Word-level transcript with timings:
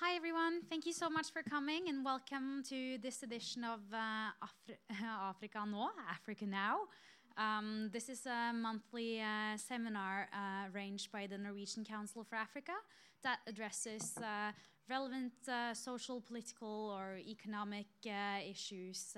Hi, 0.00 0.14
everyone. 0.14 0.60
Thank 0.70 0.86
you 0.86 0.92
so 0.92 1.10
much 1.10 1.32
for 1.32 1.42
coming 1.42 1.88
and 1.88 2.04
welcome 2.04 2.62
to 2.68 2.98
this 2.98 3.24
edition 3.24 3.64
of 3.64 3.80
uh, 3.92 4.30
Afri 4.46 4.76
Africa 5.02 5.64
Now, 5.66 5.90
Africa 6.08 6.46
Now. 6.46 6.76
Um, 7.36 7.90
this 7.92 8.08
is 8.08 8.24
a 8.24 8.52
monthly 8.54 9.20
uh, 9.20 9.56
seminar 9.56 10.28
uh, 10.32 10.70
arranged 10.72 11.10
by 11.10 11.26
the 11.26 11.36
Norwegian 11.36 11.84
Council 11.84 12.22
for 12.22 12.36
Africa 12.36 12.74
that 13.24 13.40
addresses 13.48 14.16
uh, 14.18 14.52
relevant 14.88 15.32
uh, 15.48 15.74
social, 15.74 16.20
political, 16.20 16.94
or 16.96 17.18
economic 17.18 17.88
uh, 18.06 18.38
issues 18.48 19.16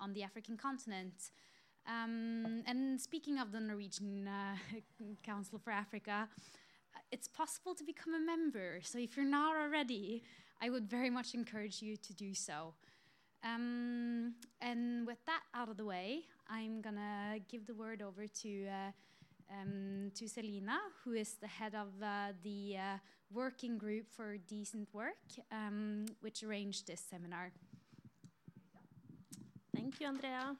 on 0.00 0.12
the 0.12 0.24
African 0.24 0.56
continent. 0.56 1.30
Um, 1.86 2.64
and 2.66 3.00
speaking 3.00 3.38
of 3.38 3.52
the 3.52 3.60
Norwegian 3.60 4.28
Council 5.22 5.60
for 5.60 5.70
Africa, 5.70 6.28
it's 7.12 7.28
possible 7.28 7.74
to 7.74 7.84
become 7.84 8.14
a 8.14 8.20
member. 8.20 8.80
So 8.82 8.98
if 8.98 9.16
you're 9.16 9.26
not 9.26 9.56
already, 9.56 10.22
I 10.60 10.70
would 10.70 10.88
very 10.88 11.10
much 11.10 11.34
encourage 11.34 11.82
you 11.82 11.96
to 11.96 12.14
do 12.14 12.34
so. 12.34 12.74
Um, 13.44 14.34
and 14.60 15.06
with 15.06 15.24
that 15.26 15.42
out 15.54 15.68
of 15.68 15.76
the 15.76 15.84
way, 15.84 16.22
I'm 16.48 16.80
gonna 16.80 17.38
give 17.48 17.66
the 17.66 17.74
word 17.74 18.02
over 18.02 18.26
to 18.26 18.66
uh, 18.66 18.90
um, 19.50 20.10
to 20.16 20.28
Selina, 20.28 20.78
who 21.04 21.12
is 21.12 21.34
the 21.34 21.46
head 21.46 21.74
of 21.74 21.88
uh, 22.02 22.32
the 22.42 22.76
uh, 22.76 22.98
working 23.32 23.78
group 23.78 24.06
for 24.10 24.36
decent 24.36 24.88
work, 24.92 25.18
um, 25.52 26.06
which 26.20 26.42
arranged 26.42 26.86
this 26.86 27.00
seminar. 27.00 27.52
Thank 29.74 30.00
you, 30.00 30.06
Andrea. 30.08 30.56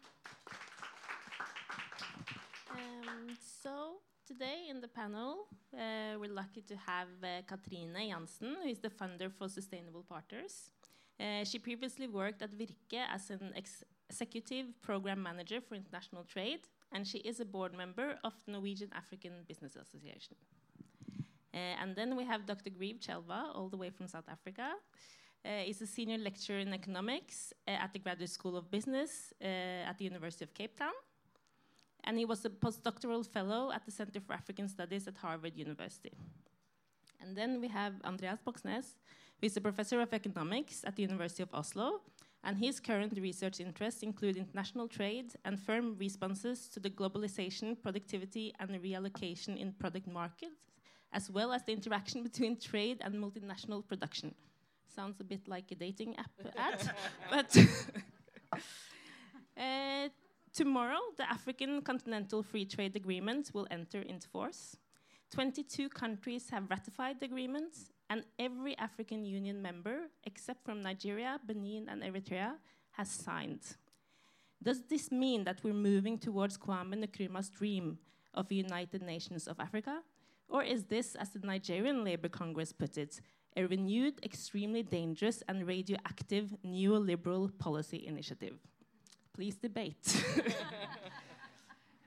Um, 2.71 3.37
so 3.63 3.97
Today 4.27 4.67
in 4.69 4.81
the 4.81 4.89
panel, 4.89 5.47
uh, 5.73 6.19
we're 6.19 6.33
lucky 6.33 6.61
to 6.63 6.75
have 6.75 7.07
uh, 7.23 7.43
Katrine 7.47 7.95
Jansen, 7.95 8.57
who 8.61 8.69
is 8.69 8.81
the 8.81 8.91
funder 8.91 9.31
for 9.31 9.49
Sustainable 9.49 10.03
Partners. 10.03 10.71
Uh, 11.21 11.45
she 11.45 11.61
previously 11.61 12.09
worked 12.09 12.43
at 12.43 12.51
Virke 12.51 13.03
as 13.15 13.31
an 13.31 13.53
ex 13.55 13.85
executive 14.11 14.67
program 14.83 15.23
manager 15.23 15.61
for 15.61 15.77
international 15.77 16.25
trade, 16.25 16.67
and 16.91 17.07
she 17.07 17.19
is 17.19 17.39
a 17.39 17.45
board 17.45 17.73
member 17.73 18.19
of 18.25 18.33
the 18.45 18.51
Norwegian 18.51 18.91
African 18.97 19.45
Business 19.47 19.77
Association. 19.77 20.35
Uh, 21.55 21.81
and 21.81 21.95
then 21.95 22.17
we 22.17 22.25
have 22.25 22.47
Dr. 22.47 22.71
Grieve 22.71 22.99
Chelwa, 22.99 23.55
all 23.55 23.69
the 23.69 23.77
way 23.77 23.91
from 23.91 24.09
South 24.09 24.29
Africa. 24.29 24.73
Uh, 25.45 25.61
he's 25.67 25.81
a 25.83 25.87
senior 25.87 26.19
lecturer 26.19 26.59
in 26.59 26.75
economics 26.75 27.53
uh, 27.69 27.85
at 27.85 27.93
the 27.93 28.01
Graduate 28.01 28.31
School 28.31 28.57
of 28.57 28.73
Business 28.73 29.33
at 29.41 29.97
the 29.99 30.05
University 30.05 30.45
of 30.45 30.53
Cape 30.53 30.77
Town 30.77 30.97
and 32.07 32.19
he 32.19 32.25
was 32.25 32.45
a 32.45 32.51
postdoctoral 32.51 33.27
fellow 33.27 33.73
at 33.73 33.85
the 33.85 33.91
Center 33.91 34.21
for 34.21 34.33
African 34.33 34.69
Studies 34.69 35.09
at 35.09 35.17
Harvard 35.17 35.57
University. 35.57 36.13
And 37.21 37.37
then 37.37 37.61
we 37.61 37.69
have 37.69 37.95
Andreas 38.05 38.39
Moxnes, 38.47 38.95
who 39.41 39.47
is 39.47 39.57
a 39.57 39.61
professor 39.61 40.01
of 40.01 40.13
economics 40.13 40.85
at 40.85 40.95
the 40.95 41.03
University 41.03 41.43
of 41.43 41.53
Oslo, 41.53 42.01
and 42.45 42.57
his 42.57 42.79
current 42.79 43.19
research 43.21 43.59
interests 43.59 44.03
include 44.03 44.37
international 44.37 44.87
trade 44.87 45.33
and 45.45 45.59
firm 45.59 45.97
responses 45.99 46.69
to 46.69 46.79
the 46.79 46.91
globalization, 46.91 47.77
productivity, 47.83 48.55
and 48.61 48.71
reallocation 48.71 49.59
in 49.59 49.73
product 49.73 50.07
markets, 50.07 50.61
as 51.13 51.29
well 51.29 51.53
as 51.53 51.65
the 51.65 51.73
interaction 51.73 52.23
between 52.23 52.57
trade 52.57 52.99
and 53.01 53.15
multinational 53.15 53.85
production. 53.85 54.33
Sounds 54.95 55.21
a 55.21 55.25
bit 55.25 55.49
like 55.49 55.73
a 55.73 55.75
dating 55.75 56.17
app 56.17 56.31
ad, 56.57 56.91
but 57.31 57.57
uh, 59.59 60.09
Tomorrow, 60.57 61.01
the 61.19 61.31
African 61.31 61.83
Continental 61.83 62.43
Free 62.43 62.65
Trade 62.65 62.97
Agreement 62.97 63.51
will 63.53 63.67
enter 63.71 64.01
into 64.01 64.27
force. 64.27 64.75
22 65.31 65.91
countries 65.91 66.49
have 66.49 66.71
ratified 66.71 67.21
the 67.21 67.27
agreement, 67.27 67.77
and 68.09 68.25
every 68.39 68.75
African 68.79 69.23
Union 69.23 69.61
member, 69.61 70.09
except 70.25 70.65
from 70.65 70.81
Nigeria, 70.81 71.39
Benin, 71.47 71.91
and 71.91 72.03
Eritrea, 72.03 72.55
has 72.93 73.11
signed. 73.11 73.61
Does 74.63 74.81
this 74.89 75.13
mean 75.13 75.45
that 75.45 75.63
we're 75.63 75.75
moving 75.75 76.19
towards 76.19 76.57
Kwame 76.57 77.05
Nkrumah's 77.05 77.51
dream 77.51 77.99
of 78.33 78.51
a 78.51 78.55
United 78.55 79.03
Nations 79.03 79.47
of 79.47 79.61
Africa? 79.61 80.01
Or 80.49 80.63
is 80.63 80.85
this, 80.85 81.17
as 81.17 81.29
the 81.29 81.47
Nigerian 81.47 82.03
Labour 82.03 82.31
Congress 82.31 82.73
put 82.73 82.97
it, 82.97 83.21
a 83.59 83.67
renewed, 83.67 84.25
extremely 84.25 84.83
dangerous, 84.83 85.43
and 85.49 85.67
radioactive 85.67 86.55
neoliberal 86.65 87.51
policy 87.59 88.07
initiative? 88.07 88.59
Please 89.37 89.57
debate. 89.57 90.25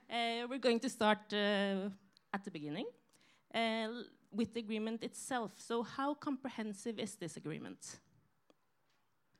uh, 0.09 0.47
we're 0.49 0.57
going 0.57 0.79
to 0.79 0.89
start 0.89 1.31
uh, 1.31 1.89
at 2.33 2.43
the 2.43 2.49
beginning 2.51 2.87
uh, 3.53 3.87
with 4.31 4.51
the 4.53 4.59
agreement 4.59 5.03
itself. 5.03 5.51
So, 5.57 5.83
how 5.83 6.15
comprehensive 6.15 6.97
is 6.97 7.15
this 7.15 7.37
agreement? 7.37 7.99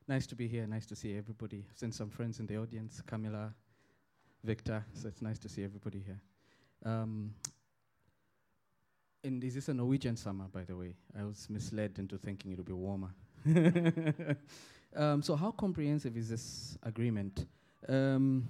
Nice 0.07 0.27
to 0.27 0.35
be 0.35 0.47
here. 0.47 0.67
Nice 0.67 0.85
to 0.85 0.95
see 0.95 1.17
everybody. 1.17 1.65
I've 1.67 1.77
seen 1.77 1.91
some 1.91 2.11
friends 2.11 2.39
in 2.39 2.45
the 2.45 2.57
audience, 2.57 3.01
Camilla, 3.07 3.53
Victor. 4.43 4.85
So 4.93 5.07
it's 5.07 5.21
nice 5.21 5.39
to 5.39 5.49
see 5.49 5.63
everybody 5.63 5.99
here. 5.99 6.19
Um, 6.85 7.33
and 9.23 9.43
is 9.43 9.55
this 9.55 9.67
a 9.69 9.73
Norwegian 9.73 10.15
summer, 10.15 10.45
by 10.51 10.63
the 10.63 10.75
way? 10.75 10.95
I 11.19 11.23
was 11.23 11.47
misled 11.49 11.97
into 11.97 12.17
thinking 12.17 12.51
it 12.51 12.57
would 12.57 12.67
be 12.67 12.73
warmer. 12.73 13.09
um, 14.95 15.21
so, 15.23 15.35
how 15.35 15.51
comprehensive 15.51 16.15
is 16.15 16.29
this 16.29 16.77
agreement? 16.83 17.45
Um, 17.87 18.47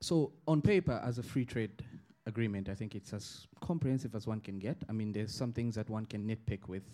so 0.00 0.32
on 0.46 0.62
paper, 0.62 1.00
as 1.04 1.18
a 1.18 1.22
free 1.22 1.44
trade 1.44 1.82
agreement, 2.26 2.68
I 2.68 2.74
think 2.74 2.94
it's 2.94 3.12
as 3.12 3.46
comprehensive 3.60 4.14
as 4.14 4.26
one 4.26 4.40
can 4.40 4.58
get. 4.58 4.76
I 4.88 4.92
mean, 4.92 5.12
there's 5.12 5.32
some 5.32 5.52
things 5.52 5.74
that 5.74 5.88
one 5.88 6.06
can 6.06 6.26
nitpick 6.26 6.68
with. 6.68 6.84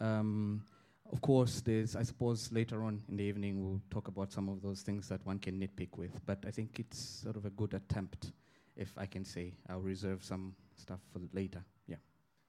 Um, 0.00 0.62
of 1.10 1.20
course, 1.20 1.60
there's, 1.62 1.96
I 1.96 2.02
suppose, 2.02 2.52
later 2.52 2.82
on 2.82 3.02
in 3.08 3.16
the 3.16 3.24
evening 3.24 3.64
we'll 3.64 3.80
talk 3.90 4.08
about 4.08 4.30
some 4.30 4.48
of 4.48 4.60
those 4.62 4.82
things 4.82 5.08
that 5.08 5.24
one 5.24 5.38
can 5.38 5.58
nitpick 5.58 5.96
with. 5.96 6.20
But 6.26 6.44
I 6.46 6.50
think 6.50 6.78
it's 6.78 6.98
sort 6.98 7.36
of 7.36 7.46
a 7.46 7.50
good 7.50 7.74
attempt, 7.74 8.32
if 8.76 8.92
I 8.96 9.06
can 9.06 9.24
say. 9.24 9.54
I'll 9.68 9.80
reserve 9.80 10.22
some 10.22 10.54
stuff 10.76 11.00
for 11.12 11.20
later. 11.32 11.64
Yeah. 11.86 11.96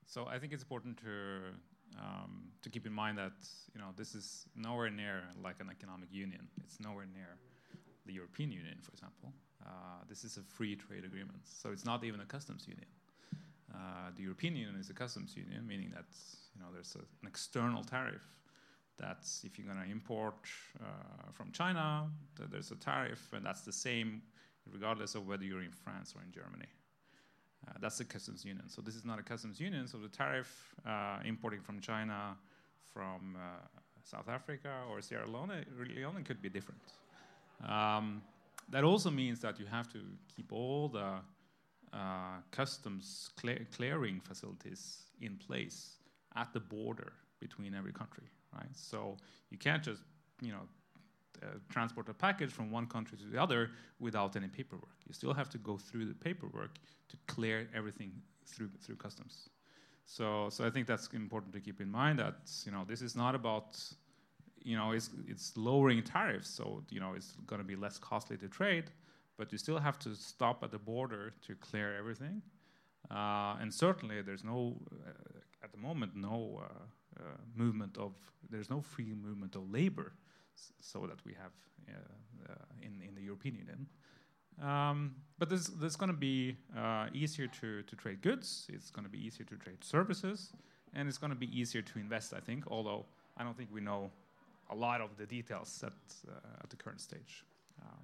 So 0.05 0.27
I 0.27 0.39
think 0.39 0.53
it's 0.53 0.63
important 0.63 0.97
to 0.97 1.53
um, 1.97 2.51
to 2.61 2.69
keep 2.69 2.85
in 2.85 2.93
mind 2.93 3.17
that 3.17 3.33
you 3.73 3.79
know 3.79 3.87
this 3.95 4.13
is 4.13 4.45
nowhere 4.55 4.89
near 4.89 5.23
like 5.43 5.59
an 5.59 5.69
economic 5.71 6.09
union. 6.11 6.47
It's 6.63 6.79
nowhere 6.79 7.07
near 7.11 7.37
the 8.05 8.13
European 8.13 8.51
Union, 8.51 8.77
for 8.81 8.91
example. 8.91 9.33
Uh, 9.65 9.69
this 10.07 10.23
is 10.23 10.37
a 10.37 10.41
free 10.41 10.75
trade 10.75 11.05
agreement, 11.05 11.41
so 11.43 11.69
it's 11.71 11.85
not 11.85 12.03
even 12.03 12.21
a 12.21 12.25
customs 12.25 12.67
union. 12.67 12.87
Uh, 13.73 14.09
the 14.15 14.23
European 14.23 14.55
Union 14.55 14.75
is 14.79 14.89
a 14.89 14.93
customs 14.93 15.35
union, 15.35 15.65
meaning 15.67 15.91
that 15.91 16.07
you 16.55 16.61
know 16.61 16.67
there's 16.73 16.95
a, 16.95 16.99
an 16.99 17.27
external 17.27 17.83
tariff. 17.83 18.25
That's 18.97 19.43
if 19.43 19.57
you're 19.57 19.67
going 19.67 19.83
to 19.85 19.89
import 19.89 20.35
uh, 20.81 21.31
from 21.31 21.51
China, 21.51 22.09
th 22.37 22.49
there's 22.49 22.71
a 22.71 22.79
tariff, 22.91 23.33
and 23.33 23.45
that's 23.45 23.61
the 23.61 23.77
same 23.87 24.21
regardless 24.71 25.15
of 25.15 25.27
whether 25.27 25.43
you're 25.43 25.63
in 25.63 25.71
France 25.71 26.13
or 26.15 26.21
in 26.21 26.31
Germany. 26.31 26.69
Uh, 27.67 27.73
that's 27.81 27.97
the 27.97 28.05
customs 28.05 28.45
union. 28.45 28.67
So 28.69 28.81
this 28.81 28.95
is 28.95 29.05
not 29.05 29.19
a 29.19 29.23
customs 29.23 29.59
union. 29.59 29.87
So 29.87 29.97
the 29.97 30.07
tariff 30.07 30.73
uh, 30.85 31.19
importing 31.25 31.61
from 31.61 31.79
China, 31.81 32.37
from 32.93 33.35
uh, 33.35 33.67
South 34.03 34.29
Africa 34.29 34.71
or 34.89 35.01
Sierra 35.01 35.27
Leone, 35.27 35.65
Leone 35.95 36.23
could 36.23 36.41
be 36.41 36.49
different. 36.49 36.81
Um, 37.67 38.21
that 38.69 38.83
also 38.83 39.09
means 39.09 39.39
that 39.41 39.59
you 39.59 39.65
have 39.65 39.91
to 39.93 39.99
keep 40.35 40.51
all 40.51 40.87
the 40.87 41.15
uh, 41.93 42.41
customs 42.51 43.29
clearing 43.75 44.19
facilities 44.19 45.03
in 45.21 45.35
place 45.37 45.97
at 46.35 46.53
the 46.53 46.59
border 46.59 47.13
between 47.39 47.73
every 47.73 47.91
country, 47.91 48.25
right? 48.53 48.75
So 48.75 49.17
you 49.49 49.57
can't 49.57 49.83
just, 49.83 50.01
you 50.41 50.51
know, 50.51 50.67
uh, 51.41 51.45
transport 51.69 52.09
a 52.09 52.13
package 52.13 52.51
from 52.51 52.69
one 52.69 52.85
country 52.85 53.17
to 53.17 53.25
the 53.25 53.41
other 53.41 53.71
without 53.99 54.35
any 54.35 54.47
paperwork. 54.47 54.97
You 55.07 55.13
still 55.13 55.33
have 55.33 55.49
to 55.49 55.57
go 55.57 55.77
through 55.77 56.05
the 56.05 56.13
paperwork 56.13 56.75
to 57.07 57.17
clear 57.27 57.69
everything 57.73 58.11
through 58.45 58.69
through 58.81 58.97
customs. 58.97 59.49
So, 60.05 60.49
so 60.49 60.65
I 60.65 60.69
think 60.69 60.87
that's 60.87 61.07
important 61.13 61.53
to 61.53 61.61
keep 61.61 61.79
in 61.79 61.89
mind 61.89 62.19
that 62.19 62.51
you 62.65 62.71
know 62.71 62.83
this 62.85 63.01
is 63.01 63.15
not 63.15 63.35
about 63.35 63.81
you 64.63 64.75
know, 64.75 64.91
it's, 64.91 65.09
it's 65.27 65.55
lowering 65.55 66.03
tariffs, 66.03 66.49
so 66.49 66.83
you 66.89 66.99
know 66.99 67.13
it's 67.15 67.33
going 67.45 67.61
to 67.61 67.67
be 67.67 67.75
less 67.75 67.97
costly 67.97 68.37
to 68.37 68.47
trade, 68.47 68.85
but 69.37 69.51
you 69.51 69.57
still 69.57 69.79
have 69.79 69.97
to 69.99 70.15
stop 70.15 70.63
at 70.63 70.71
the 70.71 70.77
border 70.79 71.33
to 71.47 71.55
clear 71.55 71.97
everything. 71.97 72.41
Uh, 73.09 73.55
and 73.61 73.73
certainly, 73.73 74.21
there's 74.21 74.43
no, 74.43 74.75
uh, 74.91 75.11
at 75.63 75.71
the 75.71 75.77
moment, 75.77 76.15
no 76.15 76.61
uh, 76.61 77.21
uh 77.21 77.23
movement 77.55 77.97
of, 77.97 78.13
there's 78.49 78.69
no 78.69 78.81
free 78.81 79.13
movement 79.13 79.55
of 79.55 79.71
labor, 79.71 80.13
so 80.81 81.07
that 81.07 81.23
we 81.25 81.33
have 81.33 81.51
uh, 81.87 82.51
uh, 82.51 82.55
in 82.81 83.01
in 83.07 83.15
the 83.15 83.21
European 83.21 83.55
Union. 83.55 83.87
Um, 84.61 85.15
but 85.37 85.47
there's, 85.47 85.67
there's 85.67 85.95
going 85.95 86.11
to 86.11 86.17
be 86.17 86.57
easier 87.13 87.47
to, 87.47 87.81
to 87.81 87.95
trade 87.95 88.21
goods. 88.21 88.67
It's 88.67 88.91
going 88.91 89.05
to 89.05 89.09
be 89.09 89.25
easier 89.25 89.45
to 89.45 89.55
trade 89.55 89.81
services, 89.85 90.51
and 90.93 91.07
it's 91.07 91.17
going 91.17 91.31
to 91.31 91.39
be 91.39 91.47
easier 91.57 91.81
to 91.81 91.99
invest. 91.99 92.33
I 92.33 92.41
think, 92.41 92.65
although 92.67 93.05
I 93.37 93.43
don't 93.45 93.55
think 93.55 93.69
we 93.71 93.79
know 93.79 94.11
a 94.69 94.75
lot 94.75 95.01
of 95.01 95.17
the 95.17 95.25
details 95.25 95.83
at, 95.83 95.93
uh, 96.27 96.63
at 96.63 96.69
the 96.69 96.75
current 96.75 97.01
stage. 97.01 97.43
Um, 97.81 97.99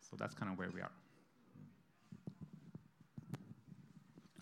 so 0.00 0.16
that's 0.16 0.34
kind 0.34 0.52
of 0.52 0.58
where 0.58 0.70
we 0.70 0.80
are. 0.80 0.90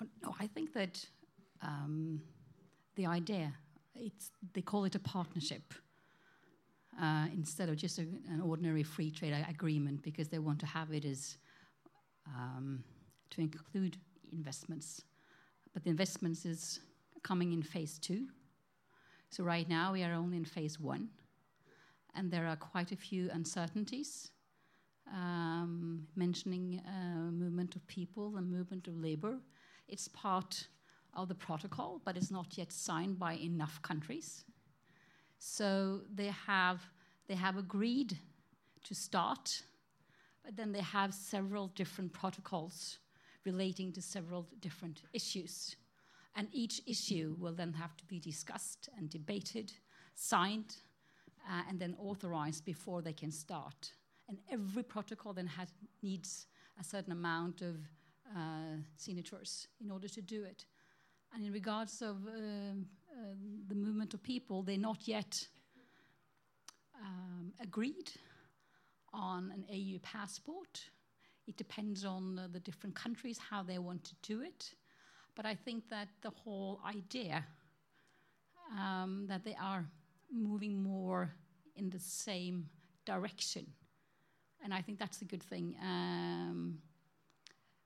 Oh, 0.02 0.06
no, 0.22 0.34
I 0.40 0.46
think 0.46 0.72
that 0.72 1.04
um, 1.62 2.20
the 2.96 3.06
idea 3.06 3.52
it's 3.94 4.30
they 4.54 4.62
call 4.62 4.84
it 4.84 4.94
a 4.94 4.98
partnership 4.98 5.74
uh, 7.00 7.26
instead 7.32 7.68
of 7.68 7.76
just 7.76 7.98
a, 7.98 8.02
an 8.02 8.40
ordinary 8.44 8.82
free 8.82 9.10
trade 9.10 9.34
agreement 9.48 10.02
because 10.02 10.28
they 10.28 10.38
want 10.38 10.58
to 10.60 10.66
have 10.66 10.92
it 10.92 11.04
as 11.04 11.36
um, 12.26 12.82
to 13.30 13.40
include 13.40 13.96
investments. 14.32 15.02
But 15.72 15.84
the 15.84 15.90
investments 15.90 16.44
is 16.44 16.80
coming 17.22 17.52
in 17.52 17.62
phase 17.62 17.98
two. 17.98 18.26
So 19.30 19.44
right 19.44 19.68
now 19.68 19.92
we 19.92 20.02
are 20.02 20.12
only 20.12 20.36
in 20.36 20.44
phase 20.44 20.80
one, 20.80 21.08
and 22.14 22.30
there 22.30 22.46
are 22.46 22.56
quite 22.56 22.92
a 22.92 22.96
few 22.96 23.30
uncertainties. 23.32 24.30
Um, 25.12 26.06
mentioning 26.14 26.80
uh, 26.86 27.30
movement 27.32 27.74
of 27.74 27.86
people 27.86 28.36
and 28.36 28.50
movement 28.50 28.86
of 28.86 28.96
labor, 28.96 29.38
it's 29.88 30.08
part 30.08 30.68
of 31.14 31.28
the 31.28 31.34
protocol, 31.34 32.00
but 32.04 32.16
it's 32.16 32.30
not 32.30 32.56
yet 32.56 32.70
signed 32.70 33.18
by 33.18 33.34
enough 33.34 33.82
countries. 33.82 34.44
So 35.38 36.02
they 36.14 36.32
have 36.46 36.80
they 37.26 37.34
have 37.36 37.56
agreed 37.56 38.18
to 38.84 38.94
start, 38.94 39.62
but 40.44 40.56
then 40.56 40.72
they 40.72 40.80
have 40.80 41.14
several 41.14 41.68
different 41.68 42.12
protocols 42.12 42.98
relating 43.44 43.92
to 43.92 44.02
several 44.02 44.48
different 44.60 45.02
issues. 45.12 45.76
And 46.36 46.48
each 46.52 46.80
issue 46.86 47.36
will 47.38 47.54
then 47.54 47.72
have 47.72 47.96
to 47.96 48.04
be 48.04 48.18
discussed 48.18 48.88
and 48.96 49.08
debated, 49.10 49.72
signed, 50.14 50.76
uh, 51.48 51.62
and 51.68 51.78
then 51.78 51.94
authorized 51.98 52.64
before 52.64 53.02
they 53.02 53.12
can 53.12 53.30
start. 53.30 53.92
And 54.28 54.38
every 54.50 54.82
protocol 54.82 55.32
then 55.32 55.46
has, 55.46 55.68
needs 56.02 56.46
a 56.78 56.84
certain 56.84 57.12
amount 57.12 57.62
of 57.62 57.76
uh, 58.36 58.76
signatures 58.96 59.66
in 59.80 59.90
order 59.90 60.08
to 60.08 60.22
do 60.22 60.44
it. 60.44 60.64
And 61.34 61.44
in 61.44 61.52
regards 61.52 62.02
of 62.02 62.16
uh, 62.26 62.30
uh, 62.30 63.34
the 63.68 63.74
movement 63.74 64.14
of 64.14 64.22
people, 64.22 64.62
they're 64.62 64.78
not 64.78 65.06
yet 65.06 65.46
um, 67.02 67.52
agreed 67.60 68.10
on 69.12 69.52
an 69.52 69.64
AU 69.70 69.98
passport. 70.02 70.80
It 71.46 71.56
depends 71.56 72.04
on 72.04 72.38
uh, 72.38 72.48
the 72.52 72.60
different 72.60 72.94
countries 72.94 73.38
how 73.38 73.62
they 73.62 73.78
want 73.78 74.04
to 74.04 74.14
do 74.22 74.42
it. 74.42 74.74
But 75.34 75.46
I 75.46 75.54
think 75.54 75.88
that 75.90 76.08
the 76.22 76.30
whole 76.30 76.80
idea 76.86 77.44
um, 78.78 79.26
that 79.28 79.44
they 79.44 79.56
are 79.60 79.84
moving 80.32 80.82
more 80.82 81.34
in 81.76 81.90
the 81.90 81.98
same 81.98 82.68
direction, 83.04 83.66
and 84.62 84.72
I 84.74 84.80
think 84.82 84.98
that's 84.98 85.22
a 85.22 85.24
good 85.24 85.42
thing. 85.42 85.76
Um, 85.82 86.78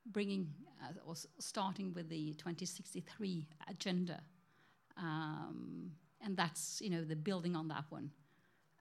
bringing 0.06 0.48
uh, 0.82 0.92
or 1.06 1.14
starting 1.38 1.92
with 1.94 2.08
the 2.08 2.34
2063 2.34 3.48
agenda, 3.68 4.20
um, 4.96 5.92
and 6.20 6.36
that's 6.36 6.80
you 6.80 6.90
know 6.90 7.04
the 7.04 7.16
building 7.16 7.56
on 7.56 7.68
that 7.68 7.84
one, 7.90 8.10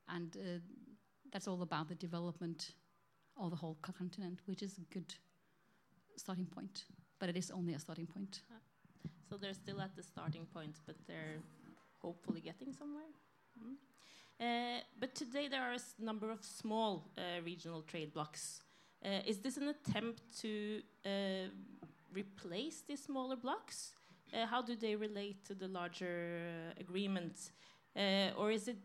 and 0.09 0.35
uh, 0.37 0.59
that's 1.31 1.47
all 1.47 1.61
about 1.61 1.89
the 1.89 1.95
development 1.95 2.71
of 3.37 3.49
the 3.49 3.55
whole 3.55 3.77
continent, 3.81 4.39
which 4.45 4.61
is 4.61 4.77
a 4.77 4.93
good 4.93 5.13
starting 6.17 6.45
point. 6.45 6.85
But 7.19 7.29
it 7.29 7.37
is 7.37 7.51
only 7.51 7.73
a 7.73 7.79
starting 7.79 8.07
point. 8.07 8.41
So 9.29 9.37
they're 9.37 9.53
still 9.53 9.81
at 9.81 9.95
the 9.95 10.03
starting 10.03 10.45
point, 10.53 10.75
but 10.85 10.95
they're 11.07 11.41
hopefully 12.01 12.41
getting 12.41 12.73
somewhere. 12.73 13.09
Mm. 13.59 13.75
Uh, 14.39 14.81
but 14.99 15.15
today 15.15 15.47
there 15.47 15.61
are 15.61 15.73
a 15.73 16.03
number 16.03 16.31
of 16.31 16.43
small 16.43 17.11
uh, 17.17 17.41
regional 17.43 17.81
trade 17.81 18.13
blocks. 18.13 18.61
Uh, 19.05 19.19
is 19.25 19.39
this 19.39 19.57
an 19.57 19.67
attempt 19.69 20.21
to 20.41 20.81
replace 22.13 22.83
these 22.87 23.03
smaller 23.03 23.35
blocks? 23.35 23.91
How 24.49 24.61
do 24.61 24.75
they 24.75 24.95
relate 24.95 25.45
to 25.45 25.53
the 25.53 25.67
larger 25.67 26.41
agreement, 26.79 27.51
or 28.37 28.49
is 28.49 28.67
it, 28.67 28.77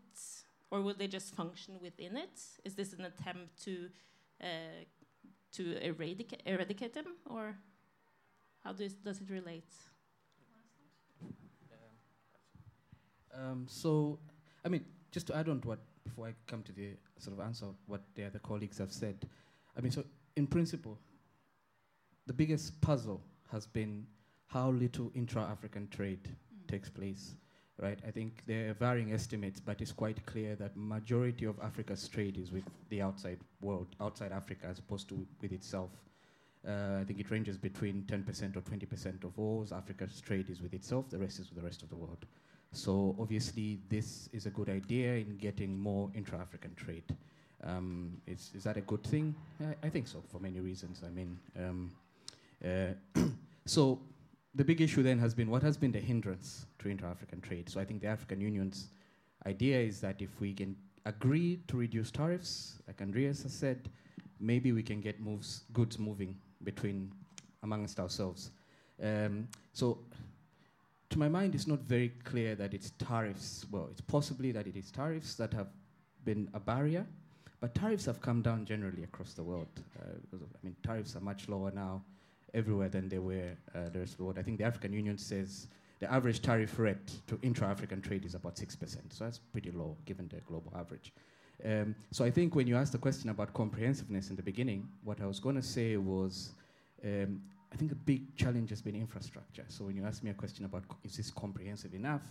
or 0.69 0.81
will 0.81 0.93
they 0.93 1.07
just 1.07 1.33
function 1.33 1.79
within 1.81 2.17
it? 2.17 2.39
Is 2.63 2.75
this 2.75 2.93
an 2.93 3.05
attempt 3.05 3.63
to 3.63 3.89
to 5.51 5.77
eradicate, 5.83 6.41
eradicate 6.45 6.93
them, 6.93 7.15
or 7.25 7.57
how 8.63 8.73
does, 8.73 8.93
does 8.93 9.21
it 9.21 9.29
relate? 9.29 9.73
Um, 13.33 13.65
so, 13.67 14.19
I 14.65 14.69
mean, 14.69 14.85
just 15.11 15.27
to 15.27 15.35
add 15.35 15.49
on 15.49 15.61
to 15.61 15.67
what, 15.69 15.79
before 16.03 16.27
I 16.27 16.33
come 16.47 16.63
to 16.63 16.71
the 16.71 16.89
sort 17.17 17.37
of 17.37 17.45
answer 17.45 17.65
what 17.87 18.01
the 18.15 18.25
other 18.25 18.39
colleagues 18.39 18.77
have 18.77 18.91
said, 18.91 19.27
I 19.77 19.81
mean, 19.81 19.91
so 19.91 20.03
in 20.35 20.47
principle, 20.47 20.97
the 22.27 22.33
biggest 22.33 22.79
puzzle 22.81 23.21
has 23.51 23.65
been 23.65 24.05
how 24.47 24.69
little 24.71 25.11
intra-African 25.15 25.87
trade 25.89 26.23
mm. 26.23 26.67
takes 26.67 26.89
place, 26.89 27.35
right? 27.81 27.99
I 28.07 28.11
think 28.11 28.43
there 28.45 28.71
are 28.71 28.73
varying 28.73 29.13
estimates, 29.13 29.59
but 29.59 29.81
it's 29.81 29.91
quite 29.91 30.25
clear 30.25 30.55
that 30.55 30.75
majority 30.75 31.45
of 31.45 31.59
Africa's 31.59 32.07
trade 32.07 32.37
is 32.37 32.51
with 32.51 32.63
the 32.89 33.01
outside 33.01 33.39
world, 33.61 33.87
outside 34.01 34.31
Africa, 34.31 34.67
as 34.67 34.79
opposed 34.79 35.07
to 35.09 35.25
with 35.41 35.51
itself. 35.51 35.91
Uh, 36.67 36.97
I 36.99 37.03
think 37.05 37.19
it 37.19 37.31
ranges 37.31 37.57
between 37.57 38.03
10% 38.03 38.57
or 38.57 38.61
20% 38.61 39.23
of 39.23 39.39
all 39.39 39.65
Africa's 39.71 40.19
trade 40.19 40.49
is 40.49 40.61
with 40.61 40.73
itself, 40.73 41.09
the 41.09 41.17
rest 41.17 41.39
is 41.39 41.49
with 41.49 41.59
the 41.59 41.65
rest 41.65 41.83
of 41.83 41.89
the 41.89 41.95
world. 41.95 42.25
So 42.71 43.15
obviously, 43.19 43.79
this 43.89 44.29
is 44.31 44.45
a 44.45 44.49
good 44.49 44.69
idea 44.69 45.15
in 45.15 45.37
getting 45.37 45.77
more 45.77 46.11
intra-African 46.13 46.75
trade. 46.75 47.15
Um, 47.63 48.21
is, 48.27 48.51
is 48.55 48.63
that 48.63 48.77
a 48.77 48.81
good 48.81 49.03
thing? 49.03 49.35
I, 49.61 49.87
I, 49.87 49.89
think 49.89 50.07
so, 50.07 50.23
for 50.31 50.39
many 50.39 50.59
reasons. 50.59 51.01
I 51.05 51.09
mean, 51.09 51.37
um, 51.57 51.91
uh, 52.63 53.21
so 53.65 53.99
the 54.55 54.63
big 54.63 54.81
issue 54.81 55.03
then 55.03 55.19
has 55.19 55.33
been 55.33 55.49
what 55.49 55.61
has 55.63 55.77
been 55.77 55.91
the 55.91 55.99
hindrance 55.99 56.65
to 56.79 56.89
intra-African 56.89 57.41
trade. 57.41 57.69
So 57.69 57.79
I 57.79 57.85
think 57.85 58.01
the 58.01 58.07
African 58.07 58.39
Union's 58.39 58.89
idea 59.45 59.79
is 59.79 59.99
that 60.01 60.21
if 60.21 60.39
we 60.39 60.53
can 60.53 60.75
agree 61.05 61.59
to 61.67 61.77
reduce 61.77 62.11
tariffs, 62.11 62.79
like 62.87 63.01
Andreas 63.01 63.43
has 63.43 63.53
said, 63.53 63.89
maybe 64.39 64.71
we 64.71 64.83
can 64.83 65.01
get 65.01 65.19
moves, 65.19 65.63
goods 65.73 65.99
moving 65.99 66.35
between 66.63 67.11
amongst 67.63 67.99
ourselves. 67.99 68.51
Um, 69.01 69.47
so, 69.73 69.99
to 71.09 71.19
my 71.19 71.27
mind, 71.27 71.55
it's 71.55 71.67
not 71.67 71.79
very 71.79 72.09
clear 72.23 72.55
that 72.55 72.73
it's 72.73 72.91
tariffs. 72.91 73.65
Well, 73.71 73.87
it's 73.91 74.01
possibly 74.01 74.51
that 74.51 74.67
it 74.67 74.75
is 74.75 74.91
tariffs 74.91 75.35
that 75.35 75.53
have 75.53 75.67
been 76.23 76.49
a 76.53 76.59
barrier, 76.59 77.05
but 77.59 77.73
tariffs 77.73 78.05
have 78.05 78.21
come 78.21 78.41
down 78.41 78.65
generally 78.65 79.03
across 79.03 79.33
the 79.33 79.43
world. 79.43 79.67
Uh, 79.99 80.17
because 80.21 80.41
of, 80.41 80.49
I 80.53 80.59
mean, 80.63 80.75
tariffs 80.83 81.15
are 81.15 81.21
much 81.21 81.49
lower 81.49 81.71
now 81.71 82.03
everywhere 82.53 82.89
than 82.89 83.09
they 83.09 83.19
were 83.19 83.51
uh, 83.75 83.89
the 83.89 83.99
rest 83.99 84.13
of 84.13 84.17
the 84.17 84.23
world. 84.23 84.37
I 84.39 84.43
think 84.43 84.57
the 84.59 84.63
African 84.65 84.93
Union 84.93 85.17
says 85.17 85.67
the 85.99 86.11
average 86.11 86.41
tariff 86.41 86.77
rate 86.79 87.21
to 87.27 87.39
intra-African 87.41 88.01
trade 88.01 88.25
is 88.25 88.35
about 88.35 88.55
6%. 88.55 88.97
So 89.09 89.23
that's 89.23 89.39
pretty 89.39 89.71
low 89.71 89.97
given 90.05 90.27
the 90.27 90.41
global 90.41 90.71
average. 90.75 91.13
Um, 91.65 91.95
so 92.11 92.23
I 92.23 92.31
think 92.31 92.55
when 92.55 92.67
you 92.67 92.77
asked 92.77 92.93
the 92.93 92.97
question 92.97 93.29
about 93.29 93.53
comprehensiveness 93.53 94.29
in 94.29 94.35
the 94.35 94.43
beginning, 94.43 94.87
what 95.03 95.19
I 95.21 95.25
was 95.25 95.39
going 95.39 95.55
to 95.55 95.61
say 95.61 95.97
was 95.97 96.51
um, 97.03 97.41
I 97.71 97.75
think 97.75 97.91
a 97.91 97.95
big 97.95 98.35
challenge 98.35 98.69
has 98.71 98.81
been 98.81 98.95
infrastructure. 98.95 99.63
So 99.67 99.85
when 99.85 99.95
you 99.95 100.05
ask 100.05 100.23
me 100.23 100.31
a 100.31 100.33
question 100.33 100.65
about 100.65 100.83
is 101.03 101.17
this 101.17 101.31
comprehensive 101.31 101.93
enough, 101.93 102.23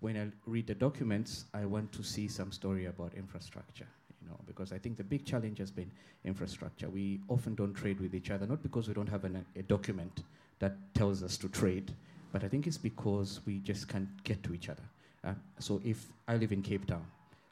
when 0.00 0.16
I 0.16 0.28
read 0.46 0.66
the 0.66 0.74
documents, 0.74 1.44
I 1.52 1.64
want 1.66 1.92
to 1.92 2.02
see 2.02 2.28
some 2.28 2.52
story 2.52 2.86
about 2.86 3.14
infrastructure. 3.14 3.86
You 4.22 4.28
know, 4.28 4.38
because 4.46 4.72
I 4.72 4.78
think 4.78 4.96
the 4.96 5.04
big 5.04 5.24
challenge 5.24 5.58
has 5.58 5.70
been 5.70 5.90
infrastructure. 6.24 6.88
We 6.88 7.20
often 7.28 7.54
don't 7.54 7.74
trade 7.74 8.00
with 8.00 8.14
each 8.14 8.30
other, 8.30 8.46
not 8.46 8.62
because 8.62 8.88
we 8.88 8.94
don't 8.94 9.08
have 9.08 9.24
an, 9.24 9.44
a 9.56 9.62
document 9.62 10.24
that 10.58 10.76
tells 10.94 11.22
us 11.22 11.36
to 11.38 11.48
trade, 11.48 11.92
but 12.32 12.42
I 12.42 12.48
think 12.48 12.66
it's 12.66 12.78
because 12.78 13.40
we 13.46 13.58
just 13.58 13.88
can't 13.88 14.08
get 14.24 14.42
to 14.42 14.54
each 14.54 14.68
other. 14.68 14.82
Uh, 15.24 15.34
so 15.58 15.80
if 15.84 16.06
I 16.26 16.36
live 16.36 16.52
in 16.52 16.62
Cape 16.62 16.86
Town, 16.86 17.04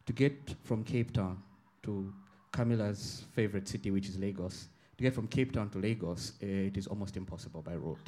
to 0.07 0.13
get 0.13 0.55
from 0.65 0.85
Cape 0.85 1.13
Town 1.13 1.41
to 1.85 2.13
Camilla's 2.53 3.25
favorite 3.35 3.69
city, 3.69 3.91
which 3.91 4.09
is 4.09 4.19
Lagos, 4.19 4.69
to 4.97 5.03
get 5.03 5.15
from 5.15 5.27
Cape 5.27 5.53
Town 5.53 5.69
to 5.71 5.79
Lagos, 5.79 6.33
uh, 6.43 6.47
it 6.47 6.77
is 6.77 6.87
almost 6.87 7.17
impossible 7.17 7.63
by 7.63 7.75
road. 7.75 7.99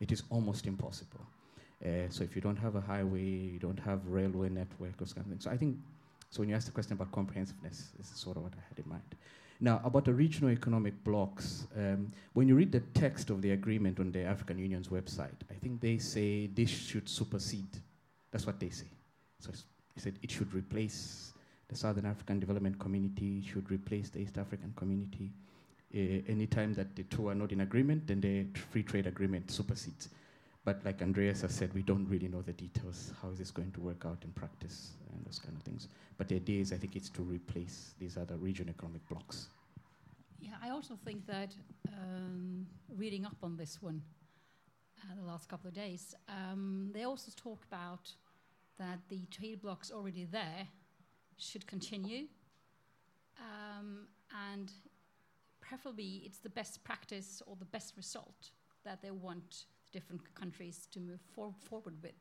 It 0.00 0.12
is 0.12 0.22
almost 0.30 0.66
impossible. 0.66 1.20
Uh, 1.84 2.08
so 2.10 2.24
if 2.24 2.34
you 2.34 2.42
don't 2.42 2.56
have 2.56 2.74
a 2.74 2.80
highway, 2.80 3.22
you 3.22 3.58
don't 3.58 3.78
have 3.80 4.06
railway 4.06 4.48
network, 4.48 5.00
of 5.00 5.10
things. 5.10 5.44
So 5.44 5.50
I 5.50 5.56
think, 5.56 5.76
so 6.30 6.40
when 6.40 6.48
you 6.48 6.54
ask 6.54 6.66
the 6.66 6.72
question 6.72 6.94
about 6.94 7.12
comprehensiveness, 7.12 7.92
this 7.96 8.10
is 8.10 8.18
sort 8.18 8.36
of 8.36 8.42
what 8.42 8.52
I 8.52 8.62
had 8.68 8.78
in 8.84 8.88
mind. 8.88 9.14
Now, 9.60 9.80
about 9.84 10.04
the 10.04 10.14
regional 10.14 10.50
economic 10.50 11.02
blocks, 11.02 11.66
um, 11.76 12.12
when 12.34 12.46
you 12.46 12.54
read 12.54 12.70
the 12.70 12.80
text 12.94 13.30
of 13.30 13.42
the 13.42 13.52
agreement 13.52 13.98
on 13.98 14.12
the 14.12 14.22
African 14.22 14.58
Union's 14.58 14.88
website, 14.88 15.40
I 15.50 15.54
think 15.54 15.80
they 15.80 15.98
say 15.98 16.46
this 16.46 16.70
should 16.70 17.08
supersede. 17.08 17.78
That's 18.30 18.46
what 18.46 18.60
they 18.60 18.70
say. 18.70 18.86
So 19.40 19.50
he 19.94 20.00
said 20.00 20.18
it 20.22 20.30
should 20.30 20.54
replace 20.54 21.32
the 21.68 21.76
Southern 21.76 22.06
African 22.06 22.38
Development 22.38 22.78
Community, 22.78 23.42
should 23.42 23.70
replace 23.70 24.10
the 24.10 24.20
East 24.20 24.38
African 24.38 24.72
Community. 24.76 25.32
Uh, 25.94 26.20
anytime 26.28 26.74
that 26.74 26.94
the 26.96 27.04
two 27.04 27.28
are 27.28 27.34
not 27.34 27.50
in 27.50 27.62
agreement, 27.62 28.06
then 28.06 28.20
the 28.20 28.44
free 28.70 28.82
trade 28.82 29.06
agreement 29.06 29.50
supersedes. 29.50 30.10
But 30.64 30.84
like 30.84 31.00
Andreas 31.00 31.40
has 31.40 31.54
said, 31.54 31.72
we 31.72 31.82
don't 31.82 32.06
really 32.08 32.28
know 32.28 32.42
the 32.42 32.52
details. 32.52 33.12
How 33.22 33.30
is 33.30 33.38
this 33.38 33.50
going 33.50 33.72
to 33.72 33.80
work 33.80 34.04
out 34.04 34.18
in 34.22 34.30
practice 34.32 34.90
and 35.14 35.24
those 35.24 35.38
kind 35.38 35.56
of 35.56 35.62
things. 35.62 35.88
But 36.16 36.28
the 36.28 36.36
idea 36.36 36.60
is, 36.60 36.72
I 36.72 36.76
think, 36.76 36.96
it's 36.96 37.08
to 37.10 37.22
replace 37.22 37.94
these 37.98 38.16
other 38.16 38.36
regional 38.36 38.74
economic 38.76 39.06
blocks. 39.08 39.48
Yeah, 40.40 40.54
I 40.62 40.70
also 40.70 40.98
think 41.04 41.26
that 41.26 41.54
um, 41.88 42.66
reading 42.96 43.24
up 43.24 43.36
on 43.42 43.56
this 43.56 43.78
one 43.80 44.02
uh, 45.00 45.14
the 45.16 45.26
last 45.26 45.48
couple 45.48 45.68
of 45.68 45.74
days, 45.74 46.14
um, 46.28 46.90
they 46.92 47.04
also 47.04 47.32
talk 47.36 47.64
about 47.70 48.12
that 48.78 48.98
the 49.08 49.20
trade 49.30 49.60
blocks 49.60 49.90
already 49.90 50.24
there 50.24 50.68
should 51.36 51.66
continue, 51.66 52.26
um, 53.38 54.06
and 54.50 54.72
preferably 55.68 56.22
it's 56.24 56.38
the 56.38 56.48
best 56.48 56.82
practice 56.84 57.42
or 57.46 57.56
the 57.58 57.64
best 57.66 57.94
result 57.96 58.50
that 58.84 59.02
they 59.02 59.10
want 59.10 59.64
different 59.92 60.22
countries 60.34 60.88
to 60.92 61.00
move 61.00 61.20
for 61.34 61.52
forward 61.68 61.94
with. 62.02 62.12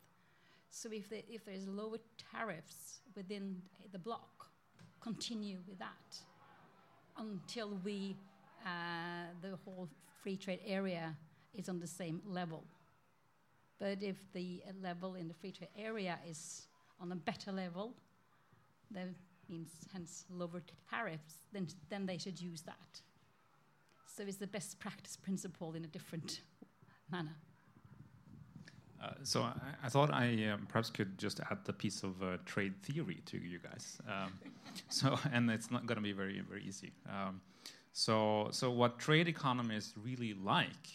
So 0.70 0.90
if, 0.92 1.10
they, 1.10 1.24
if 1.30 1.46
there's 1.46 1.68
lower 1.68 1.98
tariffs 2.32 3.00
within 3.16 3.62
the 3.92 4.00
bloc, 4.00 4.50
continue 5.02 5.60
with 5.68 5.80
that 5.80 6.18
until 7.18 7.80
we, 7.84 8.16
uh, 8.66 9.32
the 9.42 9.58
whole 9.64 9.88
free 10.22 10.36
trade 10.36 10.60
area 10.66 11.16
is 11.54 11.70
on 11.70 11.80
the 11.80 11.88
same 11.88 12.22
level. 12.26 12.64
But 13.80 14.04
if 14.04 14.18
the 14.34 14.62
uh, 14.68 14.72
level 14.84 15.16
in 15.16 15.28
the 15.28 15.34
free 15.34 15.52
trade 15.52 15.70
area 15.78 16.20
is 16.30 16.68
on 17.00 17.12
a 17.12 17.16
better 17.16 17.52
level, 17.52 17.94
that 18.92 19.08
means 19.50 19.70
hence 19.94 20.26
lower 20.30 20.62
tariffs, 20.90 21.36
then, 21.54 21.68
then 21.90 22.06
they 22.06 22.18
should 22.18 22.40
use 22.42 22.62
that. 22.64 23.02
So 24.18 24.24
it's 24.24 24.38
the 24.38 24.48
best 24.48 24.80
practice 24.80 25.16
principle 25.16 25.76
in 25.76 25.84
a 25.84 25.88
different 25.88 26.42
manner. 27.12 27.36
Uh, 29.00 29.12
so 29.22 29.44
I, 29.44 29.54
I, 29.84 29.90
thought 29.90 30.12
I 30.12 30.46
um, 30.46 30.66
perhaps 30.68 30.90
could 30.90 31.20
just 31.20 31.40
add 31.52 31.60
the 31.66 31.74
piece 31.74 32.02
of 32.02 32.24
uh, 32.24 32.38
trade 32.44 32.74
theory 32.82 33.22
to 33.28 33.38
you 33.38 33.60
guys. 33.60 34.00
Um, 34.08 34.34
so 34.90 35.20
and 35.32 35.52
it's 35.52 35.70
not 35.70 35.86
going 35.86 35.98
to 35.98 36.02
be 36.02 36.14
very 36.14 36.42
very 36.42 36.64
easy. 36.64 36.94
Um, 37.08 37.42
so 37.94 38.48
so 38.50 38.72
what 38.72 38.98
trade 38.98 39.28
economists 39.28 39.94
really 40.04 40.34
like 40.34 40.88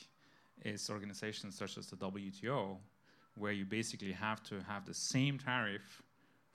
is 0.64 0.90
organizations 0.90 1.56
such 1.56 1.78
as 1.78 1.86
the 1.86 1.96
WTO, 1.98 2.76
where 3.36 3.52
you 3.52 3.64
basically 3.64 4.10
have 4.10 4.42
to 4.44 4.60
have 4.66 4.84
the 4.84 4.94
same 4.94 5.38
tariff 5.38 6.02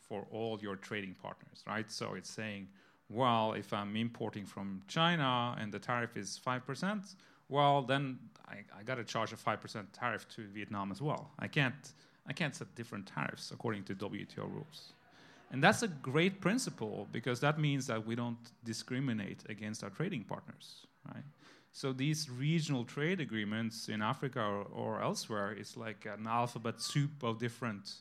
for 0.01 0.27
all 0.31 0.59
your 0.61 0.75
trading 0.75 1.15
partners, 1.21 1.63
right? 1.65 1.89
So 1.89 2.15
it's 2.15 2.29
saying, 2.29 2.67
well, 3.09 3.53
if 3.53 3.73
I'm 3.73 3.95
importing 3.95 4.45
from 4.45 4.81
China 4.87 5.55
and 5.59 5.71
the 5.71 5.79
tariff 5.79 6.17
is 6.17 6.37
five 6.37 6.65
percent, 6.65 7.15
well 7.49 7.81
then 7.81 8.19
I, 8.47 8.63
I 8.77 8.83
got 8.83 8.95
to 8.95 9.03
charge 9.03 9.33
a 9.33 9.35
5% 9.35 9.85
tariff 9.93 10.27
to 10.29 10.47
Vietnam 10.47 10.91
as 10.91 11.01
well. 11.01 11.31
I 11.39 11.47
can't, 11.47 11.93
I 12.27 12.33
can't 12.33 12.55
set 12.55 12.73
different 12.75 13.07
tariffs 13.07 13.51
according 13.51 13.83
to 13.85 13.95
WTO 13.95 14.49
rules. 14.51 14.93
And 15.51 15.63
that's 15.63 15.81
a 15.81 15.87
great 15.87 16.41
principle 16.41 17.07
because 17.11 17.39
that 17.39 17.59
means 17.59 17.87
that 17.87 18.05
we 18.05 18.15
don't 18.15 18.51
discriminate 18.65 19.43
against 19.47 19.83
our 19.83 19.89
trading 19.89 20.23
partners, 20.23 20.85
right? 21.07 21.23
So 21.71 21.93
these 21.93 22.29
regional 22.29 22.83
trade 22.83 23.21
agreements 23.21 23.87
in 23.87 24.01
Africa 24.01 24.41
or, 24.41 24.63
or 24.63 25.01
elsewhere 25.01 25.53
is 25.53 25.77
like 25.77 26.05
an 26.05 26.27
alphabet 26.27 26.81
soup 26.81 27.23
of 27.23 27.39
different, 27.39 27.93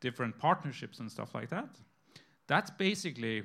different 0.00 0.38
partnerships 0.38 1.00
and 1.00 1.10
stuff 1.10 1.34
like 1.34 1.50
that. 1.50 1.68
That's 2.46 2.70
basically 2.70 3.42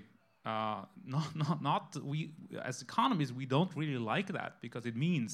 uh, 0.49 0.79
not, 1.15 1.29
not, 1.43 1.57
not 1.69 1.83
we 2.11 2.31
as 2.69 2.81
economists 2.81 3.33
we 3.41 3.45
don't 3.45 3.73
really 3.75 4.01
like 4.13 4.29
that 4.39 4.51
because 4.65 4.85
it 4.91 4.95
means 4.95 5.31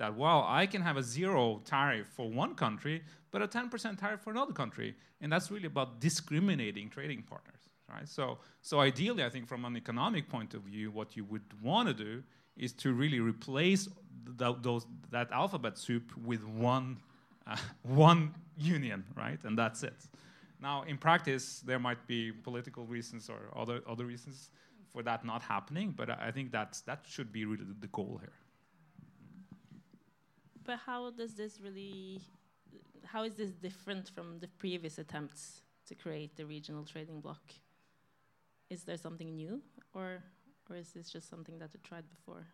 that 0.00 0.10
well 0.22 0.40
i 0.60 0.64
can 0.72 0.82
have 0.88 0.96
a 0.96 1.02
zero 1.16 1.60
tariff 1.64 2.06
for 2.16 2.26
one 2.42 2.54
country 2.54 2.96
but 3.30 3.42
a 3.42 3.48
10% 3.48 3.98
tariff 4.00 4.20
for 4.22 4.30
another 4.30 4.54
country. 4.54 4.94
And 5.20 5.30
that's 5.30 5.50
really 5.50 5.66
about 5.66 6.00
discriminating 6.00 6.88
trading 6.88 7.22
partners 7.22 7.62
right? 7.94 8.08
So 8.08 8.38
so 8.60 8.80
ideally 8.80 9.24
i 9.24 9.30
think 9.30 9.48
from 9.48 9.64
an 9.64 9.76
economic 9.76 10.28
point 10.28 10.54
of 10.54 10.62
view 10.62 10.90
what 10.90 11.16
you 11.16 11.24
would 11.24 11.48
want 11.62 11.88
to 11.88 11.94
do 11.94 12.22
is 12.56 12.72
to 12.72 12.92
really 12.92 13.20
replace 13.20 13.88
th- 14.38 14.56
those 14.60 14.86
that 15.10 15.28
alphabet 15.32 15.78
soup 15.78 16.06
with 16.30 16.44
one 16.44 16.98
uh, 17.46 17.56
one 17.82 18.34
union 18.58 19.04
right? 19.16 19.40
And 19.44 19.56
that's 19.62 19.82
it 19.82 20.00
now 20.60 20.82
in 20.82 20.96
practice 20.98 21.60
there 21.60 21.78
might 21.78 22.06
be 22.06 22.32
political 22.32 22.84
reasons 22.84 23.28
or 23.30 23.38
other 23.56 23.80
other 23.86 24.06
reasons 24.06 24.50
for 24.92 25.02
that 25.02 25.24
not 25.24 25.42
happening 25.42 25.92
but 25.96 26.10
i 26.10 26.30
think 26.30 26.50
that's 26.50 26.80
that 26.82 27.04
should 27.08 27.32
be 27.32 27.44
really 27.44 27.64
the 27.80 27.88
goal 27.88 28.18
here 28.20 28.38
but 30.68 30.80
how 30.84 31.10
does 31.10 31.32
this 31.32 31.58
really, 31.64 32.20
how 33.06 33.22
is 33.22 33.32
this 33.36 33.52
different 33.52 34.10
from 34.10 34.38
the 34.38 34.48
previous 34.58 34.98
attempts 34.98 35.62
to 35.86 35.94
create 35.94 36.36
the 36.36 36.44
regional 36.44 36.84
trading 36.84 37.22
bloc? 37.22 37.40
Is 38.68 38.82
there 38.82 38.98
something 38.98 39.34
new, 39.34 39.62
or, 39.94 40.22
or 40.68 40.76
is 40.76 40.90
this 40.90 41.08
just 41.08 41.30
something 41.30 41.58
that 41.58 41.70
you 41.72 41.80
tried 41.82 42.04
before? 42.10 42.44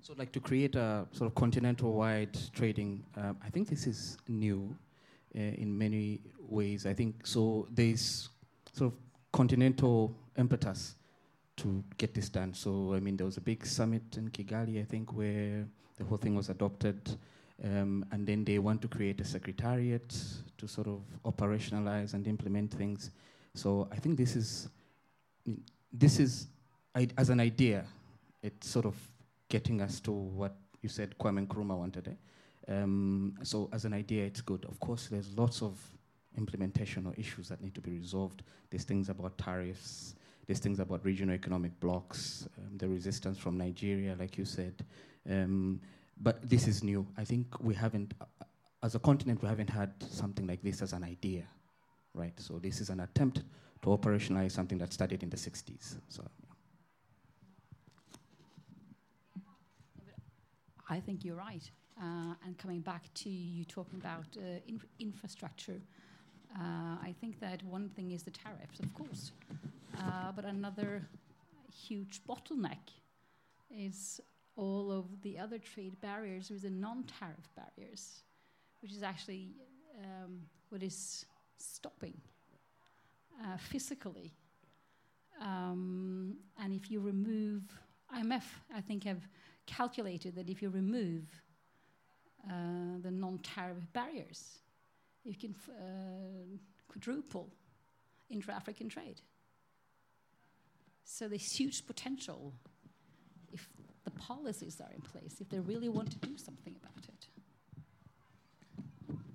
So, 0.00 0.14
like 0.16 0.32
to 0.32 0.40
create 0.40 0.74
a 0.74 1.06
sort 1.12 1.28
of 1.28 1.34
continental-wide 1.34 2.38
trading, 2.54 3.04
um, 3.18 3.36
I 3.44 3.50
think 3.50 3.68
this 3.68 3.86
is 3.86 4.16
new 4.26 4.74
in 5.34 5.76
many 5.76 6.20
ways. 6.48 6.86
I 6.86 6.94
think 6.94 7.26
so. 7.26 7.66
There's 7.70 8.28
sort 8.72 8.92
of 8.92 8.98
continental 9.32 10.14
impetus 10.36 10.96
to 11.56 11.84
get 11.98 12.14
this 12.14 12.28
done. 12.28 12.54
So, 12.54 12.94
I 12.94 13.00
mean, 13.00 13.16
there 13.16 13.26
was 13.26 13.36
a 13.36 13.40
big 13.40 13.66
summit 13.66 14.02
in 14.16 14.30
Kigali, 14.30 14.80
I 14.80 14.84
think, 14.84 15.12
where 15.12 15.66
the 15.96 16.04
whole 16.04 16.18
thing 16.18 16.34
was 16.34 16.48
adopted. 16.48 17.16
Um, 17.62 18.06
and 18.10 18.26
then 18.26 18.44
they 18.44 18.58
want 18.58 18.80
to 18.82 18.88
create 18.88 19.20
a 19.20 19.24
secretariat 19.24 20.08
to 20.56 20.66
sort 20.66 20.86
of 20.86 21.02
operationalize 21.26 22.14
and 22.14 22.26
implement 22.26 22.72
things. 22.72 23.10
So 23.54 23.88
I 23.92 23.96
think 23.96 24.16
this 24.16 24.34
is, 24.34 24.68
this 25.92 26.18
is, 26.18 26.46
as 27.18 27.28
an 27.28 27.40
idea, 27.40 27.84
it's 28.42 28.68
sort 28.68 28.86
of 28.86 28.96
getting 29.48 29.82
us 29.82 30.00
to 30.00 30.12
what 30.12 30.56
you 30.80 30.88
said 30.88 31.14
Kwame 31.18 31.46
Nkrumah 31.46 31.76
wanted. 31.76 32.08
Eh? 32.08 32.12
Um, 32.70 33.34
so 33.42 33.68
as 33.72 33.84
an 33.84 33.92
idea, 33.92 34.24
it's 34.24 34.40
good. 34.40 34.64
Of 34.66 34.78
course, 34.78 35.08
there's 35.10 35.36
lots 35.36 35.60
of 35.60 35.78
implementation 36.38 37.04
or 37.06 37.12
issues 37.16 37.48
that 37.48 37.60
need 37.60 37.74
to 37.74 37.80
be 37.80 37.90
resolved. 37.90 38.42
There's 38.70 38.84
things 38.84 39.08
about 39.08 39.36
tariffs, 39.36 40.14
there's 40.46 40.60
things 40.60 40.78
about 40.78 41.04
regional 41.04 41.34
economic 41.34 41.78
blocks, 41.80 42.48
um, 42.58 42.78
the 42.78 42.88
resistance 42.88 43.38
from 43.38 43.58
Nigeria, 43.58 44.16
like 44.18 44.38
you 44.38 44.44
said. 44.44 44.84
Um, 45.28 45.80
but 46.20 46.48
this 46.48 46.68
is 46.68 46.84
new. 46.84 47.06
I 47.16 47.24
think 47.24 47.46
we 47.60 47.74
haven't, 47.74 48.14
uh, 48.20 48.24
as 48.82 48.94
a 48.94 49.00
continent, 49.00 49.42
we 49.42 49.48
haven't 49.48 49.70
had 49.70 49.92
something 50.08 50.46
like 50.46 50.62
this 50.62 50.80
as 50.80 50.92
an 50.92 51.02
idea, 51.02 51.44
right? 52.14 52.38
So 52.38 52.58
this 52.58 52.80
is 52.80 52.88
an 52.88 53.00
attempt 53.00 53.42
to 53.82 53.88
operationalize 53.88 54.52
something 54.52 54.78
that 54.78 54.92
started 54.92 55.22
in 55.22 55.30
the 55.30 55.36
60s. 55.36 55.96
So. 56.08 56.22
I 60.88 61.00
think 61.00 61.24
you're 61.24 61.36
right. 61.36 61.70
Uh, 61.98 62.34
and 62.44 62.56
coming 62.56 62.80
back 62.80 63.12
to 63.14 63.28
you 63.28 63.64
talking 63.64 63.98
about 63.98 64.26
uh, 64.36 64.60
inf 64.66 64.84
infrastructure, 64.98 65.80
uh, 66.56 66.96
I 67.02 67.14
think 67.20 67.40
that 67.40 67.62
one 67.62 67.88
thing 67.90 68.12
is 68.12 68.22
the 68.22 68.30
tariffs, 68.30 68.80
of 68.80 68.92
course. 68.94 69.32
But 70.34 70.44
another 70.44 71.02
huge 71.70 72.20
bottleneck 72.28 72.88
is 73.70 74.20
all 74.56 74.90
of 74.92 75.22
the 75.22 75.38
other 75.38 75.58
trade 75.58 76.00
barriers 76.00 76.50
with 76.50 76.62
the 76.62 76.70
non-tariff 76.70 77.48
barriers, 77.56 78.22
which 78.80 78.92
is 78.92 79.02
actually 79.02 79.48
um, 79.98 80.40
what 80.68 80.82
is 80.82 81.24
stopping 81.58 82.20
uh, 83.42 83.56
physically. 83.56 84.32
Um, 85.40 86.36
and 86.62 86.74
if 86.74 86.90
you 86.90 87.00
remove, 87.00 87.62
IMF, 88.14 88.44
I 88.74 88.80
think, 88.80 89.04
have 89.04 89.26
calculated 89.66 90.34
that 90.36 90.48
if 90.48 90.60
you 90.60 90.68
remove 90.68 91.24
the 93.02 93.10
non-tariff 93.10 93.92
barriers, 93.92 94.58
you 95.24 95.34
can 95.34 95.54
uh, 95.68 96.56
quadruple 96.88 97.50
intra-African 98.30 98.88
trade. 98.88 99.20
So 101.04 101.28
there's 101.28 101.52
huge 101.52 101.86
potential 101.86 102.52
if 103.52 103.68
the 104.04 104.10
policies 104.12 104.80
are 104.80 104.92
in 104.94 105.00
place, 105.00 105.40
if 105.40 105.48
they 105.48 105.58
really 105.58 105.88
want 105.88 106.10
to 106.12 106.18
do 106.18 106.36
something 106.36 106.74
about 106.76 107.04
it. 107.08 107.26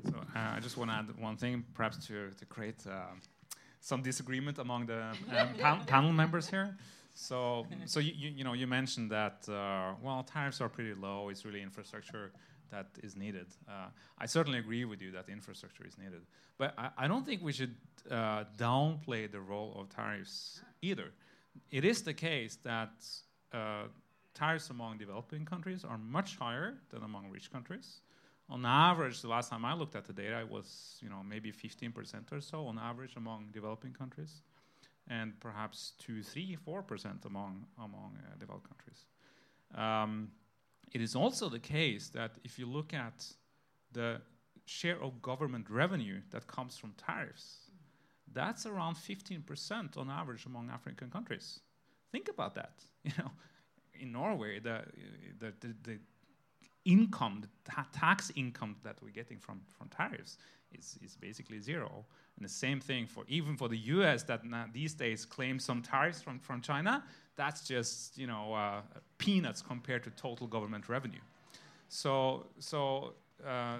So 0.09 0.15
uh, 0.17 0.55
I 0.55 0.59
just 0.59 0.77
want 0.77 0.91
to 0.91 0.97
add 0.97 1.07
one 1.19 1.35
thing, 1.35 1.65
perhaps 1.73 2.07
to, 2.07 2.31
to 2.31 2.45
create 2.45 2.85
uh, 2.89 3.13
some 3.81 4.01
disagreement 4.01 4.57
among 4.57 4.85
the 4.85 5.03
um, 5.03 5.17
pan 5.59 5.85
panel 5.85 6.13
members 6.13 6.49
here. 6.49 6.77
So, 7.13 7.65
so 7.85 7.99
you, 7.99 8.13
you, 8.15 8.29
you, 8.37 8.43
know, 8.43 8.53
you 8.53 8.67
mentioned 8.67 9.09
that, 9.11 9.47
uh, 9.47 9.93
well, 10.01 10.23
tariffs 10.23 10.59
are 10.59 10.67
pretty 10.67 10.93
low. 10.93 11.29
It's 11.29 11.45
really 11.45 11.61
infrastructure 11.61 12.31
that 12.71 12.87
is 13.03 13.15
needed. 13.15 13.47
Uh, 13.67 13.87
I 14.17 14.25
certainly 14.25 14.59
agree 14.59 14.85
with 14.85 15.01
you 15.01 15.11
that 15.11 15.29
infrastructure 15.29 15.85
is 15.85 15.97
needed. 15.97 16.21
But 16.57 16.73
I, 16.77 16.89
I 16.97 17.07
don't 17.07 17.25
think 17.25 17.41
we 17.43 17.53
should 17.53 17.75
uh, 18.09 18.45
downplay 18.57 19.31
the 19.31 19.39
role 19.39 19.75
of 19.79 19.89
tariffs 19.89 20.61
either 20.81 21.11
it 21.71 21.85
is 21.85 22.03
the 22.03 22.13
case 22.13 22.57
that 22.63 22.91
uh, 23.53 23.83
tariffs 24.33 24.69
among 24.69 24.97
developing 24.97 25.45
countries 25.45 25.83
are 25.83 25.97
much 25.97 26.37
higher 26.37 26.75
than 26.89 27.03
among 27.03 27.29
rich 27.29 27.51
countries. 27.51 28.01
On 28.49 28.65
average, 28.65 29.21
the 29.21 29.27
last 29.27 29.49
time 29.49 29.65
I 29.65 29.73
looked 29.73 29.95
at 29.95 30.05
the 30.05 30.13
data, 30.13 30.39
it 30.39 30.49
was 30.49 30.99
you 31.01 31.09
know 31.09 31.23
maybe 31.27 31.51
15% 31.51 32.31
or 32.31 32.41
so 32.41 32.67
on 32.67 32.77
average 32.77 33.15
among 33.15 33.49
developing 33.51 33.93
countries, 33.93 34.41
and 35.07 35.39
perhaps 35.39 35.93
two, 35.97 36.21
three, 36.21 36.55
four 36.55 36.83
percent 36.83 37.25
among 37.25 37.65
among 37.77 38.17
uh, 38.19 38.37
developed 38.39 38.67
countries. 38.69 39.05
Um, 39.73 40.29
it 40.91 41.01
is 41.01 41.15
also 41.15 41.49
the 41.49 41.59
case 41.59 42.09
that 42.09 42.31
if 42.43 42.57
you 42.59 42.65
look 42.65 42.93
at 42.93 43.25
the 43.91 44.21
share 44.65 45.01
of 45.01 45.21
government 45.21 45.69
revenue 45.69 46.21
that 46.31 46.47
comes 46.47 46.77
from 46.77 46.93
tariffs, 46.93 47.71
that's 48.33 48.65
around 48.65 48.95
15% 48.95 49.97
on 49.97 50.09
average 50.09 50.45
among 50.45 50.69
African 50.69 51.09
countries. 51.09 51.59
Think 52.11 52.29
about 52.29 52.55
that. 52.55 52.73
You 53.03 53.11
know, 53.19 53.31
in 53.99 54.11
Norway, 54.11 54.59
the, 54.59 54.81
the, 55.39 55.53
the, 55.59 55.75
the 55.83 55.99
income, 56.85 57.41
the 57.41 57.71
ta 57.71 57.85
tax 57.91 58.31
income 58.35 58.75
that 58.83 58.97
we're 59.01 59.09
getting 59.09 59.37
from, 59.37 59.61
from 59.77 59.89
tariffs 59.89 60.37
is, 60.71 60.97
is 61.03 61.15
basically 61.15 61.59
zero. 61.59 62.05
And 62.37 62.45
the 62.45 62.49
same 62.49 62.79
thing 62.79 63.07
for 63.07 63.23
even 63.27 63.55
for 63.57 63.69
the 63.69 63.77
US 63.77 64.23
that 64.23 64.41
these 64.73 64.93
days 64.93 65.25
claims 65.25 65.63
some 65.63 65.81
tariffs 65.81 66.21
from, 66.21 66.39
from 66.39 66.61
China, 66.61 67.03
that's 67.35 67.67
just 67.67 68.17
you 68.17 68.27
know 68.27 68.53
uh, 68.53 68.81
peanuts 69.17 69.61
compared 69.61 70.03
to 70.03 70.09
total 70.11 70.47
government 70.47 70.89
revenue. 70.89 71.23
So 71.89 72.47
so 72.59 73.13
uh, 73.45 73.77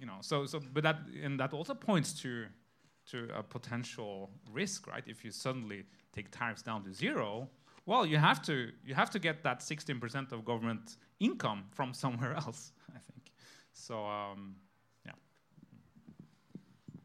you 0.00 0.06
know 0.06 0.18
so 0.20 0.46
so 0.46 0.60
but 0.72 0.82
that 0.82 0.98
and 1.22 1.38
that 1.40 1.52
also 1.52 1.74
points 1.74 2.12
to 2.22 2.46
to 3.10 3.28
a 3.34 3.42
potential 3.42 4.30
risk, 4.52 4.86
right? 4.86 5.04
If 5.06 5.24
you 5.24 5.30
suddenly 5.30 5.84
take 6.12 6.30
tariffs 6.30 6.62
down 6.62 6.82
to 6.84 6.92
zero, 6.92 7.48
well, 7.86 8.04
you 8.04 8.18
have 8.18 8.42
to 8.42 8.72
you 8.84 8.94
have 8.94 9.10
to 9.10 9.18
get 9.18 9.42
that 9.44 9.60
16% 9.60 10.32
of 10.32 10.44
government 10.44 10.96
income 11.20 11.64
from 11.70 11.94
somewhere 11.94 12.34
else. 12.46 12.72
I 12.90 12.98
think 13.12 13.32
so. 13.72 14.04
Um, 14.04 14.56
yeah. 15.04 15.12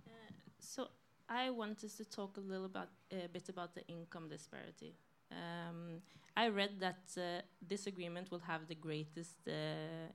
Uh, 0.08 0.32
so 0.60 0.88
I 1.30 1.52
wanted 1.52 1.96
to 1.98 2.06
talk 2.06 2.38
a 2.38 2.42
little 2.42 2.68
bit, 2.68 2.90
a 3.12 3.28
bit 3.28 3.50
about 3.50 3.76
the 3.76 3.86
income 3.88 4.28
disparity. 4.28 4.96
Um, 5.32 6.02
I 6.36 6.48
read 6.48 6.80
that 6.80 7.04
uh, 7.18 7.42
this 7.68 7.88
agreement 7.88 8.32
will 8.32 8.40
have 8.40 8.68
the 8.68 8.76
greatest 8.76 9.38
uh, 9.48 9.52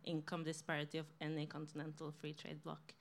income 0.04 0.44
disparity 0.44 0.98
of 0.98 1.06
any 1.20 1.46
continental 1.46 2.10
free 2.12 2.32
trade 2.32 2.62
bloc. 2.62 2.94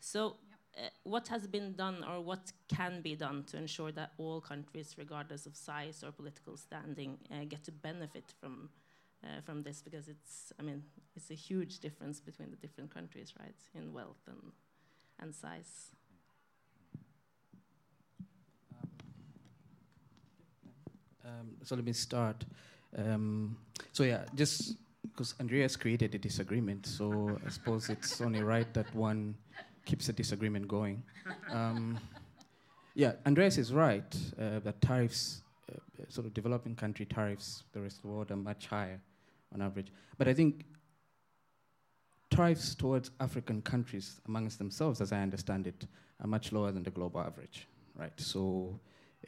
So 0.00 0.36
uh, 0.76 0.88
what 1.04 1.28
has 1.28 1.46
been 1.46 1.74
done 1.74 2.04
or 2.04 2.20
what 2.20 2.52
can 2.68 3.02
be 3.02 3.14
done 3.14 3.44
to 3.44 3.56
ensure 3.56 3.92
that 3.92 4.12
all 4.18 4.40
countries, 4.40 4.94
regardless 4.98 5.46
of 5.46 5.56
size 5.56 6.02
or 6.04 6.12
political 6.12 6.56
standing, 6.56 7.18
uh, 7.30 7.44
get 7.48 7.64
to 7.64 7.72
benefit 7.72 8.32
from 8.40 8.70
uh, 9.24 9.40
from 9.44 9.62
this? 9.62 9.82
Because 9.82 10.08
it's, 10.08 10.52
I 10.58 10.62
mean, 10.62 10.82
it's 11.14 11.30
a 11.30 11.34
huge 11.34 11.78
difference 11.78 12.20
between 12.20 12.50
the 12.50 12.56
different 12.56 12.92
countries, 12.92 13.34
right, 13.38 13.54
in 13.74 13.92
wealth 13.92 14.22
and 14.26 14.52
and 15.20 15.34
size. 15.34 15.92
Um, 21.24 21.56
so 21.62 21.74
let 21.76 21.84
me 21.84 21.92
start. 21.92 22.44
Um, 22.96 23.56
so 23.92 24.02
yeah, 24.02 24.24
just 24.34 24.76
because 25.02 25.34
Andreas 25.40 25.76
created 25.76 26.14
a 26.14 26.18
disagreement, 26.18 26.86
so 26.86 27.38
I 27.46 27.50
suppose 27.50 27.88
it's 27.90 28.20
only 28.20 28.42
right 28.42 28.72
that 28.74 28.92
one 28.94 29.34
keeps 29.84 30.06
the 30.06 30.12
disagreement 30.12 30.68
going. 30.68 31.02
Um, 31.50 31.98
yeah, 32.94 33.12
Andreas 33.26 33.58
is 33.58 33.72
right 33.72 34.14
uh, 34.40 34.58
that 34.60 34.80
tariffs, 34.80 35.42
uh, 35.70 35.76
sort 36.08 36.26
of 36.26 36.34
developing 36.34 36.74
country 36.74 37.06
tariffs, 37.06 37.64
the 37.72 37.80
rest 37.80 37.96
of 37.96 38.02
the 38.02 38.08
world 38.08 38.30
are 38.30 38.36
much 38.36 38.66
higher 38.66 39.00
on 39.54 39.62
average. 39.62 39.88
But 40.18 40.28
I 40.28 40.34
think 40.34 40.64
tariffs 42.30 42.74
towards 42.74 43.10
African 43.20 43.62
countries 43.62 44.20
amongst 44.26 44.58
themselves, 44.58 45.00
as 45.00 45.12
I 45.12 45.20
understand 45.20 45.66
it, 45.66 45.86
are 46.20 46.26
much 46.26 46.52
lower 46.52 46.72
than 46.72 46.82
the 46.82 46.90
global 46.90 47.20
average, 47.20 47.68
right? 47.96 48.12
So 48.16 48.78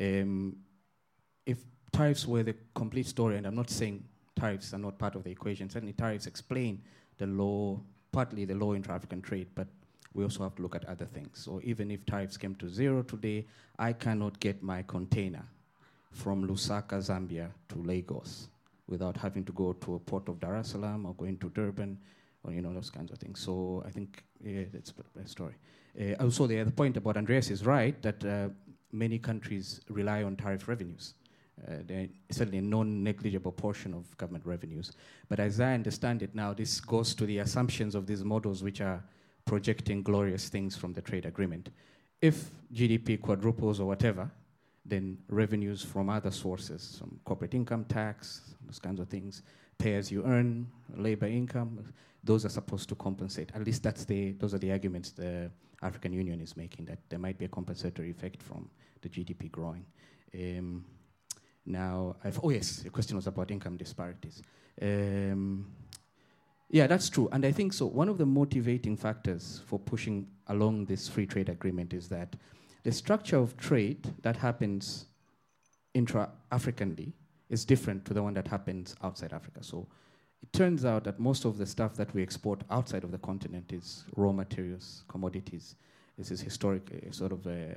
um, 0.01 0.57
if 1.47 1.59
tariffs 1.95 2.27
were 2.27 2.43
the 2.43 2.55
complete 2.75 3.07
story, 3.07 3.37
and 3.37 3.47
I'm 3.47 3.55
not 3.55 3.71
saying 3.71 4.05
tariffs 4.37 4.75
are 4.75 4.79
not 4.79 4.99
part 4.99 5.15
of 5.15 5.23
the 5.25 5.31
equation, 5.31 5.71
certainly 5.71 5.93
tariffs 5.93 6.27
explain 6.27 6.83
the 7.19 7.27
law, 7.27 7.81
partly 8.13 8.45
the 8.45 8.55
low 8.55 8.75
intra-African 8.75 9.23
trade, 9.23 9.47
but 9.55 9.69
we 10.13 10.25
also 10.25 10.43
have 10.43 10.55
to 10.57 10.63
look 10.63 10.75
at 10.75 10.85
other 10.87 11.07
things. 11.07 11.31
So 11.45 11.61
even 11.63 11.91
if 11.91 12.05
tariffs 12.05 12.37
came 12.37 12.55
to 12.57 12.69
zero 12.69 13.03
today, 13.03 13.47
I 13.79 13.93
cannot 13.93 14.39
get 14.41 14.63
my 14.63 14.83
container 14.83 15.45
from 16.11 16.47
Lusaka, 16.47 16.99
Zambia 16.99 17.51
to 17.69 17.79
Lagos 17.79 18.49
without 18.87 19.17
having 19.17 19.45
to 19.45 19.53
go 19.53 19.73
to 19.73 19.95
a 19.95 19.99
port 19.99 20.29
of 20.29 20.39
Dar 20.41 20.57
es 20.57 20.69
Salaam 20.69 21.07
or 21.07 21.15
going 21.15 21.39
to 21.39 21.49
Durban 21.51 21.99
or 22.45 22.53
you 22.53 22.61
know 22.61 22.73
those 22.73 22.91
kinds 22.91 23.11
of 23.11 23.19
things. 23.19 23.41
So 23.41 23.83
I 23.87 23.91
think 23.91 24.23
yeah, 24.45 24.65
that's 24.73 24.93
a 25.25 25.29
story. 25.29 25.55
Uh, 26.01 26.23
also, 26.23 26.47
the 26.47 26.61
other 26.61 26.71
point 26.71 26.97
about 26.97 27.17
Andreas 27.17 27.51
is 27.51 27.65
right 27.65 28.01
that 28.03 28.25
uh, 28.25 28.49
many 28.93 29.19
countries 29.19 29.81
rely 29.89 30.23
on 30.23 30.37
tariff 30.37 30.69
revenues. 30.69 31.15
Uh, 31.63 32.07
certainly 32.31 32.59
a 32.59 32.63
non-negligible 32.63 33.53
portion 33.53 33.95
of 33.95 34.17
government 34.19 34.45
revenues. 34.45 34.93
But 35.29 35.39
as 35.39 35.61
I 35.61 35.73
understand 35.73 36.23
it 36.23 36.35
now, 36.35 36.53
this 36.53 36.81
goes 36.81 37.15
to 37.15 37.27
the 37.27 37.39
assumptions 37.39 37.95
of 37.95 38.07
these 38.07 38.25
models 38.25 38.63
which 38.63 38.81
are 38.81 39.03
projecting 39.45 40.03
glorious 40.03 40.49
things 40.49 40.77
from 40.77 40.93
the 40.93 41.01
trade 41.01 41.27
agreement. 41.27 41.71
If 42.21 42.51
GDP 42.73 43.21
quadruples 43.21 43.79
or 43.79 43.87
whatever, 43.87 44.31
then 44.85 45.17
revenues 45.29 45.83
from 45.83 46.11
other 46.11 46.31
sources, 46.31 46.97
some 46.99 47.21
corporate 47.25 47.55
income 47.55 47.85
tax, 47.85 48.55
those 48.67 48.79
kinds 48.79 49.01
of 49.01 49.09
things, 49.09 49.43
pay 49.79 49.95
as 49.95 50.11
you 50.11 50.25
earn, 50.25 50.67
labor 50.97 51.27
income, 51.27 51.85
those 52.23 52.45
are 52.45 52.51
supposed 52.51 52.89
to 52.89 52.95
compensate. 52.95 53.53
At 53.55 53.65
least 53.65 53.83
that's 53.83 54.05
the, 54.05 54.33
those 54.33 54.55
are 54.55 54.59
the 54.59 54.73
arguments 54.73 55.13
the 55.13 55.51
African 55.83 56.13
Union 56.13 56.41
is 56.41 56.57
making, 56.57 56.87
that 56.87 56.99
there 57.09 57.19
might 57.19 57.39
be 57.39 57.45
a 57.45 57.49
compensatory 57.49 58.11
effect 58.11 58.43
from 58.43 58.69
the 59.03 59.09
GDP 59.09 59.51
growing. 59.51 59.85
Um, 60.35 60.85
now, 61.67 62.17
I've, 62.23 62.41
oh 62.43 62.51
yes, 62.51 62.79
the 62.79 62.91
question 62.91 63.17
was 63.17 63.27
about 63.27 63.51
income 63.51 63.77
disparities. 63.77 64.43
Um, 64.81 65.67
yeah, 66.71 66.87
that's 66.87 67.09
true. 67.09 67.29
And 67.33 67.45
I 67.45 67.53
think 67.53 67.73
so. 67.73 67.87
One 67.87 68.09
of 68.09 68.19
the 68.19 68.27
motivating 68.27 68.97
factors 68.97 69.63
for 69.67 69.79
pushing 69.79 70.27
along 70.49 70.87
this 70.87 71.09
free 71.09 71.27
trade 71.27 71.49
agreement 71.49 71.93
is 71.93 72.09
that 72.09 72.37
the 72.83 72.93
structure 72.93 73.39
of 73.39 73.57
trade 73.57 74.13
that 74.23 74.37
happens 74.37 75.07
intra 75.95 76.31
Africanly 76.53 77.13
is 77.49 77.65
different 77.65 78.05
to 78.05 78.15
the 78.15 78.23
one 78.23 78.35
that 78.35 78.49
happens 78.49 78.95
outside 79.03 79.33
Africa. 79.33 79.63
So 79.63 79.87
it 80.43 80.53
turns 80.53 80.85
out 80.85 81.05
that 81.05 81.19
most 81.19 81.45
of 81.45 81.57
the 81.57 81.67
stuff 81.67 81.95
that 81.95 82.13
we 82.15 82.23
export 82.23 82.63
outside 82.71 83.05
of 83.05 83.11
the 83.11 83.19
continent 83.19 83.73
is 83.73 84.05
raw 84.17 84.33
materials, 84.33 85.05
commodities. 85.09 85.77
This 86.19 86.31
is 86.31 86.41
historic, 86.41 86.91
uh, 86.93 87.11
sort 87.13 87.33
of 87.33 87.47
a, 87.47 87.77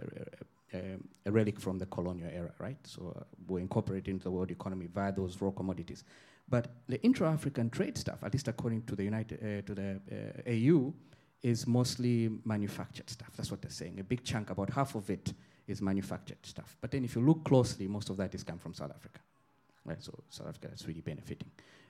a, 0.74 0.98
a, 1.26 1.32
relic 1.32 1.60
from 1.60 1.78
the 1.78 1.86
colonial 1.86 2.30
era, 2.34 2.52
right? 2.60 2.78
So 2.84 3.14
uh, 3.16 3.24
we 3.48 3.62
incorporate 3.62 4.08
into 4.08 4.24
the 4.24 4.32
world 4.32 4.52
economy 4.52 4.88
via 4.94 5.12
those 5.12 5.42
raw 5.42 5.52
commodities. 5.52 6.04
But 6.50 6.68
the 6.88 7.02
intra-African 7.04 7.70
trade 7.70 7.98
stuff, 7.98 8.24
at 8.24 8.34
least 8.34 8.48
according 8.48 8.84
to 8.84 8.96
the 8.96 9.04
United 9.04 9.40
uh, 9.42 9.62
to 9.66 9.76
the 9.76 10.00
uh, 10.12 10.50
AU, 10.50 10.94
is 11.44 11.68
mostly 11.68 12.30
manufactured 12.46 13.10
stuff. 13.10 13.30
That's 13.36 13.52
what 13.52 13.62
they're 13.62 13.72
saying. 13.72 14.00
A 14.00 14.04
big 14.04 14.24
chunk, 14.24 14.50
about 14.50 14.70
half 14.70 14.96
of 14.96 15.10
it, 15.10 15.34
is 15.68 15.82
manufactured 15.82 16.38
stuff. 16.44 16.76
But 16.80 16.92
then, 16.92 17.04
if 17.04 17.16
you 17.16 17.22
look 17.22 17.44
closely, 17.44 17.88
most 17.88 18.10
of 18.10 18.18
that 18.18 18.34
is 18.34 18.44
come 18.44 18.58
from 18.58 18.74
South 18.74 18.92
Africa. 18.92 19.20
Right, 19.86 20.02
so 20.02 20.14
South 20.30 20.48
Africa 20.48 20.70
is 20.74 20.86
really 20.88 21.02
benefiting. 21.02 21.50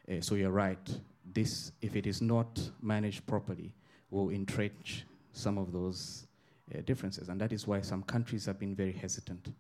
Uh, 0.10 0.22
so 0.22 0.36
you're 0.36 0.52
right. 0.52 0.90
This, 1.34 1.72
if 1.82 1.96
it 1.96 2.06
is 2.06 2.22
not 2.22 2.60
managed 2.82 3.26
properly, 3.26 3.74
will 4.12 4.30
entrench 4.30 5.06
some 5.34 5.58
of 5.58 5.72
those 5.72 6.27
uh, 6.76 6.82
differences, 6.86 7.30
and 7.30 7.40
that 7.40 7.54
is 7.54 7.68
why 7.68 7.82
some 7.82 8.04
countries 8.04 8.46
have 8.46 8.60
been 8.60 8.76
very 8.76 8.94
hesitant 8.94 9.54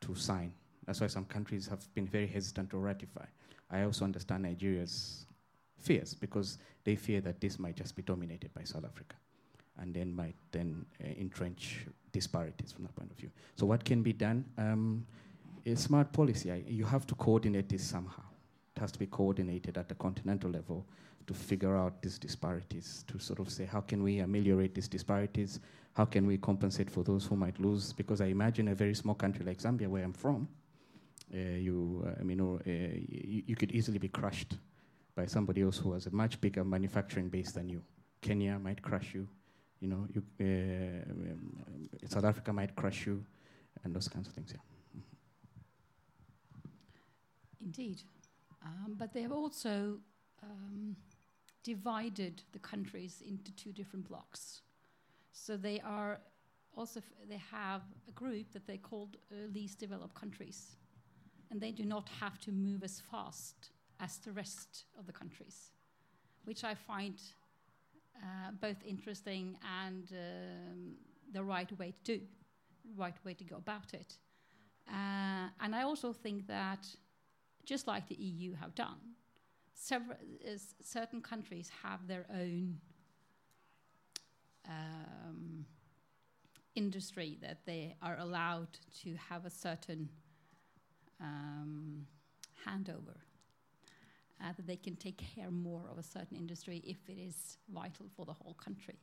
to 0.00 0.14
sign. 0.14 0.52
That's 0.86 1.00
why 1.00 1.08
some 1.08 1.26
countries 1.26 1.66
have 1.68 1.92
been 1.94 2.06
very 2.06 2.26
hesitant 2.26 2.70
to 2.70 2.78
ratify. 2.78 3.26
I 3.70 3.82
also 3.82 4.04
understand 4.04 4.44
Nigeria's 4.44 5.26
fears 5.78 6.14
because 6.14 6.58
they 6.84 6.96
fear 6.96 7.20
that 7.20 7.40
this 7.40 7.58
might 7.58 7.76
just 7.76 7.94
be 7.94 8.02
dominated 8.02 8.52
by 8.54 8.64
South 8.64 8.84
Africa 8.84 9.16
and 9.80 9.94
then 9.94 10.14
might 10.14 10.34
then 10.50 10.84
uh, 11.02 11.08
entrench 11.20 11.86
disparities 12.12 12.72
from 12.72 12.84
that 12.84 12.94
point 12.96 13.10
of 13.10 13.16
view. 13.16 13.30
So 13.56 13.66
what 13.66 13.84
can 13.84 14.02
be 14.02 14.12
done? 14.12 14.44
Um, 14.56 15.06
a 15.66 15.76
smart 15.76 16.12
policy. 16.12 16.50
I, 16.50 16.62
you 16.66 16.84
have 16.84 17.06
to 17.08 17.14
coordinate 17.14 17.68
this 17.68 17.84
somehow. 17.84 18.22
It 18.76 18.80
has 18.80 18.92
to 18.92 18.98
be 18.98 19.06
coordinated 19.06 19.76
at 19.76 19.88
the 19.88 19.94
continental 19.94 20.50
level 20.50 20.86
to 21.28 21.34
figure 21.34 21.76
out 21.76 22.02
these 22.02 22.18
disparities, 22.18 23.04
to 23.06 23.18
sort 23.18 23.38
of 23.38 23.48
say 23.50 23.64
how 23.64 23.80
can 23.80 24.02
we 24.02 24.18
ameliorate 24.18 24.74
these 24.74 24.88
disparities? 24.88 25.60
How 25.94 26.04
can 26.04 26.26
we 26.26 26.38
compensate 26.38 26.90
for 26.90 27.04
those 27.04 27.26
who 27.26 27.36
might 27.36 27.60
lose? 27.60 27.92
Because 27.92 28.20
I 28.20 28.26
imagine 28.26 28.68
a 28.68 28.74
very 28.74 28.94
small 28.94 29.14
country 29.14 29.44
like 29.44 29.58
Zambia, 29.58 29.88
where 29.88 30.04
I'm 30.04 30.12
from, 30.12 30.48
uh, 31.34 31.38
you, 31.38 32.04
uh, 32.06 32.20
I 32.20 32.22
mean, 32.22 32.40
uh, 32.40 32.58
you, 32.66 33.42
you 33.46 33.56
could 33.56 33.72
easily 33.72 33.98
be 33.98 34.08
crushed 34.08 34.56
by 35.14 35.26
somebody 35.26 35.62
else 35.62 35.76
who 35.76 35.92
has 35.92 36.06
a 36.06 36.10
much 36.10 36.40
bigger 36.40 36.64
manufacturing 36.64 37.28
base 37.28 37.52
than 37.52 37.68
you. 37.68 37.82
Kenya 38.20 38.58
might 38.58 38.80
crush 38.80 39.14
you, 39.14 39.28
you 39.80 39.88
know, 39.88 40.06
you, 40.14 40.22
uh, 40.40 41.10
um, 41.10 41.88
South 42.06 42.24
Africa 42.24 42.52
might 42.52 42.74
crush 42.74 43.06
you, 43.06 43.24
and 43.84 43.94
those 43.94 44.08
kinds 44.08 44.28
of 44.28 44.34
things. 44.34 44.52
Yeah. 44.54 45.02
Indeed, 47.62 48.02
um, 48.64 48.94
but 48.96 49.12
they 49.12 49.22
have 49.22 49.32
also 49.32 49.98
um, 50.42 50.96
divided 51.74 52.42
the 52.52 52.58
countries 52.58 53.22
into 53.30 53.52
two 53.52 53.72
different 53.72 54.08
blocks. 54.08 54.62
So 55.32 55.56
they 55.56 55.80
are 55.80 56.20
also 56.74 57.00
they 57.28 57.42
have 57.50 57.82
a 58.08 58.12
group 58.12 58.46
that 58.52 58.66
they 58.66 58.78
called 58.78 59.16
uh, 59.16 59.34
least 59.52 59.78
developed 59.78 60.14
countries 60.14 60.60
and 61.50 61.60
they 61.60 61.72
do 61.72 61.84
not 61.84 62.08
have 62.20 62.38
to 62.40 62.52
move 62.52 62.82
as 62.84 63.02
fast 63.10 63.70
as 64.00 64.18
the 64.18 64.32
rest 64.32 64.84
of 64.98 65.06
the 65.06 65.12
countries, 65.12 65.72
which 66.44 66.64
I 66.64 66.74
find 66.74 67.16
uh, 68.16 68.50
both 68.60 68.80
interesting 68.86 69.56
and 69.84 70.04
um, 70.12 70.94
the 71.32 71.42
right 71.42 71.70
way 71.78 71.92
to 72.04 72.18
do, 72.18 72.20
right 72.96 73.18
way 73.24 73.34
to 73.34 73.44
go 73.44 73.56
about 73.56 73.92
it. 73.92 74.18
Uh, 74.88 75.48
and 75.60 75.74
I 75.74 75.82
also 75.82 76.12
think 76.12 76.46
that, 76.46 76.86
just 77.64 77.86
like 77.86 78.08
the 78.08 78.14
EU 78.14 78.54
have 78.54 78.74
done, 78.74 79.17
several 79.78 80.18
certain 80.82 81.22
countries 81.22 81.70
have 81.82 82.06
their 82.08 82.26
own 82.34 82.78
um, 84.68 85.64
industry 86.74 87.38
that 87.40 87.64
they 87.64 87.94
are 88.02 88.16
allowed 88.18 88.68
to 89.02 89.14
have 89.30 89.46
a 89.46 89.50
certain 89.50 90.08
um, 91.20 92.06
handover. 92.66 93.16
Uh, 94.40 94.52
that 94.56 94.68
they 94.68 94.76
can 94.76 94.94
take 94.94 95.18
care 95.34 95.50
more 95.50 95.82
of 95.90 95.98
a 95.98 96.02
certain 96.02 96.36
industry 96.36 96.80
if 96.86 97.08
it 97.08 97.18
is 97.20 97.56
vital 97.74 98.06
for 98.16 98.24
the 98.24 98.32
whole 98.32 98.54
country. 98.54 98.94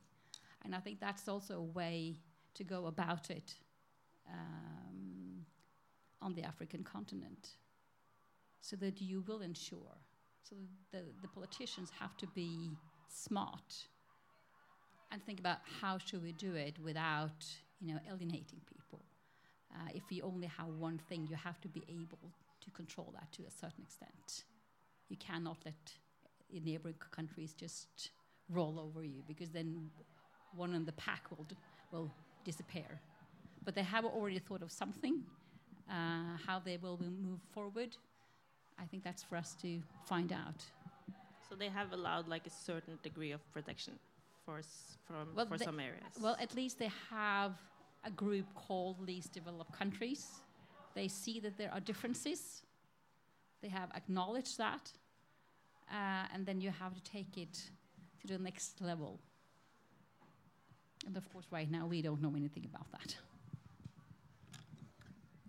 And 0.64 0.74
I 0.74 0.78
think 0.78 0.98
that's 0.98 1.28
also 1.28 1.56
a 1.56 1.62
way 1.62 2.16
to 2.54 2.64
go 2.64 2.86
about 2.86 3.28
it 3.28 3.54
um, 4.32 5.44
on 6.22 6.34
the 6.34 6.42
African 6.42 6.82
continent 6.82 7.50
so 8.62 8.76
that 8.76 9.02
you 9.02 9.22
will 9.28 9.42
ensure. 9.42 9.98
So 10.48 10.54
the, 10.92 11.02
the 11.22 11.28
politicians 11.28 11.90
have 11.98 12.16
to 12.18 12.26
be 12.28 12.76
smart 13.08 13.88
and 15.10 15.24
think 15.24 15.40
about 15.40 15.58
how 15.80 15.98
should 15.98 16.22
we 16.22 16.32
do 16.32 16.54
it 16.54 16.78
without 16.78 17.44
you 17.80 17.92
know, 17.94 18.00
alienating 18.08 18.60
people. 18.66 19.00
Uh, 19.74 19.88
if 19.94 20.02
you 20.10 20.22
only 20.22 20.46
have 20.46 20.68
one 20.68 20.98
thing, 21.08 21.26
you 21.28 21.36
have 21.36 21.60
to 21.62 21.68
be 21.68 21.82
able 21.88 22.30
to 22.60 22.70
control 22.70 23.12
that 23.14 23.30
to 23.32 23.42
a 23.42 23.50
certain 23.50 23.82
extent. 23.82 24.44
You 25.08 25.16
cannot 25.16 25.58
let 25.64 25.74
neighboring 26.64 26.94
countries 27.10 27.52
just 27.52 28.10
roll 28.48 28.78
over 28.78 29.02
you 29.02 29.22
because 29.26 29.50
then 29.50 29.90
one 30.54 30.74
in 30.74 30.84
the 30.84 30.92
pack 30.92 31.24
will, 31.30 31.46
will 31.90 32.10
disappear. 32.44 33.00
But 33.64 33.74
they 33.74 33.82
have 33.82 34.04
already 34.04 34.38
thought 34.38 34.62
of 34.62 34.70
something, 34.70 35.22
uh, 35.90 36.36
how 36.46 36.60
they 36.64 36.76
will 36.76 36.98
move 37.00 37.40
forward. 37.52 37.96
I 38.78 38.84
think 38.84 39.02
that's 39.04 39.22
for 39.22 39.36
us 39.36 39.54
to 39.62 39.80
find 40.04 40.32
out. 40.32 40.62
So 41.48 41.54
they 41.54 41.68
have 41.68 41.92
allowed 41.92 42.28
like 42.28 42.46
a 42.46 42.50
certain 42.50 42.98
degree 43.02 43.32
of 43.32 43.40
protection 43.52 43.94
for, 44.44 44.60
from, 45.06 45.34
well, 45.34 45.46
for 45.46 45.58
some 45.58 45.80
areas. 45.80 46.02
Well, 46.20 46.36
at 46.40 46.54
least 46.54 46.78
they 46.78 46.90
have 47.10 47.52
a 48.04 48.10
group 48.10 48.46
called 48.54 49.00
least 49.00 49.32
developed 49.32 49.72
countries. 49.72 50.28
They 50.94 51.08
see 51.08 51.40
that 51.40 51.56
there 51.56 51.72
are 51.72 51.80
differences. 51.80 52.62
They 53.62 53.68
have 53.68 53.90
acknowledged 53.94 54.58
that. 54.58 54.92
Uh, 55.90 56.26
and 56.34 56.44
then 56.46 56.60
you 56.60 56.70
have 56.70 56.94
to 56.94 57.02
take 57.02 57.36
it 57.38 57.70
to 58.20 58.26
the 58.26 58.38
next 58.38 58.80
level. 58.80 59.20
And 61.06 61.16
of 61.16 61.32
course, 61.32 61.46
right 61.50 61.70
now, 61.70 61.86
we 61.86 62.02
don't 62.02 62.20
know 62.20 62.34
anything 62.36 62.64
about 62.64 62.90
that. 62.92 63.16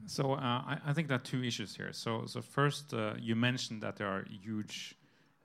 So 0.07 0.33
uh, 0.33 0.37
I, 0.37 0.77
I, 0.87 0.93
think 0.93 1.09
there 1.09 1.17
are 1.17 1.29
two 1.33 1.43
issues 1.43 1.75
here. 1.75 1.91
So, 1.91 2.23
so 2.27 2.41
first, 2.41 2.93
uh, 2.93 3.15
you 3.19 3.35
mentioned 3.35 3.83
that 3.83 3.97
there 3.97 4.07
are 4.07 4.25
huge 4.41 4.95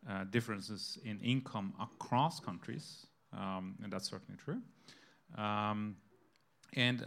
uh, 0.09 0.23
differences 0.31 0.99
in 1.05 1.19
income 1.21 1.75
across 1.81 2.39
countries, 2.39 3.07
um, 3.37 3.75
and 3.83 3.93
that's 3.93 4.09
certainly 4.09 4.39
true. 4.39 4.63
Um, 5.37 5.97
and 6.75 7.07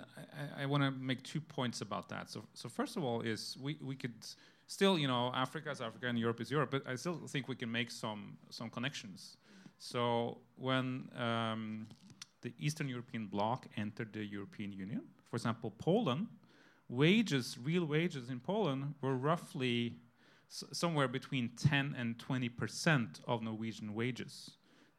I, 0.58 0.64
I 0.64 0.66
want 0.66 0.84
to 0.84 0.92
make 0.92 1.24
two 1.24 1.40
points 1.40 1.80
about 1.80 2.10
that. 2.10 2.30
So, 2.30 2.44
so 2.54 2.68
first 2.68 2.98
of 2.98 3.06
all, 3.06 3.22
is 3.22 3.58
we, 3.62 3.78
we 3.82 3.96
could 3.96 4.26
still, 4.68 5.00
you 5.00 5.08
know, 5.08 5.32
Africa 5.34 5.72
is 5.72 5.80
Africa 5.80 6.08
and 6.08 6.20
Europe 6.20 6.42
is 6.42 6.52
Europe, 6.52 6.72
but 6.72 6.84
I 6.86 6.96
still 6.96 7.20
think 7.28 7.48
we 7.48 7.56
can 7.56 7.72
make 7.72 7.90
some 7.90 8.38
some 8.50 8.70
connections. 8.70 9.38
So 9.78 10.40
when 10.58 11.10
um, 11.18 11.88
the 12.42 12.54
Eastern 12.60 12.90
European 12.90 13.28
bloc 13.28 13.68
entered 13.78 14.12
the 14.12 14.26
European 14.26 14.74
Union, 14.74 15.02
for 15.30 15.38
example, 15.38 15.72
Poland, 15.78 16.28
wages, 16.90 17.58
real 17.62 17.86
wages 17.86 18.30
in 18.30 18.40
Poland, 18.40 18.96
were 19.02 19.16
roughly 19.16 19.98
somewhere 20.48 21.08
between 21.08 21.50
10 21.58 21.96
and 21.98 22.18
20 22.20 22.50
percent 22.50 23.20
of 23.28 23.42
Norwegian 23.42 23.94
wages, 23.94 24.52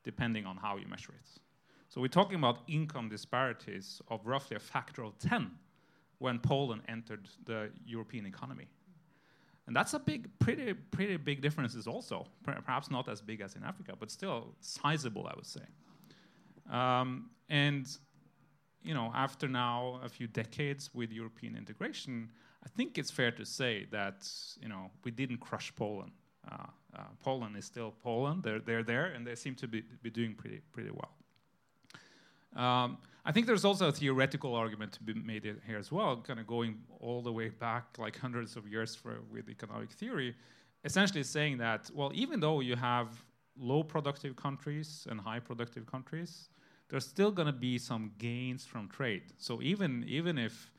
depending 0.04 0.46
on 0.46 0.56
how 0.56 0.76
you 0.76 0.86
measure 0.86 1.12
it. 1.12 1.40
So 1.88 2.00
we're 2.00 2.08
talking 2.08 2.36
about 2.36 2.58
income 2.66 3.08
disparities 3.08 4.02
of 4.08 4.26
roughly 4.26 4.56
a 4.56 4.60
factor 4.60 5.02
of 5.02 5.18
10 5.18 5.50
when 6.18 6.38
Poland 6.38 6.82
entered 6.88 7.28
the 7.44 7.70
European 7.86 8.26
economy. 8.26 8.66
And 9.66 9.74
that's 9.74 9.94
a 9.94 9.98
big, 9.98 10.28
pretty, 10.38 10.74
pretty 10.74 11.16
big 11.16 11.42
differences 11.42 11.86
also. 11.86 12.26
Perhaps 12.44 12.90
not 12.90 13.08
as 13.08 13.20
big 13.20 13.40
as 13.40 13.56
in 13.56 13.64
Africa, 13.64 13.94
but 13.98 14.10
still 14.10 14.54
sizable, 14.60 15.26
I 15.26 15.34
would 15.34 15.46
say. 15.46 15.62
Um, 16.70 17.30
and 17.48 17.86
you 18.86 18.94
know, 18.94 19.10
after 19.14 19.48
now 19.48 20.00
a 20.04 20.08
few 20.08 20.28
decades 20.28 20.90
with 20.94 21.10
European 21.10 21.56
integration, 21.56 22.30
I 22.64 22.68
think 22.68 22.98
it's 22.98 23.10
fair 23.10 23.32
to 23.32 23.44
say 23.44 23.86
that 23.90 24.28
you 24.60 24.68
know 24.68 24.90
we 25.04 25.10
didn't 25.10 25.38
crush 25.38 25.74
Poland. 25.74 26.12
Uh, 26.50 26.66
uh, 26.96 27.02
Poland 27.20 27.56
is 27.56 27.64
still 27.64 27.92
Poland. 28.02 28.42
They're 28.44 28.60
they're 28.60 28.84
there, 28.84 29.06
and 29.06 29.26
they 29.26 29.34
seem 29.34 29.54
to 29.56 29.68
be, 29.68 29.82
be 30.02 30.10
doing 30.10 30.34
pretty 30.34 30.60
pretty 30.72 30.90
well. 30.90 31.12
Um, 32.64 32.98
I 33.24 33.32
think 33.32 33.46
there's 33.46 33.64
also 33.64 33.88
a 33.88 33.92
theoretical 33.92 34.54
argument 34.54 34.92
to 34.92 35.02
be 35.02 35.12
made 35.12 35.42
here 35.66 35.78
as 35.78 35.90
well, 35.90 36.16
kind 36.18 36.38
of 36.38 36.46
going 36.46 36.78
all 37.00 37.22
the 37.22 37.32
way 37.32 37.48
back 37.48 37.84
like 37.98 38.16
hundreds 38.16 38.56
of 38.56 38.68
years 38.68 38.94
for, 38.94 39.20
with 39.32 39.50
economic 39.50 39.90
theory, 39.90 40.34
essentially 40.84 41.24
saying 41.24 41.58
that, 41.58 41.90
well, 41.92 42.12
even 42.14 42.38
though 42.38 42.60
you 42.60 42.76
have 42.76 43.08
low 43.58 43.82
productive 43.82 44.36
countries 44.36 45.06
and 45.10 45.20
high 45.20 45.40
productive 45.40 45.86
countries, 45.86 46.48
there's 46.88 47.06
still 47.06 47.30
going 47.30 47.46
to 47.46 47.52
be 47.52 47.78
some 47.78 48.12
gains 48.18 48.64
from 48.64 48.88
trade. 48.88 49.22
So 49.38 49.60
even, 49.62 50.04
even 50.06 50.38
if 50.38 50.70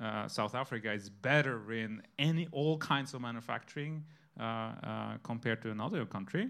uh, 0.00 0.28
South 0.28 0.54
Africa 0.54 0.92
is 0.92 1.08
better 1.08 1.72
in 1.72 2.02
any 2.18 2.48
all 2.52 2.76
kinds 2.78 3.14
of 3.14 3.20
manufacturing 3.20 4.04
uh, 4.38 4.42
uh, 4.42 5.16
compared 5.22 5.62
to 5.62 5.70
another 5.70 6.04
country, 6.04 6.48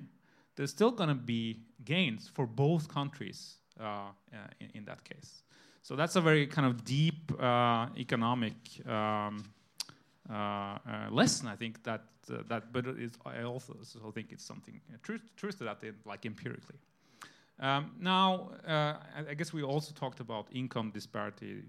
there's 0.57 0.71
still 0.71 0.91
going 0.91 1.09
to 1.09 1.15
be 1.15 1.61
gains 1.85 2.31
for 2.33 2.47
both 2.47 2.89
countries 2.89 3.57
uh, 3.81 3.83
uh, 3.85 4.37
in, 4.61 4.71
in, 4.75 4.85
that 4.85 5.05
case. 5.05 5.43
So 5.83 5.97
that's 5.97 6.17
a 6.17 6.21
very 6.21 6.47
kind 6.47 6.67
of 6.67 6.85
deep 6.85 7.33
uh, 7.41 7.89
economic 7.99 8.55
um, 8.87 9.45
lesson, 11.11 11.49
I 11.49 11.57
think 11.57 11.83
that 11.83 12.05
that. 12.49 12.73
But 12.73 12.87
I 13.27 13.43
also 13.43 13.75
think 14.15 14.33
it's 14.33 14.45
something 14.45 14.81
truth 15.03 15.23
truth 15.37 15.59
to 15.59 15.65
that, 15.65 15.83
in, 15.83 15.97
like 16.07 16.25
empirically. 16.25 16.79
Um, 17.61 17.93
now, 18.01 18.51
uh, 18.67 18.95
I, 19.29 19.35
guess 19.35 19.53
we 19.53 19.63
also 19.63 19.93
talked 19.95 20.21
about 20.21 20.49
income 20.51 20.91
disparity 20.91 21.63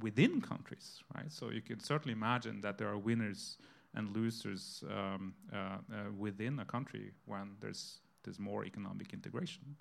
within 0.00 0.40
countries, 0.40 1.02
right? 1.14 1.30
So 1.30 1.50
you 1.50 1.62
can 1.62 1.78
certainly 1.78 2.12
imagine 2.12 2.60
that 2.62 2.76
there 2.76 2.88
are 2.88 2.98
winners 2.98 3.56
and 3.94 4.14
losers 4.16 4.82
um, 4.90 5.34
uh, 5.52 5.56
uh, 5.56 5.78
within 6.18 6.58
a 6.58 6.64
country 6.64 7.12
when 7.26 7.56
there's 7.60 8.00
there's 8.24 8.38
more 8.38 8.64
economic 8.64 9.12
integration. 9.12 9.76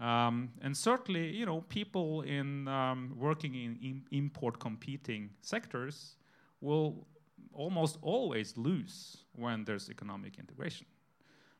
Um, 0.00 0.50
and 0.62 0.76
certainly, 0.76 1.28
you 1.36 1.46
know, 1.46 1.60
people 1.68 2.22
in 2.22 2.66
um, 2.66 3.14
working 3.16 3.54
in, 3.54 3.78
in 3.82 4.02
import 4.10 4.58
competing 4.58 5.30
sectors 5.42 6.16
will 6.60 7.06
almost 7.52 7.98
always 8.02 8.56
lose 8.56 9.18
when 9.32 9.64
there's 9.64 9.90
economic 9.90 10.38
integration. 10.38 10.86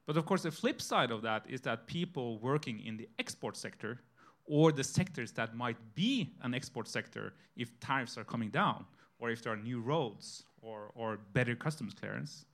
But 0.07 0.17
of 0.17 0.27
course, 0.27 0.43
the 0.43 0.51
flip 0.51 0.83
side 0.83 1.11
of 1.11 1.23
that 1.23 1.45
is 1.49 1.61
that 1.63 1.87
people 1.87 2.39
working 2.39 2.81
in 2.81 2.97
the 2.97 3.09
export 3.19 3.57
sector 3.57 4.01
or 4.45 4.73
the 4.73 4.85
sectors 4.85 5.33
that 5.33 5.57
might 5.57 5.79
be 5.95 6.35
an 6.43 6.55
export 6.55 6.89
sector 6.89 7.35
if 7.57 7.79
tariffs 7.81 8.19
are 8.19 8.25
coming 8.25 8.51
down 8.51 8.85
or 9.19 9.31
if 9.31 9.43
there 9.43 9.53
are 9.53 9.57
new 9.57 9.81
roads 9.81 10.45
or, 10.61 10.91
or 10.95 11.19
better 11.33 11.55
customs 11.55 11.95
clearance, 11.95 12.45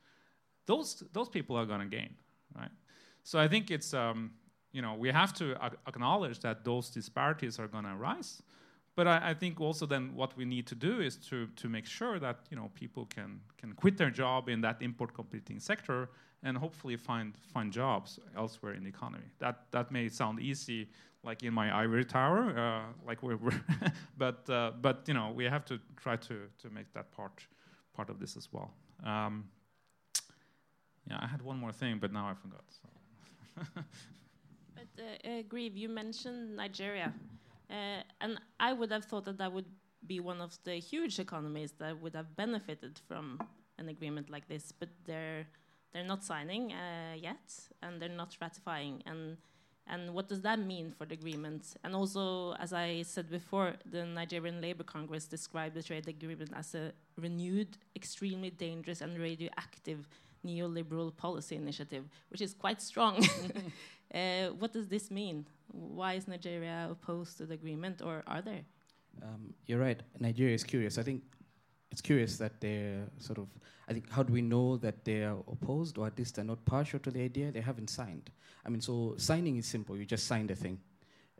those, 0.67 1.03
those 1.13 1.29
people 1.29 1.57
are 1.57 1.67
going 1.67 1.81
to 1.81 1.87
gain, 1.87 2.15
right? 2.57 2.71
So 3.25 3.39
I 3.39 3.49
think 3.49 3.71
it's, 3.71 3.93
um, 3.93 4.31
you 4.73 4.83
know, 4.83 4.95
we 4.95 5.11
have 5.11 5.35
to 5.35 5.57
acknowledge 5.89 6.39
that 6.41 6.65
those 6.65 6.91
disparities 6.91 7.59
are 7.59 7.67
going 7.67 7.85
to 7.85 7.91
arise. 7.91 8.43
But 8.97 9.07
I, 9.07 9.31
I, 9.31 9.35
think 9.35 9.61
also 9.61 9.87
then 9.87 10.15
what 10.15 10.37
we 10.37 10.45
need 10.45 10.67
to 10.67 10.75
do 10.75 11.01
is 11.01 11.17
to, 11.29 11.47
to 11.57 11.69
make 11.69 11.87
sure 11.87 12.19
that, 12.19 12.41
you 12.51 12.57
know, 12.57 12.71
people 12.75 13.07
can, 13.07 13.41
can 13.57 13.73
quit 13.73 13.97
their 13.97 14.11
job 14.11 14.49
in 14.49 14.61
that 14.63 14.83
import 14.83 15.15
competing 15.15 15.61
sector 15.61 16.09
and 16.43 16.57
hopefully 16.57 16.97
find 16.97 17.37
find 17.53 17.73
jobs 17.73 18.19
elsewhere 18.37 18.75
in 18.75 18.83
the 18.83 18.89
economy. 18.89 19.25
That 19.39 19.71
that 19.71 19.91
may 19.91 20.09
sound 20.09 20.41
easy, 20.41 20.89
like 21.23 21.43
in 21.43 21.53
my 21.53 21.75
ivory 21.83 22.05
tower, 22.05 22.59
uh, 22.59 23.07
like 23.07 23.23
we're, 23.23 23.37
we're 23.37 23.61
but 24.19 24.49
uh, 24.49 24.73
but 24.81 25.05
you 25.07 25.15
know 25.15 25.33
we 25.35 25.45
have 25.45 25.65
to 25.67 25.79
try 25.97 26.17
to 26.17 26.49
to 26.59 26.71
make 26.71 26.93
that 26.95 27.11
part 27.13 27.47
part 27.95 28.11
of 28.11 28.19
this 28.19 28.37
as 28.37 28.49
well. 28.53 28.73
Um, 29.05 29.45
yeah, 31.09 31.19
I 31.21 31.27
had 31.27 31.43
one 31.43 31.59
more 31.59 31.73
thing, 31.73 31.99
but 32.01 32.13
now 32.13 32.29
I 32.29 32.35
forgot. 32.35 32.65
So. 32.69 32.89
but 34.75 35.05
uh, 35.05 35.43
Grieve, 35.49 35.77
you 35.77 35.89
mentioned 35.89 36.57
Nigeria, 36.57 37.13
uh, 37.71 38.03
and 38.21 38.41
I 38.59 38.73
would 38.73 38.91
have 38.93 39.05
thought 39.05 39.25
that 39.27 39.39
that 39.39 39.53
would 39.53 39.67
be 40.07 40.21
one 40.21 40.41
of 40.41 40.59
the 40.65 40.75
huge 40.75 41.19
economies 41.19 41.73
that 41.79 42.01
would 42.01 42.15
have 42.15 42.35
benefited 42.37 42.99
from 43.07 43.41
an 43.79 43.89
agreement 43.89 44.31
like 44.31 44.49
this, 44.49 44.73
but 44.73 44.89
they're 45.05 45.47
they're 45.93 46.05
not 46.05 46.23
signing 46.25 46.73
uh, 46.73 47.15
yet, 47.17 47.69
and 47.83 48.01
they're 48.01 48.09
not 48.09 48.37
ratifying. 48.41 49.03
And 49.07 49.39
And 49.87 50.15
what 50.15 50.29
does 50.29 50.43
that 50.43 50.59
mean 50.59 50.93
for 50.97 51.05
the 51.07 51.15
agreement? 51.15 51.77
And 51.83 51.95
also, 51.95 52.53
as 52.65 52.73
I 52.73 53.03
said 53.03 53.29
before, 53.31 53.75
the 53.85 54.05
Nigerian 54.07 54.61
Labour 54.61 54.85
Congress 54.85 55.27
described 55.27 55.75
the 55.75 55.83
trade 55.83 56.07
agreement 56.09 56.53
as 56.55 56.75
a 56.75 56.93
renewed, 57.17 57.77
extremely 57.97 58.51
dangerous, 58.51 59.01
and 59.01 59.19
radioactive 59.19 60.09
neoliberal 60.45 61.11
policy 61.17 61.57
initiative, 61.57 62.05
which 62.31 62.41
is 62.41 62.55
quite 62.55 62.81
strong. 62.81 63.15
uh, 64.15 64.49
what 64.61 64.73
does 64.73 64.89
this 64.89 65.11
mean? 65.11 65.47
Why 65.73 66.15
is 66.15 66.27
Nigeria 66.27 66.89
opposed 66.91 67.39
to 67.39 67.47
the 67.47 67.55
agreement, 67.55 68.03
or 68.03 68.23
are 68.27 68.43
there? 68.43 68.63
Um, 69.23 69.55
you're 69.67 69.79
right. 69.79 70.01
Nigeria 70.19 70.55
is 70.55 70.65
curious. 70.65 70.99
I 70.99 71.03
think 71.03 71.23
it's 71.91 72.01
curious 72.01 72.37
that 72.39 72.61
they're 72.61 73.09
sort 73.19 73.39
of. 73.39 73.49
I 73.89 73.93
think 73.93 74.11
how 74.11 74.23
do 74.23 74.33
we 74.33 74.43
know 74.43 74.77
that 74.79 75.05
they 75.05 75.25
are 75.25 75.39
opposed, 75.51 75.99
or 75.99 76.07
at 76.07 76.19
least 76.19 76.37
they're 76.37 76.45
not 76.45 76.65
partial 76.65 76.99
to 77.01 77.11
the 77.11 77.23
idea? 77.23 77.51
They 77.51 77.61
haven't 77.61 77.91
signed. 77.91 78.31
I 78.65 78.69
mean, 78.69 78.81
so 78.81 79.15
signing 79.17 79.57
is 79.57 79.67
simple. 79.67 79.97
You 79.97 80.05
just 80.05 80.27
sign 80.27 80.47
the 80.47 80.55
thing, 80.55 80.79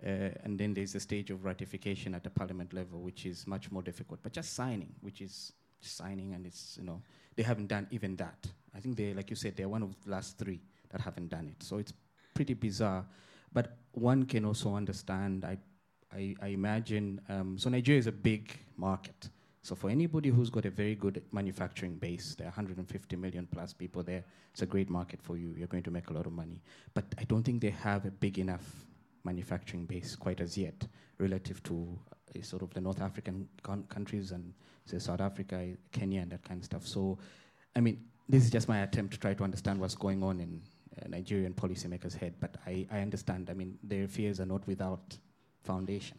uh, 0.05 0.31
and 0.45 0.59
then 0.59 0.75
there's 0.75 0.93
the 0.93 1.01
stage 1.01 1.31
of 1.31 1.45
ratification 1.45 2.15
at 2.15 2.25
the 2.25 2.31
parliament 2.31 2.73
level, 2.73 3.01
which 3.01 3.27
is 3.27 3.47
much 3.47 3.71
more 3.71 3.83
difficult. 3.83 4.21
But 4.23 4.33
just 4.33 4.55
signing, 4.55 4.93
which 5.01 5.21
is 5.21 5.53
signing, 5.81 6.35
and 6.35 6.47
it's 6.47 6.77
you 6.79 6.85
know 6.85 7.03
they 7.37 7.43
haven't 7.43 7.69
done 7.69 7.87
even 7.91 8.17
that. 8.17 8.47
I 8.75 8.81
think 8.81 8.97
they, 8.97 9.15
like 9.15 9.31
you 9.31 9.37
said, 9.37 9.57
they're 9.57 9.69
one 9.69 9.83
of 9.83 9.95
the 10.05 10.11
last 10.11 10.39
three 10.39 10.61
that 10.91 11.01
haven't 11.01 11.29
done 11.29 11.49
it. 11.49 11.63
So 11.63 11.79
it's 11.79 11.93
pretty 12.35 12.55
bizarre. 12.55 13.05
But 13.53 13.77
one 13.93 14.25
can 14.25 14.45
also 14.45 14.75
understand. 14.75 15.45
I, 15.45 15.59
I, 16.13 16.35
I 16.43 16.49
imagine. 16.49 17.21
Um, 17.29 17.59
so 17.59 17.71
Nigeria 17.71 17.99
is 17.99 18.07
a 18.07 18.13
big 18.13 18.53
market. 18.77 19.29
So 19.63 19.75
for 19.75 19.91
anybody 19.91 20.31
who's 20.31 20.49
got 20.49 20.65
a 20.65 20.71
very 20.71 20.95
good 20.95 21.23
manufacturing 21.33 21.97
base, 21.97 22.35
there 22.35 22.47
are 22.47 22.51
150 22.51 23.17
million 23.17 23.47
plus 23.47 23.75
people 23.75 24.03
there. 24.03 24.25
It's 24.53 24.63
a 24.63 24.67
great 24.67 24.89
market 24.89 25.21
for 25.23 25.37
you. 25.37 25.55
You're 25.57 25.67
going 25.69 25.83
to 25.83 25.91
make 25.91 26.09
a 26.09 26.15
lot 26.15 26.27
of 26.27 26.33
money. 26.33 26.63
But 26.95 27.05
I 27.19 27.25
don't 27.25 27.43
think 27.43 27.61
they 27.61 27.71
have 27.71 28.07
a 28.07 28.11
big 28.11 28.39
enough 28.39 28.87
manufacturing 29.25 29.85
base 29.85 30.17
quite 30.17 30.41
as 30.41 30.57
yet 30.57 30.87
relative 31.19 31.63
to 31.65 31.99
uh, 32.35 32.43
sort 32.43 32.63
of 32.63 32.73
the 32.73 32.81
North 32.81 33.03
African 33.03 33.49
countries 33.63 34.33
and 34.33 34.55
say 34.87 34.99
South 34.99 35.21
Africa, 35.21 35.67
Kenya, 35.93 36.23
and 36.23 36.33
that 36.33 36.43
kind 36.43 36.61
of 36.61 36.65
stuff. 36.65 36.87
So, 36.87 37.19
I 37.77 37.81
mean, 37.81 38.03
this 38.29 38.45
is 38.45 38.51
just 38.51 38.67
my 38.67 38.81
attempt 38.81 39.13
to 39.15 39.21
try 39.21 39.35
to 39.35 39.45
understand 39.45 39.79
what's 39.79 39.95
going 39.95 40.23
on 40.23 40.41
in 40.41 40.63
Nigerian 41.09 41.55
policymakers' 41.55 42.15
head. 42.15 42.35
But 42.41 42.57
I, 42.67 42.87
I 42.91 43.01
understand. 43.01 43.51
I 43.51 43.55
mean, 43.55 43.79
their 43.83 44.09
fears 44.09 44.41
are 44.41 44.47
not 44.47 44.67
without 44.67 45.17
foundation. 45.63 46.19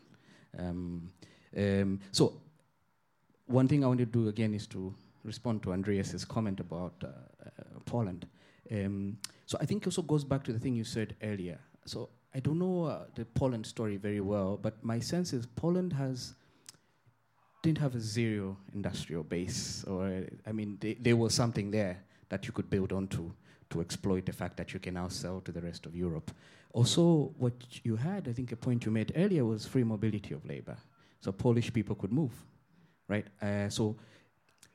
Um, 0.58 1.10
um, 1.58 2.00
so 2.12 2.34
one 3.48 3.68
thing 3.68 3.84
I 3.84 3.88
want 3.88 4.00
to 4.00 4.06
do 4.06 4.28
again 4.28 4.54
is 4.54 4.68
to 4.68 4.94
respond 5.24 5.64
to 5.64 5.74
Andreas's 5.74 6.26
comment 6.26 6.60
about 6.60 6.94
uh, 7.04 7.08
uh, 7.08 7.80
Poland. 7.86 8.28
Um, 8.72 9.18
so 9.46 9.58
I 9.60 9.66
think 9.66 9.86
also 9.86 10.02
goes 10.02 10.24
back 10.24 10.44
to 10.46 10.54
the 10.54 10.60
thing 10.60 10.76
you 10.76 10.84
said 10.84 11.16
earlier. 11.22 11.60
So 11.86 12.10
I 12.34 12.40
don't 12.40 12.60
know 12.60 12.86
uh, 12.86 13.06
the 13.16 13.26
Poland 13.26 13.66
story 13.66 13.98
very 13.98 14.22
well, 14.22 14.58
but 14.62 14.84
my 14.84 15.00
sense 15.00 15.34
is 15.34 15.46
Poland 15.46 15.94
has 15.94 16.36
didn't 17.62 17.78
have 17.78 17.94
a 17.94 18.00
zero 18.00 18.58
industrial 18.74 19.24
base, 19.24 19.84
or 19.84 20.24
I 20.48 20.52
mean, 20.52 20.80
there 21.00 21.16
was 21.16 21.34
something 21.36 21.70
there 21.70 22.04
that 22.30 22.48
you 22.48 22.54
could 22.54 22.70
build 22.70 22.92
onto 22.92 23.32
to 23.72 23.82
exploit 23.82 24.26
the 24.26 24.34
fact 24.34 24.56
that 24.58 24.74
you 24.74 24.80
can 24.80 24.94
now 24.94 25.08
sell 25.08 25.42
to 25.42 25.52
the 25.52 25.62
rest 25.62 25.86
of 25.86 25.96
Europe. 25.96 26.32
Also, 26.74 27.34
what 27.38 27.54
you 27.84 27.96
had, 27.96 28.28
I 28.28 28.34
think 28.34 28.52
a 28.52 28.56
point 28.56 28.86
you 28.86 28.92
made 28.92 29.12
earlier 29.16 29.44
was 29.44 29.66
free 29.66 29.84
mobility 29.84 30.34
of 30.34 30.46
labor. 30.46 30.78
So 31.20 31.32
Polish 31.32 31.74
people 31.74 31.96
could 31.96 32.12
move 32.12 32.32
right? 33.12 33.28
Uh, 33.42 33.70
so, 33.70 33.96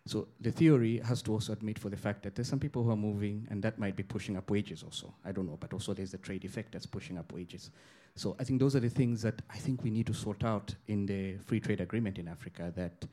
so 0.04 0.28
the 0.40 0.52
theory 0.52 0.98
has 0.98 1.22
to 1.22 1.32
also 1.32 1.52
admit 1.52 1.78
for 1.78 1.88
the 1.88 1.96
fact 1.96 2.22
that 2.22 2.34
there's 2.34 2.48
some 2.48 2.60
people 2.60 2.84
who 2.84 2.90
are 2.90 3.02
moving, 3.10 3.48
and 3.50 3.62
that 3.62 3.78
might 3.78 3.96
be 3.96 4.02
pushing 4.02 4.36
up 4.36 4.50
wages 4.50 4.82
also. 4.82 5.12
I 5.24 5.32
don't 5.32 5.46
know, 5.46 5.56
but 5.58 5.72
also 5.72 5.94
there's 5.94 6.12
the 6.12 6.18
trade 6.18 6.44
effect 6.44 6.72
that's 6.72 6.86
pushing 6.86 7.18
up 7.18 7.32
wages. 7.32 7.70
So 8.14 8.36
I 8.38 8.44
think 8.44 8.60
those 8.60 8.76
are 8.76 8.80
the 8.80 8.90
things 8.90 9.22
that 9.22 9.42
I 9.50 9.56
think 9.56 9.82
we 9.82 9.90
need 9.90 10.06
to 10.06 10.14
sort 10.14 10.44
out 10.44 10.74
in 10.86 11.06
the 11.06 11.36
free 11.38 11.60
trade 11.60 11.80
agreement 11.80 12.18
in 12.18 12.28
Africa. 12.28 12.72
That 12.76 13.04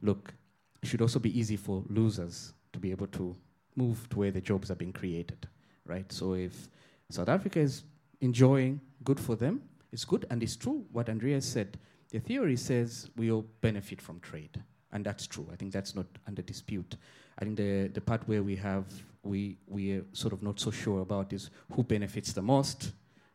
look, 0.00 0.34
should 0.82 1.00
also 1.00 1.18
be 1.18 1.38
easy 1.38 1.56
for 1.56 1.84
losers 1.88 2.52
to 2.72 2.78
be 2.78 2.90
able 2.90 3.06
to 3.08 3.36
move 3.76 4.08
to 4.10 4.18
where 4.18 4.30
the 4.30 4.40
jobs 4.40 4.70
are 4.70 4.74
being 4.74 4.92
created, 4.92 5.48
right? 5.86 6.10
So 6.12 6.34
if 6.34 6.68
South 7.10 7.28
Africa 7.28 7.60
is 7.60 7.84
enjoying, 8.20 8.80
good 9.04 9.20
for 9.20 9.36
them. 9.36 9.62
It's 9.92 10.04
good, 10.04 10.26
and 10.30 10.42
it's 10.42 10.56
true 10.56 10.86
what 10.92 11.08
Andrea 11.08 11.40
said 11.40 11.78
the 12.12 12.20
theory 12.20 12.56
says 12.56 13.08
we 13.16 13.32
all 13.32 13.46
benefit 13.62 14.00
from 14.00 14.20
trade, 14.20 14.62
and 14.92 15.04
that's 15.04 15.26
true. 15.26 15.48
I 15.50 15.56
think 15.56 15.72
that's 15.72 15.94
not 15.94 16.06
under 16.26 16.42
dispute. 16.42 16.96
I 17.38 17.44
think 17.44 17.56
the, 17.56 17.88
the 17.88 18.02
part 18.02 18.28
where 18.28 18.42
we 18.42 18.54
have 18.56 18.84
we 19.22 19.56
we 19.66 19.92
are 19.92 20.04
sort 20.12 20.34
of 20.34 20.42
not 20.42 20.60
so 20.60 20.70
sure 20.70 21.00
about 21.00 21.32
is 21.32 21.48
who 21.72 21.82
benefits 21.82 22.32
the 22.32 22.42
most. 22.42 22.92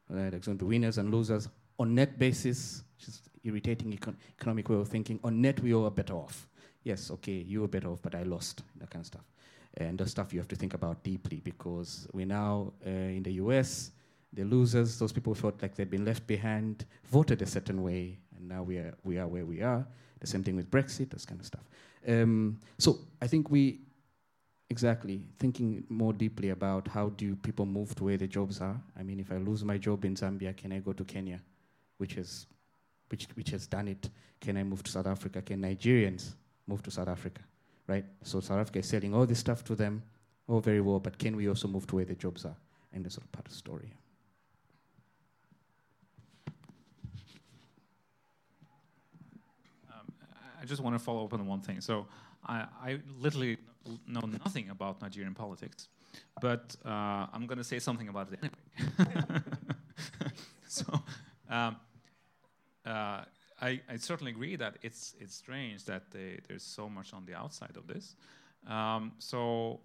Right? 0.09 0.29
There's 0.29 0.45
going 0.45 0.59
to 0.59 0.65
be 0.65 0.69
winners 0.69 0.99
and 0.99 1.11
losers 1.11 1.49
on 1.79 1.95
net 1.95 2.19
basis, 2.19 2.83
is 3.05 3.21
irritating 3.43 3.91
econ- 3.91 4.15
economic 4.39 4.69
way 4.69 4.77
of 4.77 4.87
thinking. 4.87 5.19
On 5.23 5.41
net, 5.41 5.59
we 5.59 5.73
all 5.73 5.85
are 5.85 5.91
better 5.91 6.13
off. 6.13 6.47
Yes, 6.83 7.09
okay, 7.11 7.31
you 7.31 7.61
were 7.61 7.67
better 7.67 7.89
off, 7.89 8.01
but 8.01 8.13
I 8.13 8.23
lost 8.23 8.63
that 8.79 8.91
kind 8.91 9.01
of 9.01 9.07
stuff. 9.07 9.25
And 9.77 9.97
the 9.97 10.07
stuff 10.07 10.33
you 10.33 10.39
have 10.39 10.47
to 10.47 10.55
think 10.55 10.73
about 10.73 11.03
deeply 11.03 11.39
because 11.43 12.07
we're 12.11 12.25
now 12.25 12.73
uh, 12.85 12.89
in 12.89 13.21
the 13.21 13.33
U.S. 13.33 13.91
The 14.33 14.43
losers, 14.43 14.97
those 14.97 15.11
people 15.11 15.33
who 15.33 15.39
felt 15.39 15.61
like 15.61 15.75
they'd 15.75 15.89
been 15.89 16.03
left 16.03 16.25
behind, 16.25 16.85
voted 17.11 17.41
a 17.43 17.45
certain 17.45 17.83
way, 17.83 18.17
and 18.35 18.49
now 18.49 18.63
we 18.63 18.77
are 18.77 18.93
we 19.03 19.19
are 19.19 19.27
where 19.27 19.45
we 19.45 19.61
are. 19.61 19.85
The 20.19 20.27
same 20.27 20.43
thing 20.43 20.55
with 20.55 20.69
Brexit, 20.71 21.11
this 21.11 21.25
kind 21.25 21.39
of 21.39 21.45
stuff. 21.45 21.61
Um, 22.07 22.59
so 22.79 22.99
I 23.21 23.27
think 23.27 23.51
we 23.51 23.81
exactly 24.69 25.21
thinking 25.37 25.83
more 25.89 26.11
deeply 26.11 26.49
about 26.49 26.87
how 26.87 27.09
do 27.09 27.35
people 27.35 27.65
move 27.65 27.95
to 27.95 28.03
where 28.03 28.17
the 28.17 28.27
jobs 28.27 28.59
are. 28.59 28.79
I 28.99 29.03
mean, 29.03 29.19
if 29.19 29.31
I 29.31 29.37
lose 29.37 29.63
my 29.63 29.77
job 29.77 30.03
in 30.05 30.15
Zambia, 30.15 30.55
can 30.57 30.71
I 30.71 30.79
go 30.79 30.91
to 30.93 31.03
Kenya, 31.03 31.39
which 31.97 32.17
is 32.17 32.47
which 33.09 33.27
which 33.35 33.51
has 33.51 33.67
done 33.67 33.87
it? 33.87 34.09
Can 34.41 34.57
I 34.57 34.63
move 34.63 34.83
to 34.83 34.91
South 34.91 35.07
Africa? 35.07 35.41
Can 35.41 35.61
Nigerians 35.61 36.33
move 36.65 36.81
to 36.83 36.91
South 36.91 37.07
Africa? 37.07 37.41
Right. 37.87 38.05
So 38.23 38.41
South 38.41 38.59
Africa 38.59 38.79
is 38.79 38.87
selling 38.87 39.13
all 39.13 39.25
this 39.25 39.39
stuff 39.39 39.63
to 39.65 39.75
them. 39.75 40.03
Oh, 40.49 40.59
very 40.59 40.81
well, 40.81 40.99
but 40.99 41.17
can 41.17 41.35
we 41.35 41.47
also 41.47 41.67
move 41.67 41.87
to 41.87 41.95
where 41.95 42.05
the 42.05 42.15
jobs 42.15 42.45
are? 42.45 42.55
And 42.93 43.03
that's 43.03 43.15
sort 43.15 43.25
of 43.25 43.31
part 43.31 43.45
of 43.45 43.51
the 43.51 43.57
story. 43.57 43.93
I 50.59 50.65
just 50.65 50.81
want 50.81 50.95
to 50.95 50.99
follow 50.99 51.23
up 51.23 51.33
on 51.33 51.47
one 51.47 51.61
thing. 51.61 51.79
So 51.79 52.07
I, 52.45 52.65
I 52.83 52.99
literally 53.19 53.57
know 54.05 54.19
nothing 54.19 54.69
about 54.69 55.01
Nigerian 55.01 55.33
politics, 55.33 55.87
but 56.41 56.75
uh, 56.85 57.27
I'm 57.31 57.45
going 57.47 57.57
to 57.57 57.63
say 57.63 57.79
something 57.79 58.09
about 58.09 58.33
it 58.33 58.39
anyway. 58.41 59.41
so 60.67 60.85
um, 61.49 61.77
uh, 62.85 63.21
I, 63.61 63.81
I, 63.89 63.97
certainly 63.97 64.31
agree 64.31 64.55
that 64.55 64.77
it's 64.83 65.15
it's 65.19 65.35
strange 65.35 65.85
that 65.85 66.11
they, 66.11 66.39
there's 66.47 66.63
so 66.63 66.87
much 66.89 67.13
on 67.13 67.25
the 67.25 67.33
outside 67.35 67.75
of 67.75 67.87
this. 67.87 68.15
Um, 68.67 69.13
so 69.19 69.79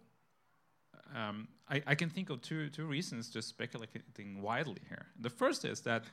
um, 1.15 1.49
I, 1.71 1.83
I, 1.87 1.95
can 1.95 2.11
think 2.11 2.31
of 2.31 2.43
two 2.43 2.69
two 2.69 2.85
reasons 2.85 3.31
just 3.31 3.49
speculating 3.49 4.43
wildly 4.43 4.83
here. 4.89 5.07
The 5.21 5.31
first 5.31 5.65
is 5.65 5.81
that 5.83 6.05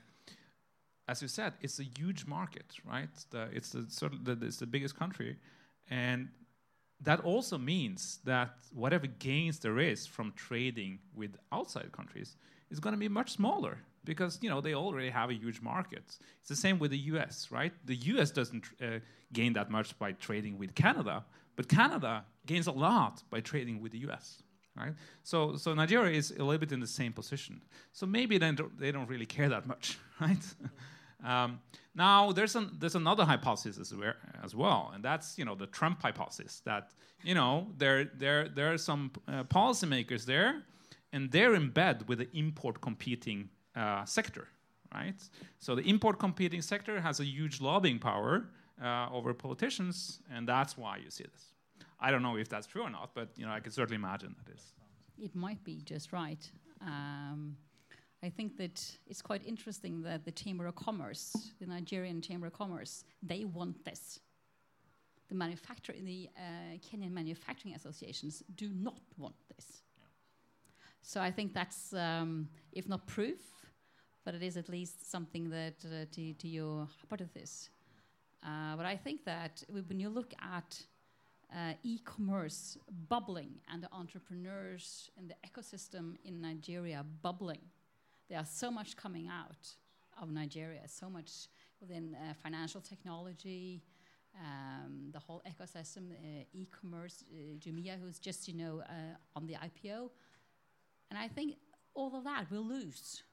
as 1.10 1.22
you 1.22 1.28
said, 1.28 1.54
it's 1.60 1.80
a 1.80 1.84
huge 1.84 2.28
market, 2.28 2.76
right? 2.86 3.10
The, 3.32 3.50
it's 3.52 3.72
the, 3.72 3.86
sort 3.90 4.14
of 4.14 4.26
the, 4.26 4.38
it's 4.46 4.58
the 4.58 4.68
biggest 4.68 4.96
country, 4.96 5.38
and 5.90 6.30
that 7.02 7.22
also 7.22 7.58
means 7.58 8.20
that 8.26 8.52
whatever 8.74 9.08
gains 9.08 9.60
there 9.60 9.80
is 9.80 10.06
from 10.06 10.34
trading 10.34 11.00
with 11.16 11.36
outside 11.52 11.92
countries 11.92 12.36
is 12.70 12.80
going 12.80 12.94
to 12.94 13.00
be 13.00 13.08
much 13.08 13.32
smaller 13.32 13.80
because 14.04 14.40
you 14.42 14.50
know 14.50 14.62
they 14.62 14.74
already 14.74 15.10
have 15.10 15.30
a 15.30 15.34
huge 15.34 15.62
market. 15.62 16.04
It's 16.40 16.50
the 16.50 16.56
same 16.56 16.80
with 16.80 16.92
the 16.92 16.98
U.S., 17.14 17.48
right? 17.52 17.74
The 17.86 17.96
U.S. 18.14 18.32
doesn't 18.32 18.66
uh, 18.82 19.00
gain 19.34 19.54
that 19.54 19.70
much 19.70 19.98
by 20.00 20.14
trading 20.14 20.58
with 20.58 20.76
Canada, 20.76 21.26
but 21.56 21.68
Canada 21.68 22.26
gains 22.46 22.68
a 22.68 22.72
lot 22.72 23.24
by 23.30 23.42
trading 23.42 23.82
with 23.82 23.92
the 23.92 24.00
U.S. 24.00 24.44
Right? 24.78 24.94
So, 25.24 25.58
so 25.58 25.74
Nigeria 25.74 26.18
is 26.18 26.32
a 26.32 26.44
little 26.44 26.58
bit 26.58 26.72
in 26.72 26.80
the 26.80 26.88
same 26.88 27.12
position. 27.12 27.62
So 27.92 28.06
maybe 28.06 28.38
they 28.38 28.52
don't, 28.52 28.80
they 28.80 28.94
don't 28.94 29.10
really 29.10 29.26
care 29.26 29.50
that 29.50 29.68
much, 29.68 29.98
right? 30.22 30.38
Um, 31.24 31.60
now, 31.96 32.32
there's, 32.32 32.56
an, 32.56 32.78
there's 32.80 32.96
another 32.96 33.26
hypothesis 33.26 33.94
as 34.42 34.56
well, 34.56 34.92
and 34.94 35.04
that's 35.04 35.38
you 35.38 35.44
know 35.44 35.56
the 35.56 35.68
Trump 35.68 36.02
hypothesis 36.02 36.62
that 36.64 36.92
you 37.24 37.36
know 37.36 37.68
there 37.78 38.06
there 38.18 38.48
there 38.48 38.72
are 38.72 38.78
some 38.78 39.12
uh, 39.28 39.44
policymakers 39.44 40.26
there, 40.26 40.64
and 41.12 41.30
they're 41.30 41.56
in 41.56 41.72
bed 41.72 42.06
with 42.08 42.20
the 42.20 42.30
import 42.38 42.80
competing 42.80 43.50
uh, 43.80 44.06
sector, 44.06 44.48
right? 44.94 45.22
So 45.60 45.76
the 45.76 45.84
import 45.84 46.20
competing 46.20 46.62
sector 46.62 47.00
has 47.02 47.20
a 47.20 47.26
huge 47.26 47.62
lobbying 47.62 48.00
power 48.00 48.46
uh, 48.84 49.08
over 49.12 49.34
politicians, 49.34 50.20
and 50.34 50.48
that's 50.48 50.78
why 50.78 50.98
you 50.98 51.10
see 51.10 51.26
this. 51.34 51.46
I 52.00 52.12
don't 52.12 52.22
know 52.22 52.38
if 52.38 52.48
that's 52.50 52.68
true 52.68 52.84
or 52.84 52.90
not, 52.90 53.10
but 53.14 53.30
you 53.38 53.46
know 53.46 53.52
I 53.52 53.60
can 53.60 53.72
certainly 53.72 53.96
imagine 53.96 54.36
that 54.40 54.54
is. 54.54 54.74
It 55.18 55.36
might 55.36 55.64
be 55.64 55.82
just 55.84 56.14
right. 56.14 56.44
Um, 56.82 57.58
I 58.24 58.30
think 58.30 58.58
that 58.58 58.98
it's 59.08 59.22
quite 59.22 59.46
interesting 59.46 60.02
that 60.04 60.26
the 60.26 60.32
Chamber 60.32 60.66
of 60.68 60.76
Commerce, 60.76 61.52
the 61.60 61.68
Nigerian 61.68 62.22
Chamber 62.22 62.48
of 62.48 62.54
Commerce, 62.54 63.04
they 63.24 63.46
want 63.46 63.84
this. 63.86 64.20
The 65.30 65.36
manufacturer, 65.36 65.96
the 66.04 66.30
uh, 66.38 66.78
Kenyan 66.86 67.12
manufacturing 67.12 67.76
associations 67.76 68.44
do 68.56 68.70
not 68.74 69.02
want 69.18 69.36
this. 69.56 69.84
Yeah. 69.98 70.06
So 71.02 71.22
I 71.22 71.32
think 71.32 71.54
that's, 71.54 71.94
um, 71.94 72.50
if 72.72 72.90
not 72.90 73.06
proof, 73.08 73.40
but 74.30 74.36
it 74.36 74.44
is 74.44 74.58
at 74.58 74.70
least 74.70 75.10
something 75.10 75.50
that 75.50 75.74
uh, 75.84 76.06
to, 76.12 76.34
to 76.34 76.48
your 76.48 76.88
hypothesis. 77.02 77.72
Uh, 78.46 78.76
but 78.78 78.86
I 78.86 78.96
think 78.96 79.26
that 79.26 79.64
when 79.72 80.00
you 80.00 80.08
look 80.10 80.36
at 80.40 80.80
uh, 81.52 81.74
e-commerce 81.82 82.78
bubbling 83.10 83.56
and 83.74 83.82
the 83.82 83.92
entrepreneurs 83.92 85.10
and 85.18 85.32
the 85.32 85.36
ecosystem 85.50 86.14
in 86.24 86.40
Nigeria 86.42 87.04
bubbling, 87.24 87.62
there 88.30 88.38
are 88.38 88.46
so 88.46 88.70
much 88.70 88.96
coming 88.96 89.28
out 89.28 89.68
of 90.22 90.30
Nigeria, 90.30 90.82
so 90.86 91.10
much 91.10 91.48
within 91.82 92.14
uh, 92.14 92.36
financial 92.36 92.82
technology, 92.82 93.82
um, 94.40 95.10
the 95.12 95.18
whole 95.18 95.42
ecosystem, 95.50 96.12
uh, 96.12 96.44
e-commerce, 96.54 97.24
uh, 97.34 97.58
Jumia, 97.58 98.00
who's 98.00 98.20
just 98.20 98.48
you 98.48 98.54
know 98.54 98.84
on 99.36 99.48
the 99.48 99.56
IPO, 99.56 100.12
and 101.10 101.18
I 101.18 101.28
think 101.28 101.56
all 101.96 102.16
of 102.16 102.24
that 102.26 102.52
will 102.52 102.68
lose 102.68 103.24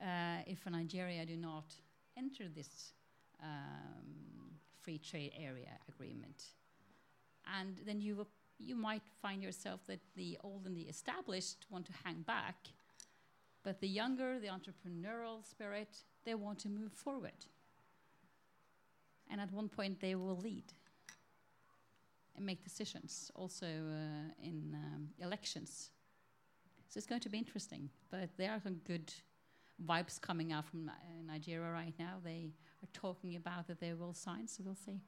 uh, 0.00 0.42
if 0.46 0.66
Nigeria 0.66 1.24
do 1.26 1.36
not 1.36 1.74
enter 2.16 2.44
this 2.48 2.92
um, 3.42 4.56
free 4.82 4.98
trade 4.98 5.32
area 5.38 5.78
agreement, 5.88 6.44
and 7.58 7.80
then 7.86 8.00
you 8.00 8.26
you 8.58 8.74
might 8.74 9.02
find 9.20 9.42
yourself 9.42 9.80
that 9.86 10.00
the 10.14 10.38
old 10.42 10.66
and 10.66 10.76
the 10.76 10.82
established 10.82 11.66
want 11.70 11.86
to 11.86 11.92
hang 12.04 12.22
back, 12.22 12.56
but 13.62 13.80
the 13.80 13.88
younger, 13.88 14.38
the 14.38 14.46
entrepreneurial 14.46 15.44
spirit, 15.44 15.98
they 16.24 16.34
want 16.34 16.58
to 16.60 16.68
move 16.68 16.92
forward. 16.92 17.46
And 19.30 19.40
at 19.40 19.52
one 19.52 19.68
point, 19.68 20.00
they 20.00 20.14
will 20.14 20.36
lead 20.36 20.72
and 22.36 22.46
make 22.46 22.62
decisions, 22.62 23.30
also 23.34 23.66
uh, 23.66 24.32
in 24.42 24.74
um, 24.74 25.08
elections. 25.18 25.90
So 26.88 26.98
it's 26.98 27.06
going 27.06 27.22
to 27.22 27.28
be 27.28 27.38
interesting. 27.38 27.90
But 28.10 28.30
there 28.36 28.52
are 28.52 28.60
some 28.60 28.80
good 28.86 29.12
vibes 29.84 30.20
coming 30.20 30.52
out 30.52 30.64
from 30.64 30.88
uh, 30.88 30.92
Nigeria 31.26 31.70
right 31.70 31.94
now. 31.98 32.14
They 32.24 32.50
are 32.82 32.88
talking 32.92 33.36
about 33.36 33.66
that 33.68 33.80
they 33.80 33.92
will 33.92 34.14
sign, 34.14 34.48
so 34.48 34.62
we'll 34.64 34.74
see. 34.74 35.00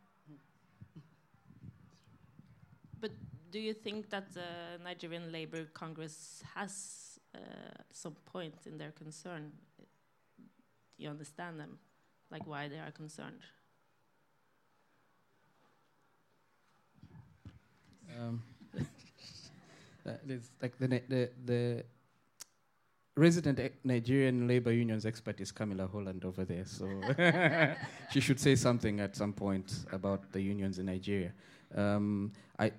But 3.00 3.12
do 3.50 3.58
you 3.58 3.72
think 3.72 4.10
that 4.10 4.34
the 4.34 4.82
Nigerian 4.82 5.32
Labour 5.32 5.66
Congress 5.72 6.42
has 6.54 7.18
uh, 7.34 7.38
some 7.92 8.16
point 8.26 8.54
in 8.66 8.76
their 8.76 8.90
concern? 8.90 9.52
Do 9.78 9.84
you 11.04 11.08
understand 11.08 11.60
them, 11.60 11.78
like 12.30 12.46
why 12.46 12.68
they 12.68 12.78
are 12.78 12.90
concerned? 12.90 13.40
Um, 18.18 18.42
uh, 20.06 20.12
like 20.60 20.76
the, 20.78 20.88
the, 20.88 21.30
the 21.44 21.84
resident 23.18 23.58
Nigerian 23.84 24.46
labor 24.46 24.72
unions 24.72 25.04
expert 25.04 25.40
is 25.40 25.50
Camilla 25.50 25.88
Holland 25.90 26.24
over 26.24 26.44
there, 26.44 26.64
so 26.64 26.86
she 28.12 28.20
should 28.20 28.38
say 28.38 28.54
something 28.54 29.00
at 29.00 29.16
some 29.16 29.32
point 29.32 29.84
about 29.92 30.30
the 30.32 30.40
unions 30.40 30.78
in 30.78 30.86
Nigeria. 30.86 31.32
Um, 31.74 32.32
I, 32.58 32.72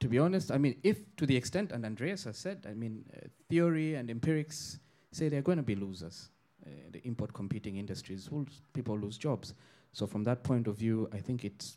to 0.00 0.08
be 0.08 0.18
honest, 0.18 0.50
I 0.50 0.58
mean, 0.58 0.76
if 0.82 0.98
to 1.16 1.26
the 1.26 1.36
extent, 1.36 1.72
and 1.72 1.84
Andreas 1.84 2.24
has 2.24 2.36
said, 2.36 2.66
I 2.68 2.74
mean, 2.74 3.04
uh, 3.16 3.26
theory 3.48 3.94
and 3.94 4.10
empirics 4.10 4.78
say 5.12 5.28
they're 5.28 5.42
going 5.42 5.58
to 5.58 5.62
be 5.62 5.76
losers. 5.76 6.28
Uh, 6.66 6.70
the 6.90 7.00
import 7.06 7.32
competing 7.32 7.76
industries, 7.76 8.30
will 8.30 8.46
people 8.72 8.98
lose 8.98 9.16
jobs. 9.16 9.54
So 9.92 10.06
from 10.06 10.24
that 10.24 10.42
point 10.42 10.66
of 10.66 10.76
view, 10.76 11.08
I 11.12 11.18
think 11.18 11.44
it's 11.44 11.76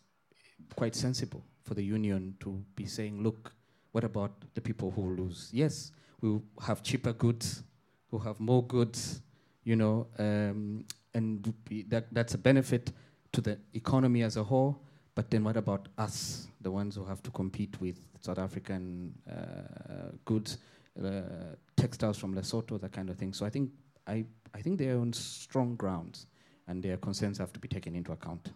quite 0.75 0.95
sensible 0.95 1.43
for 1.63 1.75
the 1.75 1.83
union 1.83 2.35
to 2.39 2.63
be 2.75 2.85
saying, 2.85 3.21
look, 3.21 3.53
what 3.91 4.03
about 4.03 4.31
the 4.55 4.61
people 4.61 4.89
who 4.91 5.15
lose? 5.15 5.49
Yes, 5.51 5.91
we 6.21 6.39
have 6.65 6.81
cheaper 6.81 7.13
goods, 7.13 7.63
who 8.09 8.19
have 8.19 8.39
more 8.39 8.65
goods, 8.65 9.21
you 9.63 9.75
know, 9.75 10.07
um, 10.19 10.85
and 11.13 11.53
that, 11.87 12.05
that's 12.11 12.33
a 12.33 12.37
benefit 12.37 12.91
to 13.33 13.41
the 13.41 13.57
economy 13.73 14.23
as 14.23 14.37
a 14.37 14.43
whole. 14.43 14.81
But 15.15 15.31
then 15.31 15.43
what 15.43 15.57
about 15.57 15.87
us, 15.97 16.47
the 16.61 16.71
ones 16.71 16.95
who 16.95 17.05
have 17.05 17.23
to 17.23 17.31
compete 17.31 17.79
with 17.81 17.97
South 18.21 18.37
African 18.37 19.13
uh, 19.29 20.11
goods, 20.25 20.59
uh, 21.03 21.21
textiles 21.75 22.17
from 22.17 22.35
Lesotho, 22.35 22.79
that 22.79 22.91
kind 22.91 23.09
of 23.09 23.17
thing? 23.17 23.33
So 23.33 23.45
I 23.45 23.49
think 23.49 23.71
I, 24.05 24.25
I 24.53 24.61
think 24.61 24.77
they're 24.77 24.97
on 24.97 25.11
strong 25.13 25.75
grounds, 25.75 26.27
and 26.67 26.81
their 26.81 26.97
concerns 26.97 27.37
have 27.39 27.51
to 27.53 27.59
be 27.59 27.67
taken 27.67 27.95
into 27.95 28.11
account. 28.11 28.51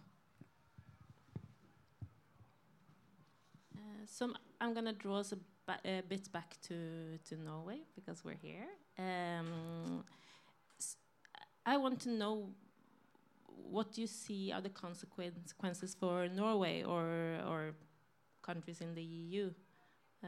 So 4.06 4.32
I'm 4.60 4.72
going 4.72 4.84
to 4.84 4.92
draw 4.92 5.18
us 5.18 5.32
a, 5.32 5.38
ba 5.72 5.88
a, 5.88 6.02
bit 6.02 6.30
back 6.32 6.56
to, 6.68 7.18
to 7.28 7.36
Norway 7.36 7.80
because 7.94 8.24
we're 8.24 8.40
here. 8.42 8.66
Um, 8.98 10.04
I 11.64 11.76
want 11.76 12.00
to 12.00 12.10
know 12.10 12.50
what 13.46 13.96
you 13.96 14.06
see 14.06 14.52
are 14.52 14.60
the 14.60 14.70
consequences 14.70 15.96
for 15.98 16.28
Norway 16.28 16.82
or, 16.82 17.04
or 17.48 17.74
countries 18.42 18.80
in 18.80 18.94
the 18.94 19.02
EU. 19.02 19.50
Uh, 20.22 20.26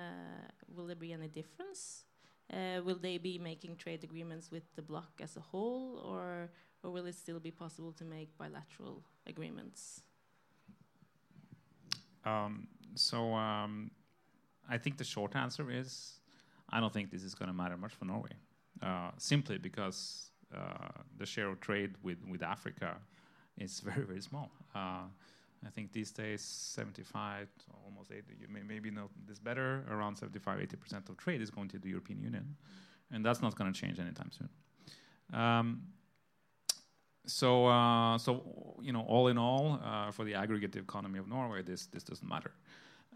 will 0.75 0.87
there 0.87 0.97
be 0.97 1.13
any 1.13 1.29
difference? 1.29 2.05
Uh, 2.53 2.81
will 2.85 2.99
they 2.99 3.19
be 3.19 3.39
making 3.39 3.77
trade 3.77 4.05
agreements 4.05 4.51
with 4.51 4.63
the 4.77 4.83
bloc 4.83 5.21
as 5.23 5.37
a 5.37 5.41
whole, 5.41 6.03
or, 6.05 6.51
or 6.83 6.91
will 6.91 7.07
it 7.07 7.15
still 7.15 7.41
be 7.41 7.51
possible 7.51 7.93
to 7.93 8.05
make 8.05 8.37
bilateral 8.37 9.03
agreements? 9.27 10.03
Um, 12.25 12.69
so 12.95 13.35
um, 13.35 13.91
I 14.69 14.79
think 14.79 14.97
the 14.97 15.05
short 15.05 15.37
answer 15.37 15.71
is 15.71 16.21
I 16.71 16.81
don't 16.81 16.93
think 16.93 17.11
this 17.11 17.23
is 17.23 17.35
going 17.35 17.49
to 17.49 17.55
matter 17.55 17.77
much 17.77 17.93
for 17.93 18.05
Norway, 18.05 18.33
uh, 18.83 19.11
simply 19.19 19.59
because 19.59 20.31
uh, 20.55 20.89
the 21.19 21.27
share 21.27 21.49
of 21.49 21.61
trade 21.61 21.95
with, 22.03 22.19
with 22.29 22.43
Africa 22.43 22.97
is 23.59 23.81
very, 23.85 24.05
very 24.05 24.21
small. 24.21 24.51
Uh, 24.75 25.05
I 25.67 25.71
think 25.71 25.93
these 25.93 26.11
days 26.11 26.43
75, 26.43 27.49
almost 27.87 28.13
80, 28.13 28.25
you 28.39 28.49
may 28.49 28.63
maybe 28.63 28.91
know 28.91 29.09
this 29.27 29.39
better, 29.39 29.85
around 29.91 30.17
75, 30.17 30.59
80% 30.59 31.09
of 31.09 31.17
trade 31.17 31.41
is 31.41 31.51
going 31.51 31.69
to 31.69 31.79
the 31.79 31.89
European 31.89 32.21
Union. 32.21 32.57
And 33.11 33.25
that's 33.25 33.41
not 33.41 33.57
going 33.57 33.73
to 33.73 33.79
change 33.79 33.99
anytime 33.99 34.31
soon. 34.31 34.49
Um, 35.33 35.83
so, 37.27 37.67
uh, 37.67 38.19
so 38.19 38.77
you 38.83 38.93
know, 38.93 39.03
all 39.03 39.29
in 39.29 39.39
all, 39.39 39.81
uh, 39.83 40.11
for 40.11 40.25
the 40.25 40.35
aggregate 40.35 40.77
economy 40.77 41.19
of 41.19 41.29
Norway, 41.29 41.63
this 41.63 41.87
this 41.87 42.03
doesn't 42.03 42.29
matter. 42.29 42.53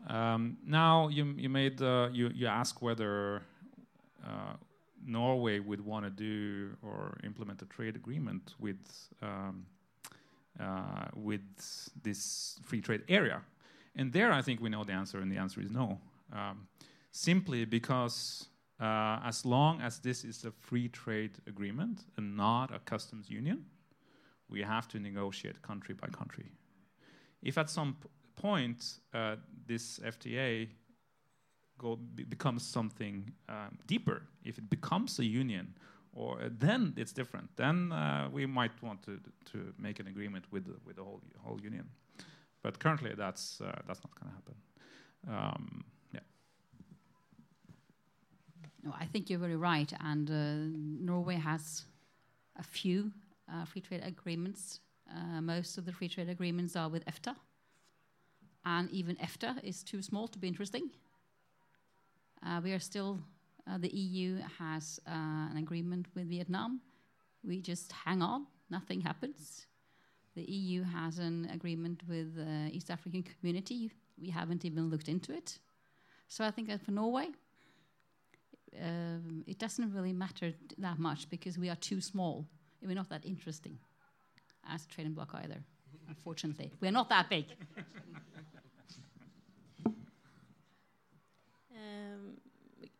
Um, 0.07 0.59
now, 0.65 1.09
you 1.09 1.35
you 1.37 1.49
made 1.49 1.83
uh, 1.83 2.09
you 2.13 2.31
you 2.35 2.47
ask 2.47 2.81
whether 2.81 3.43
uh, 4.25 4.55
Norway 5.05 5.59
would 5.59 5.81
want 5.81 6.05
to 6.05 6.11
do 6.11 6.77
or 6.83 7.19
implement 7.25 7.63
a 7.63 7.67
trade 7.67 7.97
agreement 7.97 8.55
with 8.59 8.79
um, 9.23 9.67
uh, 10.61 11.09
with 11.15 11.43
this 12.03 12.59
free 12.63 12.81
trade 12.81 13.03
area, 13.09 13.43
and 13.97 14.13
there 14.13 14.33
I 14.33 14.43
think 14.43 14.61
we 14.61 14.69
know 14.71 14.85
the 14.85 14.93
answer, 14.93 15.19
and 15.21 15.31
the 15.31 15.39
answer 15.39 15.61
is 15.61 15.71
no. 15.71 15.99
Um, 16.33 16.69
simply 17.11 17.65
because 17.65 18.49
uh, 18.81 19.19
as 19.25 19.45
long 19.45 19.81
as 19.81 19.99
this 19.99 20.25
is 20.25 20.45
a 20.45 20.53
free 20.53 20.89
trade 20.89 21.33
agreement 21.47 22.05
and 22.17 22.37
not 22.37 22.73
a 22.75 22.79
customs 22.79 23.29
union, 23.29 23.65
we 24.49 24.63
have 24.63 24.87
to 24.89 24.99
negotiate 24.99 25.61
country 25.63 25.95
by 25.95 26.09
country. 26.09 26.47
If 27.43 27.59
at 27.59 27.71
some 27.71 27.97
point 28.42 29.01
uh, 29.14 29.37
this 29.66 29.98
FTA 29.98 30.68
be 32.14 32.24
becomes 32.24 32.66
something 32.66 33.33
um, 33.48 33.79
deeper, 33.87 34.22
if 34.44 34.59
it 34.59 34.68
becomes 34.68 35.18
a 35.18 35.24
union, 35.24 35.74
or 36.12 36.40
uh, 36.42 36.48
then 36.59 36.92
it's 36.96 37.12
different. 37.12 37.48
Then 37.57 37.92
uh, 37.92 38.29
we 38.33 38.46
might 38.46 38.83
want 38.83 39.03
to 39.03 39.20
to 39.53 39.72
make 39.79 40.01
an 40.01 40.07
agreement 40.09 40.44
with 40.51 40.64
the, 40.64 40.74
with 40.85 40.96
the 40.96 41.03
whole 41.03 41.20
whole 41.44 41.61
union. 41.61 41.88
But 42.62 42.79
currently, 42.79 43.14
that's 43.16 43.61
uh, 43.61 43.83
that's 43.87 44.01
not 44.05 44.12
going 44.18 44.31
to 44.31 44.37
happen. 44.38 44.55
Um, 45.29 45.85
yeah. 46.12 46.24
No, 48.83 48.92
I 49.01 49.07
think 49.07 49.31
you're 49.31 49.38
very 49.40 49.57
right, 49.57 49.92
and 50.01 50.31
uh, 50.31 50.35
Norway 51.05 51.37
has 51.37 51.85
a 52.59 52.62
few 52.62 53.12
uh, 53.53 53.64
free 53.64 53.82
trade 53.82 54.03
agreements. 54.05 54.80
Most 55.41 55.78
of 55.78 55.84
the 55.86 55.93
free 55.93 56.09
trade 56.09 56.28
agreements 56.28 56.76
are 56.76 56.91
with 56.91 57.03
EFTA, 57.07 57.34
and 58.65 58.91
even 58.91 59.17
EFTA 59.17 59.63
is 59.63 59.83
too 59.83 60.03
small 60.03 60.29
to 60.29 60.39
be 60.39 60.49
interesting. 60.49 60.91
Uh, 62.45 62.61
we 62.63 62.73
are 62.73 62.79
still, 62.79 63.19
uh, 63.69 63.79
the 63.79 63.89
EU 63.89 64.39
has 64.59 65.01
uh, 65.07 65.11
an 65.51 65.57
agreement 65.57 66.07
with 66.15 66.29
Vietnam. 66.29 66.81
We 67.45 67.61
just 67.61 67.93
hang 67.93 68.23
on, 68.23 68.47
nothing 68.71 69.01
happens. 69.01 69.67
The 70.35 70.43
EU 70.43 70.85
has 70.85 71.19
an 71.19 71.49
agreement 71.53 72.03
with 72.09 72.37
the 72.37 72.71
East 72.73 72.91
African 72.91 73.23
community. 73.23 73.91
We 74.21 74.31
haven't 74.31 74.65
even 74.65 74.91
looked 74.91 75.09
into 75.09 75.33
it. 75.33 75.59
So 76.29 76.45
I 76.45 76.51
think 76.51 76.69
that 76.69 76.81
for 76.81 76.93
Norway, 76.93 77.29
um, 78.81 79.45
it 79.47 79.59
doesn't 79.59 79.93
really 79.93 80.13
matter 80.13 80.53
that 80.77 80.99
much 80.99 81.29
because 81.31 81.59
we 81.59 81.71
are 81.71 81.77
too 81.77 82.01
small 82.01 82.47
we're 82.83 82.95
not 82.95 83.09
that 83.09 83.25
interesting 83.25 83.79
as 84.69 84.85
a 84.85 84.89
trading 84.89 85.15
bloc 85.15 85.31
either, 85.35 85.63
unfortunately. 86.09 86.73
We're 86.81 86.93
not 86.93 87.09
that 87.11 87.29
big. 87.29 87.47
Um, 91.79 92.37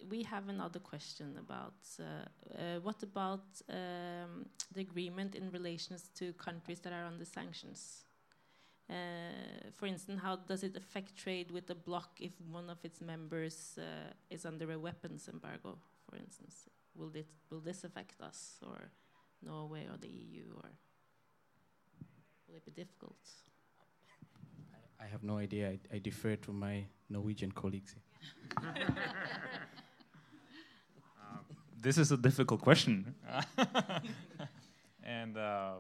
we 0.09 0.23
have 0.23 0.49
another 0.49 0.79
question 0.79 1.37
about 1.39 1.75
uh, 1.99 2.05
uh, 2.05 2.81
what 2.81 3.03
about 3.03 3.45
um, 3.69 4.47
the 4.73 4.81
agreement 4.81 5.35
in 5.35 5.51
relations 5.51 6.11
to 6.15 6.33
countries 6.35 6.81
that 6.81 6.93
are 6.93 7.05
under 7.05 7.25
sanctions? 7.25 8.05
Uh, 8.89 8.95
for 9.75 9.87
instance, 9.87 10.21
how 10.23 10.37
does 10.37 10.63
it 10.63 10.77
affect 10.77 11.17
trade 11.17 11.51
with 11.51 11.67
the 11.67 11.75
bloc 11.75 12.09
if 12.21 12.33
one 12.51 12.71
of 12.71 12.79
its 12.85 13.01
members 13.03 13.79
uh, 13.79 14.13
is 14.31 14.47
under 14.47 14.71
a 14.73 14.79
weapons 14.79 15.29
embargo, 15.29 15.77
for 16.09 16.17
instance? 16.17 16.69
Will, 16.95 17.11
it, 17.15 17.27
will 17.51 17.61
this 17.61 17.85
affect 17.85 18.21
us, 18.23 18.59
or 18.67 18.91
Norway, 19.43 19.87
or 19.93 19.99
the 19.99 20.09
EU, 20.09 20.45
or 20.57 20.71
will 22.49 22.57
it 22.57 22.65
be 22.65 22.73
difficult? 22.73 23.17
I 25.01 25.07
have 25.07 25.23
no 25.23 25.39
idea. 25.39 25.71
I, 25.71 25.79
I 25.95 25.99
defer 25.99 26.37
to 26.37 26.53
my 26.53 26.85
Norwegian 27.09 27.53
colleagues. 27.53 27.95
Um, 28.57 28.65
this 31.81 31.99
is 31.99 32.11
a 32.11 32.17
difficult 32.17 32.61
question. 32.61 33.15
and 35.05 35.37
uh, 35.37 35.75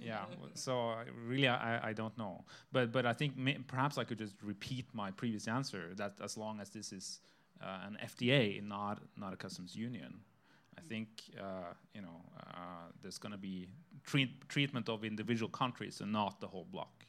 yeah, 0.00 0.24
so 0.54 0.78
I 0.78 1.04
really 1.26 1.48
I, 1.48 1.90
I 1.90 1.92
don't 1.92 2.16
know. 2.16 2.44
But 2.72 2.92
but 2.92 3.06
I 3.06 3.12
think 3.12 3.34
perhaps 3.66 3.98
I 3.98 4.04
could 4.04 4.18
just 4.18 4.34
repeat 4.42 4.86
my 4.92 5.10
previous 5.10 5.46
answer 5.46 5.90
that 5.96 6.14
as 6.22 6.36
long 6.36 6.60
as 6.60 6.70
this 6.70 6.92
is 6.92 7.20
uh, 7.62 7.86
an 7.86 7.98
FTA, 8.04 8.62
not 8.62 9.00
not 9.16 9.32
a 9.32 9.36
customs 9.36 9.76
union, 9.76 10.20
I 10.78 10.80
think 10.88 11.08
uh, 11.38 11.74
you 11.94 12.02
know 12.02 12.22
uh, 12.40 12.90
there's 13.02 13.18
going 13.18 13.32
to 13.32 13.38
be 13.38 13.68
treat 14.04 14.48
treatment 14.48 14.88
of 14.88 15.04
individual 15.04 15.50
countries 15.50 16.00
and 16.00 16.12
not 16.12 16.40
the 16.40 16.46
whole 16.46 16.66
bloc. 16.70 17.04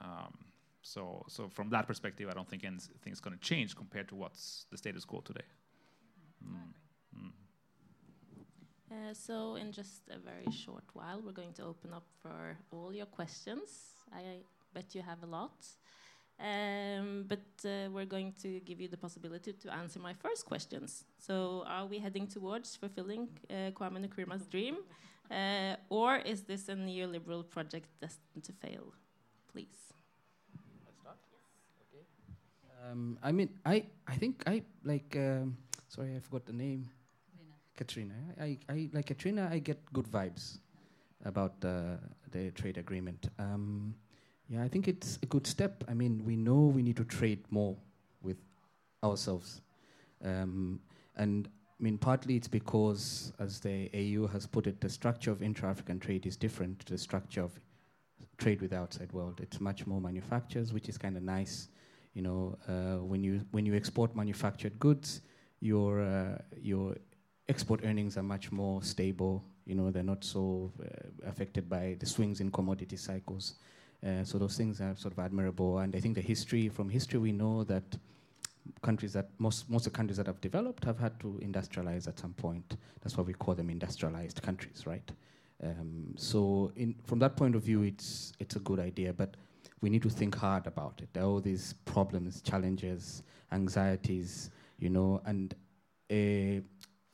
Um, 0.00 0.32
so, 0.82 1.24
so 1.28 1.48
from 1.48 1.70
that 1.70 1.86
perspective, 1.86 2.28
I 2.28 2.34
don't 2.34 2.48
think 2.48 2.64
anything's 2.64 3.20
going 3.20 3.36
to 3.36 3.42
change 3.42 3.76
compared 3.76 4.08
to 4.08 4.16
what's 4.16 4.66
the 4.70 4.76
status 4.76 5.04
quo 5.04 5.20
today. 5.20 5.44
Mm. 6.44 6.72
Mm. 7.16 7.32
Uh, 8.90 9.14
so, 9.14 9.54
in 9.56 9.72
just 9.72 10.02
a 10.10 10.18
very 10.18 10.50
short 10.50 10.84
while, 10.92 11.22
we're 11.24 11.32
going 11.32 11.52
to 11.54 11.64
open 11.64 11.92
up 11.92 12.06
for 12.20 12.56
all 12.72 12.92
your 12.92 13.06
questions. 13.06 13.68
I 14.12 14.40
bet 14.74 14.94
you 14.94 15.02
have 15.02 15.22
a 15.22 15.26
lot. 15.26 15.52
Um, 16.40 17.26
but 17.28 17.46
uh, 17.64 17.88
we're 17.90 18.06
going 18.06 18.32
to 18.42 18.58
give 18.60 18.80
you 18.80 18.88
the 18.88 18.96
possibility 18.96 19.52
to 19.52 19.72
answer 19.72 20.00
my 20.00 20.12
first 20.14 20.44
questions. 20.44 21.04
So, 21.18 21.62
are 21.66 21.86
we 21.86 22.00
heading 22.00 22.26
towards 22.26 22.74
fulfilling 22.74 23.28
uh, 23.48 23.70
Kwame 23.70 24.04
Nkrumah's 24.04 24.46
dream? 24.46 24.78
Uh, 25.30 25.76
or 25.88 26.16
is 26.16 26.42
this 26.42 26.68
a 26.68 26.74
neoliberal 26.74 27.48
project 27.48 27.88
destined 28.00 28.44
to 28.44 28.52
fail? 28.52 28.92
Please. 29.50 29.92
Um, 32.90 33.18
I 33.22 33.32
mean, 33.32 33.48
I, 33.64 33.84
I 34.08 34.16
think 34.16 34.42
I 34.46 34.62
like. 34.84 35.16
Um, 35.16 35.56
sorry, 35.88 36.16
I 36.16 36.20
forgot 36.20 36.46
the 36.46 36.52
name. 36.52 36.90
Katrina. 37.76 38.14
I, 38.40 38.58
I 38.68 38.90
like 38.92 39.06
Katrina. 39.06 39.48
I 39.50 39.58
get 39.58 39.78
good 39.92 40.06
vibes 40.06 40.58
about 41.24 41.54
uh, 41.64 41.96
the 42.30 42.50
trade 42.50 42.78
agreement. 42.78 43.28
Um, 43.38 43.94
yeah, 44.48 44.62
I 44.62 44.68
think 44.68 44.88
it's 44.88 45.18
a 45.22 45.26
good 45.26 45.46
step. 45.46 45.84
I 45.88 45.94
mean, 45.94 46.22
we 46.24 46.36
know 46.36 46.54
we 46.54 46.82
need 46.82 46.96
to 46.96 47.04
trade 47.04 47.44
more 47.50 47.76
with 48.22 48.36
ourselves, 49.02 49.62
um, 50.24 50.80
and 51.16 51.48
I 51.82 51.84
mean, 51.84 51.98
partly 51.98 52.36
it's 52.36 52.48
because, 52.48 53.32
as 53.40 53.58
the 53.58 53.90
AU 53.92 54.28
has 54.28 54.46
put 54.46 54.68
it, 54.68 54.80
the 54.80 54.88
structure 54.88 55.32
of 55.32 55.42
intra-African 55.42 55.98
trade 55.98 56.26
is 56.26 56.36
different 56.36 56.78
to 56.86 56.92
the 56.92 56.98
structure 56.98 57.42
of 57.42 57.58
trade 58.38 58.60
with 58.60 58.70
the 58.70 58.78
outside 58.78 59.12
world. 59.12 59.40
It's 59.42 59.60
much 59.60 59.84
more 59.84 60.00
manufacturers, 60.00 60.72
which 60.72 60.88
is 60.88 60.96
kind 60.96 61.16
of 61.16 61.24
nice 61.24 61.68
you 62.14 62.22
know, 62.22 62.58
uh, 62.68 63.02
when 63.04 63.22
you 63.24 63.40
when 63.52 63.64
you 63.64 63.74
export 63.74 64.14
manufactured 64.14 64.78
goods, 64.78 65.22
your 65.60 66.02
uh, 66.02 66.38
your 66.60 66.96
export 67.48 67.80
earnings 67.84 68.16
are 68.16 68.22
much 68.22 68.52
more 68.52 68.82
stable. 68.82 69.44
You 69.64 69.74
know, 69.74 69.90
they're 69.90 70.02
not 70.02 70.24
so 70.24 70.72
uh, 70.82 71.28
affected 71.28 71.68
by 71.68 71.96
the 71.98 72.06
swings 72.06 72.40
in 72.40 72.50
commodity 72.50 72.96
cycles. 72.96 73.54
Uh, 74.04 74.24
so 74.24 74.36
those 74.36 74.56
things 74.56 74.80
are 74.80 74.96
sort 74.96 75.12
of 75.12 75.20
admirable. 75.20 75.78
And 75.78 75.94
I 75.94 76.00
think 76.00 76.16
the 76.16 76.20
history, 76.20 76.68
from 76.68 76.88
history, 76.88 77.20
we 77.20 77.30
know 77.30 77.62
that 77.64 77.84
countries 78.82 79.12
that 79.12 79.30
most 79.38 79.68
most 79.70 79.86
of 79.86 79.92
the 79.92 79.96
countries 79.96 80.16
that 80.16 80.26
have 80.26 80.40
developed 80.40 80.84
have 80.84 80.98
had 80.98 81.18
to 81.20 81.40
industrialize 81.42 82.06
at 82.08 82.18
some 82.18 82.34
point. 82.34 82.76
That's 83.00 83.16
why 83.16 83.24
we 83.24 83.32
call 83.34 83.54
them 83.54 83.70
industrialized 83.70 84.42
countries, 84.42 84.86
right? 84.86 85.10
Um, 85.62 86.14
so 86.16 86.72
in, 86.76 86.94
from 87.04 87.18
that 87.20 87.36
point 87.36 87.54
of 87.54 87.62
view, 87.62 87.82
it's 87.82 88.32
it's 88.38 88.56
a 88.56 88.60
good 88.60 88.80
idea, 88.80 89.12
but 89.12 89.36
we 89.80 89.90
need 89.90 90.02
to 90.02 90.10
think 90.10 90.34
hard 90.34 90.66
about 90.66 91.00
it. 91.02 91.08
There 91.12 91.22
are 91.22 91.26
all 91.26 91.40
these 91.40 91.74
problems, 91.84 92.40
challenges, 92.42 93.22
anxieties, 93.50 94.50
you 94.78 94.90
know, 94.90 95.20
and 95.24 95.54
uh, 96.10 96.62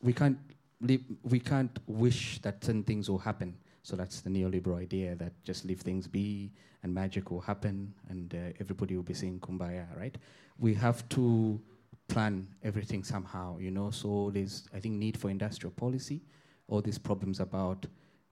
we 0.03 0.13
can't 0.13 0.39
we 0.81 1.41
can't 1.41 1.77
wish 1.87 2.41
that 2.43 2.65
certain 2.65 2.85
things 2.85 3.11
will 3.11 3.19
happen. 3.19 3.57
So 3.89 3.97
that's 3.97 4.21
the 4.21 4.29
neoliberal 4.29 4.79
idea 4.79 5.15
that 5.15 5.33
just 5.45 5.65
leave 5.65 5.81
things 5.81 6.07
be 6.07 6.53
and 6.83 6.95
magic 6.95 7.31
will 7.31 7.41
happen 7.41 7.95
and 8.11 8.35
uh, 8.35 8.53
everybody 8.61 8.95
will 8.95 9.03
be 9.03 9.15
saying 9.15 9.41
kumbaya, 9.41 9.87
right? 9.97 10.15
We 10.59 10.75
have 10.75 11.09
to 11.09 11.59
plan 12.07 12.47
everything 12.63 13.03
somehow, 13.03 13.57
you 13.57 13.71
know. 13.71 13.91
So 13.91 14.31
there's, 14.31 14.69
I 14.75 14.81
think, 14.81 14.97
need 14.97 15.17
for 15.17 15.31
industrial 15.31 15.71
policy. 15.71 16.21
All 16.69 16.83
these 16.83 16.99
problems 16.99 17.41
about 17.41 17.87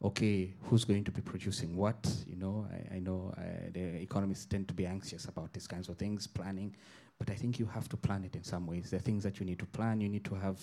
okay, 0.05 0.53
who's 0.65 0.85
going 0.85 1.05
to 1.05 1.11
be 1.11 1.23
producing 1.23 1.75
what? 1.75 2.07
You 2.27 2.37
know, 2.37 2.69
I, 2.71 2.97
I 2.97 2.99
know 2.99 3.33
uh, 3.39 3.71
the 3.73 4.03
economists 4.03 4.45
tend 4.45 4.69
to 4.69 4.75
be 4.75 4.85
anxious 4.85 5.25
about 5.25 5.55
these 5.55 5.67
kinds 5.67 5.89
of 5.89 5.97
things, 5.97 6.27
planning, 6.27 6.77
but 7.19 7.31
I 7.31 7.35
think 7.35 7.59
you 7.59 7.65
have 7.65 7.89
to 7.89 7.97
plan 7.97 8.23
it 8.25 8.37
in 8.37 8.45
some 8.45 8.67
ways. 8.67 8.91
There 8.91 8.99
are 8.99 9.03
things 9.03 9.23
that 9.23 9.41
you 9.41 9.47
need 9.47 9.59
to 9.61 9.65
plan. 9.65 10.03
You 10.03 10.11
need 10.11 10.25
to 10.27 10.35
have 10.35 10.61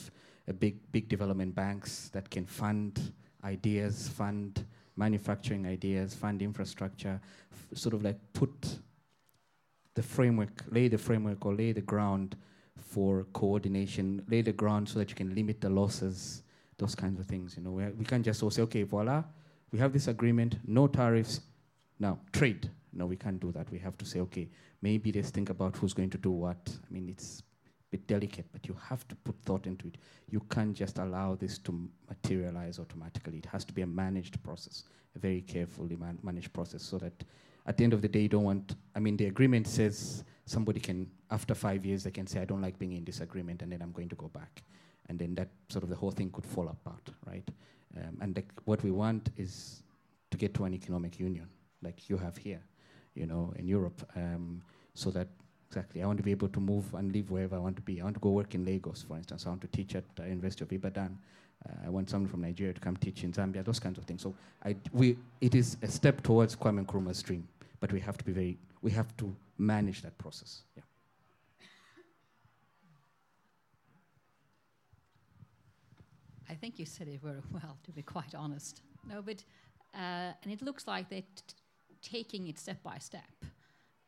a 0.48 0.54
big, 0.54 0.76
big 0.92 1.10
development 1.10 1.56
banks 1.56 2.10
that 2.10 2.30
can 2.30 2.46
fund 2.46 3.12
ideas, 3.44 4.08
fund 4.08 4.64
manufacturing 4.96 5.66
ideas, 5.66 6.14
fund 6.14 6.42
infrastructure, 6.42 7.20
sort 7.74 7.94
of 7.94 8.04
like 8.04 8.18
put 8.34 8.80
the 9.96 10.04
framework, 10.04 10.64
lay 10.70 10.88
the 10.88 10.98
framework 10.98 11.46
or 11.46 11.54
lay 11.54 11.72
the 11.72 11.82
ground 11.82 12.36
for 12.80 13.26
coordination, 13.34 14.24
lay 14.30 14.42
the 14.42 14.52
ground 14.52 14.88
so 14.90 15.00
that 15.00 15.10
you 15.10 15.16
can 15.16 15.34
limit 15.34 15.62
the 15.62 15.70
losses 15.70 16.44
those 16.78 16.96
kinds 16.96 17.20
of 17.20 17.26
things. 17.26 17.56
You 17.58 17.64
know, 17.64 17.72
we, 17.72 17.86
we 17.88 18.06
can't 18.06 18.26
just 18.26 18.42
all 18.44 18.52
say, 18.52 18.62
okay, 18.64 18.84
voila, 18.84 19.24
we 19.72 19.80
have 19.80 19.94
this 19.94 20.08
agreement, 20.08 20.58
no 20.66 20.88
tariffs, 20.88 21.42
now 22.00 22.20
trade. 22.32 22.70
No, 22.96 23.08
we 23.08 23.16
can't 23.16 23.40
do 23.40 23.52
that. 23.54 23.72
We 23.72 23.80
have 23.80 23.98
to 23.98 24.06
say, 24.06 24.20
okay, 24.20 24.50
maybe 24.82 25.12
let's 25.12 25.32
think 25.32 25.50
about 25.50 25.76
who's 25.78 25.94
going 25.94 26.12
to 26.12 26.18
do 26.18 26.30
what. 26.30 26.58
I 26.68 26.94
mean, 26.94 27.10
it's 27.10 27.42
bit 27.94 28.06
delicate, 28.08 28.46
but 28.52 28.68
you 28.68 28.76
have 28.90 29.08
to 29.08 29.16
put 29.16 29.36
thought 29.46 29.66
into 29.68 29.88
it. 29.88 29.98
You 30.30 30.42
can't 30.50 30.76
just 30.84 30.98
allow 30.98 31.36
this 31.36 31.58
to 31.60 31.72
materialize 32.10 32.80
automatically. 32.80 33.38
It 33.38 33.48
has 33.48 33.64
to 33.66 33.74
be 33.74 33.84
a 33.84 33.88
managed 33.88 34.42
process, 34.44 34.84
a 35.16 35.20
very 35.20 35.42
carefully 35.42 35.96
man- 35.96 36.20
managed 36.24 36.52
process, 36.54 36.84
so 36.84 36.98
that 36.98 37.24
at 37.66 37.78
the 37.78 37.84
end 37.84 37.94
of 37.94 38.02
the 38.02 38.10
day, 38.10 38.24
you 38.26 38.30
don't 38.30 38.44
want. 38.52 38.76
I 38.96 39.00
mean, 39.00 39.16
the 39.18 39.28
agreement 39.28 39.68
says 39.68 40.24
somebody 40.46 40.80
can, 40.80 41.10
after 41.32 41.56
five 41.56 41.86
years, 41.86 42.04
they 42.04 42.12
can 42.12 42.28
say, 42.28 42.42
I 42.42 42.46
don't 42.46 42.62
like 42.62 42.78
being 42.78 42.94
in 42.94 43.06
this 43.06 43.22
agreement, 43.22 43.62
and 43.62 43.72
then 43.72 43.82
I'm 43.82 43.94
going 43.94 44.10
to 44.10 44.16
go 44.16 44.28
back 44.28 44.64
and 45.10 45.20
then 45.20 45.36
that 45.36 45.50
sort 45.70 45.84
of 45.84 45.90
the 45.90 45.96
whole 45.96 46.12
thing 46.12 46.30
could 46.32 46.46
fall 46.46 46.68
apart, 46.68 47.10
right? 47.26 47.48
Um, 47.98 48.18
and 48.22 48.36
the, 48.36 48.44
what 48.66 48.84
we 48.84 48.92
want 48.92 49.30
is 49.38 49.84
to 50.32 50.38
get 50.38 50.54
to 50.56 50.66
an 50.66 50.74
economic 50.74 51.20
union, 51.20 51.48
like 51.82 52.10
you 52.10 52.18
have 52.18 52.38
here, 52.38 52.62
you 53.14 53.26
know, 53.26 53.54
in 53.58 53.68
Europe, 53.68 54.02
um, 54.16 54.62
so 54.94 55.12
that 55.12 55.28
exactly 55.74 56.04
I 56.04 56.06
want 56.06 56.18
to 56.18 56.24
be 56.24 56.32
able 56.32 56.50
to 56.50 56.60
move 56.60 56.94
and 56.94 57.12
live 57.12 57.32
wherever 57.32 57.56
I 57.56 57.60
want 57.60 57.76
to 57.78 57.82
be. 57.82 58.00
I 58.00 58.04
want 58.04 58.16
to 58.16 58.20
go 58.20 58.30
work 58.30 58.54
in 58.54 58.64
Lagos, 58.64 59.06
for 59.08 59.18
instance. 59.18 59.46
I 59.46 59.50
want 59.50 59.62
to 59.62 59.68
teach 59.68 59.96
at 59.96 60.04
uh, 60.20 60.24
University 60.24 60.64
of 60.64 60.72
Ibadan. 60.72 61.18
Uh, 61.68 61.88
I 61.88 61.90
want 61.90 62.10
someone 62.10 62.30
from 62.30 62.42
Nigeria 62.42 62.74
to 62.74 62.80
come 62.80 62.96
teach 62.98 63.24
in 63.24 63.32
Zambia. 63.34 63.66
Those 63.66 63.80
kinds 63.80 63.98
of 63.98 64.04
things. 64.04 64.22
So 64.22 64.36
I, 64.64 64.76
we, 64.92 65.18
it 65.42 65.56
is 65.56 65.78
a 65.82 65.88
step 65.88 66.22
towards 66.22 66.56
Kwame 66.56 66.86
Nkrumah's 66.86 67.24
dream, 67.24 67.48
but 67.80 67.92
we 67.92 68.00
have 68.02 68.18
to 68.20 68.24
be 68.24 68.32
very, 68.32 68.58
we 68.84 68.92
have 68.92 69.16
to 69.18 69.36
manage 69.58 70.04
that 70.04 70.16
process. 70.20 70.62
Yeah. 70.78 70.84
I 76.50 76.54
think 76.54 76.78
you 76.78 76.86
said 76.86 77.08
it 77.08 77.20
very 77.20 77.42
well, 77.52 77.78
to 77.84 77.92
be 77.92 78.04
quite 78.04 78.36
honest. 78.36 78.82
No, 79.10 79.24
but 79.24 79.44
uh, 79.96 80.34
and 80.44 80.52
it 80.52 80.62
looks 80.62 80.86
like 80.88 81.10
they're 81.10 81.22
t- 81.22 81.56
taking 82.04 82.48
it 82.48 82.60
step 82.60 82.84
by 82.84 83.00
step, 83.00 83.46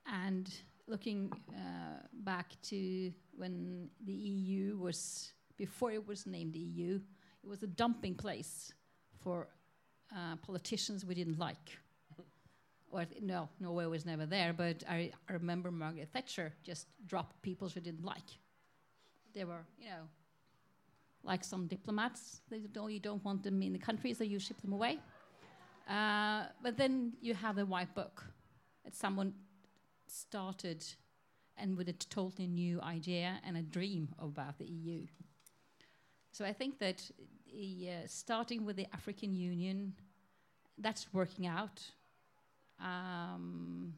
and 0.05 0.51
looking 0.87 1.31
uh, 1.49 1.99
back 2.13 2.53
to 2.63 3.11
when 3.35 3.89
the 4.05 4.13
EU 4.13 4.77
was 4.77 5.31
before 5.57 5.91
it 5.91 6.05
was 6.05 6.25
named 6.25 6.55
EU, 6.55 6.99
it 7.43 7.47
was 7.47 7.63
a 7.63 7.67
dumping 7.67 8.15
place 8.15 8.73
for 9.19 9.47
uh, 10.15 10.35
politicians 10.37 11.05
we 11.05 11.15
didn't 11.15 11.39
like. 11.39 11.77
or 12.91 13.05
no, 13.21 13.49
Norway 13.59 13.85
was 13.85 14.05
never 14.05 14.25
there, 14.25 14.53
but 14.53 14.83
I, 14.89 15.11
I 15.29 15.33
remember 15.33 15.71
Margaret 15.71 16.09
Thatcher 16.13 16.53
just 16.63 16.87
dropped 17.07 17.41
people 17.41 17.69
she 17.69 17.79
didn't 17.79 18.03
like. 18.03 18.29
They 19.33 19.43
were, 19.43 19.65
you 19.79 19.89
know, 19.89 20.07
like 21.23 21.43
some 21.43 21.67
diplomats. 21.67 22.41
They 22.49 22.59
don't, 22.59 22.91
you 22.91 22.99
don't 22.99 23.23
want 23.23 23.43
them 23.43 23.61
in 23.61 23.73
the 23.73 23.79
country, 23.79 24.13
so 24.13 24.23
you 24.23 24.39
ship 24.39 24.61
them 24.61 24.73
away. 24.73 24.99
Uh, 25.89 26.45
but 26.63 26.77
then 26.77 27.13
you 27.21 27.33
have 27.33 27.55
the 27.55 27.65
white 27.65 27.93
book 27.93 28.23
that 28.83 28.95
someone 28.95 29.33
started 30.15 30.85
and 31.57 31.77
with 31.77 31.89
a 31.89 31.93
totally 31.93 32.47
new 32.47 32.81
idea 32.81 33.39
and 33.45 33.57
a 33.57 33.61
dream 33.61 34.09
about 34.19 34.57
the 34.57 34.65
EU. 34.65 35.05
So 36.31 36.45
I 36.45 36.53
think 36.53 36.79
that 36.79 37.09
uh, 37.55 38.07
starting 38.07 38.65
with 38.65 38.75
the 38.75 38.87
African 38.93 39.33
Union, 39.33 39.93
that's 40.77 41.07
working 41.13 41.47
out. 41.47 41.81
Um, 42.79 43.93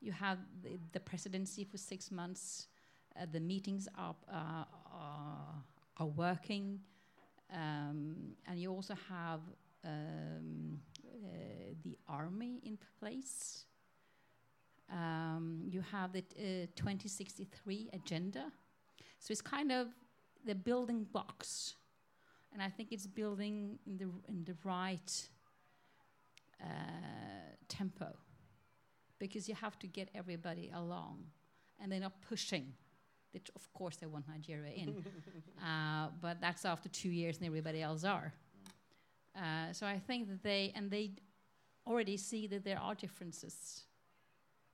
you 0.00 0.12
have 0.12 0.38
the, 0.62 0.78
the, 0.92 1.00
presidency 1.00 1.64
for 1.64 1.78
six 1.78 2.12
months. 2.12 2.68
Uh, 3.20 3.26
the 3.32 3.40
meetings 3.40 3.88
are, 3.98 4.14
uh, 4.32 4.64
are, 4.92 5.64
are 5.96 6.06
working. 6.06 6.78
Um, 7.52 8.36
and 8.46 8.60
you 8.60 8.70
also 8.70 8.94
have 9.08 9.40
um, 9.84 10.78
uh, 11.04 11.74
the 11.82 11.96
army 12.08 12.60
in 12.64 12.78
place. 13.00 13.65
Um, 14.92 15.62
you 15.64 15.82
have 15.92 16.12
the 16.12 16.20
uh, 16.20 16.66
2063 16.76 17.90
agenda. 17.92 18.52
So 19.18 19.32
it's 19.32 19.40
kind 19.40 19.72
of 19.72 19.88
the 20.44 20.54
building 20.54 21.06
blocks. 21.12 21.74
And 22.52 22.62
I 22.62 22.68
think 22.68 22.92
it's 22.92 23.06
building 23.06 23.78
in 23.86 23.98
the, 23.98 24.10
in 24.28 24.44
the 24.44 24.54
right 24.64 25.28
uh, 26.62 26.66
tempo 27.68 28.14
because 29.18 29.48
you 29.48 29.54
have 29.54 29.78
to 29.80 29.86
get 29.86 30.08
everybody 30.14 30.70
along 30.74 31.24
and 31.80 31.90
they're 31.90 32.00
not 32.00 32.20
pushing. 32.22 32.72
of 33.54 33.72
course, 33.74 33.96
they 33.96 34.06
want 34.06 34.26
Nigeria 34.28 34.72
in, 34.72 35.04
uh, 35.62 36.08
but 36.20 36.40
that's 36.40 36.64
after 36.64 36.88
two 36.88 37.10
years 37.10 37.38
and 37.38 37.46
everybody 37.46 37.82
else 37.82 38.04
are. 38.04 38.32
Uh, 39.36 39.72
so 39.72 39.86
I 39.86 39.98
think 39.98 40.28
that 40.28 40.42
they, 40.42 40.72
and 40.74 40.90
they 40.90 41.10
already 41.86 42.16
see 42.16 42.46
that 42.46 42.64
there 42.64 42.78
are 42.78 42.94
differences. 42.94 43.85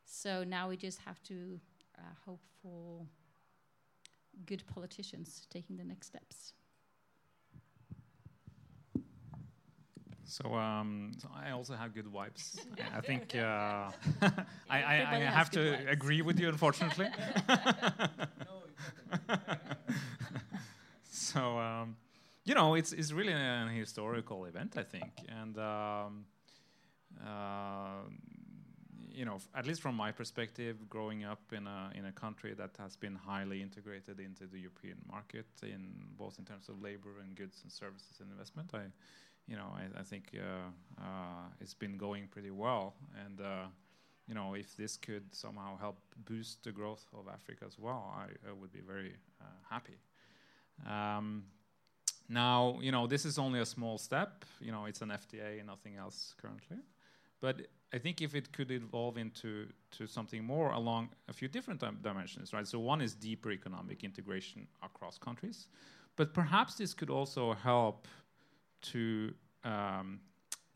So 0.04 0.44
now 0.44 0.68
we 0.68 0.76
just 0.76 0.98
have 1.00 1.22
to 1.24 1.58
uh, 1.98 2.02
hope 2.24 2.42
for 2.62 3.06
good 4.46 4.62
politicians 4.66 5.46
taking 5.50 5.76
the 5.76 5.84
next 5.84 6.06
steps. 6.08 6.52
So, 10.24 10.54
um, 10.54 11.12
so 11.18 11.28
I 11.34 11.50
also 11.50 11.74
have 11.74 11.92
good 11.94 12.06
vibes. 12.06 12.58
I 12.96 13.00
think 13.02 13.34
uh, 13.34 13.38
I, 14.70 14.82
I, 14.82 15.06
I 15.10 15.18
have 15.18 15.50
to 15.50 15.58
vibes. 15.58 15.92
agree 15.92 16.22
with 16.22 16.40
you, 16.40 16.48
unfortunately. 16.48 17.08
so, 21.10 21.58
um, 21.58 21.96
you 22.44 22.54
know, 22.54 22.74
it's 22.74 22.92
it's 22.92 23.12
really 23.12 23.32
an 23.34 23.68
historical 23.68 24.46
event, 24.46 24.76
I 24.78 24.84
think, 24.84 25.12
and 25.28 25.58
um, 25.58 26.24
uh, 27.22 28.04
you 29.14 29.24
know, 29.24 29.38
at 29.54 29.66
least 29.66 29.80
from 29.80 29.94
my 29.94 30.12
perspective, 30.12 30.88
growing 30.88 31.24
up 31.24 31.40
in 31.52 31.66
a 31.66 31.90
in 31.94 32.06
a 32.06 32.12
country 32.12 32.54
that 32.54 32.70
has 32.78 32.96
been 32.96 33.14
highly 33.14 33.60
integrated 33.60 34.20
into 34.20 34.46
the 34.46 34.58
European 34.58 34.98
market 35.06 35.46
in 35.62 35.94
both 36.16 36.38
in 36.38 36.44
terms 36.44 36.68
of 36.68 36.80
labor 36.80 37.20
and 37.22 37.36
goods 37.36 37.60
and 37.62 37.72
services 37.72 38.20
and 38.20 38.30
investment, 38.30 38.70
I, 38.74 38.84
you 39.46 39.56
know, 39.56 39.68
I, 39.74 40.00
I 40.00 40.02
think 40.02 40.32
uh, 40.34 41.02
uh, 41.02 41.48
it's 41.60 41.74
been 41.74 41.96
going 41.96 42.28
pretty 42.28 42.50
well, 42.50 42.94
and 43.24 43.40
uh, 43.40 43.66
you 44.26 44.34
know, 44.34 44.54
if 44.54 44.76
this 44.76 44.96
could 44.96 45.34
somehow 45.34 45.76
help 45.78 45.98
boost 46.24 46.62
the 46.64 46.72
growth 46.72 47.06
of 47.12 47.28
Africa 47.28 47.64
as 47.66 47.78
well, 47.78 48.14
I, 48.16 48.48
I 48.48 48.52
would 48.52 48.72
be 48.72 48.80
very 48.80 49.14
uh, 49.40 49.44
happy. 49.68 49.98
Um, 50.88 51.44
now, 52.28 52.78
you 52.80 52.92
know, 52.92 53.06
this 53.06 53.24
is 53.24 53.38
only 53.38 53.60
a 53.60 53.66
small 53.66 53.98
step. 53.98 54.44
You 54.60 54.72
know, 54.72 54.86
it's 54.86 55.02
an 55.02 55.10
FTA, 55.10 55.64
nothing 55.66 55.96
else 55.96 56.34
currently. 56.40 56.78
But 57.40 57.66
I 57.94 57.98
think 57.98 58.22
if 58.22 58.34
it 58.34 58.52
could 58.52 58.70
evolve 58.70 59.18
into 59.18 59.66
to 59.98 60.06
something 60.06 60.44
more 60.44 60.70
along 60.70 61.10
a 61.28 61.32
few 61.32 61.48
different 61.48 61.80
dim 61.80 61.98
dimensions, 62.02 62.52
right? 62.52 62.66
So 62.66 62.78
one 62.78 63.02
is 63.02 63.14
deeper 63.14 63.50
economic 63.52 64.02
integration 64.02 64.66
across 64.82 65.18
countries, 65.18 65.68
but 66.16 66.32
perhaps 66.32 66.74
this 66.76 66.94
could 66.94 67.10
also 67.10 67.52
help 67.52 68.08
to 68.92 69.34
um, 69.64 70.20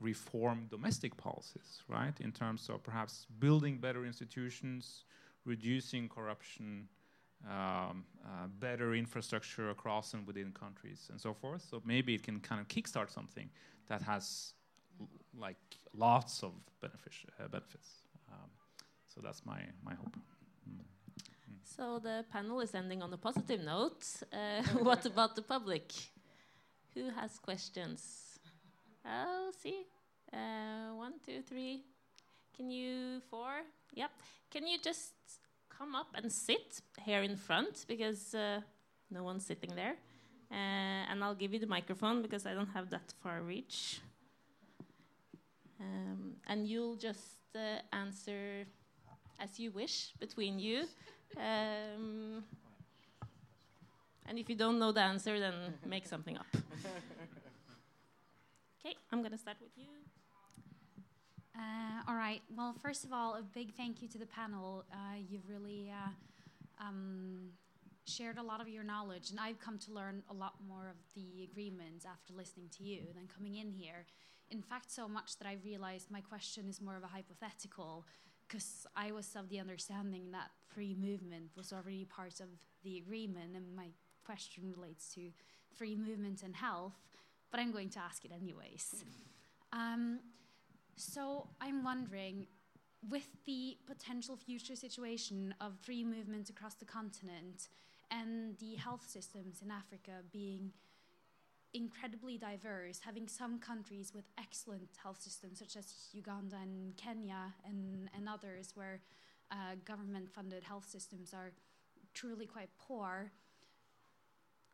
reform 0.01 0.67
domestic 0.71 1.17
policies, 1.17 1.83
right? 1.89 2.15
In 2.21 2.33
terms 2.33 2.69
of 2.69 2.83
perhaps 2.83 3.27
building 3.39 3.79
better 3.79 4.05
institutions, 4.05 5.05
reducing 5.45 6.09
corruption, 6.09 6.89
um, 7.49 8.05
uh, 8.25 8.47
better 8.59 8.95
infrastructure 8.95 9.71
across 9.71 10.13
and 10.15 10.27
within 10.27 10.53
countries, 10.53 11.09
and 11.11 11.21
so 11.21 11.33
forth. 11.33 11.67
So 11.71 11.81
maybe 11.85 12.15
it 12.15 12.23
can 12.23 12.41
kind 12.41 12.61
of 12.61 12.69
kickstart 12.69 13.11
something 13.11 13.49
that 13.87 14.03
has 14.03 14.53
like 15.39 15.57
lots 15.95 16.43
of 16.43 16.53
benefic- 16.83 17.29
uh, 17.41 17.49
benefits. 17.49 17.91
Um, 18.33 18.51
so 19.07 19.21
that's 19.23 19.45
my 19.45 19.61
my 19.85 19.95
hope. 19.95 20.17
Mm. 20.69 20.85
So 21.65 21.99
the 21.99 22.25
panel 22.33 22.61
is 22.61 22.75
ending 22.75 23.03
on 23.03 23.13
a 23.13 23.17
positive 23.17 23.63
note. 23.63 24.05
Uh, 24.33 24.63
what 24.83 25.07
about 25.07 25.37
the 25.37 25.43
public? 25.43 25.93
Who 26.95 27.11
has 27.11 27.39
questions? 27.39 28.39
Oh, 29.05 29.53
see, 29.63 29.85
uh, 30.33 30.95
one, 30.95 31.15
two, 31.25 31.43
three. 31.43 31.83
Can 32.57 32.71
you 32.71 33.21
four? 33.31 33.63
Yep. 33.95 34.11
Can 34.51 34.67
you 34.67 34.79
just 34.83 35.13
come 35.69 35.95
up 35.95 36.09
and 36.15 36.33
sit 36.33 36.81
here 37.05 37.23
in 37.23 37.37
front 37.37 37.85
because 37.87 38.35
uh, 38.35 38.61
no 39.11 39.23
one's 39.23 39.45
sitting 39.45 39.75
there, 39.75 39.97
uh, 40.51 41.11
and 41.11 41.23
I'll 41.23 41.35
give 41.35 41.53
you 41.53 41.61
the 41.61 41.67
microphone 41.67 42.23
because 42.23 42.47
I 42.47 42.55
don't 42.55 42.71
have 42.71 42.91
that 42.91 43.13
far 43.23 43.43
reach. 43.43 44.01
Um, 45.81 46.37
and 46.47 46.67
you'll 46.67 46.97
just 46.97 47.39
uh, 47.55 47.81
answer 47.93 48.65
as 49.39 49.59
you 49.59 49.71
wish 49.71 50.13
between 50.19 50.59
you. 50.59 50.85
Um, 51.37 52.45
and 54.29 54.39
if 54.39 54.49
you 54.49 54.57
don't 54.57 54.79
know 54.79 54.93
the 54.93 55.03
answer, 55.03 55.39
then 55.39 55.55
make 55.87 56.07
something 56.07 56.37
up. 56.37 56.47
Okay, 58.85 58.95
I'm 59.11 59.19
going 59.19 59.33
to 59.33 59.39
start 59.39 59.57
with 59.61 59.73
you. 59.75 59.89
Uh, 61.57 62.03
all 62.07 62.15
right. 62.15 62.41
Well, 62.57 62.77
first 62.81 63.05
of 63.05 63.13
all, 63.13 63.35
a 63.35 63.43
big 63.43 63.75
thank 63.75 64.01
you 64.01 64.07
to 64.07 64.17
the 64.17 64.27
panel. 64.27 64.85
Uh, 64.93 65.17
you've 65.29 65.49
really 65.49 65.91
uh, 65.91 66.85
um, 66.85 67.49
shared 68.05 68.39
a 68.39 68.43
lot 68.45 68.61
of 68.61 68.69
your 68.69 68.85
knowledge, 68.85 69.31
and 69.31 69.41
I've 69.41 69.59
come 69.59 69.77
to 69.79 69.93
learn 69.93 70.23
a 70.31 70.35
lot 70.35 70.55
more 70.69 70.89
of 70.89 70.97
the 71.17 71.49
agreements 71.51 72.07
after 72.07 72.33
listening 72.33 72.69
to 72.79 72.85
you 72.85 73.01
than 73.17 73.27
coming 73.27 73.57
in 73.57 73.73
here 73.73 74.07
in 74.51 74.63
fact, 74.63 74.91
so 74.91 75.09
much 75.09 75.39
that 75.39 75.49
I 75.49 75.57
realized 75.65 76.11
my 76.11 76.21
question 76.21 76.69
is 76.69 76.81
more 76.81 76.97
of 76.97 77.03
a 77.03 77.09
hypothetical 77.09 78.07
because 78.47 78.87
I 78.95 79.11
was 79.11 79.35
of 79.35 79.49
the 79.49 79.59
understanding 79.59 80.31
that 80.33 80.51
free 80.69 80.95
movement 80.95 81.51
was 81.57 81.73
already 81.73 82.05
part 82.05 82.41
of 82.41 82.47
the 82.85 82.99
agreement, 82.99 83.57
and 83.57 83.75
my 83.75 83.89
question 84.25 84.73
relates 84.77 85.13
to 85.15 85.31
free 85.75 85.97
movement 85.97 86.43
and 86.43 86.55
health, 86.55 86.95
but 87.51 87.59
I'm 87.59 87.73
going 87.73 87.91
to 87.91 87.99
ask 87.99 88.25
it 88.25 88.31
anyways. 88.33 89.05
Um, 89.73 90.21
so 90.97 91.49
I'm 91.61 91.83
wondering, 91.83 92.47
with 93.09 93.29
the 93.47 93.77
potential 93.87 94.37
future 94.37 94.77
situation 94.77 95.55
of 95.61 95.73
free 95.81 96.05
movement 96.05 96.49
across 96.51 96.75
the 96.75 96.85
continent 96.85 97.69
and 98.11 98.57
the 98.59 98.77
health 98.77 99.05
systems 99.09 99.61
in 99.63 99.71
Africa 99.71 100.23
being 100.33 100.73
incredibly 101.77 102.39
diverse, 102.39 103.01
having 103.05 103.29
some 103.29 103.59
countries 103.59 104.13
with 104.15 104.25
excellent 104.39 104.89
health 105.03 105.21
systems, 105.21 105.59
such 105.59 105.77
as 105.77 106.09
Uganda 106.13 106.57
and 106.63 106.97
Kenya, 106.97 107.55
and, 107.65 108.09
and 108.17 108.29
others 108.29 108.73
where 108.75 109.01
uh, 109.51 109.77
government 109.85 110.31
funded 110.31 110.65
health 110.65 110.89
systems 110.89 111.35
are 111.35 111.53
truly 112.15 112.47
quite 112.47 112.71
poor. 112.79 113.31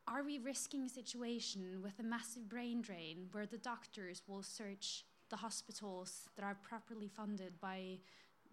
Are 0.06 0.22
we 0.22 0.38
risking 0.38 0.84
a 0.84 0.88
situation 0.88 1.80
with 1.82 1.98
a 1.98 2.02
massive 2.04 2.48
brain 2.48 2.80
drain 2.80 3.28
where 3.32 3.46
the 3.46 3.58
doctors 3.58 4.22
will 4.28 4.42
search 4.42 5.04
the 5.28 5.36
hospitals 5.36 6.28
that 6.36 6.44
are 6.44 6.56
properly 6.62 7.08
funded 7.08 7.60
by 7.60 7.98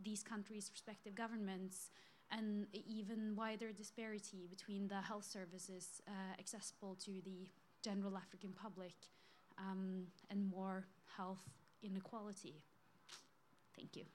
these 0.04 0.24
countries' 0.24 0.72
respective 0.74 1.14
governments? 1.16 1.92
and 2.32 2.68
even 2.74 3.36
wider 3.36 3.72
disparity 3.72 4.48
between 4.48 4.88
the 4.88 5.02
health 5.02 5.26
services 5.26 6.00
uh, 6.08 6.12
accessible 6.38 6.96
to 7.04 7.22
the 7.26 7.48
general 7.82 8.18
African 8.18 8.52
public 8.54 8.96
um, 9.58 10.08
and 10.30 10.44
more 10.50 10.86
health 11.16 11.44
inequality. 11.84 12.62
Thank 13.76 13.96
you. 13.96 14.06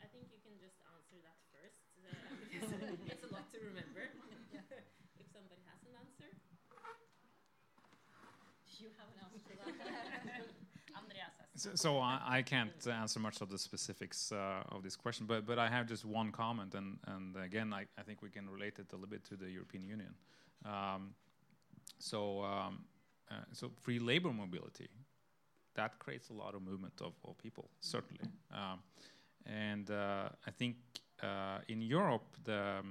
I, 0.00 0.06
think 0.12 0.28
you 0.32 0.40
can 0.44 0.56
just 0.60 0.76
answer 0.84 1.16
that 1.24 1.38
first, 1.48 1.80
uh, 1.96 2.12
it's 3.12 3.24
a 3.24 3.32
lot 3.32 3.48
to 3.52 3.58
remember. 3.64 4.12
if 5.20 5.26
somebody 5.32 5.60
has 5.64 5.80
an 5.88 5.94
answer. 5.96 6.28
Do 8.68 8.84
you 8.84 8.90
have 8.96 9.08
an 9.12 9.18
answer 9.24 9.40
to 9.44 9.54
that? 9.60 10.44
So, 11.60 11.70
so 11.74 11.98
I, 11.98 12.20
I, 12.26 12.42
can't 12.42 12.86
answer 12.86 13.20
much 13.20 13.42
of 13.42 13.50
the 13.50 13.58
specifics 13.58 14.32
uh, 14.32 14.62
of 14.70 14.82
this 14.82 14.96
question, 14.96 15.26
but 15.26 15.44
but 15.44 15.58
I 15.58 15.68
have 15.68 15.86
just 15.86 16.06
one 16.06 16.32
comment, 16.32 16.74
and 16.74 16.98
and 17.06 17.36
again, 17.36 17.74
I, 17.74 17.84
I 17.98 18.02
think 18.02 18.22
we 18.22 18.30
can 18.30 18.48
relate 18.48 18.78
it 18.78 18.86
a 18.92 18.96
little 18.96 19.10
bit 19.10 19.24
to 19.24 19.36
the 19.36 19.50
European 19.50 19.84
Union. 19.84 20.14
Um, 20.64 21.14
so 21.98 22.42
um, 22.42 22.86
uh, 23.30 23.34
so 23.52 23.70
free 23.78 23.98
labor 23.98 24.32
mobility 24.32 24.88
that 25.74 25.98
creates 25.98 26.30
a 26.30 26.32
lot 26.32 26.54
of 26.54 26.62
movement 26.62 26.94
of, 27.02 27.12
of 27.24 27.36
people, 27.36 27.68
certainly, 27.80 28.24
um, 28.54 28.78
and 29.44 29.90
uh, 29.90 30.30
I 30.46 30.50
think 30.52 30.76
uh, 31.22 31.58
in 31.68 31.82
Europe 31.82 32.36
the 32.44 32.82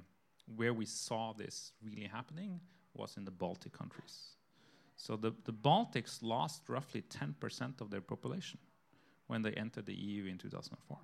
where 0.56 0.76
we 0.76 0.86
saw 0.86 1.34
this 1.34 1.72
really 1.82 2.08
happening 2.08 2.60
was 2.94 3.18
in 3.18 3.26
the 3.26 3.32
Baltic 3.32 3.74
countries. 3.74 4.39
So 5.00 5.16
the, 5.16 5.32
the 5.46 5.54
Baltics 5.54 6.22
lost 6.22 6.68
roughly 6.68 7.04
10% 7.04 7.80
of 7.80 7.90
their 7.90 8.02
population 8.02 8.60
when 9.28 9.42
they 9.42 9.52
entered 9.52 9.86
the 9.86 9.94
EU 9.94 10.26
in 10.26 10.38
2004. 10.38 10.98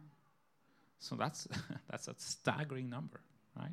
So 1.00 1.16
that's, 1.16 1.48
that's 1.89 2.10
a 2.10 2.16
staggering 2.18 2.89
number, 2.89 3.22
right? 3.58 3.72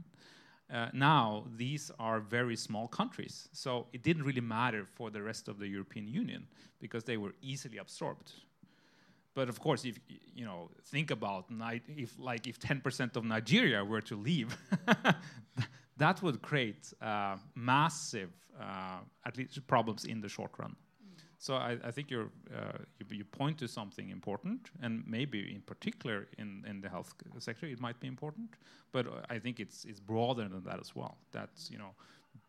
Uh, 0.73 0.89
now, 0.93 1.45
these 1.57 1.91
are 1.99 2.20
very 2.20 2.55
small 2.55 2.87
countries, 2.87 3.49
so 3.53 3.89
it 3.93 4.05
didn't 4.05 4.23
really 4.23 4.41
matter 4.41 4.87
for 4.87 5.11
the 5.11 5.20
rest 5.20 5.49
of 5.49 5.59
the 5.59 5.66
European 5.66 6.07
Union 6.07 6.47
because 6.79 7.03
they 7.03 7.16
were 7.16 7.35
easily 7.43 7.79
absorbed. 7.79 8.33
But 9.35 9.49
of 9.49 9.59
course, 9.59 9.85
if 9.85 9.99
you 10.35 10.45
know, 10.45 10.70
think 10.85 11.11
about 11.11 11.47
if 11.89 12.16
like 12.18 12.47
if 12.47 12.61
10% 12.61 13.16
of 13.16 13.25
Nigeria 13.25 13.85
were 13.85 14.03
to 14.03 14.14
leave, 14.14 14.57
that 15.97 16.22
would 16.22 16.43
create 16.43 16.93
uh, 17.01 17.36
massive, 17.55 18.30
uh, 18.61 18.99
at 19.26 19.36
least 19.36 19.66
problems 19.66 20.05
in 20.05 20.20
the 20.20 20.28
short 20.28 20.53
run. 20.59 20.76
So 21.38 21.57
I, 21.57 21.76
I 21.82 21.90
think 21.90 22.12
uh, 22.12 22.18
you, 23.01 23.07
you, 23.11 23.24
point 23.24 23.59
to 23.59 23.66
something 23.66 24.11
important, 24.11 24.70
and 24.80 25.03
maybe 25.09 25.53
in 25.53 25.61
particular 25.62 26.28
in, 26.38 26.64
in 26.68 26.80
the 26.80 26.88
health 26.88 27.12
sector 27.40 27.66
it 27.66 27.80
might 27.80 27.99
be 27.99 28.07
important, 28.07 28.51
but 28.93 29.07
I 29.28 29.40
think 29.40 29.59
it's 29.59 29.84
it's 29.84 29.99
broader 29.99 30.49
than 30.49 30.62
that 30.62 30.78
as 30.78 30.95
well. 30.95 31.18
That's 31.32 31.68
you 31.68 31.78
know, 31.78 31.97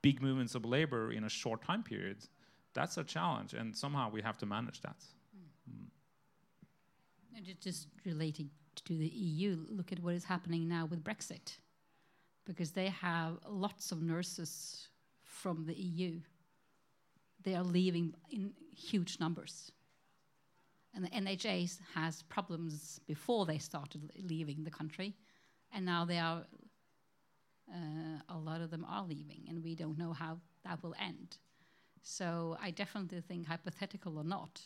big 0.04 0.22
movements 0.22 0.54
of 0.54 0.64
labor 0.64 1.12
in 1.12 1.24
a 1.24 1.30
short 1.30 1.64
time 1.64 1.82
period. 1.82 2.18
That's 2.76 2.98
a 2.98 3.04
challenge, 3.04 3.56
and 3.56 3.76
somehow 3.76 4.12
we 4.12 4.22
have 4.22 4.38
to 4.38 4.46
manage 4.46 4.82
that. 4.82 5.00
Mm. 5.68 5.88
Mm. 7.42 7.60
Just 7.60 7.88
relating 8.06 8.52
to 8.76 8.96
the 8.96 9.08
EU, 9.08 9.66
look 9.70 9.92
at 9.92 10.00
what 10.04 10.14
is 10.14 10.26
happening 10.26 10.68
now 10.68 10.86
with 10.86 11.04
Brexit, 11.04 11.58
because 12.46 12.72
they 12.72 12.90
have 12.90 13.38
lots 13.48 13.92
of 13.92 14.02
nurses 14.02 14.88
from 15.24 15.66
the 15.66 15.74
EU 15.74 16.20
they 17.44 17.56
are 17.56 17.64
leaving 17.64 18.14
in 18.32 18.54
huge 18.76 19.20
numbers. 19.20 19.72
And 20.96 21.04
the 21.04 21.10
NHS 21.10 21.80
has 21.96 22.24
problems 22.24 23.00
before 23.08 23.46
they 23.46 23.58
started 23.58 24.12
leaving 24.18 24.64
the 24.64 24.72
country, 24.72 25.16
and 25.72 25.86
now 25.86 26.06
they 26.06 26.20
are. 26.20 26.46
Uh, 27.74 28.20
a 28.30 28.38
lot 28.38 28.60
of 28.60 28.70
them 28.70 28.86
are 28.88 29.04
leaving, 29.04 29.46
and 29.48 29.64
we 29.64 29.74
don't 29.74 29.98
know 29.98 30.12
how 30.12 30.38
that 30.66 30.84
will 30.84 30.94
end. 31.00 31.38
So 32.02 32.58
I 32.62 32.72
definitely 32.72 33.22
think, 33.22 33.48
hypothetical 33.48 34.18
or 34.18 34.24
not, 34.24 34.62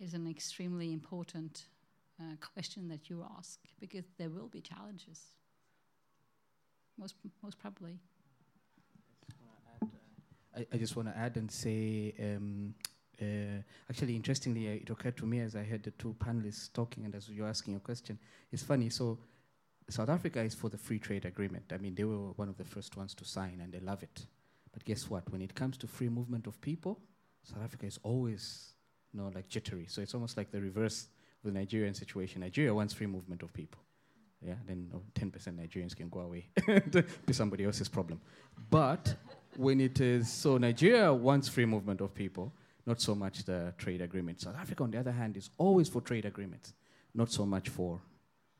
is 0.00 0.14
an 0.14 0.26
extremely 0.26 0.92
important 0.92 1.66
uh, 2.18 2.36
question 2.40 2.88
that 2.88 3.10
you 3.10 3.24
ask 3.38 3.60
because 3.78 4.06
there 4.18 4.30
will 4.30 4.48
be 4.48 4.62
challenges. 4.62 5.20
Most 6.98 7.14
most 7.42 7.58
probably. 7.58 7.98
I, 10.56 10.66
I 10.72 10.76
just 10.76 10.94
want 10.96 11.08
to 11.08 11.16
add 11.16 11.36
and 11.36 11.50
say, 11.50 12.14
um, 12.20 12.74
uh, 13.20 13.60
actually, 13.90 14.16
interestingly, 14.16 14.68
uh, 14.68 14.82
it 14.82 14.90
occurred 14.90 15.16
to 15.16 15.26
me 15.26 15.40
as 15.40 15.56
I 15.56 15.64
heard 15.64 15.82
the 15.82 15.90
two 15.92 16.14
panelists 16.18 16.72
talking 16.72 17.04
and 17.04 17.14
as 17.14 17.28
you're 17.28 17.48
asking 17.48 17.72
your 17.72 17.80
question. 17.80 18.18
It's 18.52 18.62
funny. 18.62 18.88
So, 18.90 19.18
South 19.88 20.08
Africa 20.08 20.40
is 20.40 20.54
for 20.54 20.70
the 20.70 20.78
free 20.78 20.98
trade 20.98 21.24
agreement. 21.24 21.72
I 21.72 21.78
mean, 21.78 21.94
they 21.94 22.04
were 22.04 22.32
one 22.32 22.48
of 22.48 22.56
the 22.56 22.64
first 22.64 22.96
ones 22.96 23.14
to 23.16 23.24
sign 23.24 23.60
and 23.62 23.72
they 23.72 23.80
love 23.80 24.02
it. 24.02 24.26
But 24.72 24.84
guess 24.84 25.10
what? 25.10 25.30
When 25.30 25.42
it 25.42 25.54
comes 25.54 25.76
to 25.78 25.86
free 25.86 26.08
movement 26.08 26.46
of 26.46 26.60
people, 26.60 27.00
South 27.42 27.62
Africa 27.62 27.86
is 27.86 27.98
always, 28.02 28.74
you 29.12 29.20
know, 29.20 29.30
like 29.34 29.48
jittery. 29.48 29.86
So 29.88 30.00
it's 30.00 30.14
almost 30.14 30.36
like 30.36 30.50
the 30.50 30.60
reverse 30.60 31.08
of 31.44 31.52
the 31.52 31.58
Nigerian 31.58 31.94
situation. 31.94 32.40
Nigeria 32.40 32.74
wants 32.74 32.94
free 32.94 33.06
movement 33.06 33.42
of 33.42 33.52
people. 33.52 33.83
Yeah, 34.40 34.54
then 34.66 34.90
oh, 34.94 35.02
10% 35.14 35.30
Nigerians 35.58 35.96
can 35.96 36.08
go 36.08 36.20
away. 36.20 36.48
be 37.26 37.32
somebody 37.32 37.64
else's 37.64 37.88
problem. 37.88 38.20
But 38.70 39.14
when 39.56 39.80
it 39.80 40.00
is 40.00 40.30
so 40.30 40.58
Nigeria 40.58 41.12
wants 41.12 41.48
free 41.48 41.64
movement 41.64 42.00
of 42.00 42.14
people, 42.14 42.52
not 42.86 43.00
so 43.00 43.14
much 43.14 43.44
the 43.44 43.72
trade 43.78 44.02
agreement. 44.02 44.40
South 44.42 44.56
Africa, 44.56 44.82
on 44.82 44.90
the 44.90 44.98
other 44.98 45.12
hand, 45.12 45.36
is 45.36 45.50
always 45.56 45.88
for 45.88 46.00
trade 46.00 46.26
agreements, 46.26 46.74
not 47.14 47.30
so 47.30 47.46
much 47.46 47.68
for 47.70 48.00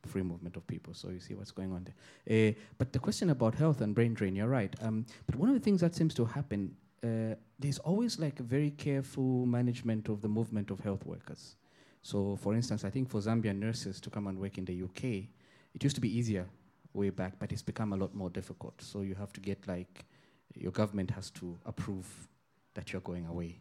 free 0.07 0.23
movement 0.23 0.57
of 0.57 0.67
people. 0.67 0.95
So 0.95 1.11
you 1.11 1.21
see 1.21 1.35
what's 1.35 1.51
going 1.51 1.73
on 1.73 1.87
there. 2.27 2.51
Uh, 2.51 2.53
but 2.79 2.93
the 2.93 2.99
question 2.99 3.31
about 3.31 3.55
health 3.55 3.81
and 3.81 3.95
brain 3.95 4.15
drain, 4.15 4.37
you're 4.37 4.49
right. 4.49 4.75
Um, 4.83 5.07
but 5.27 5.37
one 5.37 5.49
of 5.49 5.55
the 5.55 5.61
things 5.61 5.81
that 5.81 5.95
seems 5.95 6.15
to 6.15 6.25
happen, 6.25 6.75
uh, 7.03 7.35
there's 7.59 7.79
always 7.79 8.19
like 8.19 8.41
a 8.41 8.43
very 8.43 8.71
careful 8.71 9.47
management 9.47 10.09
of 10.09 10.21
the 10.23 10.29
movement 10.29 10.71
of 10.71 10.81
health 10.81 11.05
workers. 11.05 11.57
So, 12.03 12.37
for 12.37 12.55
instance, 12.55 12.85
I 12.85 12.91
think 12.91 13.09
for 13.09 13.21
Zambian 13.21 13.59
nurses 13.59 14.01
to 14.03 14.11
come 14.11 14.27
and 14.27 14.39
work 14.39 14.59
in 14.59 14.67
the 14.67 14.83
UK, 14.83 15.29
it 15.75 15.83
used 15.83 15.97
to 15.97 16.01
be 16.01 16.17
easier 16.17 16.47
way 16.93 17.11
back, 17.11 17.35
but 17.39 17.53
it's 17.53 17.63
become 17.63 17.93
a 17.93 17.97
lot 17.97 18.15
more 18.15 18.31
difficult. 18.31 18.81
So 18.81 19.01
you 19.01 19.15
have 19.15 19.33
to 19.33 19.41
get 19.41 19.67
like 19.67 20.05
your 20.55 20.73
government 20.73 21.11
has 21.11 21.31
to 21.31 21.59
approve 21.67 22.07
that 22.75 22.93
you're 22.93 23.03
going 23.03 23.27
away. 23.27 23.61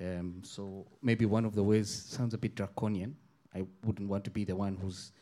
Um, 0.00 0.42
so 0.44 0.86
maybe 1.02 1.24
one 1.24 1.44
of 1.44 1.54
the 1.54 1.62
ways 1.62 1.90
sounds 1.90 2.34
a 2.34 2.38
bit 2.38 2.54
draconian. 2.54 3.16
I 3.54 3.64
wouldn't 3.84 4.08
want 4.08 4.24
to 4.24 4.30
be 4.30 4.44
the 4.44 4.56
one 4.56 4.76
who's 4.76 5.12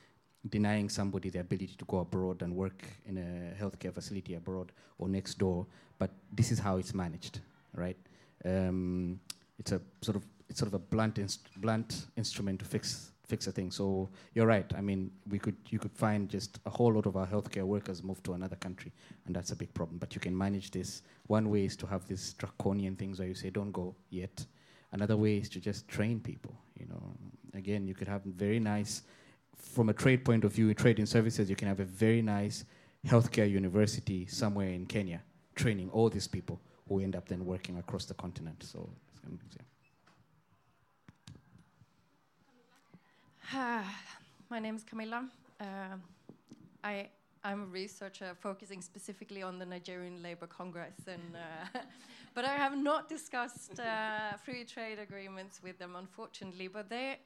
denying 0.48 0.88
somebody 0.88 1.30
the 1.30 1.38
ability 1.38 1.74
to 1.78 1.84
go 1.84 1.98
abroad 1.98 2.42
and 2.42 2.56
work 2.56 2.82
in 3.06 3.18
a 3.18 3.62
healthcare 3.62 3.92
facility 3.92 4.34
abroad 4.34 4.72
or 4.98 5.08
next 5.08 5.38
door. 5.38 5.66
But 5.98 6.10
this 6.32 6.50
is 6.50 6.58
how 6.58 6.78
it's 6.78 6.94
managed, 6.94 7.40
right? 7.74 7.96
Um, 8.44 9.20
it's 9.58 9.70
a 9.70 9.80
sort 10.00 10.16
of 10.16 10.26
it's 10.48 10.58
sort 10.58 10.68
of 10.68 10.74
a 10.74 10.78
blunt 10.78 11.18
inst- 11.18 11.48
blunt 11.60 12.06
instrument 12.16 12.58
to 12.58 12.64
fix 12.64 13.11
fix 13.24 13.46
a 13.46 13.52
thing. 13.52 13.70
So 13.70 14.08
you're 14.34 14.46
right. 14.46 14.70
I 14.76 14.80
mean, 14.80 15.10
we 15.28 15.38
could 15.38 15.56
you 15.68 15.78
could 15.78 15.92
find 15.92 16.28
just 16.28 16.58
a 16.66 16.70
whole 16.70 16.92
lot 16.92 17.06
of 17.06 17.16
our 17.16 17.26
healthcare 17.26 17.64
workers 17.64 18.02
move 18.02 18.22
to 18.24 18.34
another 18.34 18.56
country, 18.56 18.92
and 19.26 19.34
that's 19.34 19.52
a 19.52 19.56
big 19.56 19.72
problem. 19.74 19.98
But 19.98 20.14
you 20.14 20.20
can 20.20 20.36
manage 20.36 20.70
this. 20.70 21.02
One 21.26 21.50
way 21.50 21.64
is 21.64 21.76
to 21.76 21.86
have 21.86 22.06
these 22.06 22.34
draconian 22.34 22.96
things 22.96 23.18
where 23.18 23.28
you 23.28 23.34
say, 23.34 23.50
"Don't 23.50 23.72
go 23.72 23.94
yet." 24.10 24.46
Another 24.92 25.16
way 25.16 25.38
is 25.38 25.48
to 25.50 25.60
just 25.60 25.88
train 25.88 26.20
people. 26.20 26.54
You 26.78 26.86
know, 26.86 27.02
again, 27.54 27.86
you 27.86 27.94
could 27.94 28.08
have 28.08 28.22
very 28.24 28.60
nice, 28.60 29.02
from 29.56 29.88
a 29.88 29.94
trade 29.94 30.24
point 30.24 30.44
of 30.44 30.52
view, 30.52 30.74
trade 30.74 30.98
in 30.98 31.06
services. 31.06 31.48
You 31.48 31.56
can 31.56 31.68
have 31.68 31.80
a 31.80 31.84
very 31.84 32.20
nice 32.20 32.64
healthcare 33.06 33.50
university 33.50 34.26
somewhere 34.26 34.68
in 34.68 34.86
Kenya, 34.86 35.22
training 35.54 35.90
all 35.90 36.10
these 36.10 36.28
people 36.28 36.60
who 36.88 37.00
end 37.00 37.16
up 37.16 37.26
then 37.28 37.46
working 37.46 37.78
across 37.78 38.04
the 38.04 38.14
continent. 38.14 38.62
So. 38.62 38.90
Yeah. 39.24 39.71
My 44.50 44.58
name 44.60 44.76
is 44.76 44.82
Camilla. 44.82 45.28
Uh, 45.60 45.64
I, 46.82 47.08
I'm 47.44 47.64
a 47.64 47.66
researcher 47.66 48.32
focusing 48.40 48.80
specifically 48.80 49.42
on 49.42 49.58
the 49.58 49.66
Nigerian 49.66 50.22
Labour 50.22 50.46
Congress, 50.46 50.94
and, 51.06 51.20
uh, 51.34 51.80
but 52.34 52.46
I 52.46 52.56
have 52.56 52.76
not 52.78 53.10
discussed 53.10 53.78
uh, 53.78 54.38
free 54.38 54.64
trade 54.64 54.98
agreements 54.98 55.60
with 55.62 55.78
them, 55.78 55.96
unfortunately. 55.96 56.68
But 56.68 56.88
they, 56.88 57.18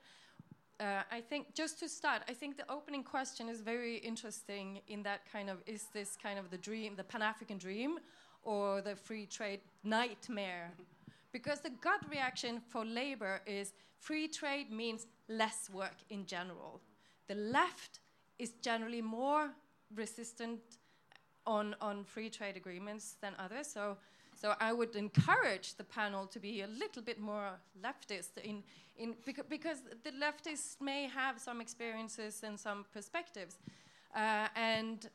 uh, 0.81 1.03
I 1.13 1.21
think, 1.21 1.55
just 1.55 1.79
to 1.81 1.89
start, 1.89 2.23
I 2.29 2.33
think 2.33 2.57
the 2.57 2.69
opening 2.69 3.05
question 3.05 3.49
is 3.49 3.61
very 3.61 3.99
interesting 3.99 4.81
in 4.89 5.05
that 5.05 5.21
kind 5.33 5.49
of 5.49 5.59
is 5.65 5.85
this 5.93 6.17
kind 6.21 6.41
of 6.41 6.51
the 6.51 6.59
dream, 6.59 6.97
the 6.97 7.05
Pan 7.05 7.23
African 7.23 7.57
dream, 7.57 8.01
or 8.43 8.81
the 8.81 8.97
free 8.97 9.27
trade 9.27 9.61
nightmare? 9.85 10.73
Because 11.33 11.61
the 11.61 11.71
gut 11.71 12.01
reaction 12.11 12.61
for 12.61 12.85
labor 12.85 13.41
is 13.47 13.73
free 13.99 14.29
trade 14.29 14.71
means 14.71 15.07
less 15.29 15.69
work 15.73 15.97
in 16.11 16.27
general. 16.27 16.81
The 17.29 17.35
left 17.35 18.01
is 18.39 18.53
generally 18.63 19.03
more 19.03 19.51
resistant 19.95 20.61
on, 21.47 21.75
on 21.81 22.05
free 22.05 22.31
trade 22.31 22.57
agreements 22.57 23.17
than 23.21 23.35
others. 23.39 23.67
So, 23.67 23.97
so 24.35 24.55
I 24.61 24.73
would 24.73 24.97
encourage 24.97 25.75
the 25.75 25.85
panel 25.85 26.27
to 26.27 26.39
be 26.39 26.63
a 26.63 26.67
little 26.67 27.03
bit 27.03 27.19
more 27.19 27.53
leftist 27.83 28.39
in, 28.43 28.63
in 28.97 29.15
beca 29.27 29.49
because 29.49 29.79
the 30.05 30.11
leftists 30.11 30.81
may 30.81 31.09
have 31.09 31.39
some 31.39 31.61
experiences 31.61 32.43
and 32.43 32.59
some 32.59 32.85
perspectives. 32.93 33.59
Uh, 34.15 34.49
and 34.57 35.09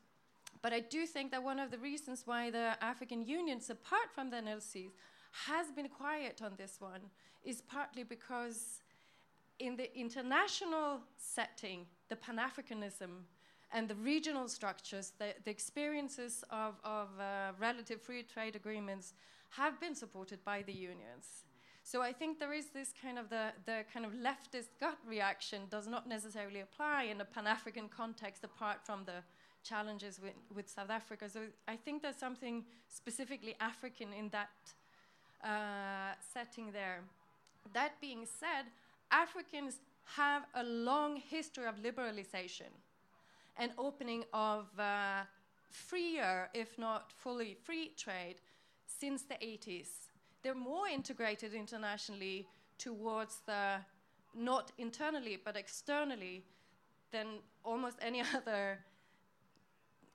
but 0.61 0.73
I 0.73 0.79
do 0.79 1.05
think 1.05 1.31
that 1.31 1.43
one 1.43 1.59
of 1.59 1.71
the 1.71 1.79
reasons 1.79 2.23
why 2.25 2.51
the 2.51 2.75
African 2.81 3.25
unions, 3.25 3.69
apart 3.69 4.11
from 4.13 4.29
the 4.29 4.37
NLCs, 4.37 4.91
has 5.31 5.71
been 5.71 5.87
quiet 5.87 6.41
on 6.43 6.53
this 6.57 6.77
one 6.79 7.01
is 7.43 7.61
partly 7.61 8.03
because 8.03 8.81
in 9.59 9.75
the 9.75 9.95
international 9.97 11.01
setting, 11.17 11.85
the 12.09 12.15
Pan 12.15 12.37
Africanism 12.37 13.23
and 13.71 13.87
the 13.87 13.95
regional 13.95 14.47
structures, 14.47 15.13
the, 15.17 15.33
the 15.45 15.51
experiences 15.51 16.43
of, 16.49 16.75
of 16.83 17.07
uh, 17.19 17.51
relative 17.59 18.01
free 18.01 18.23
trade 18.23 18.55
agreements 18.55 19.13
have 19.49 19.79
been 19.79 19.95
supported 19.95 20.43
by 20.43 20.61
the 20.61 20.73
unions. 20.73 21.45
So 21.83 22.01
I 22.01 22.13
think 22.13 22.39
there 22.39 22.53
is 22.53 22.67
this 22.67 22.93
kind 23.01 23.17
of 23.17 23.29
the, 23.29 23.51
the 23.65 23.83
kind 23.93 24.05
of 24.05 24.13
leftist 24.13 24.69
gut 24.79 24.97
reaction 25.07 25.63
does 25.69 25.87
not 25.87 26.07
necessarily 26.07 26.59
apply 26.59 27.03
in 27.03 27.21
a 27.21 27.25
Pan-African 27.25 27.89
context 27.89 28.43
apart 28.43 28.77
from 28.83 29.03
the 29.05 29.23
challenges 29.63 30.19
with, 30.21 30.33
with 30.53 30.69
South 30.69 30.89
Africa. 30.89 31.29
So 31.29 31.41
I 31.67 31.75
think 31.75 32.01
there's 32.01 32.15
something 32.17 32.65
specifically 32.87 33.55
African 33.59 34.13
in 34.13 34.29
that 34.29 34.49
uh, 35.43 36.13
setting 36.33 36.71
there. 36.71 37.01
That 37.73 37.99
being 38.01 38.25
said, 38.25 38.65
Africans 39.11 39.79
have 40.15 40.43
a 40.55 40.63
long 40.63 41.17
history 41.17 41.65
of 41.65 41.75
liberalization 41.75 42.71
and 43.57 43.71
opening 43.77 44.23
of 44.33 44.67
uh, 44.79 45.23
freer, 45.69 46.49
if 46.53 46.77
not 46.77 47.11
fully 47.11 47.55
free 47.63 47.91
trade, 47.97 48.35
since 48.85 49.23
the 49.23 49.35
80s. 49.35 50.09
They're 50.43 50.55
more 50.55 50.87
integrated 50.87 51.53
internationally 51.53 52.47
towards 52.77 53.41
the 53.45 53.77
not 54.33 54.71
internally 54.77 55.37
but 55.43 55.57
externally 55.57 56.45
than 57.11 57.27
almost 57.63 57.97
any 58.01 58.21
other 58.35 58.79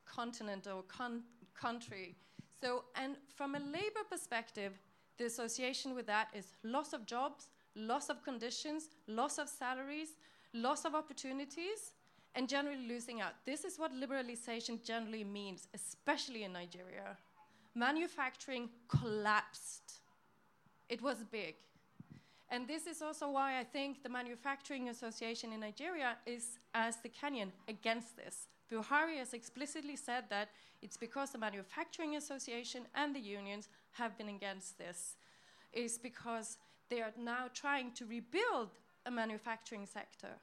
continent 0.07 0.67
or 0.67 0.83
con 0.83 1.23
country. 1.55 2.17
So, 2.63 2.85
and 2.95 3.17
from 3.35 3.55
a 3.55 3.59
labor 3.59 4.05
perspective, 4.11 4.73
the 5.19 5.25
association 5.25 5.95
with 5.95 6.07
that 6.07 6.29
is 6.35 6.53
loss 6.63 6.93
of 6.93 7.07
jobs, 7.07 7.49
loss 7.75 8.09
of 8.09 8.23
conditions, 8.23 8.89
loss 9.07 9.39
of 9.39 9.49
salaries, 9.49 10.17
loss 10.53 10.85
of 10.85 10.95
opportunities, 10.95 11.95
and 12.35 12.49
generally 12.49 12.87
losing 12.87 13.21
out. 13.21 13.33
This 13.45 13.65
is 13.65 13.79
what 13.79 13.93
liberalization 13.93 14.83
generally 14.85 15.25
means, 15.25 15.69
especially 15.75 16.45
in 16.45 16.53
Nigeria. 16.53 17.17
Manufacturing 17.75 18.69
collapsed. 18.89 20.01
It 20.89 21.03
was 21.03 21.25
big. 21.31 21.55
And 22.49 22.69
this 22.69 22.87
is 22.87 23.03
also 23.03 23.29
why 23.31 23.59
I 23.59 23.65
think 23.65 24.03
the 24.03 24.09
Manufacturing 24.09 24.89
Association 24.89 25.53
in 25.53 25.61
Nigeria 25.61 26.17
is, 26.27 26.59
as 26.75 26.97
the 26.99 27.09
Kenyan, 27.09 27.51
against 27.69 28.17
this. 28.17 28.47
Buhari 28.71 29.19
has 29.19 29.33
explicitly 29.33 29.97
said 29.97 30.25
that 30.31 30.49
it's 30.83 30.97
because 30.97 31.31
the 31.31 31.39
Manufacturing 31.39 32.17
Association 32.17 32.83
and 32.95 33.15
the 33.15 33.21
unions 33.21 33.69
have 33.99 34.17
been 34.19 34.29
against 34.29 34.79
this. 34.79 35.17
is 35.73 35.99
because 35.99 36.59
they 36.89 37.03
are 37.03 37.13
now 37.19 37.45
trying 37.53 37.93
to 37.93 38.07
rebuild 38.07 38.71
a 39.05 39.11
manufacturing 39.11 39.87
sector 39.87 40.35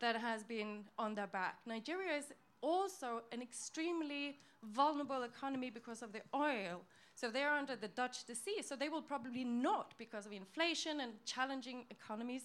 that 0.00 0.16
has 0.16 0.42
been 0.44 0.84
on 0.98 1.14
their 1.14 1.26
back. 1.26 1.58
Nigeria 1.66 2.16
is 2.18 2.26
also 2.60 3.22
an 3.32 3.40
extremely 3.40 4.38
vulnerable 4.62 5.22
economy 5.22 5.70
because 5.70 6.02
of 6.02 6.12
the 6.12 6.20
oil. 6.34 6.82
So 7.14 7.30
they 7.30 7.42
are 7.42 7.56
under 7.56 7.76
the 7.76 7.88
Dutch 7.88 8.24
disease. 8.24 8.66
So 8.68 8.76
they 8.76 8.88
will 8.88 9.02
probably 9.02 9.44
not, 9.44 9.94
because 9.98 10.26
of 10.26 10.32
inflation 10.32 11.00
and 11.00 11.12
challenging 11.24 11.84
economies, 11.90 12.44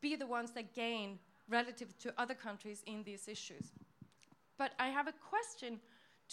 be 0.00 0.16
the 0.16 0.26
ones 0.26 0.50
that 0.52 0.74
gain 0.74 1.18
relative 1.48 1.96
to 1.98 2.12
other 2.18 2.34
countries 2.34 2.82
in 2.86 3.02
these 3.04 3.28
issues. 3.28 3.72
But 4.58 4.72
I 4.78 4.88
have 4.88 5.08
a 5.08 5.14
question 5.30 5.80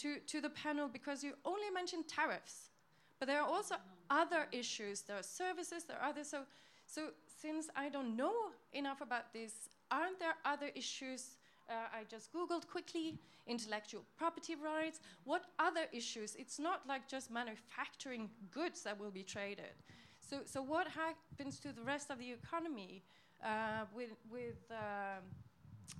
to, 0.02 0.18
to 0.26 0.40
the 0.40 0.50
panel 0.50 0.88
because 0.88 1.22
you 1.22 1.32
only 1.44 1.70
mentioned 1.72 2.08
tariffs, 2.08 2.70
but 3.18 3.28
there 3.28 3.40
are 3.40 3.48
also 3.48 3.76
other 4.10 4.46
issues. 4.52 5.02
There 5.02 5.16
are 5.16 5.22
services, 5.22 5.84
there 5.84 5.96
are 6.00 6.10
others. 6.10 6.28
So, 6.28 6.40
so 6.86 7.10
since 7.40 7.68
I 7.76 7.88
don't 7.88 8.16
know 8.16 8.34
enough 8.72 9.00
about 9.00 9.32
this, 9.32 9.52
aren't 9.90 10.18
there 10.18 10.34
other 10.44 10.70
issues? 10.74 11.36
Uh, 11.70 11.74
I 11.94 12.04
just 12.10 12.32
Googled 12.32 12.66
quickly 12.66 13.18
intellectual 13.46 14.02
property 14.18 14.56
rights. 14.56 15.00
What 15.24 15.44
other 15.58 15.86
issues? 15.92 16.34
It's 16.36 16.58
not 16.58 16.82
like 16.88 17.08
just 17.08 17.30
manufacturing 17.30 18.28
goods 18.50 18.82
that 18.82 18.98
will 18.98 19.12
be 19.12 19.22
traded. 19.22 19.74
So, 20.18 20.40
so 20.44 20.62
what 20.62 20.88
happens 20.88 21.60
to 21.60 21.72
the 21.72 21.82
rest 21.82 22.10
of 22.10 22.18
the 22.18 22.32
economy? 22.32 23.02
Uh, 23.44 23.84
with 23.94 24.10
with 24.30 24.70
um, 24.70 25.24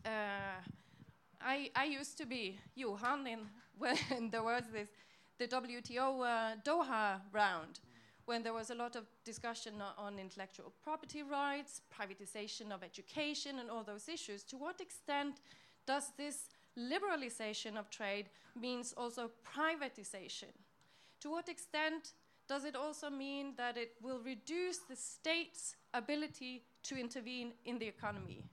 uh, 0.05 0.11
I, 1.45 1.71
I 1.75 1.85
used 1.85 2.19
to 2.19 2.27
be 2.27 2.59
Johan 2.75 3.27
in 3.27 3.41
when 3.83 4.31
there 4.31 4.43
was 4.43 4.65
this 4.73 4.89
the 5.39 5.49
WTO 5.49 6.09
uh, 6.21 6.57
Doha 6.65 7.21
round 7.33 7.81
when 8.27 8.43
there 8.45 8.53
was 8.53 8.71
a 8.71 8.75
lot 8.75 8.95
of 8.95 9.05
discussion 9.25 9.75
on 9.99 10.19
intellectual 10.19 10.73
property 10.85 11.25
rights, 11.25 11.81
privatization 11.91 12.71
of 12.71 12.85
education, 12.85 13.59
and 13.59 13.69
all 13.69 13.83
those 13.83 14.09
issues. 14.09 14.45
To 14.45 14.57
what 14.57 14.81
extent 14.81 15.41
does 15.87 16.13
this 16.17 16.51
liberalization 16.79 17.77
of 17.77 17.91
trade 17.91 18.27
means 18.55 18.95
also 18.97 19.31
privatization? 19.45 20.53
To 21.23 21.31
what 21.31 21.49
extent 21.49 22.13
does 22.49 22.65
it 22.65 22.77
also 22.77 23.11
mean 23.11 23.55
that 23.57 23.77
it 23.77 23.95
will 24.01 24.21
reduce 24.21 24.79
the 24.79 24.97
state's 24.97 25.75
ability 25.93 26.63
to 26.85 26.97
intervene 26.97 27.53
in 27.65 27.79
the 27.79 27.89
economy? 27.89 28.45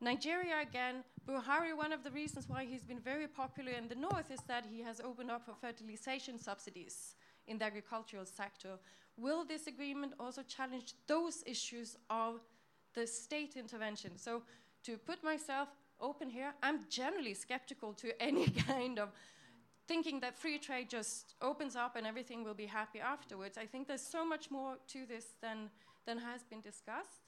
Nigeria, 0.00 0.60
again, 0.60 1.04
Buhari, 1.26 1.76
one 1.76 1.92
of 1.92 2.02
the 2.02 2.10
reasons 2.10 2.48
why 2.48 2.64
he's 2.64 2.82
been 2.82 2.98
very 2.98 3.28
popular 3.28 3.72
in 3.72 3.88
the 3.88 3.94
north 3.94 4.30
is 4.30 4.40
that 4.48 4.66
he 4.66 4.82
has 4.82 5.00
opened 5.00 5.30
up 5.30 5.44
for 5.44 5.54
fertilization 5.54 6.38
subsidies 6.38 7.14
in 7.46 7.58
the 7.58 7.64
agricultural 7.64 8.24
sector. 8.24 8.78
Will 9.16 9.44
this 9.44 9.66
agreement 9.68 10.14
also 10.18 10.42
challenge 10.42 10.94
those 11.06 11.44
issues 11.46 11.96
of 12.10 12.40
the 12.94 13.06
state 13.06 13.56
intervention? 13.56 14.16
So, 14.16 14.42
to 14.84 14.98
put 14.98 15.22
myself 15.22 15.68
open 16.00 16.28
here, 16.28 16.54
I'm 16.60 16.80
generally 16.88 17.34
skeptical 17.34 17.92
to 17.94 18.20
any 18.28 18.48
kind 18.48 18.98
of 18.98 19.10
thinking 19.86 20.20
that 20.20 20.36
free 20.36 20.58
trade 20.58 20.90
just 20.90 21.34
opens 21.40 21.76
up 21.76 21.94
and 21.94 22.06
everything 22.06 22.42
will 22.42 22.54
be 22.54 22.66
happy 22.66 23.00
afterwards. 23.00 23.58
I 23.58 23.66
think 23.66 23.86
there's 23.86 24.06
so 24.06 24.24
much 24.24 24.50
more 24.50 24.76
to 24.88 25.06
this 25.06 25.26
than, 25.40 25.70
than 26.04 26.18
has 26.18 26.42
been 26.42 26.60
discussed. 26.60 27.21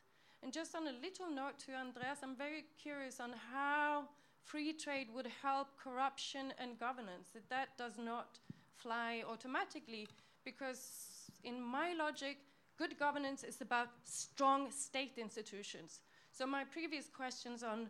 And 0.45 0.53
just 0.53 0.75
on 0.75 0.87
a 0.87 0.93
little 1.01 1.31
note 1.35 1.59
to 1.61 1.73
Andreas, 1.73 2.19
I'm 2.23 2.37
very 2.37 2.67
curious 2.79 3.19
on 3.19 3.33
how 3.51 4.05
free 4.43 4.75
trade 4.75 5.07
would 5.15 5.27
help 5.43 5.69
corruption 5.83 6.53
and 6.59 6.79
governance, 6.79 7.31
that 7.33 7.49
that 7.49 7.69
does 7.79 7.97
not 7.97 8.39
fly 8.77 9.25
automatically, 9.27 10.07
because 10.45 11.31
in 11.45 11.63
my 11.63 11.95
logic, 11.95 12.37
good 12.77 12.99
governance 12.99 13.43
is 13.43 13.63
about 13.63 13.89
strong 14.05 14.71
state 14.71 15.17
institutions. 15.17 16.01
So 16.31 16.47
my 16.47 16.65
previous 16.65 17.09
questions 17.09 17.63
on 17.63 17.89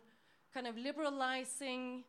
kind 0.53 0.65
of 0.65 0.77
liberalizing 0.77 2.05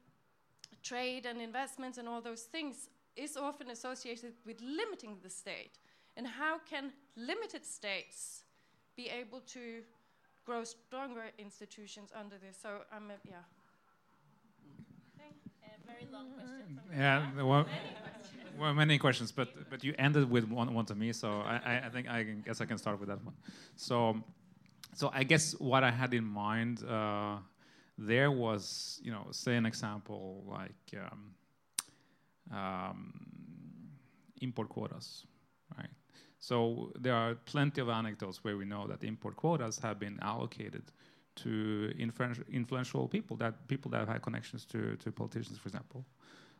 trade 0.84 1.26
and 1.26 1.40
investments 1.40 1.98
and 1.98 2.06
all 2.06 2.20
those 2.20 2.42
things 2.42 2.88
is 3.16 3.36
often 3.36 3.70
associated 3.70 4.34
with 4.46 4.60
limiting 4.60 5.16
the 5.24 5.30
state. 5.30 5.80
And 6.16 6.24
how 6.24 6.60
can 6.70 6.92
limited 7.16 7.66
states 7.66 8.44
be 8.96 9.08
able 9.08 9.40
to 9.40 9.82
grow 10.46 10.64
stronger 10.64 11.24
institutions 11.38 12.10
under 12.18 12.36
this? 12.38 12.56
So 12.62 12.68
I'm, 12.92 13.10
um, 13.10 13.16
yeah. 13.28 13.36
very 15.86 16.06
long 16.12 16.30
question. 16.30 16.80
yeah, 16.96 17.26
there 17.34 17.44
were, 17.44 17.64
were 18.58 18.74
many 18.74 18.98
questions, 18.98 19.32
but 19.32 19.48
but 19.70 19.84
you 19.84 19.94
ended 19.98 20.30
with 20.30 20.44
one, 20.48 20.72
one 20.72 20.86
to 20.86 20.94
me, 20.94 21.12
so 21.12 21.28
I, 21.40 21.82
I 21.86 21.88
think 21.90 22.08
I 22.08 22.22
guess 22.22 22.60
I 22.60 22.66
can 22.66 22.78
start 22.78 22.98
with 23.00 23.08
that 23.08 23.22
one. 23.24 23.34
So, 23.76 24.22
so 24.94 25.10
I 25.12 25.24
guess 25.24 25.54
what 25.58 25.82
I 25.84 25.90
had 25.90 26.14
in 26.14 26.24
mind 26.24 26.82
uh, 26.84 27.36
there 27.98 28.30
was, 28.30 29.00
you 29.02 29.10
know, 29.10 29.26
say 29.30 29.56
an 29.56 29.66
example 29.66 30.44
like 30.46 31.00
um, 31.04 32.56
um, 32.56 33.12
import 34.40 34.68
quotas, 34.68 35.24
right? 35.76 35.95
So 36.48 36.92
there 37.00 37.14
are 37.14 37.34
plenty 37.34 37.80
of 37.80 37.88
anecdotes 37.88 38.44
where 38.44 38.56
we 38.56 38.64
know 38.64 38.86
that 38.86 39.02
import 39.02 39.34
quotas 39.34 39.80
have 39.80 39.98
been 39.98 40.16
allocated 40.22 40.84
to 41.42 41.92
influential 42.52 43.08
people, 43.08 43.36
that 43.38 43.66
people 43.66 43.90
that 43.90 43.98
have 43.98 44.08
had 44.08 44.22
connections 44.22 44.64
to, 44.66 44.94
to 45.02 45.10
politicians, 45.10 45.58
for 45.58 45.68
example. 45.68 46.04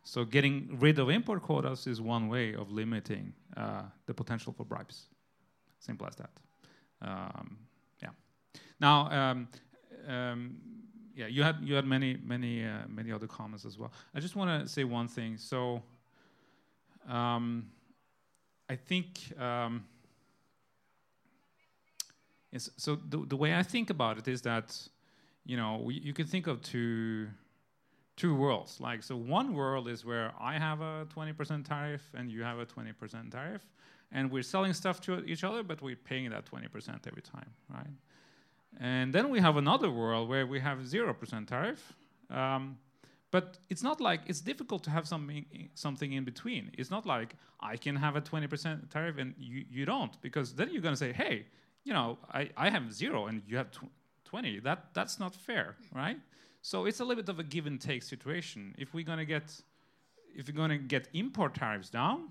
So 0.02 0.24
getting 0.24 0.76
rid 0.80 0.98
of 0.98 1.08
import 1.08 1.40
quotas 1.42 1.86
is 1.86 2.00
one 2.00 2.26
way 2.28 2.52
of 2.52 2.72
limiting 2.72 3.32
uh, 3.56 3.82
the 4.06 4.14
potential 4.14 4.52
for 4.52 4.64
bribes. 4.64 5.04
Simple 5.78 6.08
as 6.08 6.16
that. 6.16 6.30
Um, 7.00 7.56
yeah. 8.02 8.10
Now, 8.80 9.08
um, 9.12 9.48
um, 10.08 10.56
yeah, 11.14 11.28
you 11.28 11.44
had 11.44 11.58
you 11.62 11.76
had 11.76 11.86
many 11.86 12.18
many 12.24 12.64
uh, 12.64 12.88
many 12.88 13.12
other 13.12 13.28
comments 13.28 13.64
as 13.64 13.78
well. 13.78 13.92
I 14.16 14.18
just 14.18 14.34
want 14.34 14.50
to 14.50 14.68
say 14.68 14.82
one 14.82 15.06
thing. 15.06 15.38
So, 15.38 15.80
um, 17.08 17.70
I 18.68 18.76
think 18.76 19.08
um. 19.40 19.84
So 22.78 22.96
the 22.96 23.18
the 23.26 23.36
way 23.36 23.54
I 23.54 23.62
think 23.62 23.90
about 23.90 24.16
it 24.18 24.28
is 24.28 24.40
that, 24.42 24.74
you 25.44 25.58
know, 25.58 25.82
we, 25.84 25.94
you 25.94 26.14
can 26.14 26.26
think 26.26 26.46
of 26.46 26.62
two 26.62 27.28
two 28.16 28.34
worlds. 28.34 28.80
Like 28.80 29.02
so, 29.02 29.14
one 29.16 29.52
world 29.54 29.88
is 29.88 30.04
where 30.04 30.32
I 30.40 30.58
have 30.58 30.80
a 30.80 31.06
twenty 31.10 31.34
percent 31.34 31.66
tariff 31.66 32.02
and 32.14 32.30
you 32.30 32.42
have 32.44 32.58
a 32.58 32.64
twenty 32.64 32.92
percent 32.92 33.30
tariff, 33.32 33.62
and 34.10 34.30
we're 34.30 34.42
selling 34.42 34.72
stuff 34.72 35.00
to 35.02 35.22
each 35.26 35.44
other, 35.44 35.62
but 35.62 35.82
we're 35.82 35.96
paying 35.96 36.30
that 36.30 36.46
twenty 36.46 36.68
percent 36.68 37.06
every 37.06 37.22
time, 37.22 37.50
right? 37.68 37.92
And 38.78 39.12
then 39.12 39.30
we 39.30 39.40
have 39.40 39.56
another 39.56 39.90
world 39.90 40.28
where 40.28 40.46
we 40.46 40.60
have 40.60 40.78
0% 40.78 41.46
tariff. 41.46 41.94
Um, 42.30 42.78
but 43.30 43.58
it's 43.68 43.82
not 43.82 44.00
like 44.00 44.20
it's 44.26 44.40
difficult 44.40 44.84
to 44.84 44.90
have 44.90 45.06
something 45.06 45.44
something 45.74 46.12
in 46.12 46.24
between. 46.24 46.70
It's 46.78 46.90
not 46.90 47.06
like 47.06 47.34
I 47.60 47.76
can 47.76 47.96
have 47.96 48.16
a 48.16 48.20
20% 48.20 48.90
tariff 48.90 49.18
and 49.18 49.34
you, 49.38 49.64
you 49.70 49.84
don't, 49.84 50.20
because 50.22 50.54
then 50.54 50.68
you're 50.72 50.82
going 50.82 50.94
to 50.94 50.98
say, 50.98 51.12
hey, 51.12 51.46
you 51.84 51.92
know, 51.92 52.18
I, 52.32 52.50
I 52.56 52.70
have 52.70 52.92
zero 52.92 53.26
and 53.26 53.42
you 53.46 53.56
have 53.56 53.70
tw 53.70 53.84
20. 54.24 54.60
That 54.60 54.86
that's 54.92 55.18
not 55.18 55.34
fair, 55.34 55.76
right? 55.94 56.18
So 56.62 56.86
it's 56.86 57.00
a 57.00 57.04
little 57.04 57.22
bit 57.22 57.28
of 57.28 57.38
a 57.38 57.44
give 57.44 57.66
and 57.66 57.80
take 57.80 58.02
situation. 58.02 58.74
If 58.78 58.92
we're 58.94 59.04
going 59.04 59.18
to 59.18 59.24
get 59.24 59.60
if 60.34 60.52
going 60.54 60.70
to 60.70 60.78
get 60.78 61.08
import 61.14 61.54
tariffs 61.54 61.90
down, 61.90 62.28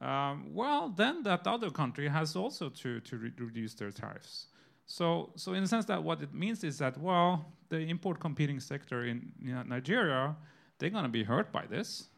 um, 0.00 0.54
well, 0.54 0.90
then 0.90 1.22
that 1.22 1.46
other 1.46 1.70
country 1.70 2.08
has 2.08 2.36
also 2.36 2.68
to 2.68 3.00
to 3.00 3.16
re 3.16 3.32
reduce 3.38 3.74
their 3.74 3.90
tariffs. 3.90 4.46
So, 4.88 5.30
so 5.36 5.52
in 5.52 5.62
the 5.62 5.68
sense 5.68 5.84
that 5.84 6.02
what 6.02 6.20
it 6.22 6.34
means 6.34 6.64
is 6.64 6.78
that, 6.78 6.98
well, 6.98 7.52
the 7.68 7.78
import 7.78 8.18
competing 8.18 8.58
sector 8.58 9.04
in 9.04 9.30
you 9.40 9.54
know, 9.54 9.62
Nigeria 9.62 10.34
they're 10.78 10.90
going 10.90 11.04
to 11.04 11.10
be 11.10 11.24
hurt 11.24 11.52
by 11.52 11.66
this. 11.66 12.08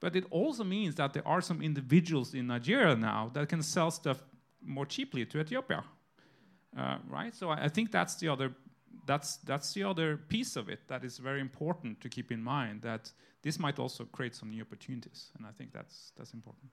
But 0.00 0.16
it 0.16 0.24
also 0.30 0.64
means 0.64 0.96
that 0.96 1.14
there 1.14 1.26
are 1.26 1.40
some 1.40 1.62
individuals 1.62 2.34
in 2.34 2.46
Nigeria 2.46 2.94
now 2.94 3.30
that 3.34 3.48
can 3.48 3.62
sell 3.62 3.90
stuff 3.90 4.22
more 4.62 4.86
cheaply 4.86 5.24
to 5.26 5.40
Ethiopia, 5.40 5.84
uh, 6.76 6.98
right? 7.08 7.34
So 7.34 7.50
I, 7.50 7.64
I, 7.64 7.68
think 7.68 7.90
that's 7.90 8.16
the 8.16 8.28
other 8.28 8.52
that's 9.06 9.36
that's 9.38 9.72
the 9.72 9.84
other 9.84 10.16
piece 10.16 10.56
of 10.56 10.68
it 10.68 10.80
that 10.88 11.04
is 11.04 11.18
very 11.18 11.40
important 11.40 12.00
to 12.00 12.08
keep 12.08 12.32
in 12.32 12.42
mind 12.42 12.82
that 12.82 13.12
this 13.42 13.58
might 13.58 13.78
also 13.78 14.04
create 14.04 14.34
some 14.34 14.50
new 14.50 14.62
opportunities, 14.62 15.30
and 15.36 15.46
I 15.46 15.52
think 15.52 15.72
that's 15.72 16.12
that's 16.16 16.34
important. 16.34 16.70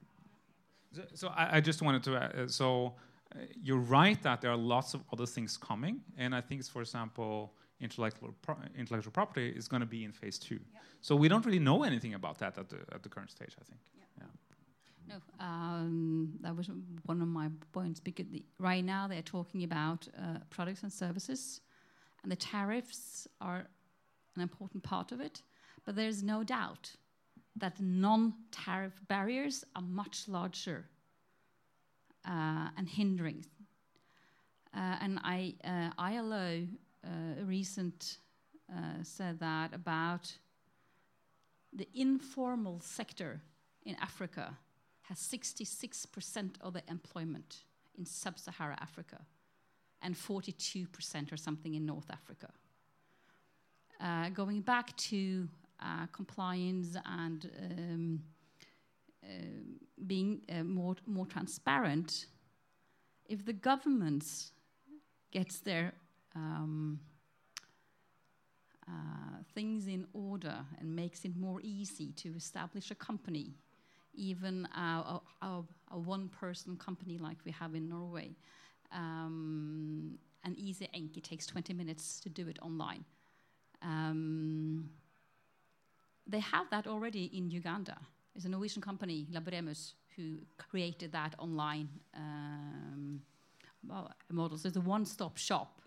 So, 0.93 1.01
so 1.13 1.27
I, 1.29 1.57
I, 1.57 1.61
just 1.61 1.81
wanted 1.81 2.03
to 2.03 2.15
uh, 2.15 2.47
so. 2.47 2.95
Uh, 3.33 3.39
you're 3.61 3.77
right 3.77 4.21
that 4.23 4.41
there 4.41 4.51
are 4.51 4.57
lots 4.57 4.93
of 4.93 5.03
other 5.13 5.25
things 5.25 5.57
coming, 5.57 6.01
and 6.17 6.35
I 6.35 6.41
think, 6.41 6.65
for 6.65 6.81
example, 6.81 7.53
intellectual, 7.79 8.33
pro 8.41 8.55
intellectual 8.77 9.11
property 9.11 9.49
is 9.49 9.67
going 9.67 9.81
to 9.81 9.87
be 9.87 10.03
in 10.03 10.11
phase 10.11 10.37
two. 10.37 10.55
Yep. 10.55 10.83
So 11.01 11.15
we 11.15 11.27
don't 11.27 11.45
really 11.45 11.59
know 11.59 11.83
anything 11.83 12.13
about 12.13 12.37
that 12.39 12.57
at 12.57 12.69
the, 12.69 12.77
at 12.93 13.03
the 13.03 13.09
current 13.09 13.31
stage, 13.31 13.55
I 13.59 13.63
think. 13.63 13.79
Yep. 13.97 14.07
Yeah. 14.19 15.15
No, 15.39 15.45
um, 15.45 16.33
that 16.41 16.55
was 16.55 16.69
one 17.05 17.21
of 17.21 17.27
my 17.27 17.49
points 17.71 17.99
because 17.99 18.27
the, 18.31 18.43
right 18.59 18.83
now 18.83 19.07
they're 19.07 19.21
talking 19.21 19.63
about 19.63 20.07
uh, 20.17 20.39
products 20.49 20.83
and 20.83 20.91
services, 20.91 21.61
and 22.23 22.31
the 22.31 22.35
tariffs 22.35 23.27
are 23.39 23.67
an 24.35 24.41
important 24.41 24.83
part 24.83 25.11
of 25.11 25.19
it. 25.19 25.41
But 25.85 25.95
there's 25.95 26.21
no 26.21 26.43
doubt 26.43 26.91
that 27.55 27.81
non-tariff 27.81 28.93
barriers 29.07 29.65
are 29.75 29.81
much 29.81 30.27
larger 30.27 30.85
and 32.25 32.87
hindering. 32.87 33.45
Uh, 34.73 34.95
and 35.01 35.19
I, 35.23 35.55
uh, 35.63 35.89
ILO 36.01 36.67
uh, 37.03 37.09
recent 37.43 38.17
uh, 38.71 39.03
said 39.03 39.39
that 39.39 39.73
about 39.73 40.31
the 41.73 41.87
informal 41.93 42.79
sector 42.79 43.41
in 43.85 43.95
Africa 44.01 44.57
has 45.03 45.17
66% 45.17 46.51
of 46.61 46.73
the 46.73 46.83
employment 46.89 47.63
in 47.97 48.05
sub-Sahara 48.05 48.77
Africa 48.81 49.19
and 50.01 50.15
42% 50.15 51.31
or 51.31 51.37
something 51.37 51.75
in 51.75 51.85
North 51.85 52.09
Africa. 52.09 52.49
Uh, 53.99 54.29
going 54.29 54.61
back 54.61 54.95
to 54.97 55.47
uh, 55.79 56.07
compliance 56.07 56.95
and 57.05 57.51
um, 57.61 58.19
uh, 58.19 58.40
being 60.05 60.41
uh, 60.49 60.63
more, 60.63 60.95
more 61.05 61.25
transparent, 61.25 62.25
if 63.27 63.45
the 63.45 63.53
governments 63.53 64.51
gets 65.31 65.59
their 65.61 65.93
um, 66.35 66.99
uh, 68.87 69.37
things 69.53 69.87
in 69.87 70.05
order 70.13 70.57
and 70.79 70.95
makes 70.95 71.23
it 71.23 71.35
more 71.37 71.59
easy 71.63 72.11
to 72.13 72.33
establish 72.35 72.91
a 72.91 72.95
company, 72.95 73.53
even 74.13 74.67
a, 74.75 75.21
a, 75.41 75.63
a 75.91 75.97
one 75.97 76.27
person 76.27 76.75
company 76.75 77.17
like 77.17 77.37
we 77.45 77.51
have 77.51 77.75
in 77.75 77.87
Norway. 77.87 78.35
Um, 78.91 80.17
an 80.43 80.55
easy 80.57 80.89
ink, 80.93 81.15
it 81.15 81.23
takes 81.23 81.45
20 81.45 81.73
minutes 81.73 82.19
to 82.21 82.29
do 82.29 82.47
it 82.47 82.57
online. 82.61 83.05
Um, 83.81 84.89
they 86.27 86.39
have 86.39 86.69
that 86.71 86.87
already 86.87 87.25
in 87.25 87.49
Uganda. 87.49 87.97
There's 88.33 88.45
a 88.45 88.49
Norwegian 88.49 88.81
company, 88.81 89.27
Labremus, 89.31 89.93
who 90.15 90.37
created 90.57 91.11
that 91.11 91.35
online 91.37 91.89
um, 92.15 93.21
model. 94.29 94.57
So 94.57 94.67
it's 94.67 94.77
a 94.77 94.81
one 94.81 95.05
stop 95.05 95.37
shop 95.37 95.81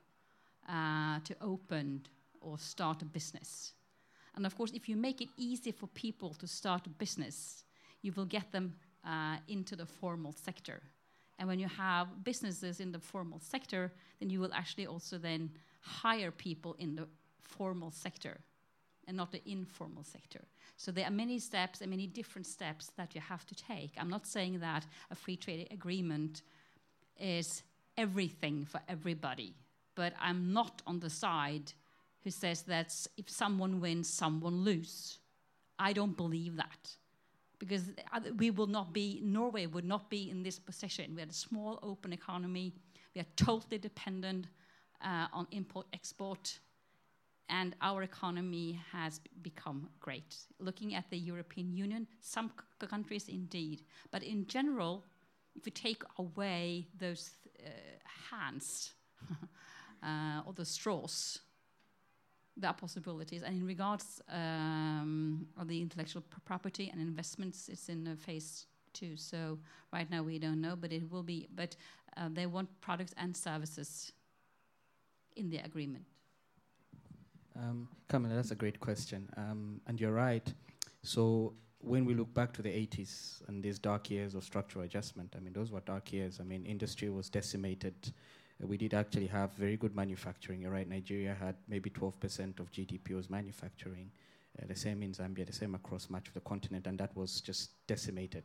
uh, 0.69 1.21
to 1.25 1.35
open 1.41 2.03
or 2.41 2.59
start 2.59 3.03
a 3.03 3.05
business. 3.05 3.73
And 4.37 4.47
of 4.47 4.57
course, 4.57 4.73
if 4.73 4.89
you 4.89 4.97
make 4.97 5.21
it 5.21 5.29
easy 5.37 5.73
for 5.73 5.87
people 5.89 6.35
to 6.35 6.47
start 6.47 6.87
a 6.87 6.91
business, 6.91 7.65
you 8.03 8.13
will 8.13 8.25
get 8.27 8.51
them 8.53 8.75
uh, 9.07 9.37
into 9.49 9.77
the 9.77 9.87
formal 9.87 10.33
sector. 10.33 10.83
And 11.39 11.49
when 11.49 11.59
you 11.59 11.69
have 11.69 12.25
businesses 12.25 12.81
in 12.81 12.93
the 12.93 12.99
formal 12.99 13.41
sector, 13.41 13.93
then 14.21 14.31
you 14.31 14.41
will 14.41 14.53
actually 14.53 14.87
also 14.87 15.19
then 15.19 15.51
hire 15.81 16.31
people 16.31 16.77
in 16.79 16.97
the 16.97 17.07
formal 17.43 17.91
sector 17.91 18.41
and 19.07 19.17
not 19.17 19.33
the 19.33 19.43
informal 19.49 20.05
sector. 20.05 20.41
So 20.77 20.91
there 20.91 21.07
are 21.07 21.11
many 21.11 21.39
steps 21.39 21.81
and 21.81 21.91
many 21.91 22.07
different 22.07 22.47
steps 22.47 22.91
that 22.97 23.15
you 23.15 23.21
have 23.21 23.47
to 23.47 23.55
take. 23.55 23.93
I'm 23.99 24.11
not 24.11 24.27
saying 24.27 24.61
that 24.61 24.87
a 25.11 25.15
free 25.15 25.37
trade 25.37 25.69
agreement 25.71 26.43
is 27.19 27.63
everything 27.97 28.65
for 28.65 28.81
everybody 28.89 29.55
but 29.95 30.15
I'm 30.21 30.53
not 30.53 30.83
on 30.87 31.01
the 31.01 31.11
side 31.11 31.73
who 32.23 32.31
says 32.31 32.63
that 32.63 32.95
if 33.17 33.29
someone 33.29 33.81
wins, 33.81 34.09
someone 34.09 34.65
loses. 34.65 35.19
I 35.79 35.93
don't 35.93 36.17
believe 36.17 36.57
that. 36.57 36.97
Because 37.59 37.91
we 38.37 38.51
will 38.51 38.67
not 38.67 38.93
be, 38.93 39.21
Norway 39.23 39.67
would 39.67 39.85
not 39.85 40.11
be 40.11 40.31
in 40.31 40.43
this 40.43 40.59
position. 40.59 41.15
We 41.15 41.21
had 41.21 41.31
a 41.31 41.35
small, 41.35 41.79
open 41.83 42.13
economy. 42.13 42.75
We 43.15 43.21
are 43.21 43.27
totally 43.37 43.79
dependent 43.79 44.47
uh, 45.03 45.27
on 45.33 45.47
import 45.51 45.87
export. 45.93 46.59
And 47.49 47.77
our 47.83 48.03
economy 48.03 48.81
has 48.91 49.21
become 49.43 49.89
great. 50.01 50.37
Looking 50.59 50.95
at 50.95 51.11
the 51.11 51.19
European 51.19 51.73
Union, 51.73 52.07
some 52.21 52.51
countries 52.79 53.29
indeed. 53.29 53.83
But 54.11 54.23
in 54.23 54.47
general, 54.47 55.05
if 55.55 55.67
you 55.67 55.73
take 55.73 56.03
away 56.19 56.87
those 56.99 57.33
uh, 57.65 57.69
hands, 58.31 58.93
uh, 60.03 60.43
or 60.47 60.53
the 60.53 60.65
straws. 60.65 61.41
There 62.57 62.71
are 62.71 62.75
possibilities. 62.75 63.43
And 63.43 63.57
in 63.57 63.67
regards 63.67 64.23
um, 64.29 65.47
of 65.59 65.67
the 65.67 65.81
intellectual 65.81 66.23
property 66.45 66.89
and 66.93 67.01
investments, 67.01 67.69
it's 67.69 67.89
in 67.89 68.07
uh, 68.07 68.15
phase 68.17 68.67
two. 68.93 69.17
So 69.17 69.59
right 69.93 70.09
now 70.09 70.23
we 70.23 70.39
don't 70.39 70.61
know, 70.61 70.77
but 70.77 70.93
it 70.93 71.11
will 71.11 71.25
be. 71.25 71.49
But 71.55 71.75
uh, 72.17 72.29
they 72.33 72.47
want 72.47 72.69
products 72.81 73.15
and 73.17 73.37
services 73.37 74.13
in 75.37 75.51
the 75.51 75.59
agreement. 75.59 76.05
Um, 77.57 77.89
Camilla, 78.09 78.35
that's 78.35 78.51
a 78.51 78.57
great 78.57 78.81
question. 78.81 79.29
Um, 79.37 79.81
and 79.87 80.01
you're 80.01 80.13
right. 80.13 80.53
So 81.03 81.55
when 81.79 82.05
we 82.05 82.15
look 82.15 82.33
back 82.35 82.53
to 82.55 82.63
the 82.63 82.71
80s 82.71 83.47
and 83.49 83.63
these 83.63 83.79
dark 83.79 84.11
years 84.11 84.35
of 84.35 84.45
structural 84.45 84.85
adjustment, 84.85 85.35
I 85.37 85.41
mean, 85.41 85.53
those 85.53 85.71
were 85.71 85.81
dark 85.81 86.13
years. 86.13 86.41
I 86.41 86.45
mean, 86.45 86.65
industry 86.67 87.11
was 87.11 87.29
decimated 87.29 87.95
we 88.61 88.77
did 88.77 88.95
actually 88.95 89.27
have 89.27 89.53
very 89.55 89.77
good 89.77 89.95
manufacturing. 89.95 90.63
You're 90.63 90.71
right, 90.71 90.89
Nigeria 90.89 91.35
had 91.35 91.57
maybe 91.69 91.91
12% 91.91 92.61
of 92.61 92.71
GDP 92.71 93.15
was 93.15 93.29
manufacturing. 93.29 94.11
Uh, 94.61 94.67
the 94.69 94.77
same 94.77 95.03
in 95.03 95.13
Zambia, 95.13 95.47
the 95.47 95.53
same 95.53 95.75
across 95.75 96.09
much 96.09 96.29
of 96.29 96.35
the 96.35 96.41
continent, 96.41 96.87
and 96.87 96.99
that 96.99 97.15
was 97.17 97.41
just 97.41 97.71
decimated 97.87 98.45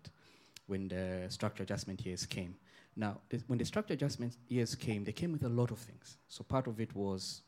when 0.65 0.87
the 0.87 1.25
structural 1.29 1.63
adjustment 1.63 2.03
years 2.05 2.25
came. 2.25 2.55
Now, 2.95 3.19
when 3.47 3.59
the 3.59 3.65
structural 3.65 3.95
adjustment 3.95 4.35
years 4.47 4.75
came, 4.75 5.03
they 5.03 5.11
came 5.11 5.31
with 5.31 5.43
a 5.43 5.49
lot 5.49 5.71
of 5.71 5.77
things. 5.77 6.17
So 6.27 6.43
part 6.43 6.67
of 6.67 6.79
it 6.79 6.93
was 6.95 7.41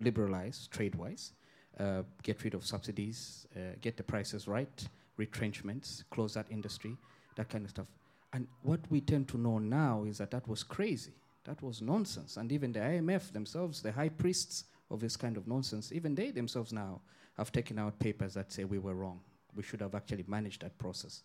liberalize 0.00 0.68
trade-wise, 0.68 1.32
uh, 1.78 2.02
get 2.22 2.42
rid 2.44 2.54
of 2.54 2.64
subsidies, 2.64 3.46
uh, 3.56 3.76
get 3.80 3.96
the 3.96 4.02
prices 4.02 4.48
right, 4.48 4.88
retrenchments, 5.16 6.04
close 6.10 6.34
that 6.34 6.46
industry, 6.50 6.96
that 7.36 7.48
kind 7.48 7.64
of 7.64 7.70
stuff. 7.70 7.86
And 8.32 8.46
what 8.62 8.80
we 8.90 9.00
tend 9.00 9.28
to 9.28 9.38
know 9.38 9.58
now 9.58 10.04
is 10.04 10.18
that 10.18 10.30
that 10.30 10.46
was 10.46 10.62
crazy. 10.62 11.12
That 11.44 11.62
was 11.62 11.80
nonsense. 11.80 12.36
And 12.36 12.52
even 12.52 12.72
the 12.72 12.80
IMF 12.80 13.32
themselves, 13.32 13.82
the 13.82 13.92
high 13.92 14.08
priests 14.08 14.64
of 14.90 15.00
this 15.00 15.16
kind 15.16 15.36
of 15.36 15.46
nonsense, 15.46 15.92
even 15.92 16.14
they 16.14 16.30
themselves 16.30 16.72
now 16.72 17.00
have 17.36 17.50
taken 17.50 17.78
out 17.78 17.98
papers 17.98 18.34
that 18.34 18.52
say 18.52 18.64
we 18.64 18.78
were 18.78 18.94
wrong. 18.94 19.20
We 19.54 19.62
should 19.62 19.80
have 19.80 19.94
actually 19.94 20.24
managed 20.28 20.62
that 20.62 20.78
process 20.78 21.22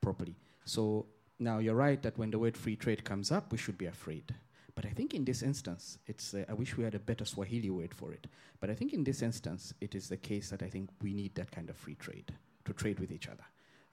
properly. 0.00 0.36
So 0.64 1.06
now 1.38 1.58
you're 1.58 1.74
right 1.74 2.02
that 2.02 2.18
when 2.18 2.30
the 2.30 2.38
word 2.38 2.56
free 2.56 2.76
trade 2.76 3.04
comes 3.04 3.30
up, 3.30 3.52
we 3.52 3.58
should 3.58 3.78
be 3.78 3.86
afraid. 3.86 4.34
But 4.74 4.86
I 4.86 4.90
think 4.90 5.14
in 5.14 5.24
this 5.24 5.42
instance, 5.42 5.98
it's, 6.06 6.34
uh, 6.34 6.44
I 6.48 6.54
wish 6.54 6.76
we 6.76 6.84
had 6.84 6.94
a 6.94 6.98
better 6.98 7.24
Swahili 7.24 7.70
word 7.70 7.94
for 7.94 8.12
it. 8.12 8.26
But 8.60 8.70
I 8.70 8.74
think 8.74 8.92
in 8.92 9.04
this 9.04 9.22
instance, 9.22 9.72
it 9.80 9.94
is 9.94 10.08
the 10.08 10.16
case 10.16 10.50
that 10.50 10.62
I 10.62 10.68
think 10.68 10.90
we 11.00 11.14
need 11.14 11.34
that 11.36 11.50
kind 11.50 11.70
of 11.70 11.76
free 11.76 11.94
trade 11.94 12.32
to 12.64 12.72
trade 12.72 12.98
with 12.98 13.12
each 13.12 13.28
other. 13.28 13.44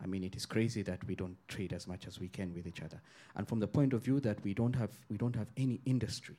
I 0.03 0.07
mean, 0.07 0.23
it 0.23 0.35
is 0.35 0.47
crazy 0.47 0.81
that 0.83 1.03
we 1.05 1.15
don't 1.15 1.37
trade 1.47 1.73
as 1.73 1.87
much 1.87 2.07
as 2.07 2.19
we 2.19 2.27
can 2.27 2.53
with 2.55 2.65
each 2.65 2.81
other. 2.81 2.99
And 3.35 3.47
from 3.47 3.59
the 3.59 3.67
point 3.67 3.93
of 3.93 4.03
view 4.03 4.19
that 4.21 4.43
we 4.43 4.53
don't 4.53 4.75
have, 4.75 4.91
we 5.09 5.17
don't 5.17 5.35
have 5.35 5.51
any 5.55 5.79
industry 5.85 6.37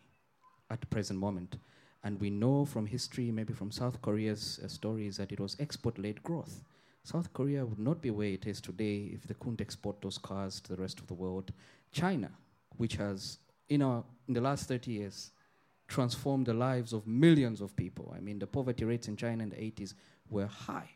at 0.70 0.80
the 0.80 0.86
present 0.86 1.18
moment, 1.20 1.58
and 2.02 2.18
we 2.18 2.30
know 2.30 2.64
from 2.64 2.86
history, 2.86 3.30
maybe 3.30 3.52
from 3.52 3.70
South 3.70 4.00
Korea's 4.02 4.58
uh, 4.64 4.66
stories, 4.66 5.18
that 5.18 5.30
it 5.30 5.38
was 5.38 5.56
export-led 5.60 6.22
growth. 6.24 6.64
South 7.04 7.32
Korea 7.32 7.64
would 7.64 7.78
not 7.78 8.00
be 8.00 8.10
where 8.10 8.28
it 8.28 8.46
is 8.46 8.60
today 8.60 9.10
if 9.12 9.24
they 9.24 9.34
couldn't 9.34 9.60
export 9.60 10.00
those 10.00 10.18
cars 10.18 10.60
to 10.60 10.74
the 10.74 10.80
rest 10.80 10.98
of 10.98 11.06
the 11.06 11.14
world. 11.14 11.52
China, 11.92 12.30
which 12.76 12.94
has, 12.94 13.38
in, 13.68 13.82
our, 13.82 14.02
in 14.32 14.42
the 14.42 14.48
last 14.48 14.66
30 14.66 14.90
years, 14.90 15.30
transformed 15.88 16.46
the 16.46 16.54
lives 16.54 16.94
of 16.94 17.06
millions 17.06 17.60
of 17.60 17.76
people. 17.76 18.14
I 18.16 18.20
mean, 18.20 18.38
the 18.38 18.46
poverty 18.46 18.86
rates 18.86 19.08
in 19.08 19.14
China 19.14 19.42
in 19.42 19.50
the 19.50 19.56
80s 19.56 19.92
were 20.30 20.46
high, 20.46 20.88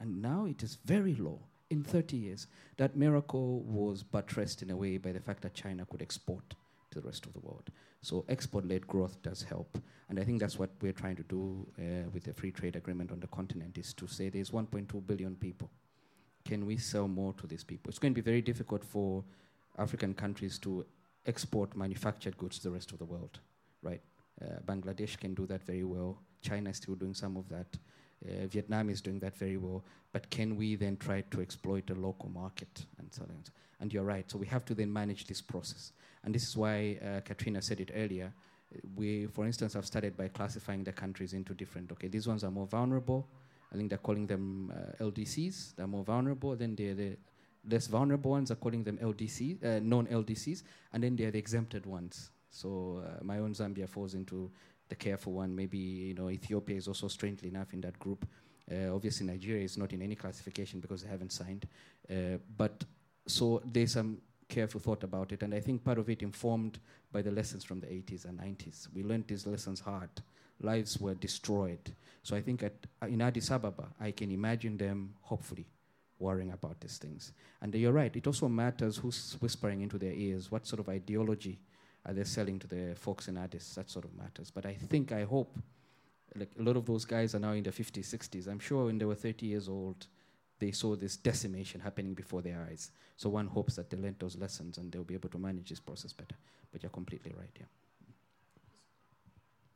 and 0.00 0.22
now 0.22 0.46
it 0.46 0.62
is 0.62 0.78
very 0.86 1.14
low 1.14 1.38
in 1.68 1.84
30 1.84 2.16
years. 2.16 2.46
That 2.78 2.96
miracle 2.96 3.60
was 3.60 4.02
buttressed 4.02 4.62
in 4.62 4.70
a 4.70 4.76
way 4.76 4.96
by 4.96 5.12
the 5.12 5.20
fact 5.20 5.42
that 5.42 5.52
China 5.52 5.84
could 5.84 6.00
export 6.00 6.54
to 6.90 7.00
the 7.00 7.06
rest 7.06 7.26
of 7.26 7.34
the 7.34 7.40
world. 7.40 7.70
So 8.00 8.24
export-led 8.30 8.86
growth 8.86 9.20
does 9.22 9.42
help, 9.42 9.76
and 10.08 10.18
I 10.18 10.24
think 10.24 10.40
that's 10.40 10.58
what 10.58 10.70
we're 10.80 10.92
trying 10.92 11.16
to 11.16 11.24
do 11.24 11.66
uh, 11.78 12.08
with 12.14 12.24
the 12.24 12.32
free 12.32 12.52
trade 12.52 12.76
agreement 12.76 13.12
on 13.12 13.20
the 13.20 13.26
continent 13.26 13.76
is 13.76 13.92
to 13.92 14.06
say 14.06 14.30
there's 14.30 14.50
1.2 14.50 15.06
billion 15.06 15.36
people. 15.36 15.70
Can 16.46 16.64
we 16.64 16.78
sell 16.78 17.06
more 17.06 17.34
to 17.34 17.46
these 17.46 17.64
people? 17.64 17.90
It's 17.90 17.98
going 17.98 18.14
to 18.14 18.22
be 18.22 18.24
very 18.24 18.40
difficult 18.40 18.82
for 18.82 19.24
African 19.76 20.14
countries 20.14 20.58
to 20.60 20.86
export 21.28 21.76
manufactured 21.76 22.36
goods 22.38 22.58
to 22.58 22.64
the 22.64 22.70
rest 22.70 22.90
of 22.92 22.98
the 22.98 23.04
world, 23.04 23.38
right? 23.82 24.00
Uh, 24.40 24.60
Bangladesh 24.66 25.18
can 25.18 25.34
do 25.34 25.46
that 25.46 25.62
very 25.62 25.84
well. 25.84 26.18
China 26.40 26.70
is 26.70 26.76
still 26.76 26.94
doing 26.94 27.14
some 27.14 27.36
of 27.36 27.48
that. 27.48 27.66
Uh, 28.24 28.46
Vietnam 28.46 28.90
is 28.90 29.00
doing 29.00 29.18
that 29.20 29.36
very 29.36 29.56
well. 29.56 29.84
But 30.12 30.30
can 30.30 30.56
we 30.56 30.74
then 30.74 30.96
try 30.96 31.20
to 31.30 31.40
exploit 31.40 31.86
the 31.86 31.94
local 31.94 32.28
market 32.30 32.86
and 32.98 33.12
so 33.12 33.22
on? 33.22 33.44
And 33.80 33.92
you're 33.92 34.04
right. 34.04 34.28
So 34.30 34.38
we 34.38 34.46
have 34.46 34.64
to 34.66 34.74
then 34.74 34.92
manage 34.92 35.26
this 35.26 35.40
process. 35.40 35.92
And 36.24 36.34
this 36.34 36.48
is 36.48 36.56
why 36.56 36.98
uh, 37.04 37.20
Katrina 37.20 37.62
said 37.62 37.80
it 37.80 37.90
earlier. 37.94 38.32
We, 38.96 39.26
for 39.26 39.46
instance, 39.46 39.74
have 39.74 39.86
started 39.86 40.16
by 40.16 40.28
classifying 40.28 40.84
the 40.84 40.92
countries 40.92 41.32
into 41.32 41.54
different. 41.54 41.92
Okay, 41.92 42.08
these 42.08 42.26
ones 42.26 42.44
are 42.44 42.50
more 42.50 42.66
vulnerable. 42.66 43.28
I 43.72 43.76
think 43.76 43.90
they're 43.90 43.98
calling 43.98 44.26
them 44.26 44.72
uh, 44.74 45.04
LDCs. 45.04 45.76
They're 45.76 45.86
more 45.86 46.04
vulnerable. 46.04 46.56
Then 46.56 46.74
they're 46.74 46.94
the 46.94 47.16
less 47.68 47.86
vulnerable 47.86 48.30
ones 48.30 48.50
are 48.50 48.56
calling 48.56 48.84
them 48.84 48.98
LDC, 48.98 49.64
uh, 49.64 49.80
non-LDCs, 49.82 50.62
and 50.92 51.02
then 51.02 51.16
they're 51.16 51.30
the 51.30 51.38
exempted 51.38 51.86
ones. 51.86 52.30
So 52.50 53.02
uh, 53.04 53.22
my 53.22 53.38
own 53.38 53.54
Zambia 53.54 53.88
falls 53.88 54.14
into 54.14 54.50
the 54.88 54.94
careful 54.94 55.34
one. 55.34 55.54
Maybe 55.54 55.78
you 55.78 56.14
know 56.14 56.30
Ethiopia 56.30 56.76
is 56.76 56.88
also 56.88 57.08
strangely 57.08 57.48
enough 57.48 57.72
in 57.72 57.80
that 57.82 57.98
group. 57.98 58.26
Uh, 58.70 58.94
obviously 58.94 59.26
Nigeria 59.26 59.64
is 59.64 59.78
not 59.78 59.92
in 59.92 60.02
any 60.02 60.14
classification 60.14 60.80
because 60.80 61.02
they 61.02 61.08
haven't 61.08 61.32
signed. 61.32 61.66
Uh, 62.10 62.38
but 62.56 62.84
so 63.26 63.62
there's 63.64 63.92
some 63.92 64.18
careful 64.48 64.80
thought 64.80 65.04
about 65.04 65.32
it, 65.32 65.42
and 65.42 65.54
I 65.54 65.60
think 65.60 65.84
part 65.84 65.98
of 65.98 66.08
it 66.08 66.22
informed 66.22 66.78
by 67.12 67.22
the 67.22 67.30
lessons 67.30 67.64
from 67.64 67.80
the 67.80 67.86
80s 67.86 68.24
and 68.24 68.38
90s. 68.38 68.88
We 68.94 69.02
learned 69.02 69.26
these 69.26 69.46
lessons 69.46 69.80
hard. 69.80 70.10
Lives 70.60 70.98
were 70.98 71.14
destroyed. 71.14 71.94
So 72.22 72.34
I 72.34 72.40
think 72.40 72.62
at, 72.62 72.74
in 73.02 73.22
Addis 73.22 73.50
Ababa, 73.50 73.88
I 74.00 74.10
can 74.10 74.30
imagine 74.30 74.76
them 74.76 75.14
hopefully 75.20 75.66
worrying 76.18 76.52
about 76.52 76.80
these 76.80 76.98
things. 76.98 77.32
And 77.60 77.74
you're 77.74 77.92
right, 77.92 78.14
it 78.14 78.26
also 78.26 78.48
matters 78.48 78.96
who's 78.96 79.36
whispering 79.40 79.80
into 79.82 79.98
their 79.98 80.12
ears, 80.12 80.50
what 80.50 80.66
sort 80.66 80.80
of 80.80 80.88
ideology 80.88 81.60
are 82.06 82.14
they 82.14 82.24
selling 82.24 82.58
to 82.58 82.66
the 82.66 82.94
folks 82.96 83.28
and 83.28 83.38
artists, 83.38 83.74
that 83.74 83.90
sort 83.90 84.04
of 84.04 84.14
matters. 84.16 84.50
But 84.50 84.66
I 84.66 84.74
think, 84.74 85.12
I 85.12 85.24
hope, 85.24 85.58
like 86.34 86.50
a 86.58 86.62
lot 86.62 86.76
of 86.76 86.86
those 86.86 87.04
guys 87.04 87.34
are 87.34 87.38
now 87.38 87.52
in 87.52 87.62
their 87.62 87.72
50s, 87.72 88.06
60s. 88.06 88.48
I'm 88.48 88.58
sure 88.58 88.86
when 88.86 88.98
they 88.98 89.04
were 89.04 89.14
30 89.14 89.46
years 89.46 89.68
old, 89.68 90.06
they 90.58 90.72
saw 90.72 90.96
this 90.96 91.16
decimation 91.16 91.80
happening 91.80 92.14
before 92.14 92.42
their 92.42 92.66
eyes. 92.68 92.90
So 93.16 93.28
one 93.28 93.46
hopes 93.46 93.76
that 93.76 93.90
they 93.90 93.96
learned 93.96 94.16
those 94.18 94.36
lessons 94.36 94.78
and 94.78 94.90
they'll 94.90 95.04
be 95.04 95.14
able 95.14 95.28
to 95.30 95.38
manage 95.38 95.68
this 95.68 95.80
process 95.80 96.12
better. 96.12 96.34
But 96.72 96.82
you're 96.82 96.90
completely 96.90 97.32
right, 97.36 97.50
yeah. 97.58 97.66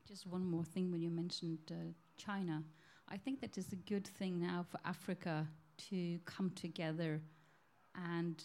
Just 0.06 0.26
one 0.26 0.44
more 0.44 0.64
thing 0.64 0.90
when 0.90 1.00
you 1.00 1.10
mentioned 1.10 1.58
uh, 1.70 1.92
China. 2.16 2.62
I 3.08 3.16
think 3.16 3.40
that 3.40 3.56
is 3.56 3.72
a 3.72 3.76
good 3.76 4.06
thing 4.06 4.40
now 4.40 4.64
for 4.68 4.78
Africa 4.84 5.46
to 5.90 6.18
come 6.24 6.50
together 6.50 7.20
and 7.94 8.42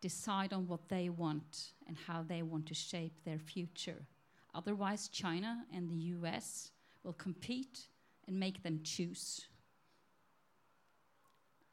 decide 0.00 0.52
on 0.52 0.66
what 0.66 0.88
they 0.88 1.08
want 1.08 1.72
and 1.86 1.96
how 2.06 2.22
they 2.22 2.42
want 2.42 2.66
to 2.66 2.74
shape 2.74 3.24
their 3.24 3.38
future. 3.38 4.06
Otherwise, 4.54 5.08
China 5.08 5.64
and 5.74 5.88
the 5.90 5.96
US 6.16 6.70
will 7.02 7.12
compete 7.12 7.88
and 8.26 8.38
make 8.38 8.62
them 8.62 8.80
choose. 8.82 9.46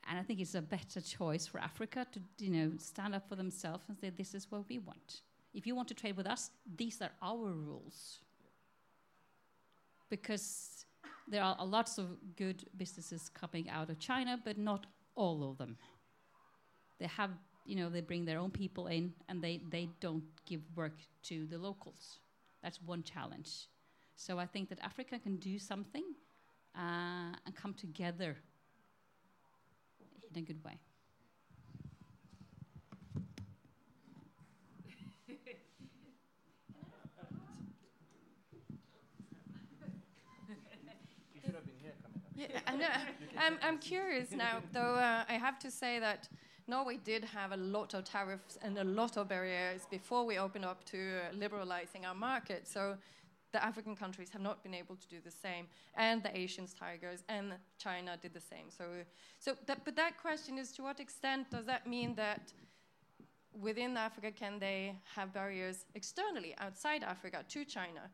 And 0.10 0.20
I 0.20 0.24
think 0.24 0.42
it's 0.42 0.56
a 0.56 0.62
better 0.62 1.00
choice 1.00 1.48
for 1.48 1.60
Africa 1.60 2.06
to 2.12 2.20
you 2.38 2.52
know, 2.52 2.72
stand 2.78 3.16
up 3.16 3.28
for 3.30 3.36
themselves 3.36 3.86
and 3.88 3.98
say, 3.98 4.10
this 4.10 4.34
is 4.34 4.52
what 4.52 4.68
we 4.68 4.80
want. 4.80 5.22
If 5.54 5.66
you 5.68 5.76
want 5.76 5.88
to 5.90 5.94
trade 5.94 6.18
with 6.18 6.28
us, 6.28 6.52
these 6.76 7.02
are 7.02 7.12
our 7.22 7.48
rules. 7.52 8.20
Because 10.10 10.86
there 11.34 11.44
are 11.44 11.66
lots 11.66 11.98
of 11.98 12.06
good 12.36 12.64
businesses 12.78 13.28
coming 13.28 13.68
out 13.68 13.90
of 13.90 13.98
China, 13.98 14.40
but 14.46 14.58
not 14.58 14.86
all 15.16 15.50
of 15.50 15.58
them. 15.58 15.78
They 17.00 17.08
have, 17.08 17.32
you 17.66 17.76
know, 17.76 17.90
they 17.90 18.02
bring 18.02 18.24
their 18.24 18.38
own 18.38 18.52
people 18.52 18.86
in 18.88 19.14
and 19.28 19.42
they, 19.42 19.62
they 19.72 19.90
don't 20.00 20.24
give 20.46 20.62
work 20.76 21.00
to 21.24 21.48
the 21.48 21.58
locals. 21.58 22.20
That's 22.62 22.80
one 22.82 23.02
challenge. 23.02 23.68
So 24.16 24.38
I 24.38 24.46
think 24.46 24.70
that 24.70 24.80
Africa 24.82 25.18
can 25.18 25.38
do 25.38 25.58
something 25.58 26.04
uh, 26.78 27.34
and 27.46 27.56
come 27.56 27.74
together 27.74 28.38
in 30.32 30.38
a 30.38 30.42
good 30.42 30.64
way. 30.64 30.80
Yeah, 42.50 42.60
I'm, 42.68 42.82
I'm, 43.38 43.60
I'm 43.62 43.78
curious 43.78 44.32
now, 44.32 44.62
though 44.72 44.96
uh, 44.96 45.24
I 45.28 45.34
have 45.34 45.60
to 45.60 45.72
say 45.72 46.00
that 46.00 46.30
Norway 46.68 46.98
did 47.04 47.24
have 47.26 47.52
a 47.52 47.58
lot 47.58 47.94
of 47.94 48.06
tariffs 48.06 48.58
and 48.62 48.78
a 48.78 48.84
lot 48.84 49.18
of 49.18 49.28
barriers 49.28 49.82
before 49.90 50.26
we 50.26 50.38
opened 50.38 50.66
up 50.66 50.84
to 50.86 50.98
uh, 50.98 51.36
liberalizing 51.36 52.06
our 52.06 52.16
market. 52.16 52.68
So 52.68 52.98
the 53.52 53.64
African 53.64 53.96
countries 53.96 54.30
have 54.32 54.42
not 54.42 54.64
been 54.64 54.74
able 54.74 54.96
to 54.96 55.08
do 55.08 55.18
the 55.24 55.32
same, 55.32 55.68
and 55.96 56.24
the 56.24 56.36
Asian 56.36 56.68
tigers 56.68 57.24
and 57.30 57.54
China 57.78 58.18
did 58.20 58.34
the 58.34 58.42
same. 58.42 58.70
So, 58.70 58.86
so 59.40 59.56
that, 59.68 59.86
but 59.86 59.96
that 59.96 60.18
question 60.20 60.58
is 60.58 60.72
to 60.74 60.84
what 60.84 61.00
extent 61.00 61.52
does 61.52 61.66
that 61.66 61.86
mean 61.86 62.16
that 62.16 62.52
within 63.62 63.96
Africa 63.96 64.32
can 64.32 64.58
they 64.58 64.96
have 65.16 65.34
barriers 65.34 65.86
externally 65.94 66.56
outside 66.58 67.04
Africa 67.04 67.46
to 67.50 67.64
China? 67.64 68.10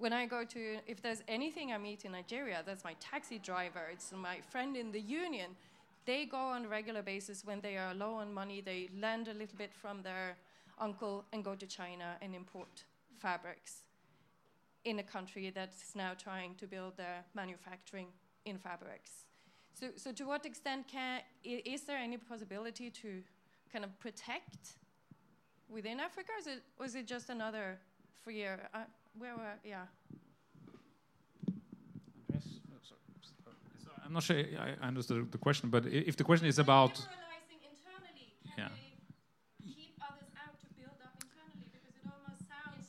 When 0.00 0.14
I 0.14 0.24
go 0.24 0.44
to, 0.44 0.78
if 0.86 1.02
there's 1.02 1.22
anything 1.28 1.72
I 1.72 1.78
meet 1.78 2.06
in 2.06 2.12
Nigeria, 2.12 2.62
that's 2.64 2.84
my 2.84 2.94
taxi 3.00 3.38
driver, 3.38 3.82
it's 3.92 4.10
my 4.12 4.38
friend 4.50 4.74
in 4.74 4.90
the 4.90 5.00
union. 5.00 5.50
They 6.06 6.24
go 6.24 6.38
on 6.38 6.64
a 6.64 6.68
regular 6.68 7.02
basis 7.02 7.44
when 7.44 7.60
they 7.60 7.76
are 7.76 7.94
low 7.94 8.14
on 8.14 8.32
money, 8.32 8.62
they 8.62 8.88
lend 8.98 9.28
a 9.28 9.34
little 9.34 9.58
bit 9.58 9.74
from 9.74 10.02
their 10.02 10.38
uncle 10.78 11.26
and 11.34 11.44
go 11.44 11.54
to 11.54 11.66
China 11.66 12.16
and 12.22 12.34
import 12.34 12.84
fabrics 13.18 13.82
in 14.86 14.98
a 14.98 15.02
country 15.02 15.52
that's 15.54 15.94
now 15.94 16.12
trying 16.14 16.54
to 16.54 16.66
build 16.66 16.96
their 16.96 17.22
manufacturing 17.34 18.06
in 18.46 18.56
fabrics. 18.56 19.26
So, 19.74 19.88
so 19.96 20.12
to 20.12 20.24
what 20.24 20.46
extent 20.46 20.88
can, 20.88 21.20
is 21.44 21.82
there 21.82 21.98
any 21.98 22.16
possibility 22.16 22.88
to 23.02 23.22
kind 23.70 23.84
of 23.84 24.00
protect 24.00 24.78
within 25.68 26.00
Africa, 26.00 26.32
or 26.34 26.40
is 26.40 26.46
it, 26.46 26.62
or 26.78 26.86
is 26.86 26.94
it 26.94 27.06
just 27.06 27.28
another 27.28 27.78
freer? 28.24 28.68
Uh, 28.72 28.84
where 29.18 29.36
were 29.36 29.58
yeah. 29.64 29.86
I'm 34.04 34.14
not 34.14 34.24
sure 34.24 34.36
I 34.36 34.86
understood 34.86 35.30
the 35.30 35.38
question, 35.38 35.70
but 35.70 35.86
if 35.86 36.16
the 36.16 36.24
question 36.24 36.48
is 36.48 36.58
about 36.58 37.00
yeah. 38.58 38.68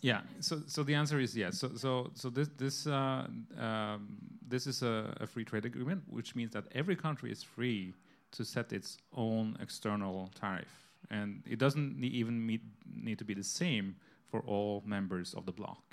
Yeah. 0.02 0.22
So, 0.40 0.62
so 0.66 0.84
the 0.84 0.96
answer 0.96 1.20
is 1.20 1.38
yes. 1.38 1.60
So, 1.60 1.72
so, 1.76 2.12
so 2.16 2.30
this 2.30 2.50
this 2.58 2.88
uh, 2.88 3.28
um, 3.58 4.18
this 4.48 4.68
is 4.68 4.82
a, 4.82 5.16
a, 5.22 5.28
free 5.28 5.46
trade 5.46 5.66
agreement, 5.66 6.04
which 6.08 6.36
means 6.36 6.52
that 6.54 6.66
every 6.74 6.96
country 6.96 7.32
is 7.32 7.44
free 7.44 7.94
to 8.32 8.44
set 8.44 8.74
its 8.74 8.98
own 9.16 9.58
external 9.62 10.32
tariff, 10.40 10.90
and 11.12 11.44
it 11.48 11.60
doesn't 11.60 12.00
ne 12.00 12.08
even 12.08 12.46
meet, 12.46 12.62
need 12.92 13.20
to 13.20 13.26
be 13.26 13.36
the 13.36 13.44
same 13.44 13.96
for 14.30 14.42
all 14.42 14.82
members 14.86 15.34
of 15.36 15.46
the 15.46 15.52
bloc. 15.52 15.91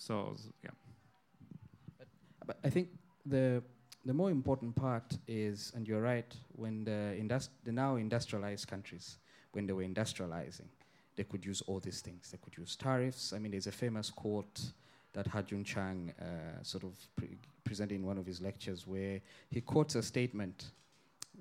So 0.00 0.34
yeah. 0.64 0.70
But, 1.98 2.08
but 2.46 2.56
I 2.64 2.70
think 2.70 2.88
the 3.26 3.62
the 4.06 4.14
more 4.14 4.30
important 4.30 4.74
part 4.74 5.18
is, 5.28 5.72
and 5.76 5.86
you're 5.86 6.00
right, 6.00 6.34
when 6.52 6.84
the, 6.84 7.14
industri- 7.20 7.50
the 7.64 7.72
now 7.72 7.96
industrialized 7.96 8.66
countries, 8.66 9.18
when 9.52 9.66
they 9.66 9.74
were 9.74 9.82
industrializing, 9.82 10.68
they 11.16 11.24
could 11.24 11.44
use 11.44 11.62
all 11.66 11.80
these 11.80 12.00
things. 12.00 12.30
They 12.30 12.38
could 12.38 12.56
use 12.56 12.76
tariffs. 12.76 13.34
I 13.34 13.38
mean, 13.38 13.50
there's 13.50 13.66
a 13.66 13.72
famous 13.72 14.08
quote 14.08 14.58
that 15.12 15.26
Ha-Joon 15.26 15.64
Chang 15.64 16.14
uh, 16.18 16.62
sort 16.62 16.84
of 16.84 16.94
pre- 17.14 17.36
presented 17.62 17.96
in 17.96 18.06
one 18.06 18.16
of 18.16 18.24
his 18.24 18.40
lectures 18.40 18.86
where 18.86 19.20
he 19.50 19.60
quotes 19.60 19.96
a 19.96 20.02
statement 20.02 20.70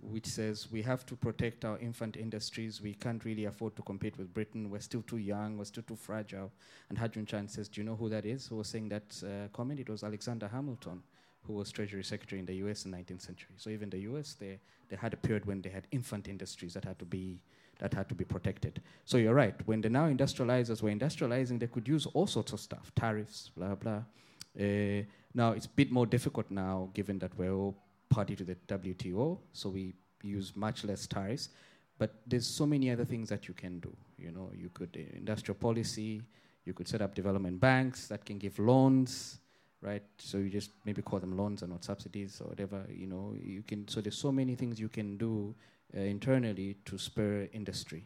which 0.01 0.25
says 0.25 0.67
we 0.71 0.81
have 0.81 1.05
to 1.05 1.15
protect 1.15 1.65
our 1.65 1.77
infant 1.79 2.17
industries. 2.17 2.81
We 2.81 2.93
can't 2.93 3.23
really 3.25 3.45
afford 3.45 3.75
to 3.75 3.81
compete 3.81 4.17
with 4.17 4.33
Britain. 4.33 4.69
We're 4.69 4.79
still 4.79 5.01
too 5.01 5.17
young. 5.17 5.57
We're 5.57 5.65
still 5.65 5.83
too 5.83 5.95
fragile. 5.95 6.51
And 6.89 6.97
Ha-Joon 6.97 7.25
Chang 7.25 7.47
says, 7.47 7.67
do 7.67 7.81
you 7.81 7.85
know 7.85 7.95
who 7.95 8.09
that 8.09 8.25
is? 8.25 8.47
Who 8.47 8.57
was 8.57 8.67
saying 8.67 8.89
that 8.89 9.23
uh, 9.23 9.47
comment? 9.55 9.79
It 9.79 9.89
was 9.89 10.03
Alexander 10.03 10.47
Hamilton, 10.47 11.03
who 11.43 11.53
was 11.53 11.71
Treasury 11.71 12.03
Secretary 12.03 12.39
in 12.39 12.45
the 12.45 12.55
U.S. 12.55 12.85
in 12.85 12.91
the 12.91 12.97
19th 12.97 13.21
century. 13.21 13.55
So 13.57 13.69
even 13.69 13.89
the 13.89 13.99
U.S. 13.99 14.35
they 14.39 14.59
they 14.89 14.95
had 14.95 15.13
a 15.13 15.17
period 15.17 15.45
when 15.45 15.61
they 15.61 15.69
had 15.69 15.87
infant 15.91 16.27
industries 16.27 16.73
that 16.73 16.83
had 16.83 16.97
to 16.99 17.05
be 17.05 17.39
that 17.79 17.93
had 17.93 18.09
to 18.09 18.15
be 18.15 18.25
protected. 18.25 18.81
So 19.05 19.17
you're 19.17 19.33
right. 19.33 19.55
When 19.65 19.81
the 19.81 19.89
now 19.89 20.09
industrializers 20.09 20.81
were 20.81 20.89
industrializing, 20.89 21.59
they 21.59 21.67
could 21.67 21.87
use 21.87 22.05
all 22.07 22.27
sorts 22.27 22.51
of 22.53 22.59
stuff, 22.59 22.91
tariffs, 22.95 23.51
blah 23.55 23.75
blah. 23.75 24.03
Uh, 24.59 25.03
now 25.33 25.51
it's 25.51 25.67
a 25.67 25.75
bit 25.75 25.91
more 25.91 26.05
difficult 26.05 26.49
now, 26.49 26.89
given 26.93 27.19
that 27.19 27.37
we're 27.37 27.53
all 27.53 27.75
party 28.09 28.35
to 28.35 28.43
the 28.43 28.55
WTO, 28.67 29.37
so 29.53 29.69
we 29.69 29.93
use 30.23 30.53
much 30.55 30.83
less 30.83 31.07
tariffs. 31.07 31.49
But 31.97 32.15
there's 32.25 32.47
so 32.47 32.65
many 32.65 32.91
other 32.91 33.05
things 33.05 33.29
that 33.29 33.47
you 33.47 33.53
can 33.53 33.79
do. 33.79 33.95
You 34.17 34.31
know, 34.31 34.51
you 34.55 34.69
could 34.73 34.95
uh, 34.97 35.17
industrial 35.17 35.55
policy, 35.55 36.21
you 36.65 36.73
could 36.73 36.87
set 36.87 37.01
up 37.01 37.13
development 37.13 37.59
banks 37.59 38.07
that 38.07 38.25
can 38.25 38.37
give 38.37 38.57
loans, 38.59 39.39
right? 39.81 40.03
So 40.17 40.37
you 40.37 40.49
just 40.49 40.71
maybe 40.85 41.01
call 41.01 41.19
them 41.19 41.37
loans 41.37 41.61
and 41.61 41.71
not 41.71 41.83
subsidies 41.83 42.41
or 42.41 42.49
whatever. 42.49 42.85
You 42.89 43.07
know, 43.07 43.35
you 43.41 43.63
can. 43.63 43.87
So 43.87 44.01
there's 44.01 44.17
so 44.17 44.31
many 44.31 44.55
things 44.55 44.79
you 44.79 44.89
can 44.89 45.17
do 45.17 45.53
uh, 45.95 46.01
internally 46.01 46.77
to 46.85 46.97
spur 46.97 47.47
industry. 47.53 48.05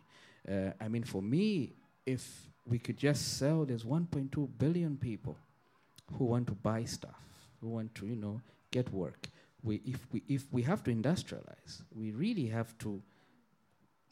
Uh, 0.49 0.71
I 0.81 0.87
mean, 0.87 1.03
for 1.03 1.21
me, 1.21 1.73
if 2.05 2.47
we 2.65 2.79
could 2.79 2.97
just 2.97 3.37
sell, 3.37 3.65
there's 3.65 3.83
1.2 3.83 4.49
billion 4.57 4.97
people 4.97 5.37
who 6.17 6.25
want 6.25 6.47
to 6.47 6.53
buy 6.53 6.83
stuff, 6.83 7.19
who 7.61 7.69
want 7.69 7.93
to, 7.95 8.07
you 8.07 8.15
know, 8.15 8.41
get 8.71 8.91
work. 8.93 9.27
We, 9.63 9.81
if 9.85 10.07
we 10.11 10.23
if 10.27 10.45
we 10.51 10.61
have 10.63 10.83
to 10.83 10.91
industrialize, 10.91 11.81
we 11.95 12.11
really 12.11 12.47
have 12.47 12.77
to 12.79 13.01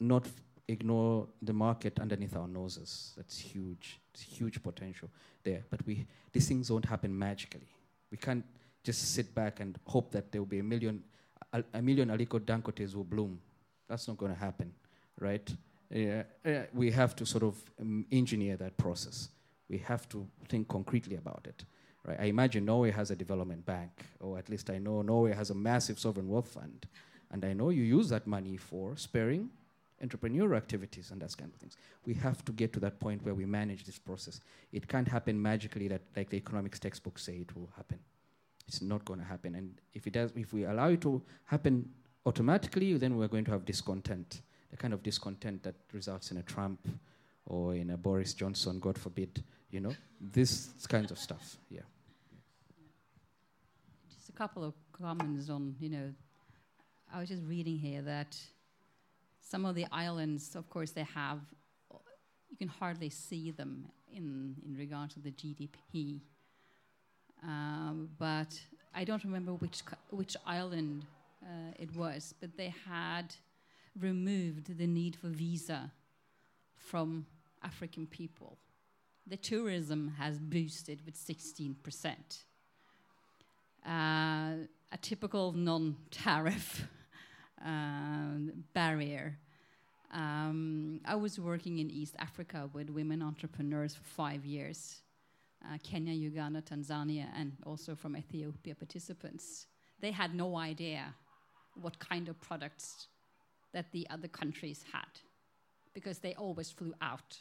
not 0.00 0.26
ignore 0.68 1.28
the 1.42 1.52
market 1.52 2.00
underneath 2.00 2.36
our 2.36 2.48
noses. 2.48 3.12
That's 3.16 3.38
huge. 3.38 4.00
It's 4.14 4.22
huge 4.22 4.62
potential 4.62 5.08
there. 5.44 5.64
But 5.70 5.84
we 5.86 6.06
these 6.32 6.48
things 6.48 6.70
won't 6.70 6.86
happen 6.86 7.16
magically. 7.16 7.68
We 8.10 8.16
can't 8.16 8.44
just 8.82 9.14
sit 9.14 9.34
back 9.34 9.60
and 9.60 9.78
hope 9.86 10.10
that 10.12 10.32
there 10.32 10.40
will 10.40 10.48
be 10.48 10.58
a 10.58 10.64
million 10.64 11.04
a, 11.52 11.62
a 11.74 11.82
million 11.82 12.08
Aliko 12.08 12.40
Dangotes 12.40 12.94
will 12.94 13.04
bloom. 13.04 13.40
That's 13.88 14.08
not 14.08 14.16
going 14.16 14.32
to 14.32 14.38
happen, 14.38 14.72
right? 15.20 15.48
Yeah, 15.90 16.22
uh, 16.46 16.50
we 16.72 16.90
have 16.90 17.14
to 17.16 17.26
sort 17.26 17.44
of 17.44 17.62
um, 17.80 18.06
engineer 18.10 18.56
that 18.56 18.76
process. 18.78 19.28
We 19.68 19.78
have 19.78 20.08
to 20.10 20.26
think 20.48 20.68
concretely 20.68 21.16
about 21.16 21.46
it. 21.46 21.64
Right? 22.04 22.18
I 22.20 22.24
imagine 22.24 22.64
Norway 22.64 22.90
has 22.90 23.10
a 23.10 23.16
development 23.16 23.64
bank, 23.64 24.04
or 24.20 24.38
at 24.38 24.48
least 24.48 24.70
I 24.70 24.78
know 24.78 25.02
Norway 25.02 25.32
has 25.32 25.50
a 25.50 25.54
massive 25.54 25.98
sovereign 25.98 26.28
wealth 26.28 26.48
fund, 26.48 26.86
and 27.30 27.44
I 27.44 27.52
know 27.52 27.70
you 27.70 27.82
use 27.82 28.08
that 28.08 28.26
money 28.26 28.56
for 28.56 28.96
sparing 28.96 29.50
entrepreneurial 30.02 30.56
activities 30.56 31.10
and 31.10 31.22
that 31.22 31.36
kind 31.36 31.52
of 31.52 31.60
things. 31.60 31.76
We 32.04 32.14
have 32.14 32.44
to 32.46 32.52
get 32.52 32.72
to 32.72 32.80
that 32.80 32.98
point 32.98 33.24
where 33.24 33.34
we 33.34 33.46
manage 33.46 33.84
this 33.84 33.98
process. 33.98 34.40
It 34.72 34.88
can't 34.88 35.06
happen 35.06 35.40
magically 35.40 35.88
that 35.88 36.02
like 36.16 36.28
the 36.30 36.36
economics 36.36 36.78
textbooks 36.78 37.22
say 37.22 37.34
it 37.34 37.54
will 37.56 37.70
happen. 37.76 37.98
It's 38.66 38.82
not 38.82 39.04
going 39.04 39.20
to 39.20 39.26
happen. 39.26 39.54
And 39.54 39.74
if 39.94 40.06
it 40.06 40.12
does, 40.14 40.32
if 40.34 40.52
we 40.52 40.64
allow 40.64 40.88
it 40.88 41.00
to 41.02 41.22
happen 41.44 41.88
automatically, 42.26 42.94
then 42.94 43.16
we're 43.16 43.28
going 43.28 43.44
to 43.44 43.50
have 43.52 43.64
discontent. 43.64 44.42
The 44.70 44.76
kind 44.76 44.94
of 44.94 45.02
discontent 45.02 45.62
that 45.64 45.74
results 45.92 46.30
in 46.30 46.38
a 46.38 46.42
Trump 46.42 46.88
or 47.46 47.74
in 47.74 47.90
a 47.90 47.96
Boris 47.96 48.34
Johnson, 48.34 48.80
God 48.80 48.96
forbid, 48.96 49.42
you 49.72 49.80
know, 49.80 49.94
this 50.20 50.68
kinds 50.86 51.10
of 51.10 51.18
stuff. 51.18 51.56
Yeah. 51.70 51.80
Just 54.14 54.28
a 54.28 54.32
couple 54.32 54.62
of 54.62 54.74
comments 54.92 55.48
on, 55.48 55.74
you 55.80 55.88
know, 55.88 56.12
I 57.12 57.18
was 57.18 57.28
just 57.28 57.42
reading 57.44 57.78
here 57.78 58.02
that 58.02 58.38
some 59.40 59.64
of 59.64 59.74
the 59.74 59.86
islands, 59.90 60.54
of 60.54 60.68
course, 60.68 60.92
they 60.92 61.06
have, 61.14 61.40
you 62.50 62.56
can 62.58 62.68
hardly 62.68 63.08
see 63.08 63.50
them 63.50 63.86
in, 64.14 64.56
in 64.64 64.76
regard 64.76 65.10
to 65.10 65.20
the 65.20 65.30
GDP. 65.30 66.20
Um, 67.42 68.10
but 68.18 68.60
I 68.94 69.04
don't 69.04 69.24
remember 69.24 69.52
which, 69.52 69.82
which 70.10 70.36
island 70.46 71.06
uh, 71.42 71.72
it 71.78 71.96
was, 71.96 72.34
but 72.40 72.56
they 72.58 72.74
had 72.86 73.34
removed 73.98 74.76
the 74.78 74.86
need 74.86 75.16
for 75.16 75.28
visa 75.28 75.90
from 76.76 77.24
African 77.62 78.06
people. 78.06 78.58
The 79.26 79.36
tourism 79.36 80.14
has 80.18 80.38
boosted 80.38 81.00
with 81.06 81.14
16%. 81.14 81.74
Uh, 83.84 83.90
a 83.90 84.98
typical 85.00 85.52
non 85.52 85.96
tariff 86.10 86.86
um, 87.64 88.52
barrier. 88.74 89.38
Um, 90.12 91.00
I 91.06 91.14
was 91.14 91.38
working 91.38 91.78
in 91.78 91.90
East 91.90 92.14
Africa 92.18 92.68
with 92.72 92.90
women 92.90 93.22
entrepreneurs 93.22 93.94
for 93.94 94.04
five 94.04 94.44
years 94.44 95.00
uh, 95.64 95.78
Kenya, 95.82 96.12
Uganda, 96.12 96.60
Tanzania, 96.60 97.26
and 97.36 97.52
also 97.64 97.94
from 97.94 98.16
Ethiopia 98.16 98.74
participants. 98.74 99.66
They 100.00 100.10
had 100.10 100.34
no 100.34 100.56
idea 100.56 101.14
what 101.80 101.98
kind 101.98 102.28
of 102.28 102.40
products 102.40 103.06
that 103.72 103.90
the 103.92 104.06
other 104.10 104.28
countries 104.28 104.84
had 104.92 105.08
because 105.94 106.18
they 106.18 106.34
always 106.34 106.70
flew 106.70 106.92
out 107.00 107.40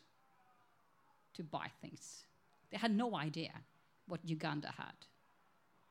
to 1.34 1.44
buy 1.44 1.68
things. 1.82 2.26
They 2.72 2.78
had 2.78 2.96
no 2.96 3.16
idea 3.16 3.52
what 4.08 4.20
Uganda 4.24 4.74
had. 4.78 4.96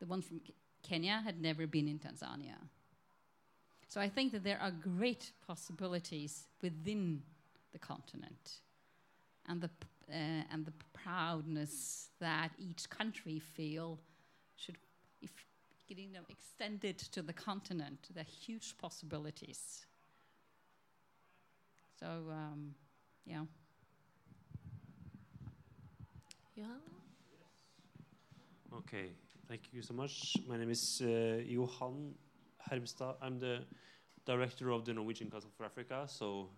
The 0.00 0.06
one 0.06 0.22
from 0.22 0.40
Kenya 0.82 1.20
had 1.24 1.40
never 1.40 1.66
been 1.66 1.88
in 1.88 1.98
Tanzania. 1.98 2.56
So 3.88 4.00
I 4.00 4.08
think 4.08 4.32
that 4.32 4.44
there 4.44 4.58
are 4.60 4.70
great 4.70 5.32
possibilities 5.46 6.44
within 6.62 7.22
the 7.72 7.78
continent 7.78 8.60
and 9.48 9.60
the, 9.60 9.70
uh, 10.08 10.44
and 10.52 10.64
the 10.64 10.72
proudness 10.92 12.08
that 12.20 12.50
each 12.58 12.88
country 12.88 13.40
feel 13.40 13.98
should, 14.56 14.76
if 15.20 15.30
getting 15.88 16.12
them 16.12 16.24
extended 16.28 16.98
to 16.98 17.20
the 17.20 17.32
continent, 17.32 18.08
there 18.14 18.22
are 18.22 18.36
huge 18.46 18.76
possibilities. 18.78 19.86
So, 21.98 22.06
um, 22.30 22.74
yeah. 23.26 23.44
Yeah. 26.60 26.66
Okay, 28.80 29.12
thank 29.48 29.62
you 29.72 29.80
so 29.80 29.94
much. 29.94 30.36
My 30.46 30.58
name 30.58 30.68
is 30.68 31.00
uh, 31.02 31.40
Johan 31.46 32.12
Hermstad. 32.70 33.14
I'm 33.22 33.38
the 33.38 33.60
director 34.26 34.68
of 34.70 34.84
the 34.84 34.92
Norwegian 34.92 35.30
Council 35.30 35.48
for 35.56 35.64
Africa. 35.64 36.04
So 36.06 36.50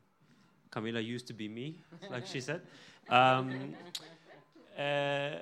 Camilla 0.73 0.99
used 0.99 1.29
to 1.29 1.33
be 1.33 1.49
me, 1.49 1.85
like 2.11 2.27
she 2.27 2.41
said. 2.41 2.63
Um, 3.09 3.77
uh, 4.77 5.37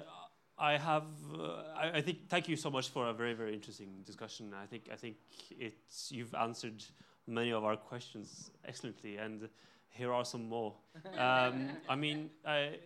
I 0.59 0.77
have. 0.77 1.07
Uh, 1.33 1.63
I, 1.75 1.93
I 1.95 2.01
think. 2.03 2.29
Thank 2.29 2.47
you 2.47 2.57
so 2.57 2.69
much 2.71 2.91
for 2.91 3.09
a 3.09 3.15
very, 3.15 3.33
very 3.33 3.55
interesting 3.55 4.03
discussion. 4.05 4.53
I 4.63 4.67
think. 4.67 4.91
I 4.93 4.97
think 4.97 5.17
it's. 5.59 6.13
You've 6.13 6.35
answered 6.35 6.85
many 7.27 7.51
of 7.51 7.65
our 7.65 7.77
questions 7.79 8.51
excellently, 8.67 9.17
and 9.17 9.49
here 9.89 10.13
are 10.13 10.27
some 10.27 10.51
more. 10.51 10.75
Um, 11.17 11.71
I 11.89 11.97
mean, 11.97 12.29
I, 12.45 12.79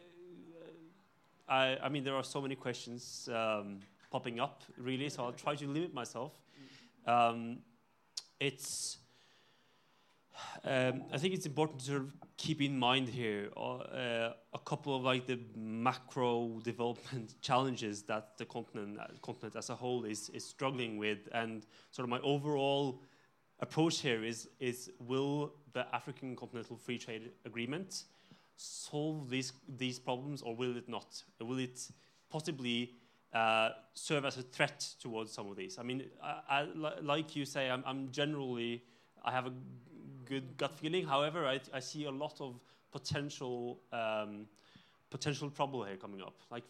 I, 1.48 1.76
I 1.82 1.88
mean, 1.88 2.04
there 2.04 2.14
are 2.14 2.24
so 2.24 2.40
many 2.40 2.54
questions 2.54 3.28
um, 3.32 3.80
popping 4.10 4.40
up, 4.40 4.62
really. 4.78 5.08
So 5.08 5.24
I'll 5.24 5.32
try 5.32 5.54
to 5.54 5.66
limit 5.66 5.92
myself. 5.92 6.32
Um, 7.06 7.58
it's. 8.40 8.98
Um, 10.64 11.04
I 11.12 11.18
think 11.18 11.32
it's 11.34 11.46
important 11.46 11.78
to 11.80 11.86
sort 11.86 12.00
of 12.00 12.12
keep 12.36 12.60
in 12.60 12.76
mind 12.76 13.08
here 13.08 13.50
uh, 13.56 14.30
a 14.52 14.58
couple 14.64 14.96
of 14.96 15.04
like 15.04 15.26
the 15.26 15.38
macro 15.54 16.60
development 16.64 17.36
challenges 17.40 18.02
that 18.02 18.36
the 18.36 18.44
continent, 18.44 18.98
uh, 18.98 19.06
continent 19.22 19.54
as 19.54 19.70
a 19.70 19.76
whole 19.76 20.04
is 20.04 20.30
is 20.30 20.44
struggling 20.44 20.96
with, 20.96 21.28
and 21.32 21.66
sort 21.92 22.04
of 22.04 22.10
my 22.10 22.18
overall 22.20 23.00
approach 23.60 24.00
here 24.00 24.24
is 24.24 24.48
is 24.58 24.90
will 24.98 25.54
the 25.72 25.86
African 25.94 26.34
Continental 26.34 26.76
Free 26.76 26.98
Trade 26.98 27.30
Agreement 27.44 28.04
solve 28.56 29.30
these 29.30 29.52
these 29.68 29.98
problems, 29.98 30.42
or 30.42 30.54
will 30.54 30.76
it 30.76 30.88
not? 30.88 31.22
Will 31.40 31.58
it 31.58 31.88
possibly 32.30 32.94
uh, 33.32 33.70
serve 33.94 34.24
as 34.24 34.38
a 34.38 34.42
threat 34.42 34.80
towards 35.00 35.32
some 35.32 35.50
of 35.50 35.56
these? 35.56 35.78
I 35.78 35.82
mean, 35.82 36.04
I, 36.22 36.40
I, 36.48 36.62
like 37.00 37.36
you 37.36 37.44
say, 37.44 37.70
I'm, 37.70 37.82
I'm 37.86 38.10
generally 38.10 38.82
I 39.24 39.30
have 39.32 39.46
a 39.46 39.52
good 40.24 40.56
gut 40.56 40.76
feeling. 40.78 41.06
However, 41.06 41.46
I, 41.46 41.60
I 41.72 41.80
see 41.80 42.04
a 42.04 42.10
lot 42.10 42.40
of 42.40 42.60
potential 42.92 43.80
um, 43.92 44.46
potential 45.10 45.50
trouble 45.50 45.84
here 45.84 45.96
coming 45.96 46.22
up. 46.22 46.36
Like 46.50 46.64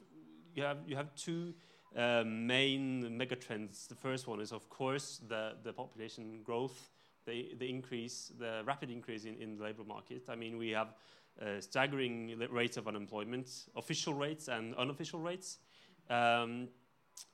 you 0.54 0.62
have 0.62 0.78
you 0.86 0.96
have 0.96 1.14
two 1.14 1.54
uh, 1.96 2.24
main 2.24 3.18
megatrends. 3.18 3.88
The 3.88 3.94
first 3.94 4.26
one 4.26 4.40
is, 4.40 4.52
of 4.52 4.68
course, 4.68 5.20
the 5.28 5.56
the 5.62 5.72
population 5.72 6.40
growth, 6.42 6.90
the 7.26 7.54
the 7.58 7.68
increase, 7.68 8.32
the 8.38 8.62
rapid 8.64 8.90
increase 8.90 9.24
in, 9.24 9.36
in 9.36 9.56
the 9.56 9.64
labor 9.64 9.84
market. 9.84 10.22
I 10.28 10.36
mean, 10.36 10.58
we 10.58 10.70
have 10.70 10.94
uh, 11.40 11.60
staggering 11.60 12.38
rates 12.50 12.76
of 12.76 12.86
unemployment, 12.88 13.48
official 13.76 14.14
rates 14.14 14.48
and 14.48 14.74
unofficial 14.76 15.20
rates. 15.20 15.58
Um, 16.08 16.68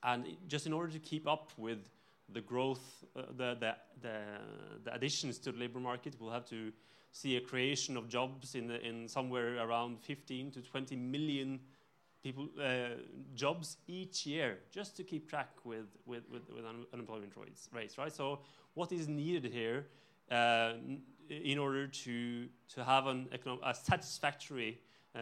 and 0.03 0.25
just 0.47 0.65
in 0.65 0.73
order 0.73 0.91
to 0.91 0.99
keep 0.99 1.27
up 1.27 1.51
with 1.57 1.89
the 2.29 2.41
growth, 2.41 3.03
uh, 3.15 3.23
the, 3.35 3.57
the, 3.59 3.75
the, 4.01 4.19
the 4.85 4.93
additions 4.93 5.37
to 5.39 5.51
the 5.51 5.59
labor 5.59 5.79
market, 5.79 6.15
we'll 6.19 6.31
have 6.31 6.45
to 6.49 6.71
see 7.11 7.35
a 7.35 7.41
creation 7.41 7.97
of 7.97 8.07
jobs 8.07 8.55
in, 8.55 8.67
the, 8.67 8.81
in 8.87 9.07
somewhere 9.07 9.57
around 9.57 9.99
15 9.99 10.51
to 10.51 10.61
20 10.61 10.95
million 10.95 11.59
people 12.23 12.47
uh, 12.61 12.89
jobs 13.33 13.77
each 13.87 14.25
year 14.25 14.59
just 14.71 14.95
to 14.95 15.03
keep 15.03 15.29
track 15.29 15.49
with, 15.63 15.87
with, 16.05 16.23
with, 16.31 16.49
with 16.53 16.65
un- 16.65 16.85
unemployment 16.93 17.33
rates, 17.35 17.67
rates, 17.73 17.97
right? 17.97 18.13
So 18.13 18.39
what 18.73 18.91
is 18.91 19.07
needed 19.07 19.45
here 19.45 19.87
uh, 20.29 20.73
in 21.31 21.57
order 21.57 21.87
to, 21.87 22.47
to 22.75 22.83
have 22.83 23.07
an 23.07 23.29
a 23.63 23.73
satisfactory 23.73 24.79
uh, 25.15 25.19
uh, 25.19 25.21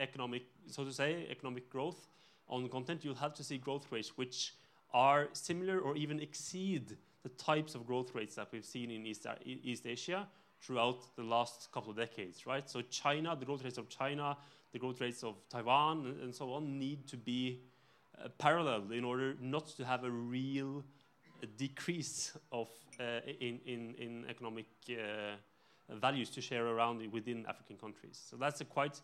economic, 0.00 0.42
so 0.66 0.84
to 0.84 0.92
say, 0.92 1.26
economic 1.30 1.70
growth 1.70 2.08
on 2.48 2.62
the 2.62 2.68
continent, 2.68 3.04
you'll 3.04 3.14
have 3.14 3.34
to 3.34 3.44
see 3.44 3.58
growth 3.58 3.86
rates 3.90 4.16
which 4.16 4.54
are 4.92 5.28
similar 5.32 5.78
or 5.78 5.96
even 5.96 6.20
exceed 6.20 6.96
the 7.22 7.28
types 7.30 7.74
of 7.74 7.86
growth 7.86 8.14
rates 8.14 8.34
that 8.36 8.48
we've 8.52 8.64
seen 8.64 8.90
in 8.90 9.06
East, 9.06 9.26
East 9.44 9.86
Asia 9.86 10.28
throughout 10.60 11.16
the 11.16 11.22
last 11.22 11.68
couple 11.72 11.90
of 11.90 11.96
decades, 11.96 12.46
right? 12.46 12.68
So 12.68 12.80
China, 12.82 13.36
the 13.38 13.44
growth 13.44 13.64
rates 13.64 13.78
of 13.78 13.88
China, 13.88 14.36
the 14.72 14.78
growth 14.78 15.00
rates 15.00 15.22
of 15.22 15.36
Taiwan, 15.48 16.16
and, 16.22 16.34
so 16.34 16.52
on, 16.52 16.78
need 16.78 17.06
to 17.08 17.16
be 17.16 17.60
uh, 18.22 18.28
parallel 18.38 18.92
in 18.92 19.04
order 19.04 19.36
not 19.40 19.66
to 19.76 19.84
have 19.84 20.04
a 20.04 20.10
real 20.10 20.84
decrease 21.44 22.32
of 22.50 22.68
uh, 22.98 23.20
in, 23.40 23.60
in, 23.66 23.94
in 23.98 24.24
economic 24.28 24.66
uh, 24.90 25.36
values 25.96 26.30
to 26.30 26.40
share 26.40 26.66
around 26.66 27.12
within 27.12 27.44
African 27.46 27.76
countries. 27.76 28.20
So 28.30 28.36
that's 28.36 28.60
a 28.60 28.64
quite 28.64 29.00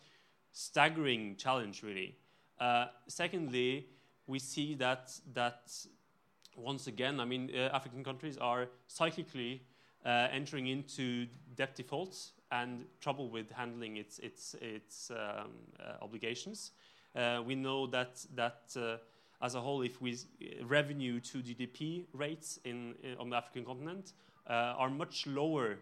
staggering 0.52 1.36
challenge, 1.36 1.82
really. 1.82 2.16
Uh, 2.58 2.86
secondly, 3.06 3.86
we 4.26 4.38
see 4.38 4.74
that 4.74 5.12
that 5.34 5.72
once 6.56 6.86
again, 6.86 7.20
I 7.20 7.24
mean, 7.24 7.50
uh, 7.54 7.74
African 7.74 8.04
countries 8.04 8.36
are 8.38 8.68
cyclically 8.88 9.60
uh, 10.04 10.28
entering 10.30 10.66
into 10.66 11.26
debt 11.54 11.74
defaults 11.74 12.32
and 12.50 12.84
trouble 13.00 13.28
with 13.28 13.50
handling 13.50 13.96
its 13.96 14.18
its 14.18 14.54
its 14.60 15.10
um, 15.10 15.50
uh, 15.80 16.02
obligations. 16.02 16.72
We 17.46 17.54
know 17.54 17.86
that 17.88 18.24
that 18.34 18.74
as 19.42 19.54
a 19.54 19.60
whole, 19.60 19.82
if 19.82 20.00
we 20.00 20.16
revenue 20.62 21.20
to 21.20 21.38
GDP 21.38 22.06
rates 22.12 22.58
in, 22.64 22.94
in 23.02 23.16
on 23.18 23.30
the 23.30 23.36
African 23.36 23.64
continent 23.64 24.12
are 24.46 24.90
much 24.90 25.26
lower 25.26 25.78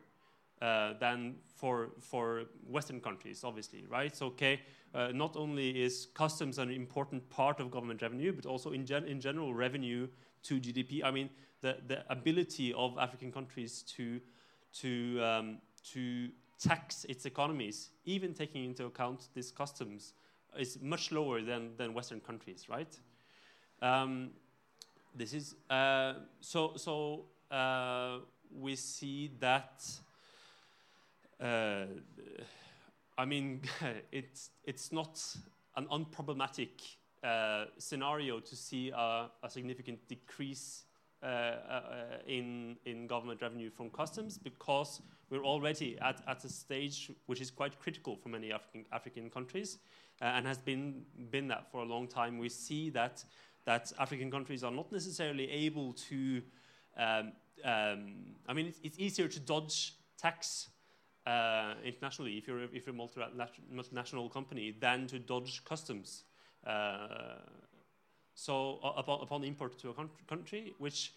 uh, 0.61 0.93
than 1.01 1.37
for 1.55 1.89
for 1.99 2.45
Western 2.69 3.01
countries, 3.01 3.45
obviously, 3.45 3.87
right? 3.89 4.15
So, 4.15 4.27
okay, 4.27 4.61
uh, 4.95 5.09
not 5.12 5.35
only 5.37 5.82
is 5.82 6.09
customs 6.12 6.59
an 6.59 6.70
important 6.70 7.28
part 7.31 7.61
of 7.61 7.70
government 7.70 8.03
revenue, 8.03 8.32
but 8.32 8.45
also 8.45 8.73
in, 8.73 8.85
gen 8.85 9.05
in 9.05 9.20
general 9.20 9.55
revenue 9.55 10.07
to 10.43 10.61
GDP. 10.61 11.03
I 11.03 11.11
mean, 11.11 11.31
the 11.62 11.78
the 11.87 12.05
ability 12.12 12.74
of 12.74 12.99
African 12.99 13.32
countries 13.32 13.82
to 13.97 14.20
to 14.81 15.20
um, 15.23 15.59
to 15.93 16.28
tax 16.59 17.05
its 17.09 17.24
economies, 17.24 17.91
even 18.05 18.35
taking 18.35 18.65
into 18.65 18.85
account 18.85 19.28
these 19.32 19.51
customs, 19.51 20.12
is 20.59 20.78
much 20.82 21.11
lower 21.11 21.41
than 21.41 21.74
than 21.78 21.95
Western 21.95 22.20
countries, 22.20 22.69
right? 22.69 23.01
Um, 23.82 24.31
this 25.15 25.32
is 25.32 25.55
uh, 25.69 26.15
so 26.40 26.74
so. 26.77 27.24
Uh, 27.51 28.19
we 28.52 28.74
see 28.74 29.31
that 29.39 29.81
uh, 31.40 31.86
I 33.20 33.27
mean, 33.27 33.61
it's, 34.12 34.51
it's 34.65 34.93
not 34.93 35.23
an 35.77 35.86
unproblematic 35.93 36.70
uh, 37.23 37.66
scenario 37.77 38.40
to 38.40 38.57
see 38.57 38.90
a, 38.90 39.28
a 39.43 39.51
significant 39.51 40.09
decrease 40.09 40.85
uh, 41.23 41.27
uh, 41.27 41.93
in, 42.27 42.78
in 42.86 43.07
government 43.07 43.43
revenue 43.43 43.69
from 43.69 43.90
customs 43.90 44.39
because 44.39 45.02
we're 45.28 45.44
already 45.44 45.98
at, 46.01 46.23
at 46.27 46.43
a 46.44 46.48
stage 46.48 47.11
which 47.27 47.43
is 47.43 47.51
quite 47.51 47.78
critical 47.78 48.16
for 48.16 48.31
many 48.31 48.52
African, 48.52 48.86
African 48.90 49.28
countries 49.28 49.78
and 50.23 50.47
has 50.47 50.57
been, 50.57 51.02
been 51.31 51.47
that 51.48 51.70
for 51.70 51.82
a 51.82 51.85
long 51.85 52.09
time. 52.09 52.39
We 52.39 52.48
see 52.48 52.89
that, 52.90 53.23
that 53.65 53.93
African 53.99 54.31
countries 54.31 54.65
are 54.65 54.70
not 54.70 54.91
necessarily 54.93 55.51
able 55.51 55.93
to, 55.93 56.43
um, 56.97 57.32
um, 57.65 58.15
I 58.49 58.53
mean, 58.55 58.66
it's, 58.66 58.81
it's 58.82 58.99
easier 58.99 59.28
to 59.28 59.41
dodge 59.41 59.95
tax 60.19 60.69
uh, 61.27 61.74
internationally 61.85 62.39
if 62.39 62.49
you're 62.49 62.62
if 62.65 62.87
you're 62.87 62.95
a 62.95 63.74
multinational 63.74 64.32
company 64.32 64.74
than 64.78 65.07
to 65.07 65.19
dodge 65.19 65.62
customs. 65.65 66.24
Uh, 66.66 67.37
so 68.35 68.78
uh, 68.82 68.93
upon, 68.97 69.20
upon 69.23 69.45
import 69.45 69.78
to 69.78 69.91
a 69.91 69.95
country, 70.27 70.73
which 70.78 71.12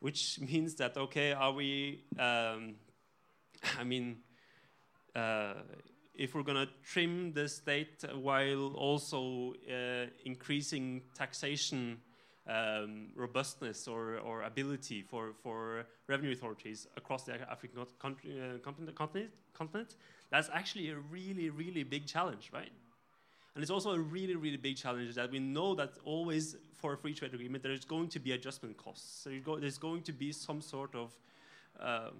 which 0.00 0.40
means 0.40 0.74
that 0.76 0.96
okay, 0.96 1.32
are 1.32 1.52
we? 1.52 2.04
Um, 2.18 2.76
I 3.78 3.84
mean, 3.84 4.18
uh, 5.14 5.54
if 6.16 6.34
we're 6.34 6.42
going 6.42 6.66
to 6.66 6.72
trim 6.84 7.32
the 7.32 7.48
state 7.48 8.04
while 8.14 8.74
also 8.74 9.54
uh, 9.70 10.06
increasing 10.24 11.02
taxation 11.14 11.98
um, 12.48 13.08
robustness 13.14 13.88
or, 13.88 14.18
or 14.18 14.42
ability 14.42 15.02
for, 15.02 15.32
for 15.42 15.84
revenue 16.06 16.32
authorities 16.32 16.86
across 16.96 17.24
the 17.24 17.34
African 17.50 17.84
country, 17.98 18.40
uh, 18.40 18.58
continent, 18.58 18.96
continent, 19.54 19.96
that's 20.30 20.48
actually 20.52 20.90
a 20.90 20.96
really, 20.96 21.50
really 21.50 21.82
big 21.82 22.06
challenge, 22.06 22.50
right? 22.52 22.70
And 23.54 23.62
it's 23.62 23.70
also 23.70 23.92
a 23.92 23.98
really, 23.98 24.36
really 24.36 24.58
big 24.58 24.76
challenge 24.76 25.14
that 25.14 25.30
we 25.30 25.38
know 25.38 25.74
that 25.76 25.94
always 26.04 26.56
for 26.74 26.92
a 26.92 26.96
free 26.96 27.14
trade 27.14 27.32
agreement, 27.32 27.62
there's 27.62 27.84
going 27.84 28.08
to 28.08 28.18
be 28.18 28.32
adjustment 28.32 28.76
costs. 28.76 29.22
So 29.22 29.30
go, 29.44 29.58
there's 29.58 29.78
going 29.78 30.02
to 30.02 30.12
be 30.12 30.30
some 30.30 30.60
sort 30.60 30.94
of 30.94 31.10
uh, 31.80 32.10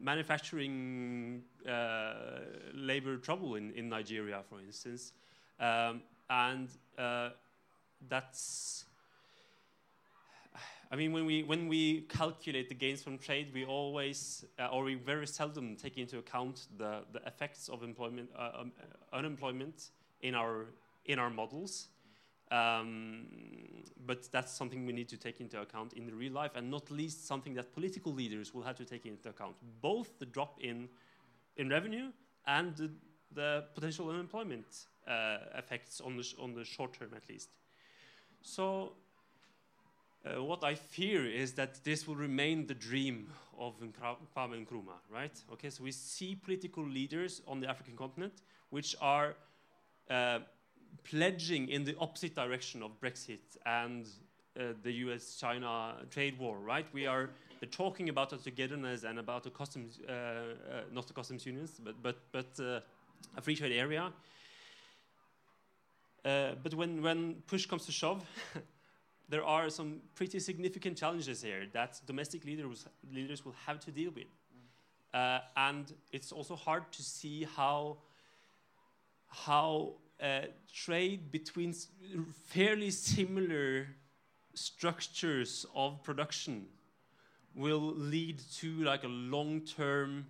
manufacturing 0.00 1.42
uh, 1.68 2.14
labor 2.74 3.16
trouble 3.16 3.56
in, 3.56 3.72
in 3.72 3.88
Nigeria, 3.88 4.42
for 4.48 4.60
instance. 4.60 5.12
Um, 5.58 6.02
and 6.28 6.68
uh, 6.98 7.30
that's 8.08 8.86
I 10.90 10.94
mean, 10.94 11.12
when 11.12 11.26
we, 11.26 11.42
when 11.42 11.66
we 11.66 12.02
calculate 12.02 12.68
the 12.68 12.74
gains 12.74 13.02
from 13.02 13.18
trade, 13.18 13.50
we 13.52 13.64
always, 13.64 14.44
uh, 14.58 14.68
or 14.68 14.84
we 14.84 14.94
very 14.94 15.26
seldom 15.26 15.74
take 15.74 15.98
into 15.98 16.18
account 16.18 16.68
the, 16.78 17.02
the 17.12 17.20
effects 17.26 17.68
of 17.68 17.82
employment, 17.82 18.30
uh, 18.38 18.50
um, 18.60 18.72
unemployment 19.12 19.90
in 20.22 20.34
our, 20.34 20.66
in 21.06 21.18
our 21.18 21.30
models. 21.30 21.88
Um, 22.50 23.26
but 24.06 24.30
that's 24.30 24.52
something 24.52 24.86
we 24.86 24.92
need 24.92 25.08
to 25.08 25.16
take 25.16 25.40
into 25.40 25.60
account 25.60 25.94
in 25.94 26.06
the 26.06 26.14
real 26.14 26.32
life, 26.32 26.52
and 26.54 26.70
not 26.70 26.90
least 26.90 27.26
something 27.26 27.54
that 27.54 27.72
political 27.72 28.12
leaders 28.12 28.54
will 28.54 28.62
have 28.62 28.76
to 28.76 28.84
take 28.84 29.04
into 29.04 29.28
account. 29.28 29.56
Both 29.80 30.18
the 30.18 30.26
drop 30.26 30.58
in, 30.60 30.88
in 31.56 31.68
revenue 31.68 32.10
and 32.46 32.76
the, 32.76 32.90
the 33.34 33.64
potential 33.74 34.08
unemployment 34.10 34.86
uh, 35.08 35.38
effects 35.56 36.00
on 36.00 36.16
the, 36.16 36.34
on 36.40 36.54
the 36.54 36.64
short 36.64 36.92
term, 36.92 37.10
at 37.16 37.28
least. 37.28 37.50
So 38.42 38.92
uh, 40.24 40.42
what 40.42 40.62
I 40.64 40.74
fear 40.74 41.26
is 41.26 41.52
that 41.54 41.82
this 41.84 42.06
will 42.06 42.16
remain 42.16 42.66
the 42.66 42.74
dream 42.74 43.28
of 43.58 43.74
Kwame 43.80 44.66
Nkrumah, 44.66 45.00
right? 45.12 45.32
Okay, 45.52 45.70
so 45.70 45.82
we 45.82 45.92
see 45.92 46.34
political 46.34 46.84
leaders 46.84 47.42
on 47.46 47.60
the 47.60 47.68
African 47.68 47.96
continent 47.96 48.42
which 48.70 48.94
are 49.00 49.36
uh, 50.10 50.40
pledging 51.04 51.68
in 51.68 51.84
the 51.84 51.96
opposite 51.98 52.34
direction 52.34 52.82
of 52.82 53.00
Brexit 53.00 53.40
and 53.64 54.06
uh, 54.58 54.72
the 54.82 54.92
US-China 54.92 55.96
trade 56.10 56.38
war, 56.38 56.58
right? 56.58 56.86
We 56.92 57.06
are 57.06 57.30
talking 57.70 58.08
about 58.08 58.32
a 58.32 58.38
togetherness 58.38 59.04
and 59.04 59.18
about 59.18 59.46
a 59.46 59.50
customs, 59.50 59.98
uh, 60.08 60.12
uh, 60.12 60.80
not 60.92 61.06
the 61.06 61.12
customs 61.12 61.44
unions, 61.44 61.80
but 61.82 61.94
but 62.02 62.16
but 62.32 62.60
uh, 62.60 62.80
a 63.36 63.40
free 63.40 63.56
trade 63.56 63.72
area. 63.72 64.12
but 66.22 66.74
when 66.74 67.02
when 67.02 67.42
push 67.46 67.66
comes 67.66 67.86
to 67.86 67.92
shove. 67.92 68.24
there 69.28 69.44
are 69.44 69.68
some 69.70 70.00
pretty 70.14 70.38
significant 70.38 70.96
challenges 70.96 71.42
here 71.42 71.66
that 71.72 72.00
domestic 72.06 72.44
leaders, 72.44 72.86
leaders 73.12 73.44
will 73.44 73.54
have 73.66 73.80
to 73.80 73.90
deal 73.90 74.10
with. 74.14 74.26
Uh, 75.12 75.40
and 75.56 75.92
it's 76.12 76.32
also 76.32 76.54
hard 76.54 76.90
to 76.92 77.02
see 77.02 77.46
how, 77.56 77.96
how 79.28 79.94
uh, 80.22 80.42
trade 80.72 81.30
between 81.30 81.74
fairly 82.46 82.90
similar 82.90 83.88
structures 84.54 85.66
of 85.74 86.02
production 86.02 86.66
will 87.54 87.94
lead 87.96 88.40
to 88.54 88.82
like 88.84 89.04
a 89.04 89.08
long-term 89.08 90.26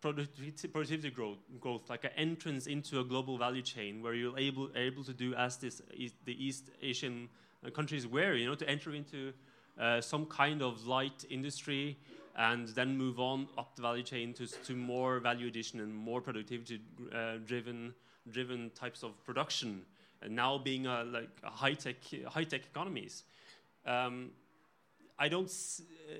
productivity, 0.00 0.68
productivity 0.68 1.10
growth, 1.10 1.38
growth, 1.60 1.90
like 1.90 2.04
an 2.04 2.10
entrance 2.16 2.66
into 2.66 3.00
a 3.00 3.04
global 3.04 3.36
value 3.36 3.62
chain 3.62 4.02
where 4.02 4.14
you're 4.14 4.38
able, 4.38 4.70
able 4.76 5.04
to 5.04 5.12
do 5.12 5.34
as 5.34 5.56
this, 5.58 5.82
the 6.24 6.44
East 6.44 6.70
Asian 6.80 7.28
countries 7.74 8.06
were, 8.06 8.34
you 8.34 8.46
know, 8.46 8.54
to 8.54 8.68
enter 8.68 8.94
into 8.94 9.32
uh, 9.78 10.00
some 10.00 10.26
kind 10.26 10.62
of 10.62 10.86
light 10.86 11.24
industry 11.28 11.98
and 12.36 12.68
then 12.68 12.96
move 12.96 13.20
on 13.20 13.48
up 13.58 13.76
the 13.76 13.82
value 13.82 14.02
chain 14.02 14.32
to, 14.32 14.46
to 14.46 14.74
more 14.74 15.18
value 15.18 15.48
addition 15.48 15.80
and 15.80 15.94
more 15.94 16.20
productivity 16.20 16.80
uh, 17.14 17.34
driven 17.46 17.92
driven 18.28 18.70
types 18.70 19.02
of 19.02 19.22
production. 19.24 19.82
And 20.22 20.36
now 20.36 20.58
being 20.58 20.86
a, 20.86 21.04
like 21.04 21.30
a 21.42 21.50
high 21.50 21.74
tech 21.74 21.96
high 22.28 22.44
tech 22.44 22.62
economies, 22.66 23.24
um, 23.86 24.30
I 25.18 25.28
don't. 25.28 25.50
Uh, 26.08 26.14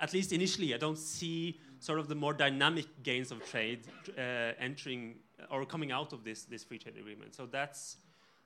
at 0.00 0.12
least 0.12 0.32
initially, 0.32 0.74
I 0.74 0.78
don't 0.78 0.98
see 0.98 1.60
sort 1.78 2.00
of 2.00 2.08
the 2.08 2.16
more 2.16 2.32
dynamic 2.32 2.86
gains 3.04 3.30
of 3.30 3.44
trade 3.48 3.86
uh, 4.18 4.20
entering 4.58 5.14
or 5.48 5.64
coming 5.64 5.92
out 5.92 6.12
of 6.12 6.24
this 6.24 6.44
this 6.44 6.64
free 6.64 6.78
trade 6.78 6.96
agreement. 6.96 7.34
So 7.34 7.46
that's 7.46 7.98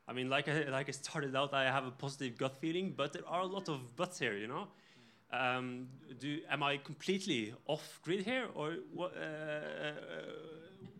I 0.09 0.12
mean, 0.12 0.28
like 0.31 0.48
I, 0.48 0.69
like 0.70 0.89
I 0.89 0.93
started 0.93 1.35
out, 1.35 1.53
I 1.53 1.65
have 1.65 1.86
a 1.86 1.90
positive 1.90 2.39
gut 2.39 2.57
feeling, 2.57 2.94
but 2.97 3.12
there 3.12 3.27
are 3.27 3.40
a 3.40 3.47
lot 3.47 3.69
of 3.69 3.97
buts 3.97 4.19
here, 4.19 4.36
you 4.36 4.47
know. 4.47 4.69
Um, 5.32 5.89
do 6.20 6.39
am 6.48 6.62
I 6.62 6.77
completely 6.77 7.53
off 7.66 8.01
grid 8.03 8.24
here, 8.24 8.47
or 8.55 8.74
what? 8.94 9.12
Uh, 9.16 9.90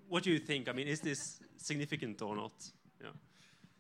what 0.09 0.24
do 0.24 0.31
you 0.31 0.40
think? 0.40 0.69
I 0.69 0.73
mean, 0.73 0.89
is 0.89 1.01
this 1.01 1.39
significant 1.57 2.23
or 2.23 2.37
not? 2.37 2.53
Yeah. 3.01 3.09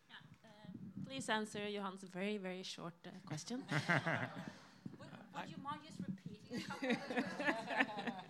yeah 0.08 0.16
uh, 0.44 1.08
please 1.08 1.28
answer 1.28 1.60
Johan's 1.72 2.02
very 2.02 2.38
very 2.38 2.62
short 2.62 2.94
uh, 3.06 3.10
question. 3.26 3.62
would, 4.98 5.08
would 5.34 5.48
you 5.48 5.62
mind 5.62 5.80
just 5.86 5.98
repeating? 6.00 6.96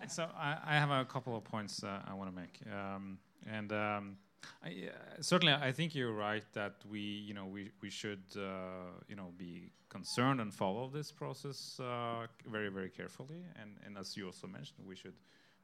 so 0.07 0.27
I, 0.37 0.57
I, 0.65 0.75
have 0.75 0.91
a 0.91 1.05
couple 1.05 1.35
of 1.35 1.43
points 1.43 1.83
uh, 1.83 1.99
I 2.07 2.13
want 2.13 2.29
to 2.29 2.35
make, 2.35 2.59
um, 2.73 3.17
and 3.49 3.71
um, 3.71 4.17
I, 4.63 4.89
uh, 4.89 5.21
certainly 5.21 5.53
I 5.53 5.71
think 5.71 5.95
you're 5.95 6.13
right 6.13 6.43
that 6.53 6.75
we, 6.89 6.99
you 6.99 7.33
know, 7.33 7.45
we 7.45 7.71
we 7.81 7.89
should, 7.89 8.23
uh, 8.35 8.91
you 9.07 9.15
know, 9.15 9.31
be 9.37 9.71
concerned 9.89 10.41
and 10.41 10.53
follow 10.53 10.89
this 10.89 11.11
process 11.11 11.79
uh, 11.79 12.27
very 12.45 12.69
very 12.69 12.89
carefully, 12.89 13.43
and 13.61 13.71
and 13.85 13.97
as 13.97 14.17
you 14.17 14.25
also 14.25 14.47
mentioned, 14.47 14.87
we 14.87 14.95
should 14.95 15.15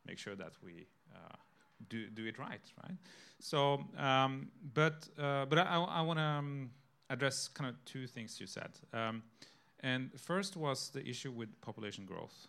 make 0.06 0.18
sure 0.18 0.36
that 0.36 0.54
we 0.64 0.88
uh, 1.14 1.36
do 1.90 2.10
do 2.10 2.26
it 2.26 2.38
right, 2.38 2.62
right? 2.84 2.98
So, 3.40 3.84
um, 3.98 4.50
but 4.74 5.08
uh, 5.18 5.46
but 5.46 5.60
I, 5.60 5.78
I 5.78 6.02
want 6.02 6.20
to 6.20 6.24
um, 6.24 6.70
address 7.10 7.48
kind 7.48 7.70
of 7.70 7.76
two 7.86 8.08
things 8.08 8.40
you 8.40 8.48
said. 8.48 8.72
Um, 8.94 9.24
and 9.82 10.10
first 10.18 10.56
was 10.56 10.90
the 10.90 11.06
issue 11.06 11.32
with 11.32 11.50
population 11.62 12.06
growth. 12.06 12.48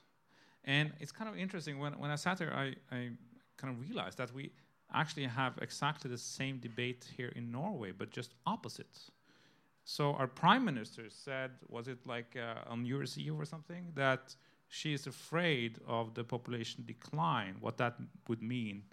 And 0.64 0.92
it's 1.00 1.12
kind 1.12 1.28
of 1.28 1.36
interesting, 1.36 1.78
when, 1.78 1.92
when 1.98 2.10
I 2.10 2.14
sat 2.16 2.38
there, 2.38 2.54
I, 2.54 2.74
I 2.90 3.10
kind 3.56 3.74
of 3.74 3.80
realized 3.80 4.18
that 4.18 4.32
we 4.32 4.52
actually 4.94 5.26
have 5.26 5.58
exactly 5.60 6.10
the 6.10 6.18
same 6.18 6.58
debate 6.58 7.06
here 7.16 7.32
in 7.36 7.50
Norway, 7.50 7.92
but 7.92 8.10
just 8.10 8.34
opposite. 8.46 8.98
So 9.84 10.12
our 10.14 10.26
prime 10.28 10.64
minister 10.64 11.10
said, 11.10 11.50
was 11.68 11.88
it 11.88 12.06
like 12.06 12.36
uh, 12.36 12.70
on 12.70 12.84
New 12.84 12.96
Year's 12.96 13.18
Eve 13.18 13.38
or 13.38 13.44
something, 13.44 13.92
that 13.94 14.34
she 14.68 14.94
is 14.94 15.06
afraid 15.06 15.78
of 15.86 16.14
the 16.14 16.24
population 16.24 16.84
decline, 16.86 17.56
what 17.60 17.76
that 17.78 17.96
would 18.28 18.42
mean 18.42 18.84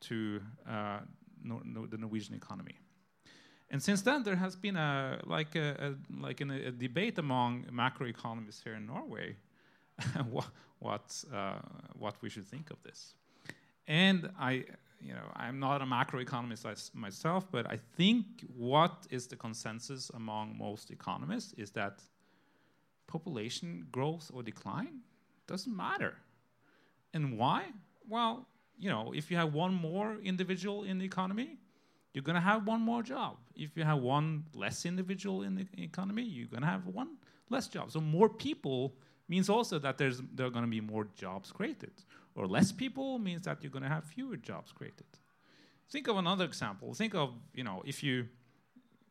to 0.00 0.40
uh, 0.68 1.00
the 1.44 1.98
Norwegian 1.98 2.34
economy. 2.34 2.78
And 3.70 3.82
since 3.82 4.02
then, 4.02 4.24
there 4.24 4.36
has 4.36 4.56
been 4.56 4.76
a 4.76 5.20
like 5.24 5.54
a, 5.54 5.76
a 5.78 6.20
like 6.20 6.40
a, 6.40 6.68
a 6.68 6.72
debate 6.72 7.18
among 7.18 7.64
macroeconomists 7.72 8.62
here 8.64 8.74
in 8.74 8.86
Norway, 8.86 9.36
what 10.30 10.46
what, 10.80 11.24
uh, 11.32 11.58
what 11.98 12.20
we 12.20 12.28
should 12.28 12.46
think 12.46 12.70
of 12.70 12.82
this. 12.82 13.14
And 13.86 14.30
I, 14.38 14.64
you 15.00 15.14
know, 15.14 15.30
I'm 15.36 15.60
not 15.60 15.82
a 15.82 15.84
macroeconomist 15.84 16.94
myself, 16.94 17.46
but 17.50 17.70
I 17.70 17.78
think 17.96 18.26
what 18.56 19.06
is 19.10 19.26
the 19.26 19.36
consensus 19.36 20.10
among 20.14 20.58
most 20.58 20.90
economists 20.90 21.52
is 21.54 21.70
that 21.72 22.02
population 23.06 23.86
growth 23.92 24.30
or 24.34 24.42
decline 24.42 25.00
doesn't 25.46 25.76
matter. 25.76 26.14
And 27.12 27.36
why? 27.38 27.64
Well, 28.08 28.46
you 28.80 28.88
know, 28.88 29.12
if 29.14 29.30
you 29.30 29.36
have 29.36 29.52
one 29.52 29.74
more 29.74 30.16
individual 30.24 30.84
in 30.84 30.98
the 30.98 31.04
economy, 31.04 31.58
you're 32.12 32.24
going 32.24 32.34
to 32.34 32.40
have 32.40 32.66
one 32.66 32.80
more 32.80 33.02
job. 33.02 33.36
If 33.54 33.76
you 33.76 33.84
have 33.84 33.98
one 33.98 34.44
less 34.54 34.86
individual 34.86 35.42
in 35.42 35.54
the 35.54 35.66
economy, 35.82 36.22
you're 36.22 36.48
going 36.48 36.62
to 36.62 36.68
have 36.68 36.86
one 36.86 37.18
less 37.50 37.68
job. 37.68 37.92
So 37.92 38.00
more 38.00 38.28
people 38.28 38.94
means 39.28 39.48
also 39.48 39.78
that 39.78 39.98
there's 39.98 40.22
there 40.34 40.46
are 40.46 40.50
going 40.50 40.64
to 40.64 40.70
be 40.70 40.80
more 40.80 41.06
jobs 41.14 41.52
created, 41.52 41.92
or 42.34 42.46
less 42.46 42.72
people 42.72 43.18
means 43.18 43.42
that 43.44 43.62
you're 43.62 43.70
going 43.70 43.84
to 43.84 43.88
have 43.88 44.04
fewer 44.04 44.36
jobs 44.36 44.72
created. 44.72 45.06
Think 45.90 46.08
of 46.08 46.16
another 46.16 46.44
example. 46.44 46.94
Think 46.94 47.14
of 47.14 47.34
you 47.54 47.64
know 47.64 47.82
if 47.84 48.02
you 48.02 48.26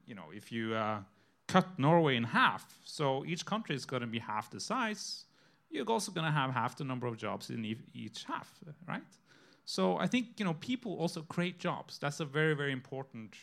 you 0.08 0.16
know 0.16 0.26
if 0.34 0.52
you 0.52 0.74
uh, 0.74 1.00
cut 1.48 1.68
Norway 1.78 2.16
in 2.16 2.24
half, 2.24 2.66
so 2.84 3.24
each 3.26 3.46
country 3.46 3.76
is 3.76 3.86
going 3.86 4.02
to 4.02 4.08
be 4.08 4.20
half 4.20 4.50
the 4.50 4.60
size. 4.60 5.26
You're 5.70 5.86
also 5.86 6.12
going 6.12 6.26
to 6.26 6.32
have 6.32 6.52
half 6.52 6.76
the 6.76 6.84
number 6.84 7.06
of 7.06 7.16
jobs 7.18 7.52
in 7.52 7.64
e 7.64 7.78
each 7.94 8.24
half, 8.24 8.50
right? 8.88 9.04
So 9.70 9.98
I 9.98 10.08
think 10.08 10.40
you 10.40 10.46
know 10.46 10.56
people 10.56 10.94
also 10.98 11.22
create 11.22 11.60
jobs. 11.60 12.00
That's 12.00 12.20
a 12.20 12.26
very 12.26 12.56
very 12.56 12.72
important 12.72 13.36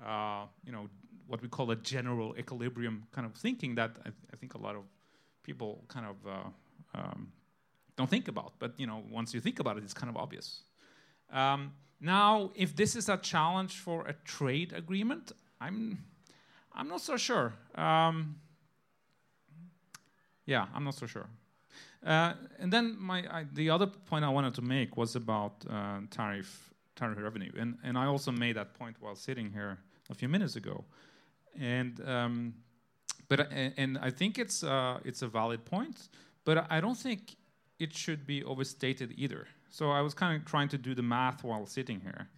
uh, 0.00 0.44
you 0.64 0.70
know 0.70 0.88
what 1.26 1.42
we 1.42 1.48
call 1.48 1.72
a 1.72 1.76
general 1.76 2.36
equilibrium 2.38 3.02
kind 3.10 3.26
of 3.26 3.34
thinking 3.34 3.74
that 3.74 3.90
I, 4.06 4.10
th 4.10 4.14
I 4.32 4.36
think 4.36 4.54
a 4.54 4.60
lot 4.66 4.76
of 4.76 4.84
people 5.42 5.70
kind 5.88 6.06
of 6.12 6.16
uh, 6.26 6.98
um, 6.98 7.32
don't 7.96 8.10
think 8.10 8.28
about. 8.28 8.52
But 8.58 8.70
you 8.80 8.86
know 8.86 9.02
once 9.18 9.34
you 9.34 9.42
think 9.42 9.58
about 9.58 9.76
it, 9.78 9.82
it's 9.84 9.98
kind 10.02 10.10
of 10.12 10.16
obvious. 10.16 10.62
Um, 11.32 11.72
now, 12.00 12.50
if 12.54 12.70
this 12.76 12.94
is 12.94 13.08
a 13.08 13.16
challenge 13.16 13.74
for 13.86 13.98
a 14.12 14.14
trade 14.36 14.72
agreement, 14.82 15.32
I'm 15.60 15.80
I'm 16.78 16.88
not 16.88 17.00
so 17.00 17.16
sure. 17.16 17.48
Um, 17.74 18.36
yeah, 20.44 20.64
I'm 20.74 20.84
not 20.84 20.94
so 20.94 21.06
sure. 21.06 21.28
Uh, 22.06 22.34
and 22.60 22.72
then 22.72 22.96
my, 23.00 23.24
I, 23.28 23.46
the 23.52 23.68
other 23.68 23.86
point 23.86 24.24
I 24.24 24.28
wanted 24.28 24.54
to 24.54 24.62
make 24.62 24.96
was 24.96 25.16
about 25.16 25.64
uh, 25.68 25.98
tariff 26.10 26.72
tariff 26.94 27.18
revenue, 27.18 27.50
and 27.58 27.76
and 27.82 27.98
I 27.98 28.06
also 28.06 28.30
made 28.30 28.54
that 28.56 28.74
point 28.74 28.96
while 29.00 29.16
sitting 29.16 29.52
here 29.52 29.78
a 30.08 30.14
few 30.14 30.28
minutes 30.28 30.54
ago, 30.54 30.84
and 31.60 32.00
um, 32.06 32.54
but 33.28 33.40
uh, 33.40 33.44
and 33.76 33.98
I 33.98 34.10
think 34.10 34.38
it's 34.38 34.62
uh, 34.62 35.00
it's 35.04 35.22
a 35.22 35.26
valid 35.26 35.64
point, 35.64 36.08
but 36.44 36.70
I 36.70 36.80
don't 36.80 36.96
think 36.96 37.34
it 37.80 37.92
should 37.92 38.24
be 38.24 38.44
overstated 38.44 39.12
either. 39.16 39.48
So 39.68 39.90
I 39.90 40.00
was 40.00 40.14
kind 40.14 40.40
of 40.40 40.46
trying 40.46 40.68
to 40.68 40.78
do 40.78 40.94
the 40.94 41.02
math 41.02 41.42
while 41.42 41.66
sitting 41.66 42.00
here, 42.00 42.28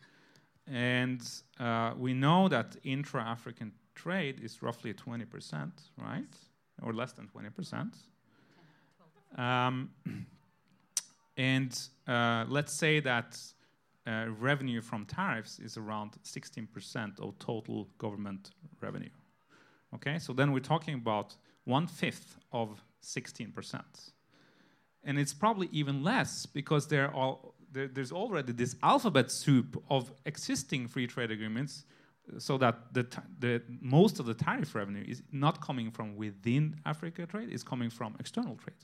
and 0.66 1.20
uh, 1.60 1.92
we 1.96 2.14
know 2.14 2.48
that 2.48 2.76
intra-African 2.84 3.72
trade 3.94 4.40
is 4.42 4.62
roughly 4.62 4.94
20%, 4.94 5.70
right, 5.98 6.24
or 6.82 6.94
less 6.94 7.12
than 7.12 7.28
20%. 7.28 7.94
Um, 9.36 9.90
and 11.36 11.78
uh, 12.06 12.44
let's 12.48 12.72
say 12.72 13.00
that 13.00 13.38
uh, 14.06 14.26
revenue 14.38 14.80
from 14.80 15.04
tariffs 15.04 15.58
is 15.58 15.76
around 15.76 16.12
16% 16.24 17.20
of 17.20 17.38
total 17.38 17.88
government 17.98 18.50
revenue. 18.80 19.10
Okay, 19.94 20.18
so 20.18 20.32
then 20.32 20.52
we're 20.52 20.60
talking 20.60 20.94
about 20.94 21.36
one 21.64 21.86
fifth 21.86 22.36
of 22.52 22.82
16%. 23.02 23.82
And 25.04 25.18
it's 25.18 25.34
probably 25.34 25.68
even 25.72 26.02
less 26.02 26.46
because 26.46 26.88
there 26.88 27.14
are, 27.14 27.38
there, 27.72 27.88
there's 27.88 28.12
already 28.12 28.52
this 28.52 28.76
alphabet 28.82 29.30
soup 29.30 29.82
of 29.88 30.12
existing 30.26 30.88
free 30.88 31.06
trade 31.06 31.30
agreements 31.30 31.84
so 32.38 32.58
that 32.58 32.92
the, 32.92 33.06
the 33.38 33.62
most 33.80 34.20
of 34.20 34.26
the 34.26 34.34
tariff 34.34 34.74
revenue 34.74 35.04
is 35.06 35.22
not 35.32 35.60
coming 35.60 35.90
from 35.90 36.16
within 36.16 36.76
Africa 36.84 37.26
trade, 37.26 37.48
it's 37.50 37.62
coming 37.62 37.88
from 37.88 38.16
external 38.20 38.56
trade. 38.56 38.76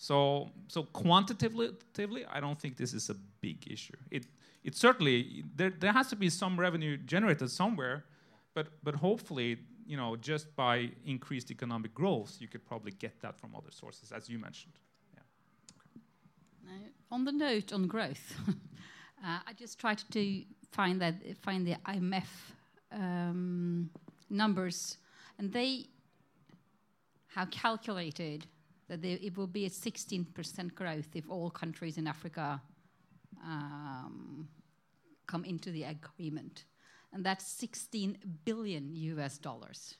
So, 0.00 0.52
so 0.68 0.84
quantitatively, 0.84 2.24
I 2.30 2.38
don't 2.38 2.58
think 2.58 2.76
this 2.76 2.94
is 2.94 3.10
a 3.10 3.16
big 3.40 3.66
issue. 3.68 3.96
It, 4.12 4.26
it 4.62 4.76
certainly 4.76 5.42
there, 5.56 5.70
there 5.70 5.92
has 5.92 6.08
to 6.10 6.16
be 6.16 6.30
some 6.30 6.58
revenue 6.58 6.96
generated 6.96 7.50
somewhere, 7.50 8.04
but 8.54 8.68
but 8.84 8.94
hopefully, 8.94 9.58
you 9.86 9.96
know, 9.96 10.14
just 10.14 10.54
by 10.54 10.90
increased 11.04 11.50
economic 11.50 11.94
growth, 11.94 12.36
you 12.38 12.46
could 12.46 12.64
probably 12.64 12.92
get 12.92 13.20
that 13.22 13.40
from 13.40 13.56
other 13.56 13.72
sources, 13.72 14.12
as 14.12 14.28
you 14.28 14.38
mentioned. 14.38 14.74
Yeah. 15.14 15.22
Okay. 16.70 16.90
on 17.10 17.24
the 17.24 17.32
note 17.32 17.72
on 17.72 17.88
growth, 17.88 18.36
uh, 18.48 19.40
I 19.48 19.52
just 19.58 19.80
tried 19.80 20.00
to 20.12 20.44
find 20.70 21.00
that 21.00 21.14
find 21.42 21.66
the 21.66 21.74
IMF 21.86 22.30
um, 22.92 23.90
numbers, 24.30 24.98
and 25.38 25.52
they 25.52 25.86
have 27.34 27.50
calculated 27.50 28.46
that 28.88 29.02
there, 29.02 29.18
it 29.20 29.36
will 29.36 29.46
be 29.46 29.66
a 29.66 29.70
16% 29.70 30.74
growth 30.74 31.08
if 31.14 31.28
all 31.28 31.50
countries 31.50 31.98
in 31.98 32.06
Africa 32.06 32.60
um, 33.44 34.48
come 35.26 35.44
into 35.44 35.70
the 35.70 35.84
agreement. 35.84 36.64
And 37.12 37.24
that's 37.24 37.46
16 37.46 38.18
billion 38.44 38.94
US 38.94 39.38
dollars. 39.38 39.94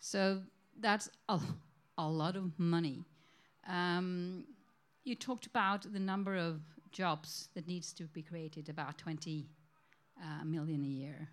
So 0.00 0.42
that's 0.78 1.08
a, 1.28 1.40
a 1.98 2.08
lot 2.08 2.36
of 2.36 2.58
money. 2.58 3.04
Um, 3.68 4.44
you 5.04 5.14
talked 5.14 5.46
about 5.46 5.92
the 5.92 5.98
number 5.98 6.36
of 6.36 6.60
jobs 6.90 7.48
that 7.54 7.66
needs 7.66 7.92
to 7.94 8.04
be 8.04 8.22
created, 8.22 8.68
about 8.68 8.98
20 8.98 9.46
uh, 10.20 10.44
million 10.44 10.82
a 10.84 10.88
year. 10.88 11.28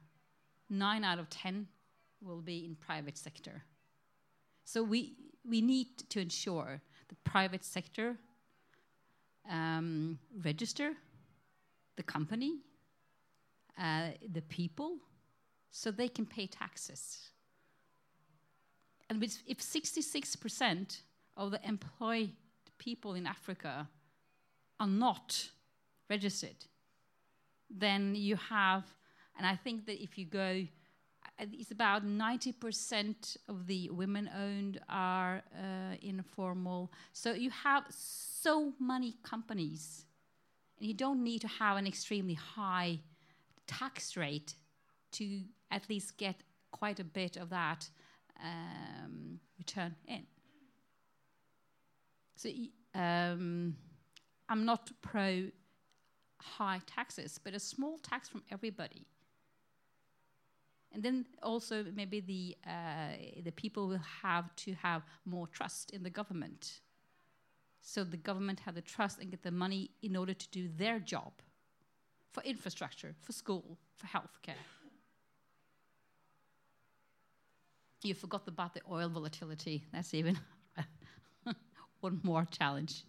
Nine 0.69 1.03
out 1.03 1.19
of 1.19 1.29
10 1.29 1.67
will 2.21 2.41
be 2.41 2.65
in 2.65 2.75
private 2.75 3.17
sector. 3.17 3.63
So 4.67 4.83
we, 4.83 5.13
we 5.47 5.61
need 5.61 5.87
to 6.09 6.19
ensure 6.19 6.81
the 7.07 7.15
private 7.23 7.63
sector 7.63 8.17
um, 9.49 10.19
register 10.43 10.91
the 11.95 12.03
company, 12.03 12.57
uh, 13.81 14.09
the 14.33 14.41
people, 14.41 14.97
so 15.71 15.89
they 15.89 16.09
can 16.09 16.25
pay 16.25 16.47
taxes. 16.47 17.29
And 19.09 19.23
if 19.23 19.59
66% 19.59 20.99
of 21.37 21.51
the 21.51 21.65
employed 21.65 22.31
people 22.77 23.13
in 23.13 23.25
Africa 23.25 23.87
are 24.81 24.87
not 24.87 25.47
registered, 26.09 26.65
then 27.69 28.15
you 28.15 28.35
have, 28.35 28.83
and 29.37 29.47
I 29.47 29.55
think 29.55 29.85
that 29.85 30.03
if 30.03 30.17
you 30.17 30.25
go 30.25 30.67
it's 31.39 31.71
about 31.71 32.05
90% 32.05 33.37
of 33.47 33.67
the 33.67 33.89
women 33.89 34.29
owned 34.35 34.79
are 34.89 35.43
uh, 35.55 35.95
informal. 36.01 36.91
So 37.13 37.33
you 37.33 37.51
have 37.51 37.85
so 37.89 38.73
many 38.79 39.15
companies, 39.23 40.05
and 40.79 40.87
you 40.87 40.93
don't 40.93 41.23
need 41.23 41.41
to 41.41 41.47
have 41.47 41.77
an 41.77 41.85
extremely 41.85 42.33
high 42.33 42.99
tax 43.67 44.17
rate 44.17 44.55
to 45.13 45.41
at 45.69 45.89
least 45.89 46.17
get 46.17 46.35
quite 46.71 46.99
a 46.99 47.03
bit 47.03 47.37
of 47.37 47.49
that 47.49 47.89
um, 48.43 49.39
return 49.57 49.95
in. 50.07 50.25
So 52.35 52.49
um, 52.93 53.75
I'm 54.49 54.65
not 54.65 54.91
pro 55.01 55.49
high 56.39 56.81
taxes, 56.85 57.39
but 57.43 57.53
a 57.53 57.59
small 57.59 57.97
tax 57.97 58.29
from 58.29 58.43
everybody. 58.51 59.05
And 60.97 61.05
then 61.05 61.25
also 61.43 61.85
maybe 61.95 62.21
the 62.21 62.57
uh, 62.67 63.43
the 63.43 63.51
people 63.51 63.87
will 63.87 64.01
have 64.23 64.45
to 64.55 64.73
have 64.73 65.03
more 65.25 65.45
trust 65.45 65.91
in 65.91 66.01
the 66.01 66.09
government. 66.09 66.81
So 67.81 68.03
the 68.03 68.17
government 68.17 68.61
have 68.61 68.73
the 68.73 68.81
trust 68.81 69.19
and 69.21 69.29
get 69.29 69.43
the 69.43 69.51
money 69.51 69.91
in 70.01 70.15
order 70.15 70.33
to 70.33 70.47
do 70.49 70.67
their 70.75 70.97
job 70.97 71.33
for 72.31 72.41
infrastructure, 72.41 73.13
for 73.21 73.31
school, 73.31 73.77
for 73.95 74.07
healthcare. 74.07 74.63
You 78.01 78.15
forgot 78.15 78.47
about 78.47 78.73
the 78.73 78.81
oil 78.91 79.09
volatility. 79.09 79.83
That's 79.93 80.15
even 80.15 80.39
one 81.99 82.19
more 82.23 82.47
challenge. 82.49 83.03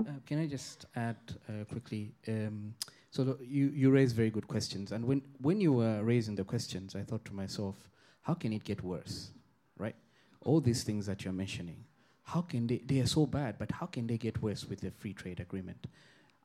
Uh, 0.00 0.12
can 0.24 0.38
I 0.38 0.46
just 0.46 0.86
add 0.96 1.18
uh, 1.46 1.64
quickly? 1.64 2.14
Um, 2.26 2.74
so 3.10 3.36
you 3.40 3.68
you 3.74 3.90
raise 3.90 4.12
very 4.12 4.30
good 4.30 4.46
questions, 4.46 4.92
and 4.92 5.04
when 5.04 5.22
when 5.40 5.60
you 5.60 5.72
were 5.72 6.02
raising 6.02 6.36
the 6.36 6.44
questions, 6.44 6.94
I 6.94 7.02
thought 7.02 7.24
to 7.26 7.34
myself, 7.34 7.76
how 8.22 8.34
can 8.34 8.52
it 8.52 8.64
get 8.64 8.82
worse, 8.84 9.32
right? 9.78 9.96
All 10.42 10.60
these 10.60 10.84
things 10.84 11.06
that 11.06 11.24
you're 11.24 11.32
mentioning, 11.32 11.84
how 12.22 12.42
can 12.42 12.66
they? 12.66 12.78
They 12.78 13.00
are 13.00 13.06
so 13.06 13.26
bad, 13.26 13.58
but 13.58 13.72
how 13.72 13.86
can 13.86 14.06
they 14.06 14.16
get 14.16 14.40
worse 14.40 14.64
with 14.64 14.80
the 14.80 14.92
free 14.92 15.12
trade 15.12 15.40
agreement? 15.40 15.86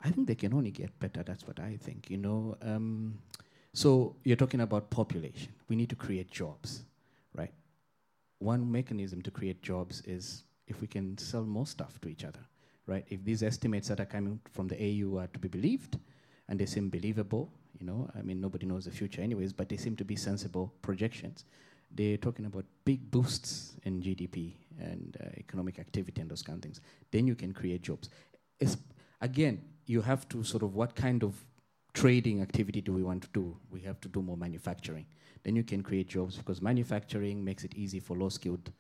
I 0.04 0.10
think 0.10 0.28
they 0.28 0.36
can 0.36 0.54
only 0.54 0.72
get 0.72 0.98
better. 1.00 1.24
That's 1.24 1.46
what 1.46 1.60
I 1.60 1.78
think. 1.78 2.10
You 2.10 2.18
know. 2.18 2.58
Um, 2.62 3.20
so 3.74 4.16
you're 4.24 4.38
talking 4.38 4.62
about 4.62 4.90
population. 4.90 5.52
We 5.68 5.76
need 5.76 5.90
to 5.90 5.98
create 5.98 6.32
jobs, 6.32 6.86
right? 7.34 7.54
One 8.40 8.72
mechanism 8.72 9.22
to 9.24 9.32
create 9.32 9.62
jobs 9.62 10.02
is 10.06 10.44
if 10.66 10.80
we 10.80 10.88
can 10.88 11.18
sell 11.18 11.44
more 11.44 11.68
stuff 11.68 12.00
to 12.02 12.08
each 12.08 12.24
other 12.24 12.40
right? 12.88 13.06
If 13.10 13.24
these 13.24 13.44
estimates 13.44 13.88
that 13.88 14.00
are 14.00 14.06
coming 14.06 14.40
from 14.52 14.68
the 14.68 14.78
AU 14.78 15.18
are 15.18 15.28
to 15.28 15.40
be 15.40 15.48
believed, 15.48 15.98
and 16.48 16.60
they 16.60 16.66
seem 16.66 16.90
believable, 16.90 17.52
you 17.80 17.86
know, 17.86 18.10
I 18.18 18.22
mean, 18.22 18.40
nobody 18.40 18.66
knows 18.66 18.86
the 18.86 18.92
future 18.92 19.22
anyways, 19.22 19.54
but 19.54 19.70
they 19.70 19.78
seem 19.78 19.96
to 19.98 20.06
be 20.06 20.16
sensible 20.16 20.74
projections. 20.82 21.46
They're 21.92 22.18
talking 22.18 22.46
about 22.46 22.66
big 22.84 23.10
boosts 23.12 23.74
in 23.84 24.02
GDP 24.02 24.54
and 24.80 25.18
uh, 25.22 25.30
economic 25.38 25.80
activity 25.80 26.22
and 26.22 26.30
those 26.30 26.42
kind 26.42 26.58
of 26.58 26.64
things. 26.64 26.82
Then 27.12 27.28
you 27.28 27.36
can 27.36 27.54
create 27.54 27.82
jobs. 27.82 28.10
It's, 28.60 28.78
again, 29.22 29.62
you 29.86 30.02
have 30.02 30.28
to 30.30 30.44
sort 30.44 30.64
of 30.64 30.76
what 30.76 30.96
kind 30.96 31.24
of 31.24 31.36
trading 31.94 32.42
activity 32.42 32.82
do 32.82 32.94
we 32.94 33.04
want 33.04 33.24
to 33.24 33.30
do? 33.34 33.58
We 33.72 33.82
have 33.82 34.02
to 34.02 34.10
do 34.10 34.22
more 34.22 34.38
manufacturing. 34.38 35.06
Then 35.44 35.56
you 35.56 35.64
can 35.64 35.82
create 35.82 36.08
jobs 36.08 36.36
because 36.38 36.62
manufacturing 36.62 37.44
makes 37.44 37.64
it 37.64 37.74
easy 37.76 38.00
for 38.00 38.18
low 38.18 38.30
skilled 38.30 38.72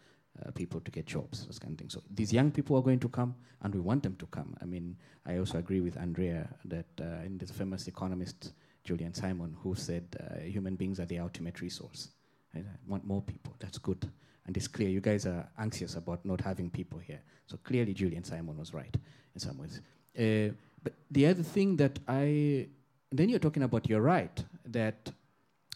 uh, 0.45 0.51
people 0.51 0.79
to 0.81 0.91
get 0.91 1.05
jobs, 1.05 1.45
those 1.45 1.59
kind 1.59 1.73
of 1.73 1.79
things. 1.79 1.93
So 1.93 2.01
these 2.13 2.33
young 2.33 2.51
people 2.51 2.75
are 2.77 2.81
going 2.81 2.99
to 2.99 3.09
come, 3.09 3.35
and 3.61 3.73
we 3.73 3.79
want 3.79 4.03
them 4.03 4.15
to 4.17 4.25
come. 4.27 4.55
I 4.61 4.65
mean, 4.65 4.97
I 5.25 5.37
also 5.37 5.57
agree 5.57 5.81
with 5.81 5.97
Andrea 5.97 6.47
that 6.65 6.85
uh, 6.99 7.27
there's 7.29 7.51
famous 7.51 7.87
economist, 7.87 8.53
Julian 8.83 9.13
Simon, 9.13 9.55
who 9.61 9.75
said 9.75 10.03
uh, 10.19 10.41
human 10.41 10.75
beings 10.75 10.99
are 10.99 11.05
the 11.05 11.19
ultimate 11.19 11.61
resource. 11.61 12.09
I 12.55 12.63
want 12.87 13.05
more 13.05 13.21
people. 13.21 13.53
That's 13.59 13.77
good. 13.77 14.09
And 14.45 14.55
it's 14.55 14.67
clear 14.67 14.89
you 14.89 15.01
guys 15.01 15.25
are 15.25 15.47
anxious 15.57 15.95
about 15.95 16.23
not 16.23 16.39
having 16.41 16.69
people 16.69 16.99
here. 16.99 17.21
So 17.47 17.57
clearly, 17.57 17.93
Julian 17.93 18.23
Simon 18.23 18.57
was 18.57 18.73
right 18.73 18.95
in 19.33 19.39
some 19.39 19.57
ways. 19.57 19.81
Uh, 20.17 20.53
but 20.83 20.93
the 21.09 21.25
other 21.25 21.43
thing 21.43 21.75
that 21.77 21.99
I 22.07 22.67
then 23.11 23.29
you're 23.29 23.39
talking 23.39 23.63
about, 23.63 23.87
you're 23.89 24.01
right 24.01 24.43
that 24.65 25.11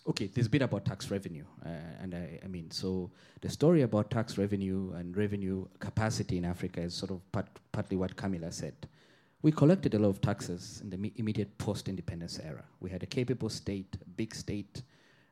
okay, 0.07 0.27
there's 0.27 0.47
a 0.47 0.49
bit 0.49 0.61
about 0.61 0.85
tax 0.85 1.11
revenue, 1.11 1.45
uh, 1.65 1.69
and 2.01 2.15
I, 2.15 2.39
I, 2.43 2.47
mean, 2.47 2.71
so 2.71 3.11
the 3.41 3.49
story 3.49 3.81
about 3.83 4.09
tax 4.09 4.37
revenue 4.37 4.93
and 4.93 5.15
revenue 5.15 5.65
capacity 5.79 6.37
in 6.37 6.45
Africa 6.45 6.81
is 6.81 6.93
sort 6.93 7.11
of 7.11 7.31
part, 7.31 7.47
partly 7.71 7.97
what 7.97 8.15
Camilla 8.15 8.51
said. 8.51 8.75
We 9.41 9.51
collected 9.51 9.93
a 9.93 9.99
lot 9.99 10.09
of 10.09 10.21
taxes 10.21 10.81
in 10.83 10.89
the 10.89 11.11
immediate 11.15 11.57
post-independence 11.57 12.39
era. 12.43 12.63
We 12.81 12.89
had 12.89 13.03
a 13.03 13.05
capable 13.05 13.49
state, 13.49 13.97
a 14.01 14.09
big 14.09 14.35
state, 14.35 14.81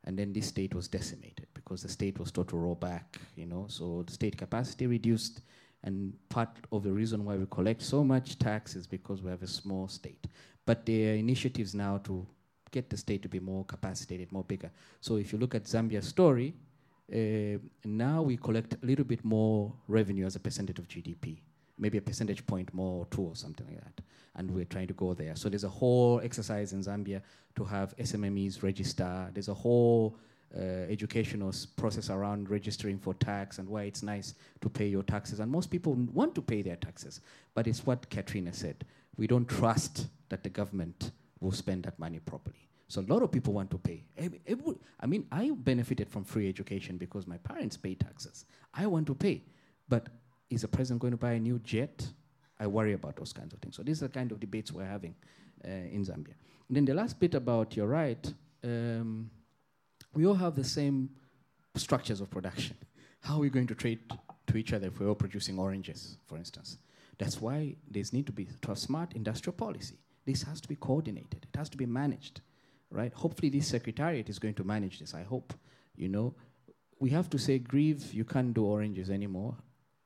and 0.05 0.17
then 0.17 0.31
this 0.31 0.47
state 0.47 0.73
was 0.73 0.87
decimated 0.87 1.47
because 1.53 1.83
the 1.83 1.89
state 1.89 2.17
was 2.17 2.31
told 2.31 2.47
to 2.49 2.57
roll 2.57 2.75
back, 2.75 3.17
you 3.35 3.45
know, 3.45 3.65
so 3.67 4.03
the 4.07 4.13
state 4.13 4.37
capacity 4.37 4.87
reduced, 4.87 5.41
and 5.83 6.13
part 6.29 6.49
of 6.71 6.83
the 6.83 6.91
reason 6.91 7.25
why 7.25 7.35
we 7.35 7.45
collect 7.47 7.81
so 7.81 8.03
much 8.03 8.39
tax 8.39 8.75
is 8.75 8.87
because 8.87 9.21
we 9.21 9.29
have 9.29 9.43
a 9.43 9.47
small 9.47 9.87
state. 9.87 10.27
But 10.65 10.85
there 10.85 11.11
are 11.11 11.15
initiatives 11.15 11.75
now 11.75 11.97
to 11.99 12.25
get 12.71 12.89
the 12.89 12.97
state 12.97 13.21
to 13.23 13.29
be 13.29 13.39
more 13.39 13.65
capacitated, 13.65 14.31
more 14.31 14.43
bigger. 14.43 14.71
So 15.01 15.17
if 15.17 15.31
you 15.31 15.39
look 15.39 15.55
at 15.55 15.63
Zambia's 15.63 16.07
story, 16.07 16.53
uh, 17.13 17.57
now 17.85 18.21
we 18.21 18.37
collect 18.37 18.75
a 18.81 18.85
little 18.85 19.05
bit 19.05 19.23
more 19.23 19.73
revenue 19.87 20.25
as 20.25 20.35
a 20.35 20.39
percentage 20.39 20.79
of 20.79 20.87
GDP, 20.87 21.37
maybe 21.77 21.97
a 21.97 22.01
percentage 22.01 22.45
point 22.45 22.73
more 22.73 23.01
or 23.01 23.05
two 23.09 23.21
or 23.21 23.35
something 23.35 23.65
like 23.67 23.81
that. 23.83 24.03
And 24.35 24.51
we're 24.51 24.65
trying 24.65 24.87
to 24.87 24.93
go 24.93 25.13
there. 25.13 25.35
So 25.35 25.49
there's 25.49 25.63
a 25.63 25.69
whole 25.69 26.19
exercise 26.23 26.73
in 26.73 26.81
Zambia 26.81 27.21
to 27.55 27.63
have 27.63 27.95
SMMEs 27.97 28.61
register. 28.61 29.29
There's 29.33 29.47
a 29.47 29.53
whole 29.53 30.17
uh, 30.55 30.61
educational 30.89 31.53
process 31.75 32.09
around 32.09 32.49
registering 32.49 32.99
for 32.99 33.13
tax 33.15 33.57
and 33.57 33.67
why 33.67 33.83
it's 33.83 34.03
nice 34.03 34.33
to 34.61 34.69
pay 34.69 34.87
your 34.87 35.03
taxes. 35.03 35.39
And 35.39 35.51
most 35.51 35.69
people 35.69 35.93
want 35.93 36.35
to 36.35 36.41
pay 36.41 36.61
their 36.61 36.75
taxes. 36.75 37.21
But 37.53 37.67
it's 37.67 37.85
what 37.85 38.09
Katrina 38.09 38.53
said. 38.53 38.85
We 39.17 39.27
don't 39.27 39.47
trust 39.47 40.07
that 40.29 40.43
the 40.43 40.49
government 40.49 41.11
will 41.39 41.51
spend 41.51 41.83
that 41.83 41.97
money 41.99 42.19
properly. 42.19 42.67
So 42.87 43.01
a 43.01 43.07
lot 43.13 43.21
of 43.21 43.31
people 43.31 43.53
want 43.53 43.69
to 43.71 43.77
pay. 43.77 44.05
I 44.99 45.05
mean, 45.05 45.27
I 45.31 45.51
benefited 45.51 46.09
from 46.09 46.23
free 46.23 46.47
education 46.47 46.97
because 46.97 47.27
my 47.27 47.37
parents 47.37 47.75
pay 47.75 47.95
taxes. 47.95 48.45
I 48.73 48.87
want 48.87 49.07
to 49.07 49.15
pay. 49.15 49.43
But 49.89 50.07
is 50.49 50.61
the 50.61 50.69
president 50.69 51.01
going 51.01 51.11
to 51.11 51.17
buy 51.17 51.33
a 51.33 51.39
new 51.39 51.59
jet? 51.59 52.07
I 52.59 52.67
worry 52.67 52.93
about 52.93 53.17
those 53.17 53.33
kinds 53.33 53.53
of 53.53 53.59
things. 53.59 53.75
So 53.75 53.83
these 53.83 54.01
are 54.03 54.07
the 54.07 54.13
kind 54.13 54.31
of 54.31 54.39
debates 54.39 54.71
we're 54.71 54.85
having 54.85 55.15
uh, 55.65 55.69
in 55.69 56.05
Zambia. 56.05 56.35
And 56.67 56.77
then 56.77 56.85
the 56.85 56.93
last 56.93 57.19
bit 57.19 57.35
about 57.35 57.75
your 57.75 57.87
right, 57.87 58.33
um, 58.63 59.29
we 60.13 60.25
all 60.25 60.35
have 60.35 60.55
the 60.55 60.63
same 60.63 61.09
structures 61.75 62.21
of 62.21 62.29
production. 62.29 62.77
How 63.21 63.35
are 63.35 63.39
we 63.39 63.49
going 63.49 63.67
to 63.67 63.75
trade 63.75 63.99
to 64.47 64.57
each 64.57 64.71
other 64.73 64.87
if 64.87 64.99
we're 64.99 65.09
all 65.09 65.15
producing 65.15 65.59
oranges, 65.59 66.17
for 66.25 66.37
instance? 66.37 66.77
That's 67.17 67.41
why 67.41 67.75
there's 67.89 68.13
need 68.13 68.27
to 68.27 68.31
be 68.31 68.47
to 68.61 68.71
a 68.71 68.75
smart 68.75 69.13
industrial 69.13 69.53
policy. 69.53 69.97
This 70.27 70.43
has 70.43 70.61
to 70.61 70.67
be 70.67 70.75
coordinated. 70.75 71.47
It 71.51 71.57
has 71.57 71.69
to 71.69 71.77
be 71.77 71.87
managed 71.87 72.41
right? 72.91 73.13
Hopefully, 73.13 73.49
this 73.49 73.67
secretariat 73.67 74.29
is 74.29 74.39
going 74.39 74.53
to 74.55 74.63
manage 74.63 74.99
this. 74.99 75.13
I 75.13 75.23
hope. 75.23 75.53
You 75.95 76.09
know, 76.09 76.35
we 76.99 77.09
have 77.09 77.29
to 77.31 77.37
say, 77.37 77.59
Grieve, 77.59 78.13
you 78.13 78.23
can't 78.23 78.53
do 78.53 78.65
oranges 78.65 79.09
anymore. 79.09 79.55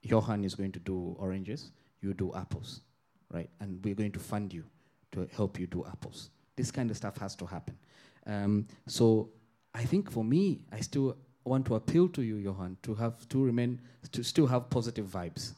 Johan 0.03 0.43
is 0.43 0.55
going 0.55 0.71
to 0.71 0.79
do 0.79 1.15
oranges. 1.19 1.71
You 2.01 2.13
do 2.13 2.33
apples, 2.33 2.81
right? 3.29 3.49
And 3.59 3.83
we're 3.83 3.95
going 3.95 4.13
to 4.13 4.19
fund 4.19 4.53
you 4.53 4.63
to 5.11 5.27
help 5.35 5.59
you 5.59 5.67
do 5.67 5.85
apples. 5.85 6.29
This 6.55 6.71
kind 6.71 6.89
of 6.89 6.97
stuff 6.97 7.17
has 7.17 7.35
to 7.35 7.45
happen. 7.45 7.77
Um, 8.25 8.67
so 8.87 9.29
I 9.75 9.83
think 9.83 10.09
for 10.09 10.23
me, 10.23 10.61
I 10.71 10.79
still 10.79 11.17
want 11.43 11.65
to 11.67 11.75
appeal 11.75 12.07
to 12.09 12.21
you, 12.21 12.37
Johan, 12.37 12.77
to 12.83 12.95
have 12.95 13.27
to 13.29 13.43
remain 13.43 13.81
to 14.11 14.23
still 14.23 14.47
have 14.47 14.69
positive 14.69 15.07
vibes. 15.07 15.53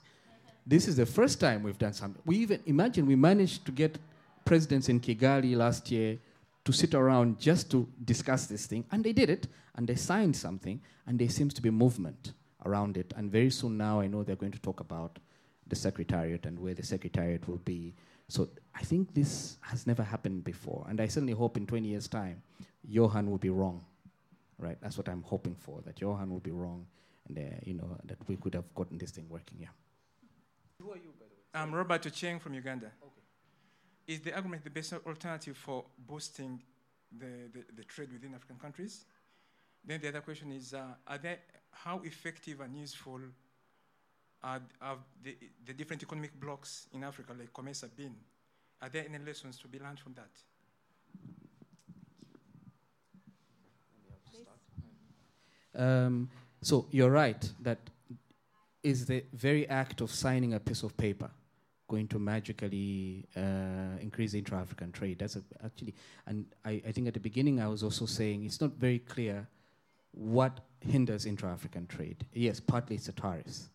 this 0.66 0.88
is 0.88 0.96
the 0.96 1.06
first 1.06 1.40
time 1.40 1.62
we've 1.62 1.78
done 1.78 1.94
something. 1.94 2.22
We 2.26 2.38
even 2.38 2.60
imagine 2.66 3.06
we 3.06 3.16
managed 3.16 3.66
to 3.66 3.72
get 3.72 3.98
presidents 4.46 4.90
in 4.90 5.00
Kigali 5.00 5.56
last 5.56 5.92
year 5.92 6.20
to 6.66 6.72
sit 6.72 6.94
around 6.94 7.40
just 7.40 7.70
to 7.72 7.88
discuss 8.04 8.46
this 8.46 8.66
thing. 8.66 8.86
And 8.92 9.04
they 9.04 9.14
did 9.14 9.30
it, 9.30 9.48
and 9.76 9.88
they 9.88 9.96
signed 9.96 10.36
something, 10.36 10.82
and 11.08 11.20
there 11.20 11.30
seems 11.30 11.54
to 11.56 11.62
be 11.62 11.70
movement 11.70 12.34
around 12.66 12.98
it. 12.98 13.14
And 13.18 13.32
very 13.32 13.50
soon 13.50 13.78
now, 13.78 14.00
I 14.00 14.08
know 14.08 14.24
they're 14.24 14.36
going 14.36 14.52
to 14.52 14.62
talk 14.62 14.80
about 14.80 15.20
the 15.68 15.76
secretariat 15.76 16.46
and 16.46 16.60
where 16.60 16.74
the 16.74 16.84
secretariat 16.84 17.48
will 17.48 17.58
be. 17.58 17.96
So 18.28 18.50
I 18.76 18.84
think 18.84 19.14
this 19.14 19.58
has 19.62 19.86
never 19.86 20.04
happened 20.04 20.44
before. 20.44 20.86
And 20.90 21.02
I 21.02 21.08
certainly 21.08 21.34
hope 21.34 21.58
in 21.58 21.68
20 21.68 21.88
years' 21.88 22.08
time, 22.08 22.42
Johan 22.88 23.30
will 23.30 23.38
be 23.38 23.50
wrong. 23.50 23.84
Right? 24.58 24.78
That's 24.82 24.98
what 24.98 25.10
I'm 25.10 25.24
hoping 25.24 25.56
for, 25.56 25.82
that 25.86 26.00
Johan 26.00 26.30
will 26.30 26.40
be 26.40 26.52
wrong, 26.52 26.86
and 27.28 27.38
uh, 27.38 27.42
you 27.64 27.74
know, 27.74 27.98
that 28.06 28.18
we 28.28 28.38
could 28.38 28.54
have 28.54 28.74
gotten 28.76 28.98
this 28.98 29.12
thing 29.12 29.26
working. 29.28 29.58
Yeah. 29.60 29.68
Who 30.82 30.92
are 30.92 30.96
you, 30.96 31.12
by 31.20 31.26
the 31.26 31.36
way? 31.36 31.64
I'm 31.64 31.74
Robert 31.74 32.04
Ocheng 32.04 32.40
from 32.40 32.54
Uganda. 32.54 32.92
Is 34.06 34.22
the 34.22 34.34
argument 34.34 34.64
the 34.64 34.70
best 34.70 34.94
alternative 34.94 35.56
for 35.58 35.86
boosting 35.98 36.62
the, 37.18 37.50
the, 37.54 37.64
the 37.76 37.84
trade 37.84 38.12
within 38.12 38.34
African 38.34 38.58
countries? 38.58 39.06
Then 39.86 40.02
the 40.02 40.10
other 40.10 40.22
question 40.22 40.52
is, 40.52 40.74
uh, 40.74 40.84
are 41.08 41.18
they, 41.18 41.38
how 41.72 42.02
effective 42.04 42.62
and 42.62 42.76
useful 42.76 43.20
are, 44.44 44.62
are 44.82 44.98
the, 45.24 45.38
the 45.66 45.74
different 45.74 46.04
economic 46.04 46.38
blocks 46.40 46.88
in 46.94 47.04
Africa, 47.04 47.34
like 47.38 47.54
COMESA, 47.54 47.96
been? 47.96 48.16
Are 48.82 48.90
there 48.90 49.06
any 49.08 49.24
lessons 49.24 49.58
to 49.60 49.68
be 49.68 49.80
learned 49.80 50.00
from 50.00 50.14
that? 50.16 50.30
Um, 55.76 56.30
so 56.62 56.88
you're 56.92 57.10
right 57.10 57.52
that 57.62 57.80
is 58.84 59.06
the 59.06 59.24
very 59.34 59.68
act 59.70 60.02
of 60.02 60.12
signing 60.12 60.54
a 60.54 60.60
piece 60.60 60.84
of 60.84 60.96
paper 60.96 61.32
going 61.88 62.08
to 62.08 62.20
magically 62.20 63.26
uh, 63.36 64.00
increase 64.02 64.34
intra-African 64.34 64.92
trade. 64.92 65.20
That's 65.20 65.38
actually, 65.64 65.94
and 66.26 66.46
I, 66.64 66.82
I, 66.88 66.92
think 66.92 67.08
at 67.08 67.14
the 67.14 67.20
beginning 67.20 67.60
I 67.60 67.68
was 67.68 67.84
also 67.84 68.06
saying 68.06 68.46
it's 68.46 68.62
not 68.62 68.72
very 68.72 69.00
clear 69.00 69.48
what 70.12 70.62
hinders 70.80 71.26
intra-African 71.26 71.88
trade. 71.88 72.26
Yes, 72.34 72.60
partly 72.60 72.96
it's 72.96 73.08
the 73.08 73.12
tariffs, 73.12 73.70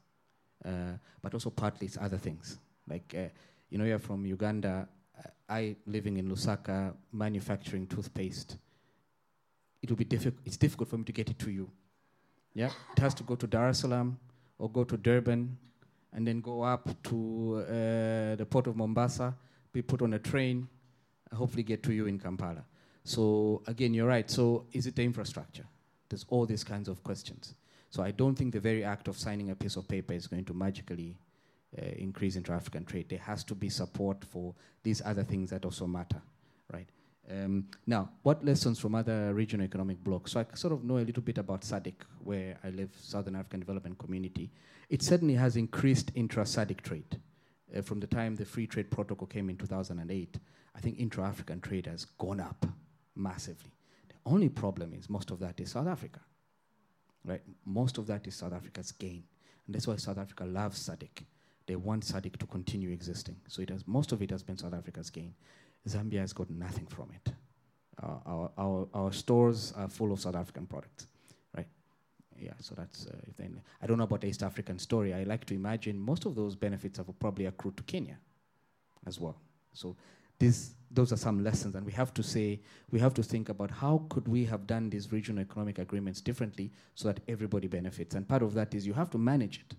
uh, 0.65 0.97
but 1.23 1.35
also 1.35 1.51
partly 1.51 1.87
it's 1.87 1.99
other 2.01 2.19
things. 2.19 2.59
Like 2.89 3.15
uh, 3.17 3.29
You 3.71 3.79
know, 3.79 3.85
you're 3.85 3.99
from 3.99 4.25
Uganda. 4.25 4.89
Uh, 5.19 5.29
I 5.49 5.77
living 5.87 6.17
in 6.17 6.29
Lusaka, 6.29 6.95
manufacturing 7.13 7.87
toothpaste. 7.87 8.57
It 9.83 9.91
will 9.91 9.97
be 9.97 10.05
difficult. 10.05 10.41
It's 10.45 10.57
difficult 10.57 10.89
for 10.89 10.99
me 10.99 11.05
to 11.05 11.13
get 11.13 11.29
it 11.31 11.39
to 11.41 11.51
you. 11.51 11.71
Yeah, 12.55 12.71
it 12.97 12.99
has 13.01 13.15
to 13.15 13.23
go 13.23 13.37
to 13.37 13.47
Dar 13.47 13.69
es 13.69 13.81
Salaam 13.81 14.19
or 14.59 14.71
go 14.71 14.85
to 14.85 14.97
Durban, 14.97 15.57
and 16.13 16.27
then 16.27 16.41
go 16.41 16.63
up 16.63 16.89
to 17.05 17.65
uh, 17.69 18.37
the 18.37 18.47
port 18.49 18.67
of 18.67 18.77
Mombasa, 18.77 19.35
be 19.73 19.83
put 19.83 20.03
on 20.03 20.15
a 20.15 20.19
train, 20.19 20.69
hopefully 21.35 21.63
get 21.63 21.83
to 21.83 21.93
you 21.93 22.07
in 22.07 22.19
Kampala. 22.19 22.65
So 23.05 23.63
again, 23.67 23.95
you're 23.95 24.09
right. 24.09 24.31
So 24.31 24.67
is 24.73 24.87
it 24.87 24.97
the 24.97 25.03
infrastructure? 25.05 25.65
There's 26.09 26.25
all 26.29 26.47
these 26.47 26.65
kinds 26.65 26.89
of 26.89 27.03
questions. 27.03 27.55
So 27.91 28.03
I 28.03 28.11
don't 28.11 28.35
think 28.35 28.53
the 28.53 28.61
very 28.61 28.85
act 28.85 29.09
of 29.09 29.17
signing 29.17 29.51
a 29.51 29.55
piece 29.55 29.77
of 29.77 29.89
paper 29.89 30.13
is 30.13 30.27
going 30.27 30.45
to 30.47 30.55
magically 30.55 31.17
uh, 31.77 31.85
increase 31.97 32.37
intra-African 32.37 32.85
trade. 32.85 33.09
There 33.09 33.19
has 33.19 33.45
to 33.45 33.55
be 33.55 33.69
support 33.69 34.25
for 34.25 34.55
these 34.83 35.03
other 35.05 35.23
things 35.23 35.51
that 35.51 35.65
also 35.65 35.87
matter, 35.87 36.21
right? 36.73 36.89
Um, 37.31 37.67
now, 37.87 38.11
what 38.23 38.45
lessons 38.45 38.79
from 38.79 38.95
other 38.95 39.35
regional 39.35 39.65
economic 39.65 40.03
blocs? 40.03 40.33
So 40.33 40.41
I 40.41 40.47
sort 40.55 40.73
of 40.73 40.85
know 40.85 40.99
a 40.99 41.05
little 41.05 41.23
bit 41.23 41.39
about 41.39 41.61
SADC, 41.61 41.95
where 42.25 42.57
I 42.65 42.71
live, 42.71 42.91
Southern 42.99 43.37
African 43.37 43.61
Development 43.61 43.99
Community. 43.99 44.51
It 44.89 45.03
certainly 45.03 45.35
has 45.35 45.57
increased 45.57 46.11
intra-SADC 46.15 46.81
trade. 46.81 47.21
Uh, 47.77 47.83
from 47.83 48.01
the 48.01 48.07
time 48.07 48.35
the 48.35 48.47
free 48.47 48.67
trade 48.67 48.91
protocol 48.91 49.27
came 49.27 49.51
in 49.51 49.57
2008, 49.59 50.39
I 50.75 50.81
think 50.81 50.99
intra-African 50.99 51.61
trade 51.61 51.87
has 51.87 52.07
gone 52.07 52.41
up 52.41 52.65
massively. 53.15 53.73
The 54.09 54.15
only 54.25 54.49
problem 54.49 54.95
is 54.95 55.11
most 55.11 55.31
of 55.31 55.39
that 55.41 55.61
is 55.61 55.73
South 55.73 55.87
Africa, 55.87 56.21
right? 57.25 57.43
Most 57.67 57.99
of 57.99 58.07
that 58.07 58.27
is 58.27 58.37
South 58.37 58.55
Africa's 58.55 58.93
gain. 58.93 59.25
And 59.67 59.75
that's 59.75 59.87
why 59.87 59.97
South 59.97 60.17
Africa 60.17 60.45
loves 60.45 60.89
SADC. 60.89 61.25
They 61.67 61.77
want 61.77 62.07
SADC 62.07 62.39
to 62.39 62.47
continue 62.47 62.91
existing. 62.91 63.37
So 63.49 63.61
it 63.61 63.69
has, 63.69 63.87
most 63.87 64.13
of 64.13 64.23
it 64.23 64.31
has 64.31 64.43
been 64.43 64.57
South 64.57 64.73
Africa's 64.73 65.11
gain. 65.11 65.35
Zambia 65.87 66.21
has 66.21 66.33
got 66.33 66.51
nothing 66.51 66.87
from 66.87 67.11
it. 67.15 67.33
Uh, 68.03 68.19
our, 68.27 68.51
our, 68.57 68.89
our 68.95 69.13
stores 69.13 69.73
are 69.77 69.89
full 69.89 70.13
of 70.13 70.21
South 70.21 70.37
African 70.37 70.67
products, 70.67 71.07
right? 71.57 71.67
Yeah, 72.39 72.53
so 72.61 72.75
that's, 72.75 73.07
uh, 73.07 73.17
if 73.27 73.37
then, 73.37 73.61
I 73.83 73.87
don't 73.87 73.99
know 73.99 74.05
about 74.05 74.21
the 74.21 74.29
East 74.29 74.43
African 74.43 74.79
story. 74.79 75.13
I 75.13 75.25
like 75.25 75.45
to 75.47 75.55
imagine 75.55 75.99
most 75.99 76.25
of 76.25 76.35
those 76.35 76.55
benefits 76.55 76.99
have 76.99 77.07
probably 77.19 77.47
accrued 77.47 77.77
to 77.77 77.83
Kenya 77.83 78.19
as 79.07 79.19
well. 79.19 79.41
So 79.73 79.97
this, 80.39 80.75
those 80.91 81.13
are 81.13 81.17
some 81.17 81.43
lessons, 81.43 81.75
and 81.75 81.85
we 81.85 81.93
have 81.93 82.15
to 82.15 82.23
say, 82.23 82.61
we 82.91 83.01
have 83.01 83.15
to 83.15 83.23
think 83.23 83.49
about 83.49 83.71
how 83.71 84.05
could 84.09 84.29
we 84.29 84.45
have 84.45 84.67
done 84.67 84.89
these 84.89 85.11
regional 85.11 85.43
economic 85.43 85.79
agreements 85.79 86.21
differently 86.21 86.71
so 86.95 87.09
that 87.09 87.21
everybody 87.27 87.67
benefits. 87.67 88.15
And 88.15 88.29
part 88.29 88.43
of 88.43 88.55
that 88.55 88.75
is 88.75 88.87
you 88.87 88.93
have 88.95 89.11
to 89.11 89.19
manage 89.19 89.61
it. 89.69 89.77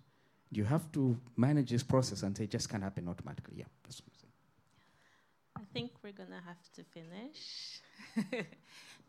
You 0.51 0.65
have 0.65 0.91
to 0.93 1.17
manage 1.37 1.69
this 1.69 1.83
process 1.83 2.23
and 2.23 2.35
say 2.35 2.43
it 2.43 2.51
just 2.51 2.69
can't 2.69 2.83
happen 2.83 3.07
automatically. 3.07 3.55
Yeah, 3.57 3.65
that's 3.83 4.01
what 4.01 4.07
I'm 4.07 4.19
saying. 4.19 4.33
I 5.55 5.57
think 5.73 5.91
we're 6.03 6.13
gonna 6.13 6.41
have 6.45 6.71
to 6.73 6.83
finish. 6.83 7.81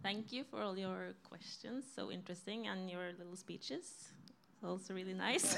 Thank 0.02 0.32
you 0.32 0.44
for 0.44 0.62
all 0.62 0.78
your 0.78 1.14
questions, 1.22 1.84
so 1.94 2.10
interesting, 2.10 2.66
and 2.68 2.90
your 2.90 3.12
little 3.18 3.36
speeches, 3.36 4.08
also 4.64 4.94
really 4.94 5.14
nice. 5.14 5.56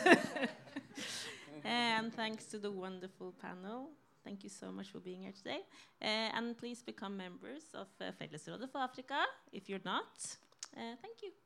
and 1.65 2.13
thanks 2.15 2.47
to 2.47 2.59
the 2.59 2.71
wonderful 2.71 3.35
panel. 3.41 3.91
Thank 4.25 4.43
you 4.43 4.51
so 4.51 4.73
much 4.73 4.91
for 4.91 4.99
being 4.99 5.23
here 5.23 5.33
today. 5.33 5.61
Uh, 6.01 6.37
and 6.37 6.57
please 6.59 6.83
become 6.83 7.17
members 7.17 7.63
of 7.75 7.89
uh, 8.01 8.11
Fellesrådet 8.21 8.71
for 8.71 8.79
Afrika 8.79 9.25
if 9.53 9.69
you're 9.69 9.85
not. 9.85 10.37
Uh, 10.77 10.97
thank 11.01 11.23
you. 11.23 11.42